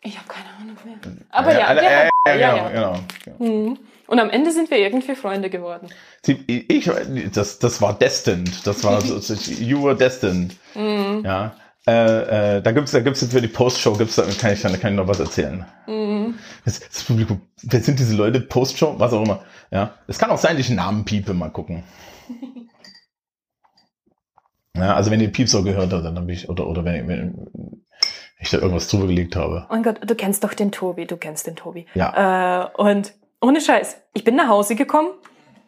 Ich 0.01 0.17
habe 0.17 0.27
keine 0.27 0.49
Ahnung 0.59 0.77
mehr. 0.85 1.25
Aber 1.29 1.53
ja, 1.53 1.65
alle- 1.67 1.81
der, 1.81 2.09
ja, 2.27 2.35
ja, 2.35 2.69
genau, 2.69 2.93
ja. 2.93 2.99
genau. 3.25 3.37
Mhm. 3.39 3.79
Und 4.07 4.19
am 4.19 4.29
Ende 4.29 4.51
sind 4.51 4.71
wir 4.71 4.77
irgendwie 4.77 5.15
Freunde 5.15 5.49
geworden. 5.49 5.89
Ich, 6.25 6.89
das, 7.33 7.59
das 7.59 7.81
war 7.81 7.97
destined. 7.97 8.65
Das 8.65 8.83
war, 8.83 9.01
so- 9.01 9.19
so- 9.19 9.33
you 9.51 9.83
were 9.83 9.95
destined. 9.95 10.55
Mhm. 10.75 11.23
Ja. 11.25 11.55
Äh, 11.87 12.57
äh, 12.57 12.61
da 12.61 12.71
gibt's, 12.73 12.91
da 12.91 12.99
gibt's 12.99 13.21
jetzt 13.21 13.31
für 13.31 13.41
die 13.41 13.47
Postshow, 13.47 13.93
gibt's, 13.93 14.15
da 14.15 14.23
kann 14.23 14.51
ich, 14.53 14.61
da 14.61 14.69
kann 14.75 14.91
ich 14.91 14.97
noch 14.97 15.07
was 15.07 15.19
erzählen. 15.21 15.65
Mhm. 15.87 16.37
Das, 16.65 16.79
das 16.81 17.03
Publikum, 17.03 17.41
wer 17.63 17.81
sind 17.81 17.97
diese 17.99 18.15
Leute? 18.15 18.41
Postshow, 18.41 18.95
was 18.97 19.13
auch 19.13 19.23
immer. 19.23 19.43
Ja. 19.71 19.93
Es 20.07 20.19
kann 20.19 20.29
auch 20.29 20.37
sein, 20.37 20.57
dass 20.57 20.65
ich 20.65 20.69
einen 20.69 20.77
Namen 20.77 21.05
piepe, 21.05 21.33
mal 21.33 21.49
gucken. 21.49 21.83
Ja, 24.75 24.93
also 24.95 25.09
wenn 25.09 25.19
ihr 25.21 25.31
Piepser 25.31 25.63
gehört 25.63 25.91
habt, 25.91 26.05
dann 26.05 26.15
habe 26.17 26.31
ich, 26.31 26.49
oder, 26.49 26.67
oder 26.67 26.85
wenn, 26.85 27.07
wenn 27.07 27.47
ich 28.39 28.49
da 28.49 28.57
irgendwas 28.57 28.87
drüber 28.87 29.07
gelegt 29.07 29.35
habe. 29.35 29.65
Oh 29.69 29.73
mein 29.73 29.83
Gott, 29.83 29.99
du 30.05 30.15
kennst 30.15 30.43
doch 30.43 30.53
den 30.53 30.71
Tobi, 30.71 31.05
du 31.05 31.17
kennst 31.17 31.47
den 31.47 31.55
Tobi. 31.55 31.85
Ja. 31.93 32.65
Äh, 32.65 32.81
und 32.81 33.13
ohne 33.41 33.61
Scheiß, 33.61 33.97
ich 34.13 34.23
bin 34.23 34.35
nach 34.35 34.47
Hause 34.47 34.75
gekommen. 34.75 35.09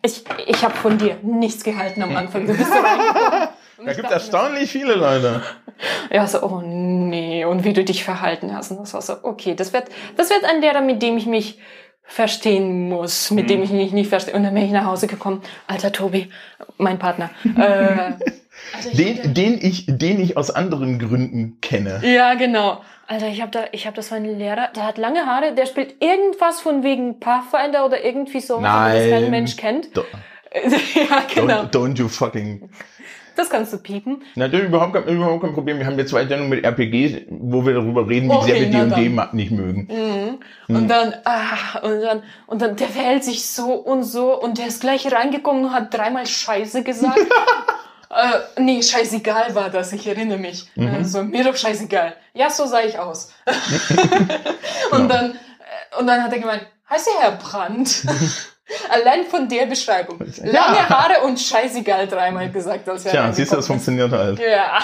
Ich, 0.02 0.24
ich 0.48 0.64
habe 0.64 0.76
von 0.76 0.98
dir 0.98 1.18
nichts 1.24 1.64
gehalten 1.64 2.02
am 2.02 2.16
Anfang. 2.16 2.48
Du 2.48 2.56
bist 2.56 2.70
so 2.70 3.86
Da 3.86 3.94
gibt 3.94 4.12
erstaunlich 4.12 4.72
viele 4.72 4.96
Leute. 4.96 5.42
Ja, 6.12 6.28
so, 6.28 6.42
oh 6.44 6.62
nee, 6.62 7.46
und 7.46 7.64
wie 7.64 7.74
du 7.74 7.84
dich 7.84 8.04
verhalten 8.04 8.56
hast. 8.56 8.72
Und 8.72 8.80
das 8.80 8.94
war 8.94 9.02
so, 9.02 9.16
okay, 9.24 9.56
das 9.56 9.74
wird, 9.74 9.86
das 10.18 10.30
wird 10.30 10.44
ein 10.46 10.62
Lehrer, 10.62 10.82
mit 10.82 11.02
dem 11.02 11.18
ich 11.18 11.26
mich 11.26 11.60
verstehen 12.04 12.90
muss, 12.90 13.30
mit 13.32 13.50
dem 13.50 13.62
ich 13.62 13.70
mich 13.70 13.92
nicht 13.92 14.10
verstehe. 14.10 14.34
Und 14.34 14.44
dann 14.44 14.54
bin 14.54 14.64
ich 14.64 14.72
nach 14.72 14.86
Hause 14.86 15.08
gekommen. 15.08 15.42
Alter 15.68 15.92
Tobi, 15.92 16.30
mein 16.78 16.98
Partner. 16.98 17.30
Äh, 17.56 18.14
also 18.76 18.90
Den, 18.92 19.34
den 19.34 19.60
ich, 19.62 19.86
den 19.88 20.20
ich 20.20 20.38
aus 20.38 20.52
anderen 20.52 21.00
Gründen 21.00 21.58
kenne. 21.62 22.02
Ja, 22.04 22.34
genau. 22.36 22.82
Alter, 23.08 23.28
ich 23.28 23.42
habe 23.42 23.52
da, 23.52 23.62
ich 23.72 23.88
habe 23.88 23.96
das 23.96 24.12
war 24.12 24.18
ein 24.18 24.26
Lehrer, 24.38 24.70
der 24.76 24.86
hat 24.86 24.98
lange 25.00 25.26
Haare, 25.26 25.56
der 25.56 25.66
spielt 25.66 25.96
irgendwas 26.02 26.62
von 26.62 26.84
wegen 26.84 27.20
Pathfinder 27.20 27.86
oder 27.86 28.04
irgendwie 28.04 28.40
so, 28.40 28.58
aber 28.58 28.94
das 28.94 29.10
kein 29.10 29.22
Nein. 29.22 29.32
Mensch 29.32 29.56
kennt. 29.58 29.98
Do- 29.98 30.06
ja, 30.54 31.24
genau. 31.34 31.64
Don't, 31.64 31.72
don't 31.72 31.98
you 31.98 32.08
fucking. 32.08 32.70
Das 33.36 33.50
kannst 33.50 33.72
du 33.72 33.78
piepen. 33.78 34.22
Natürlich 34.36 34.68
überhaupt 34.68 34.94
kein, 34.94 35.06
überhaupt 35.16 35.42
kein 35.42 35.54
Problem. 35.54 35.80
Wir 35.80 35.86
haben 35.86 35.98
jetzt 35.98 36.10
zwei 36.10 36.28
Sendungen 36.28 36.50
mit 36.50 36.66
RPG, 36.66 37.26
wo 37.30 37.66
wir 37.66 37.74
darüber 37.74 38.08
reden, 38.08 38.30
wie 38.30 38.44
sehr 38.44 38.56
Okay, 38.56 38.72
wir 38.72 38.86
na 38.86 38.96
D&D 38.96 39.36
nicht 39.38 39.52
mögen. 39.52 39.88
Mhm. 40.68 40.76
Und 40.76 40.88
dann, 40.90 41.14
ah, 41.24 41.80
und 41.82 42.02
dann, 42.02 42.24
und 42.48 42.62
dann, 42.62 42.76
der 42.76 42.90
verhält 42.90 43.24
sich 43.24 43.46
so 43.46 43.74
und 43.74 44.04
so 44.04 44.40
und 44.40 44.58
der 44.58 44.68
ist 44.68 44.82
gleich 44.82 45.10
reingekommen 45.10 45.66
und 45.66 45.74
hat 45.74 45.94
dreimal 45.94 46.26
Scheiße 46.26 46.84
gesagt. 46.84 47.18
äh, 48.10 48.62
nee, 48.62 48.82
scheißegal 48.82 49.54
war 49.56 49.70
das, 49.70 49.94
ich 49.94 50.06
erinnere 50.08 50.38
mich. 50.38 50.68
Also, 50.78 51.24
mir 51.24 51.44
doch 51.44 51.56
scheißegal. 51.56 52.16
Ja, 52.34 52.50
so 52.50 52.66
sah 52.66 52.82
ich 52.82 52.98
aus. 52.98 53.32
und 54.92 55.10
dann, 55.10 55.32
äh, 55.32 56.00
und 56.00 56.08
dann 56.08 56.24
hat 56.24 56.32
er 56.34 56.40
gemeint, 56.40 56.66
heißt 56.90 57.08
der 57.08 57.22
Herr 57.22 57.32
Brandt? 57.38 58.04
Allein 58.90 59.26
von 59.26 59.50
der 59.50 59.66
Beschreibung. 59.66 60.20
Lange 60.20 60.78
Ja. 60.78 60.90
Haare 60.90 61.22
und 61.26 61.40
scheißegal 61.40 62.08
dreimal 62.08 62.52
gesagt, 62.52 62.88
als 62.88 63.04
Tja, 63.04 63.32
siehst 63.34 63.52
du, 63.52 63.56
das 63.56 63.66
funktioniert 63.68 64.12
halt. 64.12 64.40
Ja, 64.40 64.80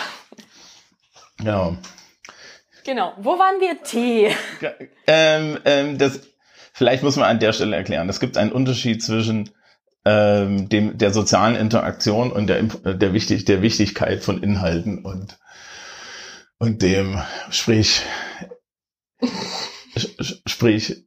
Ja. 1.43 1.77
genau. 2.83 3.13
Wo 3.17 3.37
waren 3.37 3.59
wir? 3.59 3.81
Tee. 3.83 4.35
Ähm, 5.05 5.59
ähm, 5.65 5.97
das, 5.99 6.19
vielleicht 6.73 7.03
muss 7.03 7.15
man 7.15 7.29
an 7.29 7.39
der 7.39 7.53
Stelle 7.53 7.75
erklären. 7.75 8.09
Es 8.09 8.19
gibt 8.19 8.37
einen 8.37 8.51
Unterschied 8.51 9.03
zwischen 9.03 9.51
ähm, 10.05 10.69
dem, 10.69 10.97
der 10.97 11.11
sozialen 11.11 11.55
Interaktion 11.55 12.31
und 12.31 12.47
der, 12.47 12.63
der, 12.63 13.13
wichtig, 13.13 13.45
der 13.45 13.61
Wichtigkeit 13.61 14.23
von 14.23 14.41
Inhalten 14.41 15.03
und, 15.03 15.39
und 16.59 16.81
dem, 16.81 17.19
sprich, 17.49 18.03
sprich, 20.45 21.05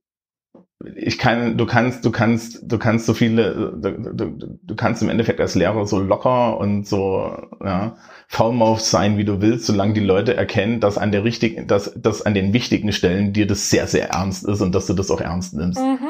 ich 0.95 1.19
kann, 1.19 1.59
du 1.59 1.67
kannst, 1.67 2.05
du 2.05 2.13
kannst, 2.13 2.61
du 2.63 2.79
kannst 2.79 3.07
so 3.07 3.15
viele, 3.15 3.73
du, 3.81 4.15
du, 4.15 4.59
du 4.63 4.77
kannst 4.77 5.03
im 5.03 5.09
Endeffekt 5.09 5.41
als 5.41 5.57
Lehrer 5.57 5.87
so 5.87 5.99
locker 5.99 6.59
und 6.59 6.87
so, 6.87 7.37
ja, 7.65 7.97
faulmauf 8.29 8.81
sein, 8.81 9.17
wie 9.19 9.25
du 9.25 9.41
willst, 9.41 9.67
solange 9.67 9.95
die 9.95 10.01
Leute 10.01 10.37
erkennen, 10.37 10.81
dass 10.81 10.97
an 10.97 11.11
der 11.11 11.25
richtigen, 11.25 11.67
dass, 11.67 11.93
dass 11.97 12.23
an 12.23 12.35
den 12.35 12.53
wichtigen 12.53 12.93
Stellen 12.93 13.33
dir 13.33 13.47
das 13.47 13.71
sehr, 13.71 13.89
sehr 13.89 14.11
ernst 14.11 14.45
ist 14.45 14.61
und 14.61 14.73
dass 14.73 14.87
du 14.87 14.95
das 14.95 15.11
auch 15.11 15.21
ernst 15.21 15.55
nimmst. 15.55 15.81
Mhm. 15.81 16.09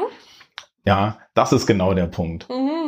Ja, 0.85 1.17
das 1.33 1.51
ist 1.51 1.65
genau 1.65 1.93
der 1.93 2.07
Punkt. 2.07 2.47
Mhm. 2.49 2.78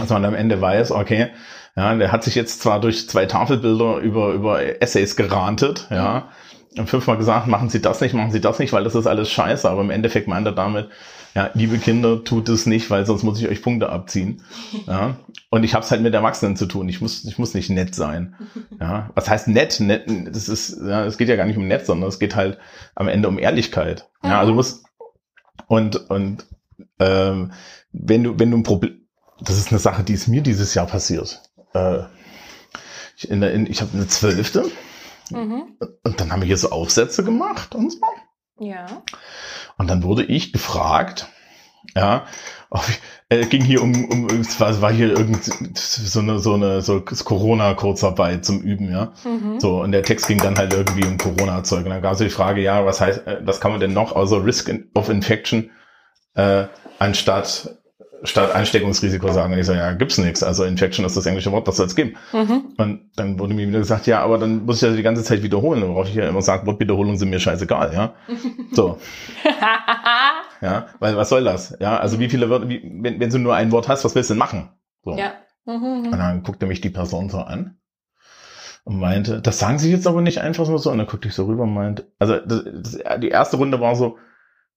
Dass 0.00 0.10
man 0.10 0.24
am 0.24 0.34
Ende 0.34 0.60
weiß, 0.60 0.92
okay, 0.92 1.28
ja, 1.76 1.94
der 1.94 2.12
hat 2.12 2.24
sich 2.24 2.34
jetzt 2.34 2.60
zwar 2.62 2.80
durch 2.80 3.08
zwei 3.08 3.26
Tafelbilder 3.26 3.98
über, 3.98 4.32
über 4.32 4.82
Essays 4.82 5.16
gerantet, 5.16 5.86
ja, 5.90 6.28
und 6.76 6.88
fünfmal 6.88 7.16
gesagt, 7.16 7.46
machen 7.46 7.68
Sie 7.68 7.82
das 7.82 8.00
nicht, 8.00 8.14
machen 8.14 8.30
Sie 8.30 8.40
das 8.40 8.58
nicht, 8.58 8.72
weil 8.72 8.84
das 8.84 8.94
ist 8.94 9.06
alles 9.06 9.30
scheiße, 9.30 9.68
aber 9.68 9.80
im 9.80 9.90
Endeffekt 9.90 10.28
meint 10.28 10.46
er 10.46 10.52
damit, 10.52 10.88
ja, 11.34 11.50
liebe 11.54 11.78
Kinder, 11.78 12.24
tut 12.24 12.48
es 12.48 12.66
nicht, 12.66 12.90
weil 12.90 13.06
sonst 13.06 13.22
muss 13.22 13.40
ich 13.40 13.48
euch 13.48 13.62
Punkte 13.62 13.88
abziehen. 13.88 14.42
Ja. 14.86 15.16
Und 15.48 15.62
ich 15.62 15.74
habe 15.74 15.84
es 15.84 15.90
halt 15.90 16.02
mit 16.02 16.12
Erwachsenen 16.12 16.56
zu 16.56 16.66
tun. 16.66 16.88
Ich 16.88 17.00
muss, 17.00 17.24
ich 17.24 17.38
muss 17.38 17.54
nicht 17.54 17.70
nett 17.70 17.94
sein. 17.94 18.34
Ja. 18.80 19.10
Was 19.14 19.28
heißt 19.28 19.48
nett? 19.48 19.78
Nett, 19.80 20.04
das 20.28 20.48
ist, 20.48 20.80
ja, 20.84 21.04
es 21.04 21.18
geht 21.18 21.28
ja 21.28 21.36
gar 21.36 21.46
nicht 21.46 21.56
um 21.56 21.68
nett, 21.68 21.86
sondern 21.86 22.08
es 22.08 22.18
geht 22.18 22.34
halt 22.34 22.58
am 22.94 23.08
Ende 23.08 23.28
um 23.28 23.38
Ehrlichkeit. 23.38 24.08
Ja, 24.24 24.40
also 24.40 24.52
du 24.52 24.56
musst 24.56 24.84
und 25.68 26.10
und 26.10 26.46
ähm, 26.98 27.52
wenn 27.92 28.24
du 28.24 28.38
wenn 28.38 28.50
du 28.50 28.58
ein 28.58 28.62
Problem, 28.62 28.99
das 29.42 29.58
ist 29.58 29.70
eine 29.70 29.78
Sache, 29.78 30.02
die 30.02 30.14
ist 30.14 30.28
mir 30.28 30.42
dieses 30.42 30.74
Jahr 30.74 30.86
passiert. 30.86 31.42
Äh, 31.74 32.00
ich 33.16 33.30
in 33.30 33.42
in, 33.42 33.66
ich 33.66 33.80
habe 33.80 33.92
eine 33.94 34.06
zwölfte 34.08 34.70
Mhm. 35.30 35.76
und 36.02 36.20
dann 36.20 36.32
haben 36.32 36.40
wir 36.40 36.46
hier 36.46 36.56
so 36.56 36.70
Aufsätze 36.70 37.24
gemacht 37.24 37.74
und 37.74 37.92
so. 37.92 38.00
Ja. 38.58 38.86
Und 39.78 39.88
dann 39.88 40.02
wurde 40.02 40.24
ich 40.24 40.52
gefragt, 40.52 41.28
ja, 41.94 42.26
ob 42.68 42.86
ich, 42.88 43.00
äh, 43.30 43.46
ging 43.46 43.62
hier 43.64 43.82
um, 43.82 44.04
um 44.06 44.26
es 44.26 44.60
war, 44.60 44.80
war 44.82 44.92
hier 44.92 45.16
irgend 45.16 45.44
so 45.78 46.20
eine, 46.20 46.38
so 46.38 46.54
eine, 46.54 46.82
so 46.82 47.00
Corona-Kurzarbeit 47.00 48.44
zum 48.44 48.60
Üben, 48.60 48.90
ja. 48.90 49.12
Mhm. 49.24 49.58
So, 49.60 49.80
und 49.80 49.92
der 49.92 50.02
Text 50.02 50.26
ging 50.28 50.38
dann 50.38 50.58
halt 50.58 50.72
irgendwie 50.72 51.06
um 51.06 51.16
Corona-Zeug. 51.16 51.84
Und 51.84 51.90
dann 51.90 52.02
gab 52.02 52.12
es 52.12 52.18
die 52.18 52.28
Frage, 52.28 52.60
ja, 52.60 52.84
was 52.84 53.00
heißt, 53.00 53.26
äh, 53.26 53.40
was 53.44 53.60
kann 53.60 53.70
man 53.70 53.80
denn 53.80 53.92
noch 53.92 54.12
außer 54.12 54.44
Risk 54.44 54.70
of 54.94 55.08
Infection, 55.08 55.70
äh, 56.34 56.66
anstatt, 56.98 57.79
statt 58.22 58.54
Ansteckungsrisiko 58.54 59.32
sagen? 59.32 59.52
Und 59.52 59.58
ich 59.58 59.66
so, 59.66 59.72
ja, 59.72 59.92
gibt's 59.92 60.18
nichts. 60.18 60.42
Also 60.42 60.64
Infection 60.64 61.04
ist 61.04 61.16
das 61.16 61.26
englische 61.26 61.52
Wort, 61.52 61.66
was 61.66 61.76
soll 61.76 61.86
es 61.86 61.96
geben? 61.96 62.16
Mhm. 62.32 62.74
Und 62.76 63.10
dann 63.16 63.38
wurde 63.38 63.54
mir 63.54 63.68
wieder 63.68 63.78
gesagt, 63.78 64.06
ja, 64.06 64.20
aber 64.20 64.38
dann 64.38 64.64
muss 64.64 64.76
ich 64.76 64.82
ja 64.82 64.94
die 64.94 65.02
ganze 65.02 65.22
Zeit 65.22 65.42
wiederholen. 65.42 65.86
Worauf 65.88 66.08
ich 66.08 66.14
ja 66.14 66.28
immer 66.28 66.42
sage, 66.42 66.66
Wortwiederholungen 66.66 67.18
sind 67.18 67.30
mir 67.30 67.40
scheißegal, 67.40 67.92
ja. 67.94 68.14
So. 68.72 68.98
Ja, 70.62 70.88
weil 70.98 71.16
was 71.16 71.30
soll 71.30 71.44
das? 71.44 71.74
Ja, 71.80 71.96
also 71.98 72.18
wie 72.18 72.28
viele 72.28 72.50
Wörter, 72.50 72.68
wie, 72.68 72.82
wenn, 72.82 73.18
wenn 73.18 73.30
du 73.30 73.38
nur 73.38 73.54
ein 73.54 73.72
Wort 73.72 73.88
hast, 73.88 74.04
was 74.04 74.14
willst 74.14 74.28
du 74.28 74.34
denn 74.34 74.38
machen? 74.38 74.68
So. 75.02 75.16
ja. 75.16 75.32
Mhm. 75.64 76.04
Und 76.04 76.12
dann 76.12 76.42
guckte 76.42 76.66
mich 76.66 76.82
die 76.82 76.90
Person 76.90 77.30
so 77.30 77.38
an 77.38 77.78
und 78.84 78.98
meinte, 78.98 79.40
das 79.40 79.58
sagen 79.58 79.78
Sie 79.78 79.90
jetzt 79.90 80.06
aber 80.06 80.20
nicht 80.20 80.40
einfach 80.40 80.68
nur 80.68 80.78
so. 80.78 80.90
Und 80.90 80.98
dann 80.98 81.06
guckte 81.06 81.28
ich 81.28 81.34
so 81.34 81.46
rüber 81.46 81.64
und 81.64 81.74
meinte, 81.74 82.10
also 82.18 82.38
das, 82.38 82.64
das, 82.64 83.20
die 83.20 83.28
erste 83.28 83.56
Runde 83.56 83.80
war 83.80 83.94
so, 83.94 84.18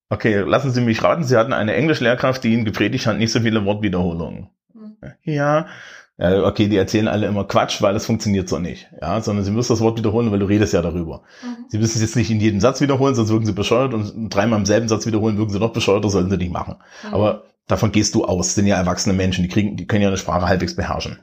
okay, 0.09 0.39
lassen 0.39 0.71
Sie 0.71 0.81
mich 0.81 1.03
raten, 1.03 1.23
Sie 1.23 1.37
hatten 1.37 1.53
eine 1.53 1.73
Englischlehrkraft, 1.73 2.43
die 2.43 2.53
Ihnen 2.53 2.65
gepredigt 2.65 3.07
hat, 3.07 3.17
nicht 3.17 3.31
so 3.31 3.39
viele 3.39 3.65
Wortwiederholungen. 3.65 4.49
Mhm. 4.73 4.97
Ja. 5.23 5.67
Okay, 6.15 6.67
die 6.67 6.77
erzählen 6.77 7.07
alle 7.07 7.25
immer 7.25 7.43
Quatsch, 7.43 7.81
weil 7.81 7.95
das 7.95 8.05
funktioniert 8.05 8.47
so 8.47 8.59
nicht. 8.59 8.87
Ja, 9.01 9.19
sondern 9.19 9.43
sie 9.43 9.49
müssen 9.51 9.73
das 9.73 9.81
Wort 9.81 9.97
wiederholen, 9.97 10.31
weil 10.31 10.37
du 10.37 10.45
redest 10.45 10.71
ja 10.71 10.83
darüber. 10.83 11.23
Mhm. 11.43 11.65
Sie 11.69 11.79
müssen 11.79 11.95
es 11.95 12.01
jetzt 12.01 12.15
nicht 12.15 12.29
in 12.29 12.39
jedem 12.39 12.59
Satz 12.59 12.81
wiederholen, 12.81 13.15
sonst 13.15 13.31
wirken 13.31 13.47
sie 13.47 13.51
bescheuert 13.51 13.95
und 13.95 14.29
dreimal 14.29 14.59
im 14.59 14.65
selben 14.67 14.87
Satz 14.87 15.07
wiederholen, 15.07 15.37
wirken 15.37 15.51
sie 15.51 15.59
noch 15.59 15.73
bescheuert, 15.73 16.05
das 16.05 16.11
sollten 16.11 16.29
sie 16.29 16.37
nicht 16.37 16.53
machen. 16.53 16.75
Mhm. 17.07 17.13
Aber 17.15 17.45
davon 17.67 17.91
gehst 17.91 18.13
du 18.13 18.25
aus, 18.25 18.53
sind 18.53 18.67
ja 18.67 18.77
erwachsene 18.77 19.15
Menschen, 19.15 19.41
die 19.41 19.49
kriegen, 19.49 19.75
die 19.75 19.87
können 19.87 20.03
ja 20.03 20.09
eine 20.09 20.17
Sprache 20.17 20.47
halbwegs 20.47 20.75
beherrschen. 20.75 21.17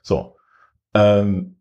So. 0.00 0.36
Ähm, 0.94 1.56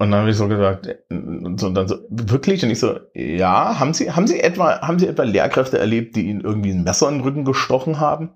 und 0.00 0.10
dann 0.10 0.20
habe 0.20 0.30
ich 0.30 0.36
so 0.36 0.48
gesagt, 0.48 0.88
und 1.10 1.60
so, 1.60 1.68
dann 1.68 1.86
so, 1.86 1.98
wirklich? 2.08 2.64
Und 2.64 2.70
ich 2.70 2.78
so, 2.78 2.98
ja, 3.12 3.78
haben 3.78 3.92
Sie, 3.92 4.10
haben 4.10 4.26
Sie 4.26 4.40
etwa, 4.40 4.80
haben 4.80 4.98
Sie 4.98 5.06
etwa 5.06 5.24
Lehrkräfte 5.24 5.78
erlebt, 5.78 6.16
die 6.16 6.26
Ihnen 6.26 6.40
irgendwie 6.40 6.70
ein 6.70 6.84
Messer 6.84 7.06
in 7.10 7.16
den 7.16 7.22
Rücken 7.22 7.44
gestochen 7.44 8.00
haben? 8.00 8.30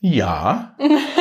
Ja. 0.00 0.76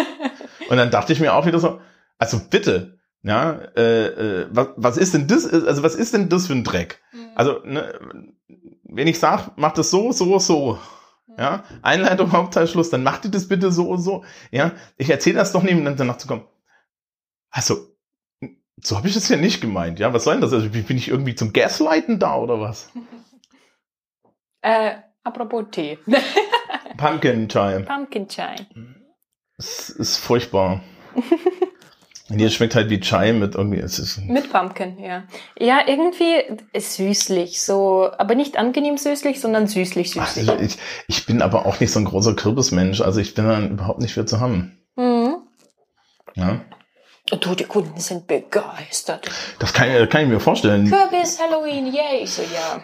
Und 0.70 0.76
dann 0.76 0.91
dachte 0.91 1.14
ich 1.14 1.22
mir 1.22 1.36
auch 1.36 1.45
wieder 1.45 1.60
so, 1.60 1.80
also 2.18 2.41
bitte, 2.50 3.00
ja, 3.22 3.54
äh, 3.78 4.08
äh, 4.08 4.48
was, 4.52 4.68
was 4.76 4.98
ist 4.98 5.14
denn 5.14 5.30
das, 5.30 5.48
also 5.48 5.84
was 5.84 5.95
ist 5.95 6.14
denn 6.14 6.28
das 6.28 6.48
für 6.48 6.54
ein 6.54 6.66
Dreck? 6.66 7.02
Mhm. 7.14 7.28
Also, 7.34 7.62
ne, 7.64 7.98
wenn 8.84 9.08
ich 9.08 9.20
sag, 9.20 9.52
mach 9.56 9.72
das 9.72 9.90
so, 9.90 10.12
so, 10.12 10.38
so, 10.38 10.80
Ja, 11.38 11.64
Einleitung, 11.82 12.32
Hauptteil, 12.34 12.68
Schluss. 12.68 12.90
Dann 12.90 13.04
macht 13.04 13.24
ihr 13.24 13.32
das 13.32 13.48
bitte 13.48 13.72
so 13.72 13.88
und 13.90 14.02
so. 14.02 14.26
Ja, 14.52 14.74
ich 14.98 15.10
erzähle 15.10 15.38
das 15.38 15.54
doch 15.54 15.64
nicht, 15.64 15.76
um 15.76 15.86
dann 15.86 15.95
danach 15.95 16.18
zu 16.18 16.28
kommen. 16.28 16.44
Also, 17.52 17.93
so 18.82 18.98
habe 18.98 19.08
ich 19.08 19.14
das 19.14 19.30
ja 19.30 19.38
nicht 19.38 19.62
gemeint. 19.62 20.00
Ja, 20.00 20.14
was 20.14 20.24
soll 20.24 20.34
denn 20.36 20.41
das? 20.41 20.54
Also, 20.54 20.70
bin 20.70 20.98
ich 20.98 21.08
irgendwie 21.08 21.36
zum 21.36 21.54
Gaslighten 21.54 22.20
da 22.20 22.36
oder 22.36 22.60
was? 22.60 22.90
Äh, 24.66 24.95
apropos 25.26 25.66
Tee. 25.72 26.00
Pumpkin 26.98 27.50
Chai. 27.50 27.80
Pumpkin 27.80 28.30
Chai. 28.30 28.56
Es 29.58 29.90
ist 29.90 30.16
furchtbar. 30.20 30.82
Und 32.30 32.40
hier 32.40 32.50
schmeckt 32.50 32.74
halt 32.74 32.90
wie 32.90 33.02
Chai 33.02 33.34
mit 33.34 33.56
irgendwie. 33.56 33.80
Es 33.80 34.00
ist, 34.00 34.20
Mit 34.20 34.50
Pumpkin, 34.52 34.98
ja. 35.00 35.26
Ja, 35.60 35.82
irgendwie 35.86 36.44
süßlich, 36.74 37.62
so, 37.62 38.10
aber 38.18 38.36
nicht 38.36 38.58
angenehm 38.58 38.98
süßlich, 38.98 39.41
sondern 39.41 39.68
süßlich 39.68 40.12
süßlich. 40.12 40.50
also 40.50 40.64
ich, 40.64 40.78
ich 41.08 41.26
bin 41.26 41.41
aber 41.41 41.66
auch 41.66 41.82
nicht 41.82 41.91
so 41.91 42.00
ein 42.00 42.06
großer 42.06 42.34
Kürbismensch. 42.36 43.02
Also 43.02 43.20
ich 43.20 43.36
bin 43.36 43.45
dann 43.45 43.72
überhaupt 43.72 44.00
nicht 44.00 44.14
für 44.14 44.26
zu 44.26 44.40
haben. 44.40 44.80
Mhm. 44.95 45.36
Ja, 46.36 46.62
Du, 47.30 47.56
die 47.56 47.64
Kunden 47.64 48.00
sind 48.00 48.28
begeistert. 48.28 49.30
das 49.60 49.72
kann, 49.74 49.90
ich- 49.90 50.10
kann 50.10 50.24
ich 50.24 50.28
mir 50.28 50.40
vorstellen. 50.41 50.90
Kürbis, 50.90 51.40
Halloween, 51.40 51.88
yay. 51.88 52.24
Ich 52.24 52.32
so, 52.32 52.41
ja. 52.41 52.82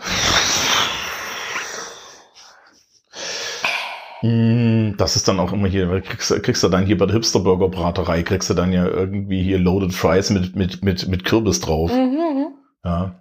Mm, 4.22 4.95
Das 4.98 5.16
ist 5.16 5.28
dann 5.28 5.40
auch 5.40 5.53
immer 5.53 5.68
hier, 5.68 5.90
weil 5.90 6.02
kriegst, 6.02 6.32
du- 6.32 6.40
kriegst 6.41 6.64
du 6.64 6.70
dann 6.70 6.86
hier 6.86 6.98
bei 6.98 7.06
der 7.06 7.16
Hipster-Burger 7.16 7.70
Braterei, 7.70 8.24
kriegst 8.24 8.49
du 8.49 8.53
dann 8.53 8.72
ja 8.74 8.86
irgendwie 8.86 9.41
hier 9.44 9.60
Loaded 9.60 9.94
Fries 9.94 10.30
mit, 10.30 10.56
mit, 10.56 10.84
mit, 10.84 11.07
mit 11.07 11.24
Kürbis 11.26 11.60
drauf. 11.61 11.91
Mhm, 11.91 11.98
mhm. 12.18 12.48
Ja. 12.84 13.20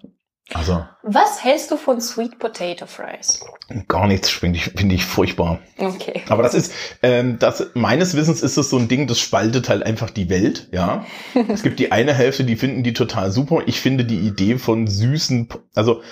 Also 0.55 0.85
Was 1.03 1.45
hältst 1.45 1.71
du 1.71 1.77
von 1.77 2.01
Sweet 2.01 2.39
Potato 2.39 2.87
Fries? 2.87 3.41
gar 3.87 4.07
nichts 4.07 4.31
finde 4.31 4.59
ich, 4.59 4.65
finde 4.65 4.95
ich 4.95 5.05
furchtbar. 5.05 5.61
Okay. 5.77 6.23
Aber 6.29 6.43
das 6.43 6.55
ist, 6.55 6.73
ähm, 7.03 7.39
das, 7.39 7.71
meines 7.75 8.17
Wissens 8.17 8.43
ist 8.43 8.57
das 8.57 8.71
so 8.71 8.79
ein 8.79 8.89
Ding, 8.89 9.07
das 9.07 9.19
spaltet 9.19 9.69
halt 9.69 9.83
einfach 9.83 10.09
die 10.11 10.31
Welt, 10.31 10.69
ja. 10.73 11.05
Es 11.49 11.63
gibt 11.63 11.79
die 11.79 11.93
eine 11.93 12.15
Hälfte, 12.15 12.45
die 12.45 12.57
finden 12.57 12.83
die 12.83 12.95
total 12.95 13.31
super. 13.31 13.63
Ich 13.67 13.81
finde 13.81 14.07
die 14.07 14.21
Idee 14.21 14.59
von 14.59 14.87
süßen, 14.87 15.49
also 15.75 16.03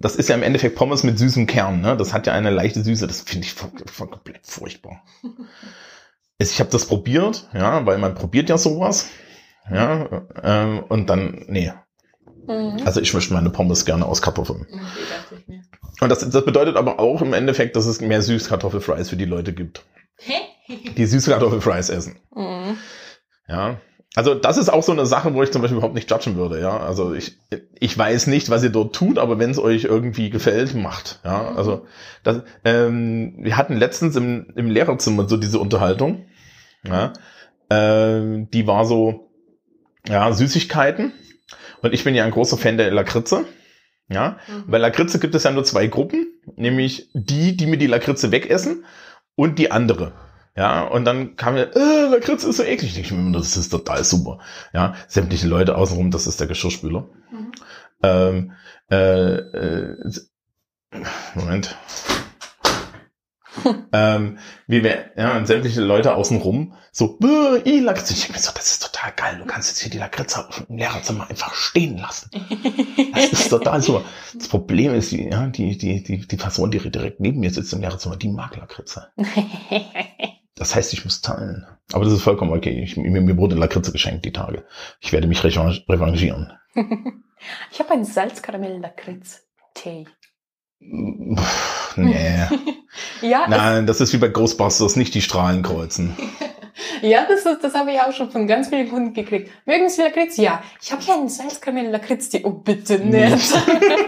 das 0.00 0.16
ist 0.16 0.28
ja 0.28 0.34
im 0.34 0.42
Endeffekt 0.42 0.76
Pommes 0.76 1.04
mit 1.04 1.18
süßem 1.18 1.46
Kern, 1.46 1.80
ne? 1.80 1.96
Das 1.96 2.12
hat 2.12 2.26
ja 2.26 2.32
eine 2.32 2.50
leichte 2.50 2.82
Süße, 2.82 3.06
das 3.06 3.20
finde 3.22 3.46
ich 3.46 3.56
komplett 3.56 4.46
furchtbar. 4.46 5.02
Ich 6.42 6.58
habe 6.58 6.70
das 6.70 6.86
probiert, 6.86 7.50
ja, 7.52 7.84
weil 7.84 7.98
man 7.98 8.14
probiert 8.14 8.48
ja 8.48 8.56
sowas. 8.56 9.10
Ja, 9.70 10.26
ähm, 10.42 10.82
und 10.88 11.10
dann, 11.10 11.44
nee. 11.48 11.70
Mhm. 12.46 12.80
Also 12.84 13.00
ich 13.00 13.12
mische 13.14 13.32
meine 13.32 13.50
Pommes 13.50 13.84
gerne 13.84 14.06
aus 14.06 14.22
Kartoffeln. 14.22 14.66
Okay, 14.70 15.42
mir. 15.46 15.62
Und 16.00 16.08
das, 16.08 16.28
das 16.28 16.44
bedeutet 16.44 16.76
aber 16.76 16.98
auch 16.98 17.20
im 17.22 17.34
Endeffekt, 17.34 17.76
dass 17.76 17.86
es 17.86 18.00
mehr 18.00 18.22
Süßkartoffelfries 18.22 19.10
für 19.10 19.16
die 19.16 19.26
Leute 19.26 19.52
gibt, 19.52 19.84
die 20.96 21.06
Süßkartoffelfries 21.06 21.90
essen. 21.90 22.16
Mhm. 22.34 22.78
Ja. 23.48 23.80
Also 24.16 24.34
das 24.34 24.56
ist 24.56 24.70
auch 24.70 24.82
so 24.82 24.90
eine 24.90 25.06
Sache, 25.06 25.34
wo 25.34 25.42
ich 25.42 25.52
zum 25.52 25.62
Beispiel 25.62 25.76
überhaupt 25.76 25.94
nicht 25.94 26.10
judgen 26.10 26.34
würde, 26.34 26.60
ja. 26.60 26.76
Also 26.78 27.14
ich, 27.14 27.38
ich 27.78 27.96
weiß 27.96 28.26
nicht, 28.26 28.50
was 28.50 28.64
ihr 28.64 28.70
dort 28.70 28.94
tut, 28.94 29.18
aber 29.18 29.38
wenn 29.38 29.50
es 29.50 29.58
euch 29.58 29.84
irgendwie 29.84 30.30
gefällt, 30.30 30.74
macht. 30.74 31.20
Ja. 31.24 31.52
Also 31.54 31.86
das, 32.24 32.42
ähm, 32.64 33.34
wir 33.38 33.56
hatten 33.56 33.76
letztens 33.76 34.16
im, 34.16 34.52
im 34.56 34.68
Lehrerzimmer 34.68 35.28
so 35.28 35.36
diese 35.36 35.60
Unterhaltung. 35.60 36.26
Ja. 36.82 37.12
Ähm, 37.68 38.50
die 38.50 38.66
war 38.66 38.84
so, 38.84 39.30
ja, 40.08 40.32
Süßigkeiten. 40.32 41.12
Und 41.82 41.92
ich 41.92 42.04
bin 42.04 42.14
ja 42.14 42.24
ein 42.24 42.30
großer 42.30 42.56
Fan 42.56 42.76
der 42.76 42.90
Lakritze. 42.90 43.46
Ja. 44.08 44.38
Mhm. 44.48 44.70
Bei 44.70 44.78
Lakritze 44.78 45.18
gibt 45.18 45.34
es 45.34 45.44
ja 45.44 45.50
nur 45.50 45.64
zwei 45.64 45.86
Gruppen, 45.86 46.26
nämlich 46.56 47.10
die, 47.14 47.56
die 47.56 47.66
mir 47.66 47.78
die 47.78 47.86
Lakritze 47.86 48.32
wegessen 48.32 48.84
und 49.36 49.58
die 49.58 49.70
andere. 49.70 50.12
Ja, 50.56 50.82
und 50.82 51.04
dann 51.04 51.36
kam 51.36 51.54
mir, 51.54 51.74
äh, 51.74 52.08
Lakritze 52.10 52.48
ist 52.48 52.56
so 52.56 52.64
eklig. 52.64 52.90
Ich 52.90 52.94
denke 52.94 53.14
mir 53.14 53.20
immer, 53.20 53.38
das 53.38 53.56
ist 53.56 53.70
total 53.70 54.04
super. 54.04 54.40
Ja, 54.72 54.94
sämtliche 55.06 55.46
Leute 55.46 55.76
außenrum, 55.76 56.10
das 56.10 56.26
ist 56.26 56.40
der 56.40 56.48
Geschirrspüler. 56.48 57.08
Mhm. 57.30 57.52
Ähm, 58.02 58.52
äh, 58.90 59.34
äh, 59.36 59.96
Moment. 61.34 61.76
ähm, 63.92 64.38
wie 64.66 64.82
wir, 64.82 65.10
ja, 65.16 65.36
und 65.36 65.46
sämtliche 65.46 65.80
Leute 65.80 66.14
außenrum 66.14 66.74
so, 66.92 67.18
i, 67.64 67.80
Lakritze. 67.80 68.12
Ich 68.12 68.20
denke 68.20 68.34
mir 68.34 68.40
so, 68.40 68.52
das 68.54 68.72
ist 68.72 68.82
total 68.82 69.12
geil. 69.14 69.38
Du 69.38 69.46
kannst 69.46 69.70
jetzt 69.70 69.80
hier 69.80 69.90
die 69.90 69.98
Lakritze 69.98 70.46
im 70.68 70.76
Lehrerzimmer 70.76 71.30
einfach 71.30 71.54
stehen 71.54 71.96
lassen. 71.98 72.30
Das 73.14 73.32
ist 73.32 73.48
total 73.48 73.80
super. 73.80 74.04
Das 74.34 74.48
Problem 74.48 74.94
ist, 74.94 75.12
die, 75.12 75.28
ja, 75.28 75.46
die, 75.46 75.78
die, 75.78 76.02
die, 76.02 76.26
die 76.26 76.36
Person, 76.36 76.70
die 76.70 76.78
direkt 76.90 77.20
neben 77.20 77.40
mir 77.40 77.50
sitzt 77.50 77.72
im 77.72 77.80
Lehrerzimmer, 77.80 78.16
die 78.16 78.28
mag 78.28 78.56
Lakritze. 78.56 79.08
Das 80.56 80.74
heißt, 80.74 80.92
ich 80.92 81.04
muss 81.04 81.22
teilen. 81.22 81.66
Aber 81.90 82.04
das 82.04 82.12
ist 82.12 82.20
vollkommen 82.20 82.52
okay. 82.52 82.82
Ich, 82.82 82.94
mir, 82.98 83.22
mir 83.22 83.38
wurde 83.38 83.56
Lakritze 83.56 83.92
geschenkt 83.92 84.26
die 84.26 84.32
Tage. 84.32 84.66
Ich 85.00 85.10
werde 85.10 85.26
mich 85.26 85.40
revanch- 85.40 85.88
revanchieren. 85.88 86.52
ich 87.72 87.78
habe 87.78 87.92
einen 87.92 88.04
Salzkaramell-Lakritz-Tee. 88.04 90.06
Nee. 90.80 92.46
Ja, 93.22 93.46
Nein, 93.48 93.86
das 93.86 94.00
ist 94.00 94.12
wie 94.12 94.18
bei 94.18 94.28
Ghostbusters, 94.28 94.96
nicht 94.96 95.14
die 95.14 95.22
Strahlen 95.22 95.62
kreuzen. 95.62 96.16
ja, 97.02 97.24
das, 97.28 97.46
ist, 97.46 97.62
das 97.62 97.74
habe 97.74 97.92
ich 97.92 98.00
auch 98.00 98.12
schon 98.12 98.30
von 98.30 98.46
ganz 98.46 98.68
vielen 98.68 98.90
Kunden 98.90 99.14
gekriegt. 99.14 99.50
Mögen 99.64 99.88
Sie 99.88 100.02
Lakritz? 100.02 100.36
Ja. 100.36 100.62
Ich 100.82 100.90
habe 100.90 101.02
hier 101.02 101.14
einen 101.14 101.28
Salzkaramell-Lakritz-Tee. 101.28 102.42
Oh, 102.44 102.50
bitte 102.50 102.98
nicht. 102.98 103.54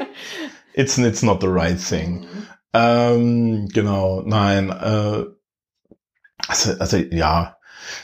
It's, 0.75 0.97
it's 0.99 1.23
not 1.23 1.43
the 1.43 1.49
right 1.49 1.79
thing. 1.79 2.27
Ähm, 2.73 3.69
genau, 3.73 4.23
nein. 4.25 4.71
Äh, 4.71 5.25
also, 6.49 6.73
also 6.79 6.97
ja, 6.97 7.59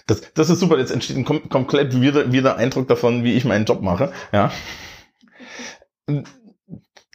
das, 0.06 0.32
das 0.34 0.50
ist 0.50 0.60
super. 0.60 0.78
Jetzt 0.78 0.90
entsteht 0.90 1.16
ein 1.16 1.24
kom 1.24 1.48
komplett 1.48 1.98
wieder, 2.00 2.30
wieder 2.30 2.56
Eindruck 2.56 2.86
davon, 2.86 3.24
wie 3.24 3.32
ich 3.32 3.44
meinen 3.44 3.64
Job 3.64 3.80
mache. 3.80 4.12
Ja. 4.32 4.52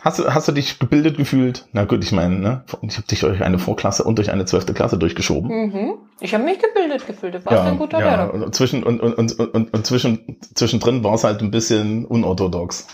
Hast 0.03 0.19
du, 0.19 0.33
hast 0.33 0.49
du 0.49 0.51
dich 0.51 0.79
gebildet 0.79 1.15
gefühlt? 1.15 1.65
Na 1.71 1.85
gut, 1.85 2.03
ich 2.03 2.11
meine, 2.11 2.37
ne, 2.37 2.65
ich 2.81 2.97
habe 2.97 3.07
dich 3.07 3.21
durch 3.21 3.41
eine 3.41 3.57
Vorklasse 3.57 4.03
und 4.03 4.17
durch 4.17 4.31
eine 4.31 4.43
zwölfte 4.43 4.73
Klasse 4.73 4.97
durchgeschoben. 4.97 5.49
Mhm. 5.49 5.93
Ich 6.19 6.33
habe 6.33 6.43
mich 6.43 6.59
gebildet 6.59 7.07
gefühlt. 7.07 7.35
Du 7.35 7.45
warst 7.45 7.63
ein 7.63 7.77
guter 7.77 7.99
ja. 7.99 8.09
Lehrer. 8.09 8.33
Und 8.33 8.53
zwischen 8.53 8.83
und, 8.83 8.99
und, 8.99 9.13
und, 9.13 9.39
und, 9.39 9.73
und 9.73 9.85
zwischen 9.85 10.41
zwischendrin 10.55 11.05
war 11.05 11.13
es 11.13 11.23
halt 11.23 11.39
ein 11.39 11.51
bisschen 11.51 12.03
unorthodox. 12.03 12.87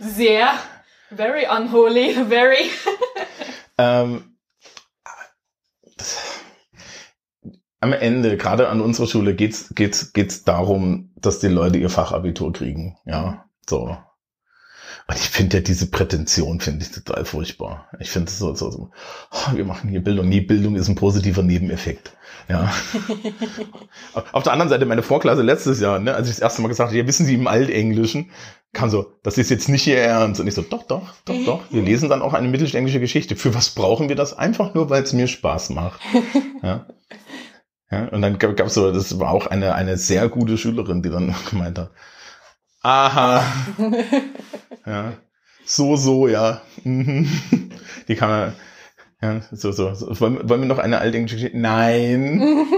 Sehr, 0.00 0.48
very 1.10 1.44
unholy, 1.46 2.14
very. 2.30 2.70
Ähm, 3.76 4.38
das, 5.98 6.40
am 7.80 7.92
Ende, 7.92 8.38
gerade 8.38 8.70
an 8.70 8.80
unserer 8.80 9.06
Schule, 9.06 9.34
geht's 9.34 9.74
geht's 9.74 10.14
geht's 10.14 10.44
darum, 10.44 11.12
dass 11.16 11.40
die 11.40 11.48
Leute 11.48 11.76
ihr 11.76 11.90
Fachabitur 11.90 12.54
kriegen. 12.54 12.96
Ja, 13.04 13.44
so. 13.68 13.98
Und 15.12 15.18
ich 15.18 15.28
finde 15.28 15.58
ja 15.58 15.62
diese 15.62 15.90
Prätension 15.90 16.60
finde 16.60 16.84
ich 16.84 16.90
total 16.90 17.26
furchtbar. 17.26 17.86
Ich 18.00 18.10
finde 18.10 18.28
es 18.28 18.38
so, 18.38 18.54
so, 18.54 18.70
so, 18.70 18.90
oh, 19.30 19.54
wir 19.54 19.66
machen 19.66 19.90
hier 19.90 20.02
Bildung. 20.02 20.26
Nee, 20.26 20.40
Bildung 20.40 20.74
ist 20.74 20.88
ein 20.88 20.94
positiver 20.94 21.42
Nebeneffekt. 21.42 22.12
Ja. 22.48 22.72
Auf 24.32 24.42
der 24.42 24.52
anderen 24.52 24.70
Seite, 24.70 24.86
meine 24.86 25.02
Vorklasse 25.02 25.42
letztes 25.42 25.80
Jahr, 25.80 25.98
ne, 25.98 26.14
als 26.14 26.28
ich 26.28 26.36
das 26.36 26.42
erste 26.42 26.62
Mal 26.62 26.68
gesagt 26.68 26.88
habe, 26.88 26.98
ja, 26.98 27.06
wissen 27.06 27.26
Sie 27.26 27.34
im 27.34 27.46
Altenglischen, 27.46 28.30
kam 28.72 28.88
so, 28.88 29.12
das 29.22 29.36
ist 29.36 29.50
jetzt 29.50 29.68
nicht 29.68 29.86
Ihr 29.86 29.98
Ernst. 29.98 30.40
Und 30.40 30.46
ich 30.46 30.54
so, 30.54 30.62
doch, 30.62 30.84
doch, 30.84 31.14
doch, 31.26 31.44
doch. 31.44 31.60
Wir 31.70 31.82
lesen 31.82 32.08
dann 32.08 32.22
auch 32.22 32.32
eine 32.32 32.48
mittelständische 32.48 33.00
Geschichte. 33.00 33.36
Für 33.36 33.54
was 33.54 33.70
brauchen 33.70 34.08
wir 34.08 34.16
das? 34.16 34.32
Einfach 34.32 34.72
nur, 34.72 34.88
weil 34.88 35.02
es 35.02 35.12
mir 35.12 35.28
Spaß 35.28 35.70
macht. 35.70 36.00
Ja. 36.62 36.86
Ja, 37.90 38.06
und 38.06 38.22
dann 38.22 38.38
gab 38.38 38.60
es 38.60 38.74
so, 38.74 38.92
das 38.92 39.18
war 39.18 39.32
auch 39.32 39.48
eine, 39.48 39.74
eine 39.74 39.98
sehr 39.98 40.28
gute 40.28 40.56
Schülerin, 40.56 41.02
die 41.02 41.10
dann 41.10 41.34
gemeint 41.50 41.76
hat, 41.78 41.90
aha, 42.82 43.44
ja, 44.86 45.12
so, 45.64 45.96
so, 45.96 46.28
ja, 46.28 46.62
mhm. 46.84 47.28
die 48.08 48.14
kann 48.14 48.28
man, 48.30 48.52
ja, 49.22 49.40
so, 49.52 49.72
so, 49.72 49.94
so. 49.94 50.20
Wollen, 50.20 50.48
wollen 50.48 50.62
wir 50.62 50.68
noch 50.68 50.78
eine 50.78 50.98
altenglische 50.98 51.36
Geschichte? 51.36 51.58
Nein. 51.58 52.66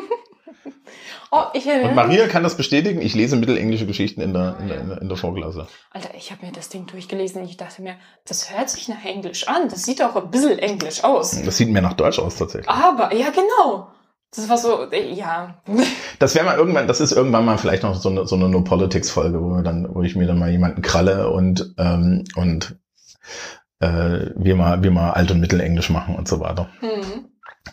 Oh, 1.37 1.47
ich 1.53 1.67
erinnere 1.67 1.89
Und 1.89 1.97
Maria 1.97 2.29
kann 2.29 2.45
das 2.45 2.57
bestätigen, 2.57 3.03
ich 3.03 3.17
lese 3.17 3.35
mittelenglische 3.35 3.87
Geschichten 3.87 4.21
in 4.21 4.33
der, 4.33 4.57
in 4.61 4.69
der, 4.69 4.81
in 4.81 4.89
der, 4.89 5.03
in 5.03 5.09
der 5.09 5.17
Vorklasse. 5.17 5.67
Alter, 5.91 6.11
ich 6.17 6.31
habe 6.31 6.47
mir 6.47 6.53
das 6.53 6.69
Ding 6.69 6.87
durchgelesen 6.87 7.43
und 7.43 7.49
ich 7.49 7.57
dachte 7.57 7.83
mir, 7.83 7.97
das 8.25 8.57
hört 8.57 8.71
sich 8.71 8.87
nach 8.87 9.05
Englisch 9.05 9.49
an. 9.49 9.69
Das 9.69 9.83
sieht 9.83 10.01
auch 10.01 10.15
ein 10.15 10.31
bisschen 10.31 10.61
Englisch 10.61 11.03
aus. 11.03 11.43
Das 11.43 11.57
sieht 11.57 11.71
mehr 11.71 11.83
nach 11.83 11.95
Deutsch 11.95 12.21
aus 12.21 12.37
tatsächlich. 12.37 12.69
Aber, 12.71 13.13
ja, 13.13 13.31
genau. 13.31 13.89
Das 14.33 14.49
war 14.49 14.59
so, 14.59 14.89
äh, 14.93 15.13
ja. 15.13 15.61
Das 16.19 16.35
wäre 16.35 16.45
mal 16.45 16.57
irgendwann, 16.57 16.87
das 16.87 17.01
ist 17.01 17.13
irgendwann 17.13 17.45
mal 17.45 17.59
vielleicht 17.59 17.83
noch 17.83 17.95
so 17.95 18.09
eine, 18.09 18.27
so 18.27 18.37
eine 18.37 18.49
No 18.49 18.63
Politics 18.63 19.11
Folge, 19.11 19.43
wo 19.43 19.51
wir 19.51 19.63
dann, 19.63 19.87
wo 19.95 20.03
ich 20.03 20.17
mir 20.17 20.27
dann 20.27 20.39
mal 20.39 20.51
jemanden 20.51 20.83
kralle 20.83 21.31
und 21.31 21.75
ähm, 21.79 22.25
und 22.37 22.77
äh, 23.81 24.31
wir 24.37 24.57
mal 24.57 24.83
wir 24.83 24.91
mal 24.91 25.13
Alt- 25.13 25.31
und 25.31 25.41
Mittelenglisch 25.41 25.91
machen 25.91 26.17
und 26.17 26.29
so 26.29 26.41
weiter, 26.41 26.69
Hm. 26.81 27.27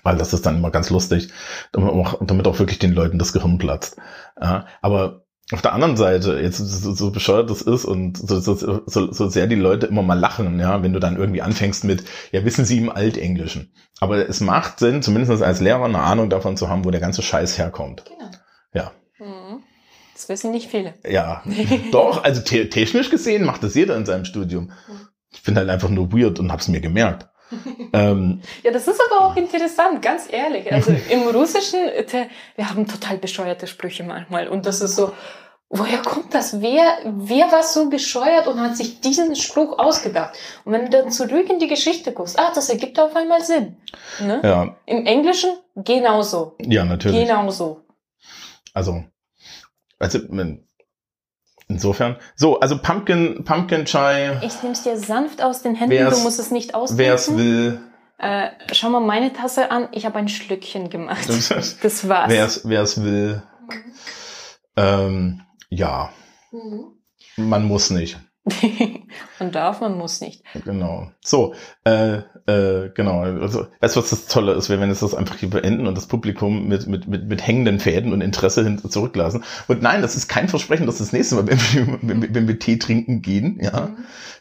weil 0.04 0.18
das 0.18 0.34
ist 0.34 0.46
dann 0.46 0.58
immer 0.58 0.72
ganz 0.72 0.90
lustig, 0.90 1.30
damit 1.72 1.92
auch, 1.92 2.20
damit 2.26 2.48
auch 2.48 2.60
wirklich 2.60 2.80
den 2.80 2.94
Leuten 2.94 3.20
das 3.20 3.34
Gehirn 3.34 3.58
platzt. 3.58 3.98
Ja, 4.42 4.66
aber 4.82 5.26
auf 5.52 5.62
der 5.62 5.74
anderen 5.74 5.98
Seite, 5.98 6.40
jetzt 6.40 6.60
so, 6.60 6.94
so 6.94 7.12
bescheuert 7.12 7.50
das 7.50 7.62
ist 7.62 7.84
und 7.84 8.18
so, 8.18 8.40
so, 8.40 8.82
so, 8.86 9.12
so 9.12 9.28
sehr 9.28 9.48
die 9.48 9.56
Leute 9.56 9.86
immer 9.88 10.02
mal 10.02 10.18
lachen, 10.18 10.60
ja, 10.60 10.82
wenn 10.82 10.94
du 10.94 11.00
dann 11.00 11.18
irgendwie 11.18 11.42
anfängst 11.42 11.84
mit, 11.84 12.06
ja, 12.32 12.46
wissen 12.46 12.64
sie 12.64 12.78
im 12.78 12.90
Altenglischen. 12.90 13.74
Aber 14.00 14.30
es 14.30 14.40
macht 14.40 14.80
Sinn, 14.80 15.02
zumindest 15.02 15.44
als 15.44 15.60
Lehrer 15.60 15.84
eine 15.86 16.00
Ahnung 16.00 16.30
davon 16.30 16.56
zu 16.56 16.70
haben, 16.70 16.86
wo 16.86 16.92
der 16.92 17.02
ganze 17.02 17.22
Scheiß 17.22 17.58
herkommt. 17.58 18.06
Genau. 18.06 18.21
Das 20.22 20.30
wissen 20.30 20.52
nicht 20.52 20.70
viele. 20.70 20.94
Ja. 21.04 21.42
Doch, 21.92 22.24
also 22.24 22.42
te 22.42 22.70
technisch 22.70 23.10
gesehen 23.10 23.44
macht 23.44 23.64
das 23.64 23.74
jeder 23.74 23.96
in 23.96 24.06
seinem 24.06 24.24
Studium. 24.24 24.72
Ich 25.34 25.42
bin 25.42 25.56
halt 25.56 25.68
einfach 25.68 25.90
nur 25.90 26.14
weird 26.14 26.40
und 26.40 26.52
hab's 26.52 26.68
mir 26.68 26.80
gemerkt. 26.80 27.28
ähm, 27.94 28.42
Ja, 28.62 28.70
das 28.70 28.88
ist 28.88 29.02
aber 29.10 29.26
auch 29.26 29.36
interessant, 29.36 30.04
ganz 30.04 30.28
ehrlich. 30.32 30.72
Also 30.72 30.96
im 31.10 31.24
Russischen, 31.24 31.80
äh, 31.90 32.06
wir 32.56 32.70
haben 32.70 32.86
total 32.86 33.18
bescheuerte 33.18 33.66
Sprüche 33.66 34.04
manchmal. 34.04 34.48
Und 34.48 34.68
das 34.68 34.82
ist 34.82 34.96
so, 34.96 35.12
woher 35.70 36.04
kommt 36.04 36.36
das? 36.36 36.62
Wer, 36.62 37.00
wer 37.04 37.52
war 37.52 37.64
so 37.64 37.90
bescheuert 37.90 38.46
und 38.46 38.60
hat 38.60 38.78
sich 38.78 39.02
diesen 39.02 39.36
Spruch 39.36 39.80
ausgedacht? 39.80 40.38
Und 40.66 40.74
wenn 40.74 40.86
du 40.86 40.92
dann 40.92 41.12
zurück 41.12 41.50
in 41.50 41.58
die 41.58 41.68
Geschichte 41.68 42.12
guckst, 42.12 42.38
ah, 42.38 42.52
das 42.54 42.70
ergibt 42.70 43.00
auf 43.00 43.16
einmal 43.16 43.44
Sinn. 43.44 43.78
Ne? 44.20 44.40
ja, 44.44 44.76
Im 44.86 45.08
Englischen 45.08 45.50
genauso. 45.76 46.58
ja, 46.60 46.86
natürlich. 46.86 47.28
Genauso. 47.28 47.82
Also, 48.72 49.04
also, 50.02 50.20
insofern. 51.68 52.18
So, 52.36 52.60
also 52.60 52.78
Pumpkin, 52.78 53.44
Pumpkin 53.46 53.86
Chai, 53.86 54.40
Ich 54.44 54.62
nehme 54.62 54.74
es 54.74 54.84
dir 54.84 54.98
sanft 54.98 55.42
aus 55.42 55.62
den 55.62 55.76
Händen, 55.76 56.10
du 56.10 56.18
musst 56.20 56.40
es 56.40 56.52
nicht 56.52 56.74
wer 56.74 57.14
es 57.14 57.30
ausdrücken. 57.30 57.38
will, 57.40 57.80
Äh, 58.18 58.50
schau 58.72 58.90
mal 58.90 59.00
meine 59.00 59.34
Tasse 59.34 59.72
an, 59.72 59.88
ich 59.94 60.06
habe 60.06 60.20
ein 60.20 60.28
Schlückchen 60.28 60.90
gemacht. 60.90 61.28
Das- 61.28 61.50
war's. 62.08 62.32
wer 62.32 62.46
es, 62.46 62.70
will, 63.04 63.42
ähm, 64.78 65.42
ja, 65.70 66.10
Mhm. 66.52 66.98
man 67.38 67.66
muss 67.66 67.90
nicht. 67.90 68.20
man 69.40 69.52
darf, 69.52 69.82
man 69.82 69.98
muss 69.98 70.20
nicht. 70.20 70.44
Genau. 70.66 71.12
So, 71.24 71.54
äh, 71.84 72.22
äh, 72.48 72.90
genau. 72.96 73.20
Also, 73.22 73.68
weißt 73.82 73.96
du, 73.96 74.00
was 74.02 74.10
das 74.10 74.26
Tolle 74.26 74.54
ist, 74.54 74.70
wenn 74.70 74.80
wir 74.80 74.88
jetzt 74.88 75.04
das 75.04 75.14
einfach 75.14 75.36
hier 75.38 75.50
beenden 75.50 75.86
und 75.86 75.96
das 75.96 76.08
Publikum 76.08 76.68
mit, 76.68 76.88
mit, 76.88 77.08
mit, 77.08 77.28
mit 77.30 77.46
hängenden 77.46 77.80
Fäden 77.80 78.14
und 78.14 78.22
Interesse 78.22 78.64
hin 78.64 78.80
zurücklassen. 78.80 79.44
Und 79.68 79.84
nein, 79.84 80.02
das 80.02 80.16
ist 80.16 80.28
kein 80.28 80.48
Versprechen, 80.50 80.88
dass 80.88 80.98
das 80.98 81.14
nächste 81.14 81.36
Mal, 81.36 81.48
wenn 81.48 81.60
wir, 81.60 82.00
wenn 82.02 82.22
wir, 82.24 82.34
wenn 82.34 82.48
wir 82.48 82.58
Tee 82.58 82.78
trinken 82.80 83.22
gehen, 83.22 83.60
ja, 83.62 83.92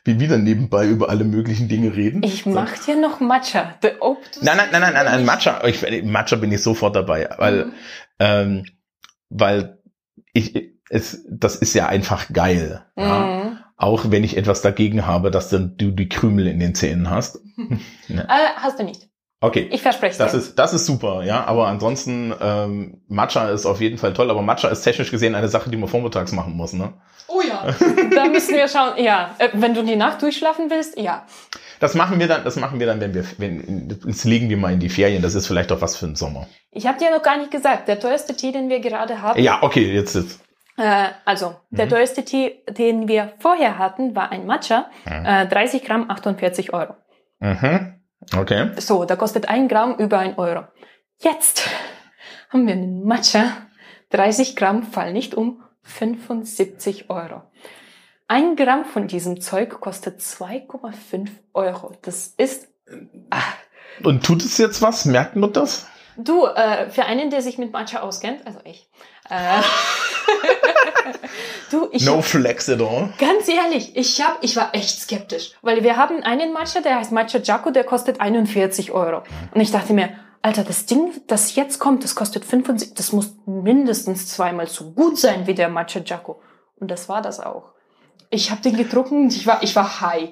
wir 0.05 0.19
wieder 0.19 0.39
nebenbei 0.39 0.87
über 0.89 1.11
alle 1.11 1.25
möglichen 1.25 1.69
Dinge 1.69 1.95
reden. 1.95 2.23
Ich 2.23 2.47
mach 2.47 2.73
dir 2.79 2.97
noch 2.97 3.21
Matcha. 3.21 3.75
The- 3.83 4.01
ob 4.01 4.19
du's- 4.33 4.43
Nein, 4.43 4.57
nein, 4.57 4.69
nein, 4.73 4.81
nein, 4.81 4.95
nein, 4.95 5.05
nein, 5.05 5.25
Matcha, 5.27 5.63
ich, 5.67 5.85
Matcha 6.05 6.37
bin 6.37 6.51
ich 6.53 6.63
sofort 6.63 6.97
dabei, 6.97 7.29
weil, 7.37 7.67
Mhm. 7.67 7.73
ähm, 8.19 8.65
weil 9.29 9.79
ich, 10.33 10.71
es, 10.89 11.23
das 11.29 11.57
ist 11.57 11.75
ja 11.75 11.87
einfach 11.87 12.33
geil. 12.33 12.83
Ja? 12.97 13.59
Auch 13.81 14.11
wenn 14.11 14.25
ich 14.25 14.37
etwas 14.37 14.61
dagegen 14.61 15.07
habe, 15.07 15.31
dass 15.31 15.49
dann 15.49 15.77
du 15.79 15.91
die 15.91 16.09
Krümel 16.09 16.47
in 16.47 16.61
den 16.61 16.75
Zähnen 16.75 17.11
hast. 17.11 17.41
Äh, 18.09 18.25
hast 18.57 18.81
du 18.81 18.83
nicht. 18.83 19.09
Okay. 19.41 19.69
Ich 19.71 19.83
verspreche 19.83 20.19
Das 20.19 20.33
dir. 20.33 20.39
ist, 20.39 20.59
das 20.59 20.75
ist 20.75 20.85
super, 20.85 21.23
ja. 21.23 21.45
Aber 21.45 21.69
ansonsten, 21.69 22.35
ähm, 22.43 23.03
Matcha 23.07 23.51
ist 23.51 23.67
auf 23.67 23.81
jeden 23.81 23.99
Fall 23.99 24.13
toll, 24.13 24.31
aber 24.31 24.43
Matcha 24.43 24.67
ist 24.69 24.83
technisch 24.83 25.13
gesehen 25.13 25.37
eine 25.37 25.47
Sache, 25.47 25.71
die 25.71 25.77
man 25.77 25.89
vormittags 25.89 26.33
machen 26.33 26.57
muss, 26.57 26.73
ne? 26.73 26.95
oh 27.31 27.41
ja. 27.41 27.75
da 28.15 28.27
müssen 28.27 28.55
wir 28.55 28.69
schauen. 28.69 29.03
Ja, 29.03 29.35
äh, 29.39 29.49
wenn 29.53 29.75
du 29.75 29.85
die 29.85 29.97
Nacht 29.97 30.23
durchschlafen 30.23 30.71
willst, 30.71 30.99
ja. 30.99 31.25
Das 31.79 31.95
machen 31.95 32.19
wir 32.19 32.29
dann, 32.29 32.45
das 32.45 32.57
machen 32.57 32.81
wir 32.81 32.87
dann, 32.87 33.01
wenn 33.01 33.15
wir, 33.15 33.25
wenn, 33.39 33.89
jetzt 34.07 34.25
legen 34.25 34.51
wir 34.51 34.57
mal 34.57 34.73
in 34.73 34.81
die 34.81 34.89
Ferien. 34.91 35.23
Das 35.23 35.35
ist 35.35 35.47
vielleicht 35.47 35.73
auch 35.73 35.81
was 35.81 35.97
für 35.97 36.07
den 36.07 36.17
Sommer. 36.17 36.47
Ich 36.73 36.87
habe 36.87 36.99
dir 36.99 37.11
noch 37.11 37.23
gar 37.23 37.39
nicht 37.39 37.51
gesagt, 37.51 37.89
der 37.89 37.99
teuerste 38.01 38.37
Tee, 38.37 38.53
den 38.53 38.69
wir 38.69 38.81
gerade 38.81 39.23
haben. 39.23 39.41
Ja, 39.41 39.63
okay, 39.63 39.93
jetzt 39.93 40.15
ist. 40.15 40.41
Äh, 40.81 41.09
also, 41.25 41.57
der 41.71 41.87
Mhm. 41.87 41.91
teuerste 41.91 42.25
Tee, 42.25 42.63
den 42.69 43.07
wir 43.07 43.35
vorher 43.39 43.77
hatten, 43.79 44.17
war 44.17 44.33
ein 44.33 44.47
Matcha. 44.47 44.87
Mhm. 45.05 45.27
Äh, 45.27 45.47
30 45.47 45.85
Gramm, 45.85 46.09
48 46.11 46.73
Euro. 46.73 46.95
Mhm. 47.41 48.01
Okay. 48.37 48.71
So, 48.79 49.05
da 49.05 49.17
kostet 49.17 49.49
ein 49.49 49.69
Gramm 49.69 49.97
über 49.97 50.19
ein 50.19 50.39
Euro. 50.39 50.65
Jetzt 51.19 51.69
haben 52.51 52.67
wir 52.67 52.75
einen 52.75 53.05
Matcha. 53.05 53.43
30 54.11 54.57
Gramm 54.57 54.83
fallen 54.85 55.13
nicht 55.13 55.35
um 55.35 55.63
75 55.83 57.11
Euro. 57.11 57.43
Ein 58.29 58.57
Gramm 58.57 58.85
von 58.85 59.07
diesem 59.09 59.41
Zeug 59.41 59.81
kostet 59.81 60.21
2,5 60.21 61.29
Euro. 61.53 61.93
Das 62.03 62.29
ist, 62.37 62.69
ah, 63.31 63.43
Und 64.05 64.25
tut 64.25 64.43
es 64.43 64.57
jetzt 64.59 64.83
was? 64.83 65.05
Merkt 65.05 65.37
man 65.37 65.53
das? 65.53 65.87
du, 66.17 66.47
äh, 66.47 66.91
für 66.91 67.05
einen, 67.07 67.31
der 67.31 67.41
sich 67.43 67.57
mit 67.59 67.73
Matcha 67.73 68.01
auskennt, 68.01 68.47
also 68.47 68.61
ich, 68.65 68.89
äh, 69.31 69.61
du, 71.71 71.89
ich, 71.93 72.05
No 72.05 72.23
flex 72.23 72.69
at 72.69 72.81
all. 72.81 73.13
Ganz 73.19 73.49
ehrlich, 73.49 73.97
ich 73.97 74.21
hab, 74.21 74.43
ich 74.43 74.57
war 74.57 74.75
echt 74.75 75.01
skeptisch, 75.01 75.53
weil 75.63 75.83
wir 75.83 75.97
haben 75.97 76.23
einen 76.23 76.53
Matcha, 76.53 76.81
der 76.81 76.99
heißt 76.99 77.13
Matcha 77.13 77.39
Jaco, 77.39 77.71
der 77.71 77.85
kostet 77.85 78.21
41 78.21 78.93
Euro. 78.93 79.23
Und 79.55 79.61
ich 79.61 79.71
dachte 79.71 79.93
mir, 79.93 80.11
Alter, 80.43 80.65
das 80.65 80.87
Ding, 80.87 81.13
das 81.27 81.55
jetzt 81.55 81.79
kommt, 81.79 82.03
das 82.03 82.15
kostet 82.15 82.45
75, 82.45 82.95
das 82.95 83.13
muss 83.13 83.35
mindestens 83.47 84.29
zweimal 84.29 84.69
so 84.69 84.93
gut 84.93 85.19
sein 85.19 85.47
wie 85.47 85.55
der 85.55 85.69
Matcha 85.69 86.01
Jaco. 86.05 86.41
Und 86.77 86.91
das 86.91 87.09
war 87.09 87.21
das 87.21 87.41
auch. 87.41 87.73
Ich 88.33 88.51
habe 88.53 88.63
den 88.63 88.77
getrunken, 88.77 89.29
ich 89.29 89.47
war, 89.47 89.63
ich 89.63 89.75
war 89.75 90.01
high. 90.01 90.31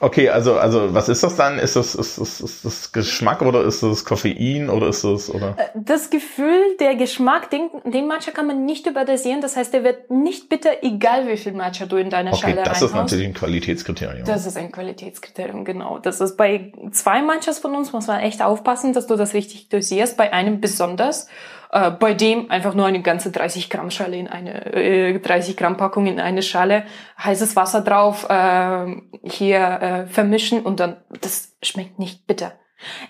Okay, 0.00 0.28
also, 0.28 0.58
also, 0.58 0.92
was 0.92 1.08
ist 1.08 1.22
das 1.22 1.36
dann? 1.36 1.58
Ist 1.58 1.76
das, 1.76 1.94
ist 1.94 2.18
das, 2.18 2.40
ist 2.40 2.64
das 2.64 2.92
Geschmack 2.92 3.42
oder 3.42 3.62
ist 3.62 3.82
das 3.82 4.04
Koffein 4.04 4.68
oder 4.68 4.88
ist 4.88 5.04
das, 5.04 5.30
oder? 5.30 5.56
Das 5.74 6.10
Gefühl, 6.10 6.76
der 6.80 6.96
Geschmack, 6.96 7.48
den, 7.50 7.70
den 7.84 8.08
Matcha 8.08 8.32
kann 8.32 8.48
man 8.48 8.64
nicht 8.64 8.86
überdosieren. 8.86 9.40
Das 9.40 9.56
heißt, 9.56 9.72
der 9.72 9.84
wird 9.84 10.10
nicht 10.10 10.48
bitter, 10.48 10.82
egal 10.82 11.28
wie 11.28 11.36
viel 11.36 11.52
Matcha 11.52 11.86
du 11.86 11.96
in 11.96 12.10
deine 12.10 12.32
Okay, 12.32 12.40
Schale 12.40 12.62
das 12.64 12.82
ist 12.82 12.92
natürlich 12.92 13.28
ein 13.28 13.34
Qualitätskriterium. 13.34 14.26
Das 14.26 14.44
ist 14.44 14.56
ein 14.56 14.72
Qualitätskriterium, 14.72 15.64
genau. 15.64 16.00
Das 16.00 16.20
ist 16.20 16.36
bei 16.36 16.72
zwei 16.90 17.22
Matchas 17.22 17.60
von 17.60 17.74
uns, 17.76 17.92
muss 17.92 18.08
man 18.08 18.20
echt 18.20 18.42
aufpassen, 18.42 18.92
dass 18.92 19.06
du 19.06 19.14
das 19.14 19.32
richtig 19.32 19.68
dosierst. 19.68 20.16
Bei 20.16 20.32
einem 20.32 20.60
besonders, 20.60 21.28
äh, 21.74 21.90
bei 21.90 22.14
dem 22.14 22.50
einfach 22.52 22.74
nur 22.74 22.86
eine 22.86 23.02
ganze 23.02 23.32
30 23.32 23.68
Gramm 23.68 23.90
Schale 23.90 24.16
in 24.16 24.28
eine, 24.28 24.72
äh, 24.72 25.18
30 25.18 25.56
Gramm 25.56 25.76
Packung 25.76 26.06
in 26.06 26.20
eine 26.20 26.42
Schale, 26.42 26.84
heißes 27.22 27.56
Wasser 27.56 27.80
drauf, 27.80 28.30
äh, 28.30 28.86
hier 29.24 29.58
äh, 29.58 30.06
vermischen 30.06 30.62
und 30.62 30.78
dann, 30.78 30.98
das 31.20 31.56
schmeckt 31.62 31.98
nicht 31.98 32.28
bitter. 32.28 32.52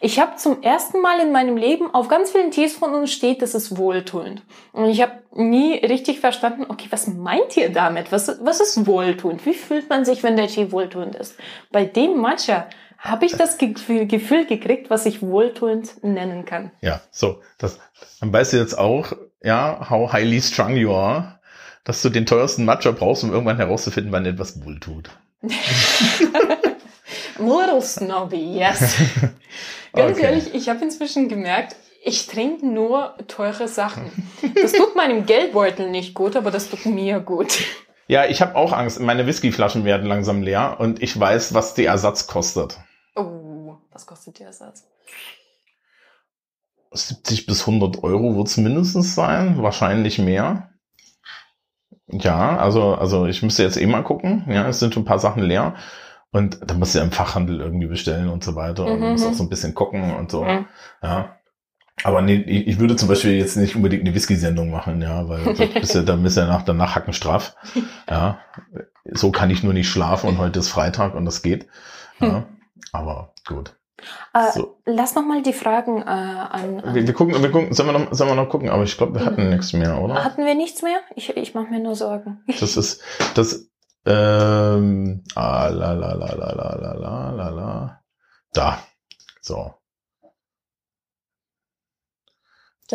Ich 0.00 0.18
habe 0.18 0.36
zum 0.36 0.62
ersten 0.62 1.00
Mal 1.00 1.20
in 1.20 1.32
meinem 1.32 1.56
Leben 1.56 1.92
auf 1.92 2.08
ganz 2.08 2.30
vielen 2.30 2.50
Tees 2.50 2.74
von 2.74 2.94
uns 2.94 3.12
steht, 3.12 3.42
das 3.42 3.54
ist 3.54 3.76
wohltuend. 3.76 4.42
Und 4.72 4.86
ich 4.86 5.02
habe 5.02 5.22
nie 5.32 5.74
richtig 5.74 6.20
verstanden, 6.20 6.66
okay, 6.68 6.86
was 6.90 7.06
meint 7.06 7.56
ihr 7.56 7.70
damit? 7.70 8.12
Was, 8.12 8.38
was 8.42 8.60
ist 8.60 8.86
wohltuend? 8.86 9.44
Wie 9.44 9.54
fühlt 9.54 9.90
man 9.90 10.04
sich, 10.04 10.22
wenn 10.22 10.36
der 10.36 10.46
Tee 10.46 10.72
wohltuend 10.72 11.16
ist? 11.16 11.36
Bei 11.70 11.84
dem 11.84 12.18
Matcha 12.18 12.66
habe 13.04 13.26
ich 13.26 13.36
das 13.36 13.58
Gefühl, 13.58 14.06
Gefühl 14.06 14.46
gekriegt, 14.46 14.88
was 14.88 15.04
ich 15.04 15.20
wohltuend 15.20 16.02
nennen 16.02 16.46
kann. 16.46 16.70
Ja, 16.80 17.02
so, 17.10 17.40
das, 17.58 17.78
dann 18.20 18.32
weißt 18.32 18.54
du 18.54 18.56
jetzt 18.56 18.78
auch, 18.78 19.12
ja, 19.42 19.88
how 19.90 20.10
highly 20.12 20.40
strung 20.40 20.74
you 20.74 20.92
are, 20.94 21.38
dass 21.84 22.00
du 22.00 22.08
den 22.08 22.24
teuersten 22.24 22.64
Matcha 22.64 22.92
brauchst, 22.92 23.22
um 23.22 23.30
irgendwann 23.32 23.58
herauszufinden, 23.58 24.10
wann 24.10 24.24
etwas 24.24 24.64
wohltut. 24.64 25.10
Little 27.38 27.82
snobby, 27.82 28.56
yes. 28.58 28.80
Ganz 29.92 30.16
Okay. 30.16 30.26
ehrlich, 30.26 30.54
ich 30.54 30.68
habe 30.68 30.82
inzwischen 30.82 31.28
gemerkt, 31.28 31.76
ich 32.02 32.26
trinke 32.26 32.66
nur 32.66 33.14
teure 33.28 33.68
Sachen. 33.68 34.10
Das 34.60 34.72
tut 34.72 34.96
meinem 34.96 35.26
Geldbeutel 35.26 35.90
nicht 35.90 36.14
gut, 36.14 36.36
aber 36.36 36.50
das 36.50 36.68
tut 36.70 36.86
mir 36.86 37.20
gut. 37.20 37.58
Ja, 38.08 38.26
ich 38.26 38.40
habe 38.42 38.56
auch 38.56 38.72
Angst. 38.72 39.00
Meine 39.00 39.26
Whiskyflaschen 39.26 39.84
werden 39.84 40.06
langsam 40.06 40.42
leer 40.42 40.76
und 40.78 41.02
ich 41.02 41.18
weiß, 41.18 41.54
was 41.54 41.74
der 41.74 41.86
Ersatz 41.86 42.26
kostet. 42.26 42.78
Oh, 43.16 43.76
was 43.92 44.06
kostet 44.06 44.38
der 44.38 44.48
Ersatz? 44.48 44.84
70 46.92 47.46
bis 47.46 47.60
100 47.66 48.02
Euro 48.04 48.36
wird's 48.36 48.56
mindestens 48.56 49.14
sein, 49.14 49.60
wahrscheinlich 49.62 50.18
mehr. 50.18 50.70
Ja, 52.06 52.56
also, 52.58 52.94
also 52.94 53.26
ich 53.26 53.42
müsste 53.42 53.62
jetzt 53.62 53.76
eh 53.76 53.86
mal 53.86 54.02
gucken. 54.04 54.44
Ja, 54.48 54.68
es 54.68 54.78
sind 54.78 54.94
schon 54.94 55.02
ein 55.02 55.06
paar 55.06 55.18
Sachen 55.18 55.42
leer. 55.42 55.74
Und 56.30 56.58
da 56.68 56.74
musst 56.74 56.94
du 56.94 56.98
ja 56.98 57.04
im 57.04 57.12
Fachhandel 57.12 57.60
irgendwie 57.60 57.86
bestellen 57.86 58.28
und 58.28 58.44
so 58.44 58.54
weiter. 58.56 58.88
Und 58.90 59.00
Mhm. 59.00 59.10
musst 59.12 59.26
auch 59.26 59.32
so 59.34 59.42
ein 59.44 59.48
bisschen 59.48 59.74
gucken 59.74 60.14
und 60.16 60.30
so. 60.30 60.44
Mhm. 60.44 60.66
Ja. 61.02 61.36
Aber 62.02 62.22
nee, 62.22 62.36
ich 62.36 62.78
würde 62.80 62.96
zum 62.96 63.08
Beispiel 63.08 63.32
jetzt 63.32 63.56
nicht 63.56 63.76
unbedingt 63.76 64.02
eine 64.04 64.14
Whisky-Sendung 64.14 64.70
machen, 64.70 65.00
ja, 65.00 65.28
weil 65.28 65.54
das 65.54 65.68
bist 65.74 65.94
ja, 65.94 66.02
dann 66.02 66.22
bist 66.24 66.36
ja 66.36 66.46
nach, 66.46 66.62
danach 66.62 66.96
hackenstraff. 66.96 67.56
Ja. 68.10 68.40
So 69.12 69.30
kann 69.30 69.50
ich 69.50 69.62
nur 69.62 69.72
nicht 69.74 69.88
schlafen 69.88 70.28
und 70.28 70.38
heute 70.38 70.58
ist 70.58 70.68
Freitag 70.68 71.14
und 71.14 71.24
das 71.24 71.42
geht. 71.42 71.66
Ja. 72.20 72.46
Aber 72.94 73.34
gut. 73.46 73.76
Äh, 74.32 74.52
So. 74.52 74.76
Lass 74.86 75.14
noch 75.14 75.24
mal 75.24 75.42
die 75.42 75.52
Fragen 75.52 76.02
äh, 76.02 76.04
an. 76.04 76.80
an 76.80 76.94
Wir, 76.94 77.06
wir 77.06 77.14
gucken, 77.14 77.42
wir 77.42 77.50
gucken, 77.50 77.72
sollen 77.74 77.88
wir 77.88 77.98
noch, 77.98 78.12
sollen 78.12 78.30
wir 78.30 78.34
noch 78.36 78.48
gucken, 78.48 78.68
aber 78.70 78.82
ich 78.84 78.96
glaube, 78.96 79.18
wir 79.18 79.24
hatten 79.26 79.44
Mhm. 79.44 79.50
nichts 79.50 79.72
mehr, 79.72 80.00
oder? 80.00 80.22
Hatten 80.24 80.44
wir 80.44 80.54
nichts 80.54 80.82
mehr? 80.82 80.98
Ich, 81.16 81.36
ich 81.36 81.54
mache 81.54 81.66
mir 81.70 81.80
nur 81.80 81.94
Sorgen. 81.96 82.42
Das 82.60 82.76
ist, 82.76 83.02
das, 83.34 83.68
ähm, 84.06 85.24
ah, 85.34 85.68
la, 85.68 85.92
la, 85.92 86.12
la, 86.12 86.32
la, 86.34 86.52
la, 86.52 86.74
la, 86.76 86.92
la, 86.94 87.30
la, 87.30 87.48
la. 87.50 88.00
Da. 88.52 88.78
So. 89.40 89.74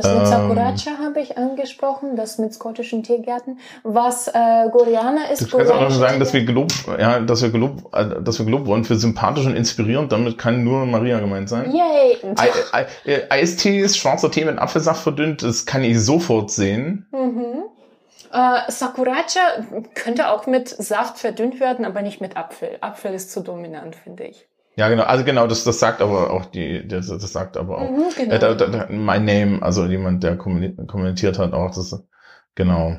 Das 0.02 0.14
mit 0.14 0.22
Ähm. 0.22 0.26
Sakuracha 0.28 0.92
habe 1.04 1.20
ich 1.22 1.38
angesprochen, 1.38 2.16
das 2.16 2.38
mit 2.38 2.54
skottischen 2.54 3.04
Teegärten. 3.04 3.60
Was 3.84 4.28
äh, 4.28 4.32
Goriana 4.72 5.26
ist, 5.32 5.42
Du 5.42 5.58
kannst 5.58 5.72
auch 5.72 5.82
noch 5.82 5.92
sagen, 5.92 6.20
dass 6.20 6.34
wir 6.34 6.44
gelobt, 6.46 6.74
ja, 7.00 7.20
dass 7.20 7.42
wir 7.42 7.50
gelobt, 7.50 7.84
äh, 7.94 8.22
dass 8.22 8.40
wir 8.40 8.46
gelobt 8.46 8.66
wurden 8.68 8.84
für 8.86 8.96
sympathisch 8.96 9.46
und 9.46 9.56
inspirierend. 9.56 10.12
Damit 10.12 10.38
kann 10.38 10.64
nur 10.64 10.86
Maria 10.86 11.20
gemeint 11.20 11.50
sein. 11.50 11.72
Yay! 11.72 12.18
Ei- 12.36 12.50
Ei- 12.72 12.86
äh, 13.06 13.22
Eistee 13.30 13.80
ist 13.80 13.98
schwarzer 13.98 14.32
Tee 14.32 14.46
mit 14.46 14.58
Apfelsaft 14.60 15.04
verdünnt. 15.04 15.44
Das 15.44 15.66
kann 15.66 15.84
ich 15.84 16.00
sofort 16.00 16.52
sehen. 16.52 17.08
Mhm. 17.12 17.64
Äh, 18.32 18.72
Sakuracha 18.72 19.40
könnte 19.96 20.30
auch 20.30 20.46
mit 20.46 20.70
Saft 20.70 21.18
verdünnt 21.18 21.60
werden, 21.60 21.84
aber 21.84 22.02
nicht 22.04 22.22
mit 22.22 22.38
Apfel. 22.38 22.78
Apfel 22.82 23.14
ist 23.14 23.32
zu 23.32 23.42
dominant, 23.42 23.96
finde 23.96 24.26
ich. 24.26 24.48
Ja, 24.76 24.88
genau. 24.90 25.04
Also 25.04 25.26
genau, 25.26 25.48
das, 25.48 25.64
das 25.64 25.80
sagt 25.80 26.02
aber 26.02 26.32
auch 26.32 26.46
die, 26.46 26.88
das, 26.88 27.08
das 27.08 27.34
sagt 27.34 27.58
aber 27.58 27.80
auch. 27.80 27.90
Mhm, 27.90 28.06
genau. 28.16 28.36
Äh, 28.36 28.40
da, 28.40 28.54
da, 28.54 28.88
my 28.90 29.20
name, 29.20 29.62
also 29.62 29.86
jemand, 29.86 30.24
der 30.24 30.38
kommentiert 30.38 31.38
hat, 31.38 31.54
auch 31.54 31.72
das. 31.74 32.02
Genau. 32.56 32.98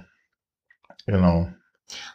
Genau. 1.06 1.48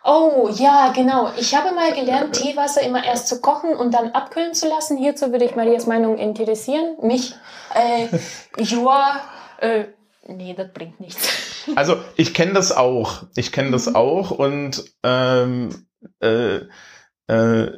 Oh, 0.04 0.50
ja, 0.54 0.92
genau. 0.96 1.32
Ich 1.38 1.56
habe 1.56 1.74
mal 1.76 1.94
gelernt, 1.94 2.34
Teewasser 2.34 2.82
immer 2.82 3.04
erst 3.04 3.28
zu 3.28 3.42
kochen 3.42 3.76
und 3.76 3.94
dann 3.94 4.12
abkühlen 4.12 4.54
zu 4.54 4.68
lassen. 4.70 4.98
Hierzu 4.98 5.32
würde 5.32 5.46
ich 5.46 5.56
Marias 5.56 5.88
Meinung 5.88 6.18
interessieren. 6.18 6.98
Mich, 7.02 7.36
äh, 7.74 8.08
ja, 8.64 9.22
äh, 9.60 9.86
nee, 10.28 10.54
das 10.54 10.72
bringt 10.74 11.00
nichts. 11.00 11.28
Also 11.76 11.98
ich 12.16 12.36
kenne 12.36 12.54
das 12.54 12.72
auch. 12.72 13.24
Ich 13.36 13.52
kenne 13.52 13.72
das 13.72 13.88
Mhm. 13.88 13.96
auch 13.96 14.30
und 14.30 14.86
ähm, 15.02 15.88
äh, 16.20 16.60
äh, 17.28 17.72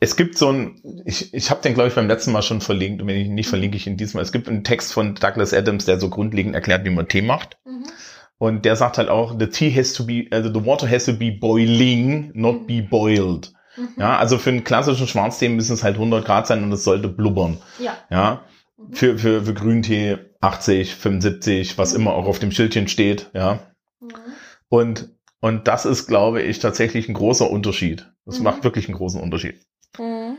es 0.00 0.16
gibt 0.16 0.38
so 0.38 0.50
ein, 0.52 0.80
ich, 1.04 1.34
ich 1.34 1.50
habe 1.50 1.60
den 1.62 1.74
glaube 1.74 1.88
ich 1.88 1.94
beim 1.94 2.06
letzten 2.08 2.32
Mal 2.32 2.42
schon 2.42 2.60
verlinkt 2.60 3.00
und 3.02 3.08
wenn 3.08 3.16
ich 3.16 3.26
ihn 3.26 3.34
nicht 3.34 3.48
verlinke 3.48 3.76
ich 3.76 3.86
ihn 3.86 3.96
diesmal. 3.96 4.22
Es 4.22 4.32
gibt 4.32 4.48
einen 4.48 4.64
Text 4.64 4.92
von 4.92 5.14
Douglas 5.14 5.52
Adams, 5.52 5.84
der 5.86 5.98
so 5.98 6.08
grundlegend 6.08 6.54
erklärt, 6.54 6.84
wie 6.84 6.90
man 6.90 7.08
Tee 7.08 7.22
macht. 7.22 7.58
Und 8.38 8.64
der 8.64 8.76
sagt 8.76 8.98
halt 8.98 9.08
auch, 9.08 9.36
the 9.38 9.48
tea 9.48 9.74
has 9.74 9.92
to 9.94 10.06
be, 10.06 10.26
also 10.30 10.48
the 10.52 10.64
water 10.64 10.88
has 10.88 11.06
to 11.06 11.12
be 11.12 11.32
boiling, 11.32 12.30
not 12.34 12.68
be 12.68 12.80
boiled. 12.82 13.52
Mhm. 13.76 13.88
Ja, 13.98 14.16
also 14.16 14.38
für 14.38 14.50
einen 14.50 14.62
klassischen 14.62 15.08
Schwarztee 15.08 15.48
müssen 15.48 15.72
es 15.74 15.82
halt 15.82 15.94
100 15.96 16.24
Grad 16.24 16.46
sein 16.46 16.62
und 16.62 16.70
es 16.72 16.84
sollte 16.84 17.08
blubbern. 17.08 17.58
Ja. 17.80 17.96
Ja, 18.10 18.42
Mhm. 18.76 18.92
für, 18.94 19.18
für, 19.18 19.44
für 19.44 19.54
Grüntee 19.54 20.18
80, 20.40 20.94
75, 20.94 21.78
was 21.78 21.94
immer 21.94 22.12
auch 22.14 22.26
auf 22.26 22.38
dem 22.38 22.52
Schildchen 22.52 22.86
steht. 22.86 23.28
Ja, 23.34 23.58
Mhm. 24.00 24.08
und, 24.68 25.08
und 25.40 25.66
das 25.66 25.84
ist, 25.84 26.06
glaube 26.06 26.42
ich, 26.42 26.60
tatsächlich 26.60 27.08
ein 27.08 27.14
großer 27.14 27.50
Unterschied. 27.50 28.08
Das 28.24 28.38
Mhm. 28.38 28.44
macht 28.44 28.62
wirklich 28.62 28.86
einen 28.86 28.96
großen 28.96 29.20
Unterschied. 29.20 29.60
Mhm. 29.96 30.38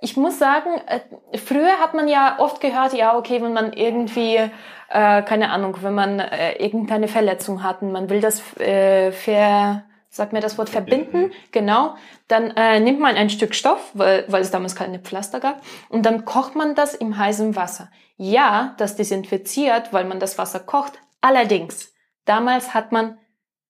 Ich 0.00 0.16
muss 0.16 0.38
sagen, 0.38 0.70
äh, 0.86 1.38
früher 1.38 1.78
hat 1.78 1.94
man 1.94 2.08
ja 2.08 2.38
oft 2.38 2.60
gehört, 2.60 2.92
ja, 2.92 3.16
okay, 3.16 3.40
wenn 3.42 3.52
man 3.52 3.72
irgendwie, 3.72 4.36
äh, 4.36 5.22
keine 5.22 5.50
Ahnung, 5.50 5.76
wenn 5.82 5.94
man 5.94 6.18
äh, 6.18 6.52
irgendeine 6.62 7.08
Verletzung 7.08 7.62
hat 7.62 7.82
und 7.82 7.92
man 7.92 8.10
will 8.10 8.20
das 8.20 8.56
äh, 8.58 9.12
ver, 9.12 9.84
sag 10.08 10.32
mir 10.32 10.40
das 10.40 10.58
Wort 10.58 10.68
verbinden, 10.68 11.30
genau, 11.52 11.94
dann 12.26 12.50
äh, 12.56 12.80
nimmt 12.80 13.00
man 13.00 13.16
ein 13.16 13.30
Stück 13.30 13.54
Stoff, 13.54 13.90
weil, 13.94 14.24
weil 14.28 14.42
es 14.42 14.50
damals 14.50 14.74
keine 14.74 14.98
Pflaster 14.98 15.40
gab, 15.40 15.62
und 15.88 16.04
dann 16.04 16.24
kocht 16.24 16.56
man 16.56 16.74
das 16.74 16.94
im 16.94 17.16
heißen 17.16 17.54
Wasser. 17.56 17.90
Ja, 18.16 18.74
das 18.76 18.96
desinfiziert, 18.96 19.92
weil 19.92 20.04
man 20.04 20.20
das 20.20 20.36
Wasser 20.36 20.60
kocht. 20.60 20.98
Allerdings, 21.20 21.92
damals 22.26 22.74
hat 22.74 22.92
man 22.92 23.18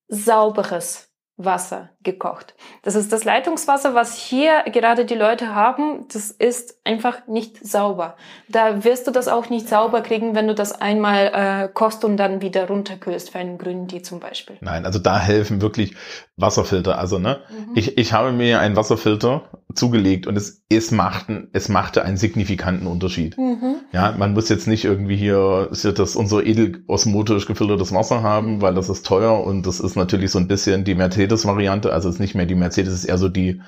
sauberes 0.08 1.09
Wasser 1.44 1.90
gekocht. 2.02 2.54
Das 2.82 2.94
ist 2.94 3.12
das 3.12 3.24
Leitungswasser, 3.24 3.94
was 3.94 4.14
hier 4.16 4.64
gerade 4.72 5.04
die 5.04 5.14
Leute 5.14 5.54
haben. 5.54 6.06
Das 6.12 6.30
ist 6.30 6.80
einfach 6.84 7.26
nicht 7.26 7.64
sauber. 7.66 8.16
Da 8.48 8.84
wirst 8.84 9.06
du 9.06 9.10
das 9.10 9.28
auch 9.28 9.50
nicht 9.50 9.68
sauber 9.68 10.00
kriegen, 10.00 10.34
wenn 10.34 10.48
du 10.48 10.54
das 10.54 10.72
einmal 10.80 11.30
äh, 11.34 11.68
kochst 11.72 12.04
und 12.04 12.16
dann 12.16 12.40
wieder 12.40 12.68
runterkühlst 12.68 13.30
für 13.30 13.38
einen 13.38 13.58
grünen 13.58 13.86
Tee 13.88 14.02
zum 14.02 14.20
Beispiel. 14.20 14.56
Nein, 14.60 14.86
also 14.86 14.98
da 14.98 15.18
helfen 15.18 15.60
wirklich 15.60 15.94
Wasserfilter. 16.36 16.98
Also, 16.98 17.18
ne, 17.18 17.40
Mhm. 17.50 17.72
ich, 17.76 17.98
ich 17.98 18.12
habe 18.12 18.32
mir 18.32 18.60
einen 18.60 18.76
Wasserfilter 18.76 19.42
zugelegt 19.74 20.26
und 20.26 20.36
es, 20.36 20.62
es 20.70 20.90
machten, 20.90 21.48
es 21.52 21.68
machte 21.68 22.02
einen 22.02 22.16
signifikanten 22.16 22.86
Unterschied. 22.86 23.36
Mhm. 23.38 23.76
Ja, 23.92 24.14
man 24.16 24.32
muss 24.32 24.48
jetzt 24.48 24.66
nicht 24.66 24.84
irgendwie 24.84 25.16
hier, 25.16 25.68
hier 25.72 25.92
das 25.92 26.16
unser 26.16 26.44
edel 26.44 26.82
osmotisch 26.86 27.46
gefiltertes 27.46 27.92
Wasser 27.94 28.22
haben, 28.22 28.62
weil 28.62 28.74
das 28.74 28.88
ist 28.88 29.04
teuer 29.06 29.44
und 29.44 29.66
das 29.66 29.80
ist 29.80 29.96
natürlich 29.96 30.30
so 30.30 30.38
ein 30.38 30.48
bisschen 30.48 30.84
die 30.84 30.94
Mercedes-Variante. 31.30 31.92
Also 31.92 32.08
es 32.08 32.16
ist 32.16 32.20
nicht 32.20 32.34
mehr 32.34 32.46
die 32.46 32.54
Mercedes, 32.54 32.92
es 32.92 33.00
ist 33.00 33.04
eher 33.06 33.18
so 33.18 33.28
die 33.28 33.60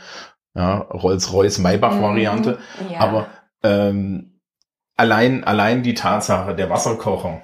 ja, 0.55 0.78
Rolls-Royce-Maybach-Variante. 0.78 2.59
Mhm. 2.80 2.93
Ja. 2.93 3.01
Aber 3.01 3.26
ähm, 3.62 4.40
allein, 4.97 5.44
allein 5.44 5.82
die 5.82 5.94
Tatsache, 5.94 6.55
der 6.55 6.68
Wasserkocher, 6.70 7.43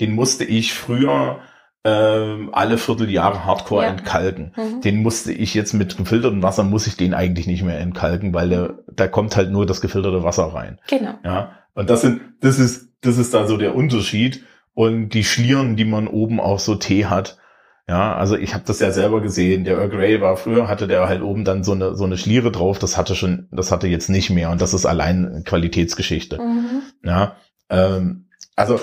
den 0.00 0.14
musste 0.14 0.44
ich 0.44 0.74
früher 0.74 1.38
ähm, 1.84 2.50
alle 2.52 2.78
Vierteljahre 2.78 3.44
Hardcore 3.44 3.84
Ja. 3.84 3.90
entkalken. 3.90 4.52
Mhm. 4.56 4.80
Den 4.82 5.02
musste 5.02 5.32
ich 5.32 5.54
jetzt 5.54 5.72
mit 5.72 5.96
gefiltertem 5.96 6.42
Wasser, 6.42 6.64
muss 6.64 6.86
ich 6.86 6.96
den 6.96 7.14
eigentlich 7.14 7.46
nicht 7.46 7.62
mehr 7.62 7.78
entkalken, 7.78 8.34
weil 8.34 8.48
der, 8.48 8.74
da 8.92 9.06
kommt 9.06 9.36
halt 9.36 9.50
nur 9.50 9.64
das 9.66 9.80
gefilterte 9.80 10.22
Wasser 10.24 10.52
rein. 10.52 10.80
Genau. 10.88 11.14
Ja, 11.24 11.52
und 11.74 11.88
das 11.88 12.00
sind, 12.02 12.20
das 12.40 12.58
ist, 12.58 12.92
das 13.02 13.18
ist 13.18 13.32
da 13.32 13.46
so 13.46 13.56
der 13.56 13.74
Unterschied. 13.74 14.44
Und 14.74 15.10
die 15.10 15.24
Schlieren, 15.24 15.76
die 15.76 15.86
man 15.86 16.06
oben 16.06 16.38
auf 16.38 16.60
so 16.60 16.74
Tee 16.74 17.06
hat, 17.06 17.38
ja, 17.88 18.16
also 18.16 18.36
ich 18.36 18.52
habe 18.52 18.64
das 18.66 18.80
ja 18.80 18.90
selber 18.90 19.20
gesehen. 19.20 19.64
Der 19.64 19.76
Earl 19.76 19.88
Grey 19.88 20.20
war 20.20 20.36
früher 20.36 20.66
hatte 20.66 20.88
der 20.88 21.08
halt 21.08 21.22
oben 21.22 21.44
dann 21.44 21.62
so 21.62 21.72
eine 21.72 21.94
so 21.94 22.04
eine 22.04 22.18
Schliere 22.18 22.50
drauf. 22.50 22.80
Das 22.80 22.96
hatte 22.96 23.14
schon, 23.14 23.48
das 23.52 23.70
hatte 23.70 23.86
jetzt 23.86 24.08
nicht 24.08 24.30
mehr. 24.30 24.50
Und 24.50 24.60
das 24.60 24.74
ist 24.74 24.86
allein 24.86 25.42
Qualitätsgeschichte. 25.44 26.38
Mhm. 26.38 26.82
Ja, 27.04 27.36
ähm, 27.70 28.26
also 28.56 28.80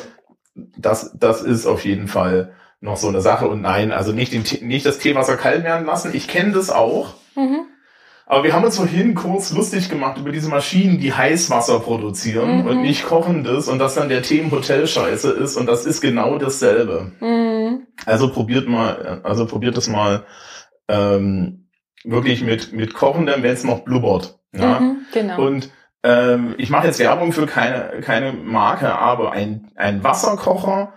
das 0.77 1.15
das 1.19 1.41
ist 1.41 1.65
auf 1.65 1.83
jeden 1.83 2.07
Fall 2.07 2.53
noch 2.79 2.95
so 2.95 3.09
eine 3.09 3.19
Sache. 3.19 3.47
Und 3.47 3.61
nein, 3.61 3.91
also 3.91 4.13
nicht 4.13 4.31
den 4.31 4.43
nicht 4.67 4.85
das 4.85 4.99
Teewasser 4.99 5.35
kalt 5.35 5.65
werden 5.65 5.85
lassen. 5.85 6.11
Ich 6.13 6.29
kenne 6.29 6.53
das 6.53 6.69
auch. 6.69 7.15
Mhm. 7.35 7.65
Aber 8.25 8.43
wir 8.43 8.53
haben 8.53 8.63
uns 8.63 8.77
vorhin 8.77 9.15
kurz 9.15 9.51
lustig 9.51 9.89
gemacht 9.89 10.17
über 10.17 10.31
diese 10.31 10.49
Maschinen, 10.49 10.97
die 10.99 11.13
Heißwasser 11.13 11.79
produzieren 11.81 12.61
Mhm. 12.61 12.67
und 12.67 12.81
nicht 12.81 13.05
kochendes 13.05 13.67
und 13.67 13.79
dass 13.79 13.95
dann 13.95 14.09
der 14.09 14.21
Tee 14.21 14.39
im 14.39 14.51
Hotel 14.51 14.87
scheiße 14.87 15.29
ist 15.31 15.57
und 15.57 15.65
das 15.65 15.85
ist 15.85 16.01
genau 16.01 16.37
dasselbe. 16.37 17.11
Mhm. 17.19 17.87
Also 18.05 18.31
probiert 18.31 18.67
mal, 18.67 19.21
also 19.23 19.45
probiert 19.45 19.77
es 19.77 19.87
mal 19.89 20.23
ähm, 20.87 21.67
wirklich 22.03 22.43
mit 22.43 22.73
mit 22.73 22.93
kochendem, 22.93 23.43
wenn 23.43 23.53
es 23.53 23.63
noch 23.63 23.79
blubbert. 23.81 24.39
Ja? 24.53 24.79
Mhm. 24.79 24.97
Genau. 25.13 25.41
Und 25.45 25.69
ähm, 26.03 26.55
ich 26.57 26.69
mache 26.69 26.87
jetzt 26.87 26.99
Werbung 26.99 27.31
für 27.33 27.45
keine 27.45 28.01
keine 28.01 28.33
Marke, 28.33 28.93
aber 28.97 29.31
ein 29.31 29.71
ein 29.75 30.03
Wasserkocher 30.03 30.93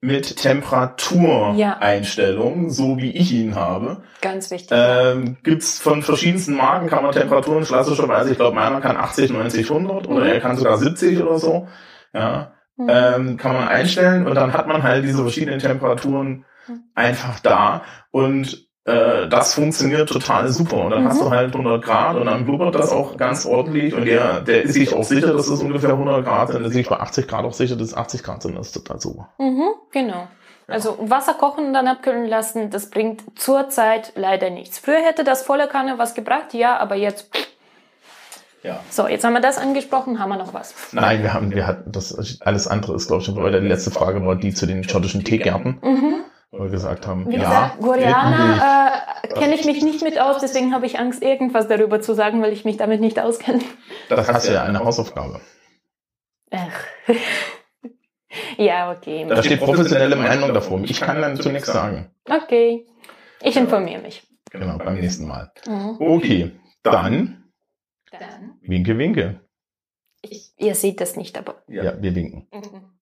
mit 0.00 0.36
Temperatureinstellung, 0.36 2.70
so 2.70 2.98
wie 2.98 3.10
ich 3.12 3.32
ihn 3.32 3.54
habe, 3.54 4.02
Ganz 4.20 4.50
wichtig. 4.50 4.68
ähm, 4.72 5.36
gibt's 5.42 5.78
von 5.80 6.02
verschiedensten 6.02 6.54
Marken, 6.54 6.88
kann 6.88 7.02
man 7.02 7.12
Temperaturen 7.12 7.64
klassischerweise, 7.64 8.30
ich 8.32 8.36
glaube, 8.36 8.54
meiner 8.54 8.80
kann 8.80 8.96
80, 8.96 9.30
90, 9.32 9.70
100 9.70 10.06
oder 10.08 10.24
Mhm. 10.24 10.30
er 10.30 10.40
kann 10.40 10.56
sogar 10.56 10.76
70 10.78 11.22
oder 11.22 11.38
so. 11.38 11.68
Ja, 12.12 12.52
Mhm. 12.76 12.86
ähm, 12.90 13.36
kann 13.38 13.54
man 13.54 13.68
einstellen 13.68 14.26
und 14.26 14.34
dann 14.34 14.52
hat 14.52 14.66
man 14.68 14.82
halt 14.82 15.04
diese 15.04 15.22
verschiedenen 15.22 15.60
Temperaturen 15.60 16.44
Mhm. 16.68 16.80
einfach 16.94 17.40
da 17.40 17.82
und 18.10 18.65
äh, 18.86 19.28
das 19.28 19.54
funktioniert 19.54 20.08
total 20.08 20.48
super. 20.48 20.84
Und 20.84 20.90
dann 20.92 21.02
Mhm. 21.04 21.08
hast 21.08 21.20
du 21.20 21.30
halt 21.30 21.52
100 21.54 21.82
Grad 21.84 22.16
und 22.16 22.26
dann 22.26 22.44
blubbert 22.46 22.74
das 22.74 22.92
auch 22.92 23.16
ganz 23.16 23.44
ordentlich 23.44 23.92
und 23.94 24.04
der, 24.06 24.40
der 24.40 24.62
ist 24.62 24.74
sich 24.74 24.94
auch 24.94 25.04
sicher, 25.04 25.32
dass 25.32 25.48
es 25.48 25.60
ungefähr 25.60 25.90
100 25.90 26.24
Grad 26.24 26.48
sind. 26.48 26.60
Der 26.60 26.68
ist 26.68 26.74
sich 26.74 26.88
bei 26.88 26.96
80 26.98 27.26
Grad 27.28 27.44
auch 27.44 27.52
sicher, 27.52 27.76
dass 27.76 27.88
es 27.88 27.94
80 27.96 28.22
Grad 28.22 28.42
sind. 28.42 28.56
Das 28.56 28.68
ist 28.68 28.72
total 28.72 29.00
super. 29.00 29.28
Mhm, 29.38 29.68
genau. 29.92 30.28
Also 30.68 30.96
Wasser 31.00 31.34
kochen 31.34 31.66
und 31.66 31.72
dann 31.74 31.86
abkühlen 31.86 32.26
lassen, 32.26 32.70
das 32.70 32.90
bringt 32.90 33.22
zurzeit 33.38 34.12
leider 34.16 34.50
nichts. 34.50 34.78
Früher 34.80 34.98
hätte 35.00 35.22
das 35.22 35.42
volle 35.42 35.68
Kanne 35.68 35.94
was 35.98 36.14
gebracht, 36.14 36.54
ja, 36.54 36.76
aber 36.78 36.96
jetzt. 36.96 37.28
Ja. 38.64 38.80
So, 38.90 39.06
jetzt 39.06 39.24
haben 39.24 39.32
wir 39.34 39.40
das 39.40 39.58
angesprochen, 39.58 40.18
haben 40.18 40.30
wir 40.30 40.38
noch 40.38 40.52
was. 40.54 40.74
Nein, 40.90 41.22
wir 41.22 41.32
haben, 41.34 41.52
wir 41.54 41.68
hatten 41.68 41.92
das 41.92 42.40
alles 42.40 42.66
andere 42.66 42.96
ist, 42.96 43.06
glaube 43.06 43.20
ich, 43.20 43.26
schon, 43.26 43.36
weil 43.36 43.52
die 43.60 43.66
letzte 43.68 43.92
Frage 43.92 44.24
war 44.26 44.34
die 44.34 44.52
zu 44.54 44.66
den 44.66 44.82
schottischen 44.82 45.22
Teegärten, 45.22 45.78
Mhm. 45.82 46.14
Wo 46.50 46.64
wir 46.64 46.70
gesagt 46.70 47.06
haben, 47.06 47.26
Wie 47.28 47.36
ja, 47.36 47.40
gesagt. 47.40 47.80
Goriana 47.80 48.92
äh, 49.22 49.28
kenne 49.28 49.54
ich 49.54 49.64
mich 49.64 49.82
nicht 49.82 50.02
mit 50.02 50.18
aus, 50.18 50.40
deswegen 50.40 50.72
habe 50.72 50.86
ich 50.86 50.98
Angst, 50.98 51.22
irgendwas 51.22 51.68
darüber 51.68 52.00
zu 52.00 52.14
sagen, 52.14 52.42
weil 52.42 52.52
ich 52.52 52.64
mich 52.64 52.76
damit 52.76 53.00
nicht 53.00 53.18
auskenne. 53.18 53.60
das 54.08 54.28
hast 54.28 54.48
du 54.48 54.52
ja 54.52 54.62
eine 54.62 54.80
Hausaufgabe. 54.80 55.40
Ach. 56.50 56.84
ja, 58.56 58.92
okay. 58.92 59.26
Da 59.28 59.42
steht 59.42 59.60
professionelle 59.60 60.16
Meinung 60.16 60.54
davor. 60.54 60.80
Ich 60.84 61.00
kann 61.00 61.20
dann 61.20 61.36
zu 61.36 61.50
nichts 61.50 61.72
sagen. 61.72 62.10
Okay. 62.28 62.86
Ich 63.42 63.56
informiere 63.56 64.00
mich. 64.00 64.26
Genau, 64.50 64.78
beim 64.78 64.94
nächsten 64.94 65.26
Mal. 65.26 65.52
Mhm. 65.66 65.96
Okay, 65.98 66.52
dann 66.82 67.48
Dann. 68.10 68.58
winke, 68.62 68.96
winke. 68.96 69.40
Ich, 70.22 70.52
ihr 70.56 70.74
seht 70.74 71.00
das 71.00 71.16
nicht, 71.16 71.36
aber. 71.36 71.62
Ja, 71.68 72.00
wir 72.00 72.14
winken. 72.14 72.48
Mhm. 72.52 72.94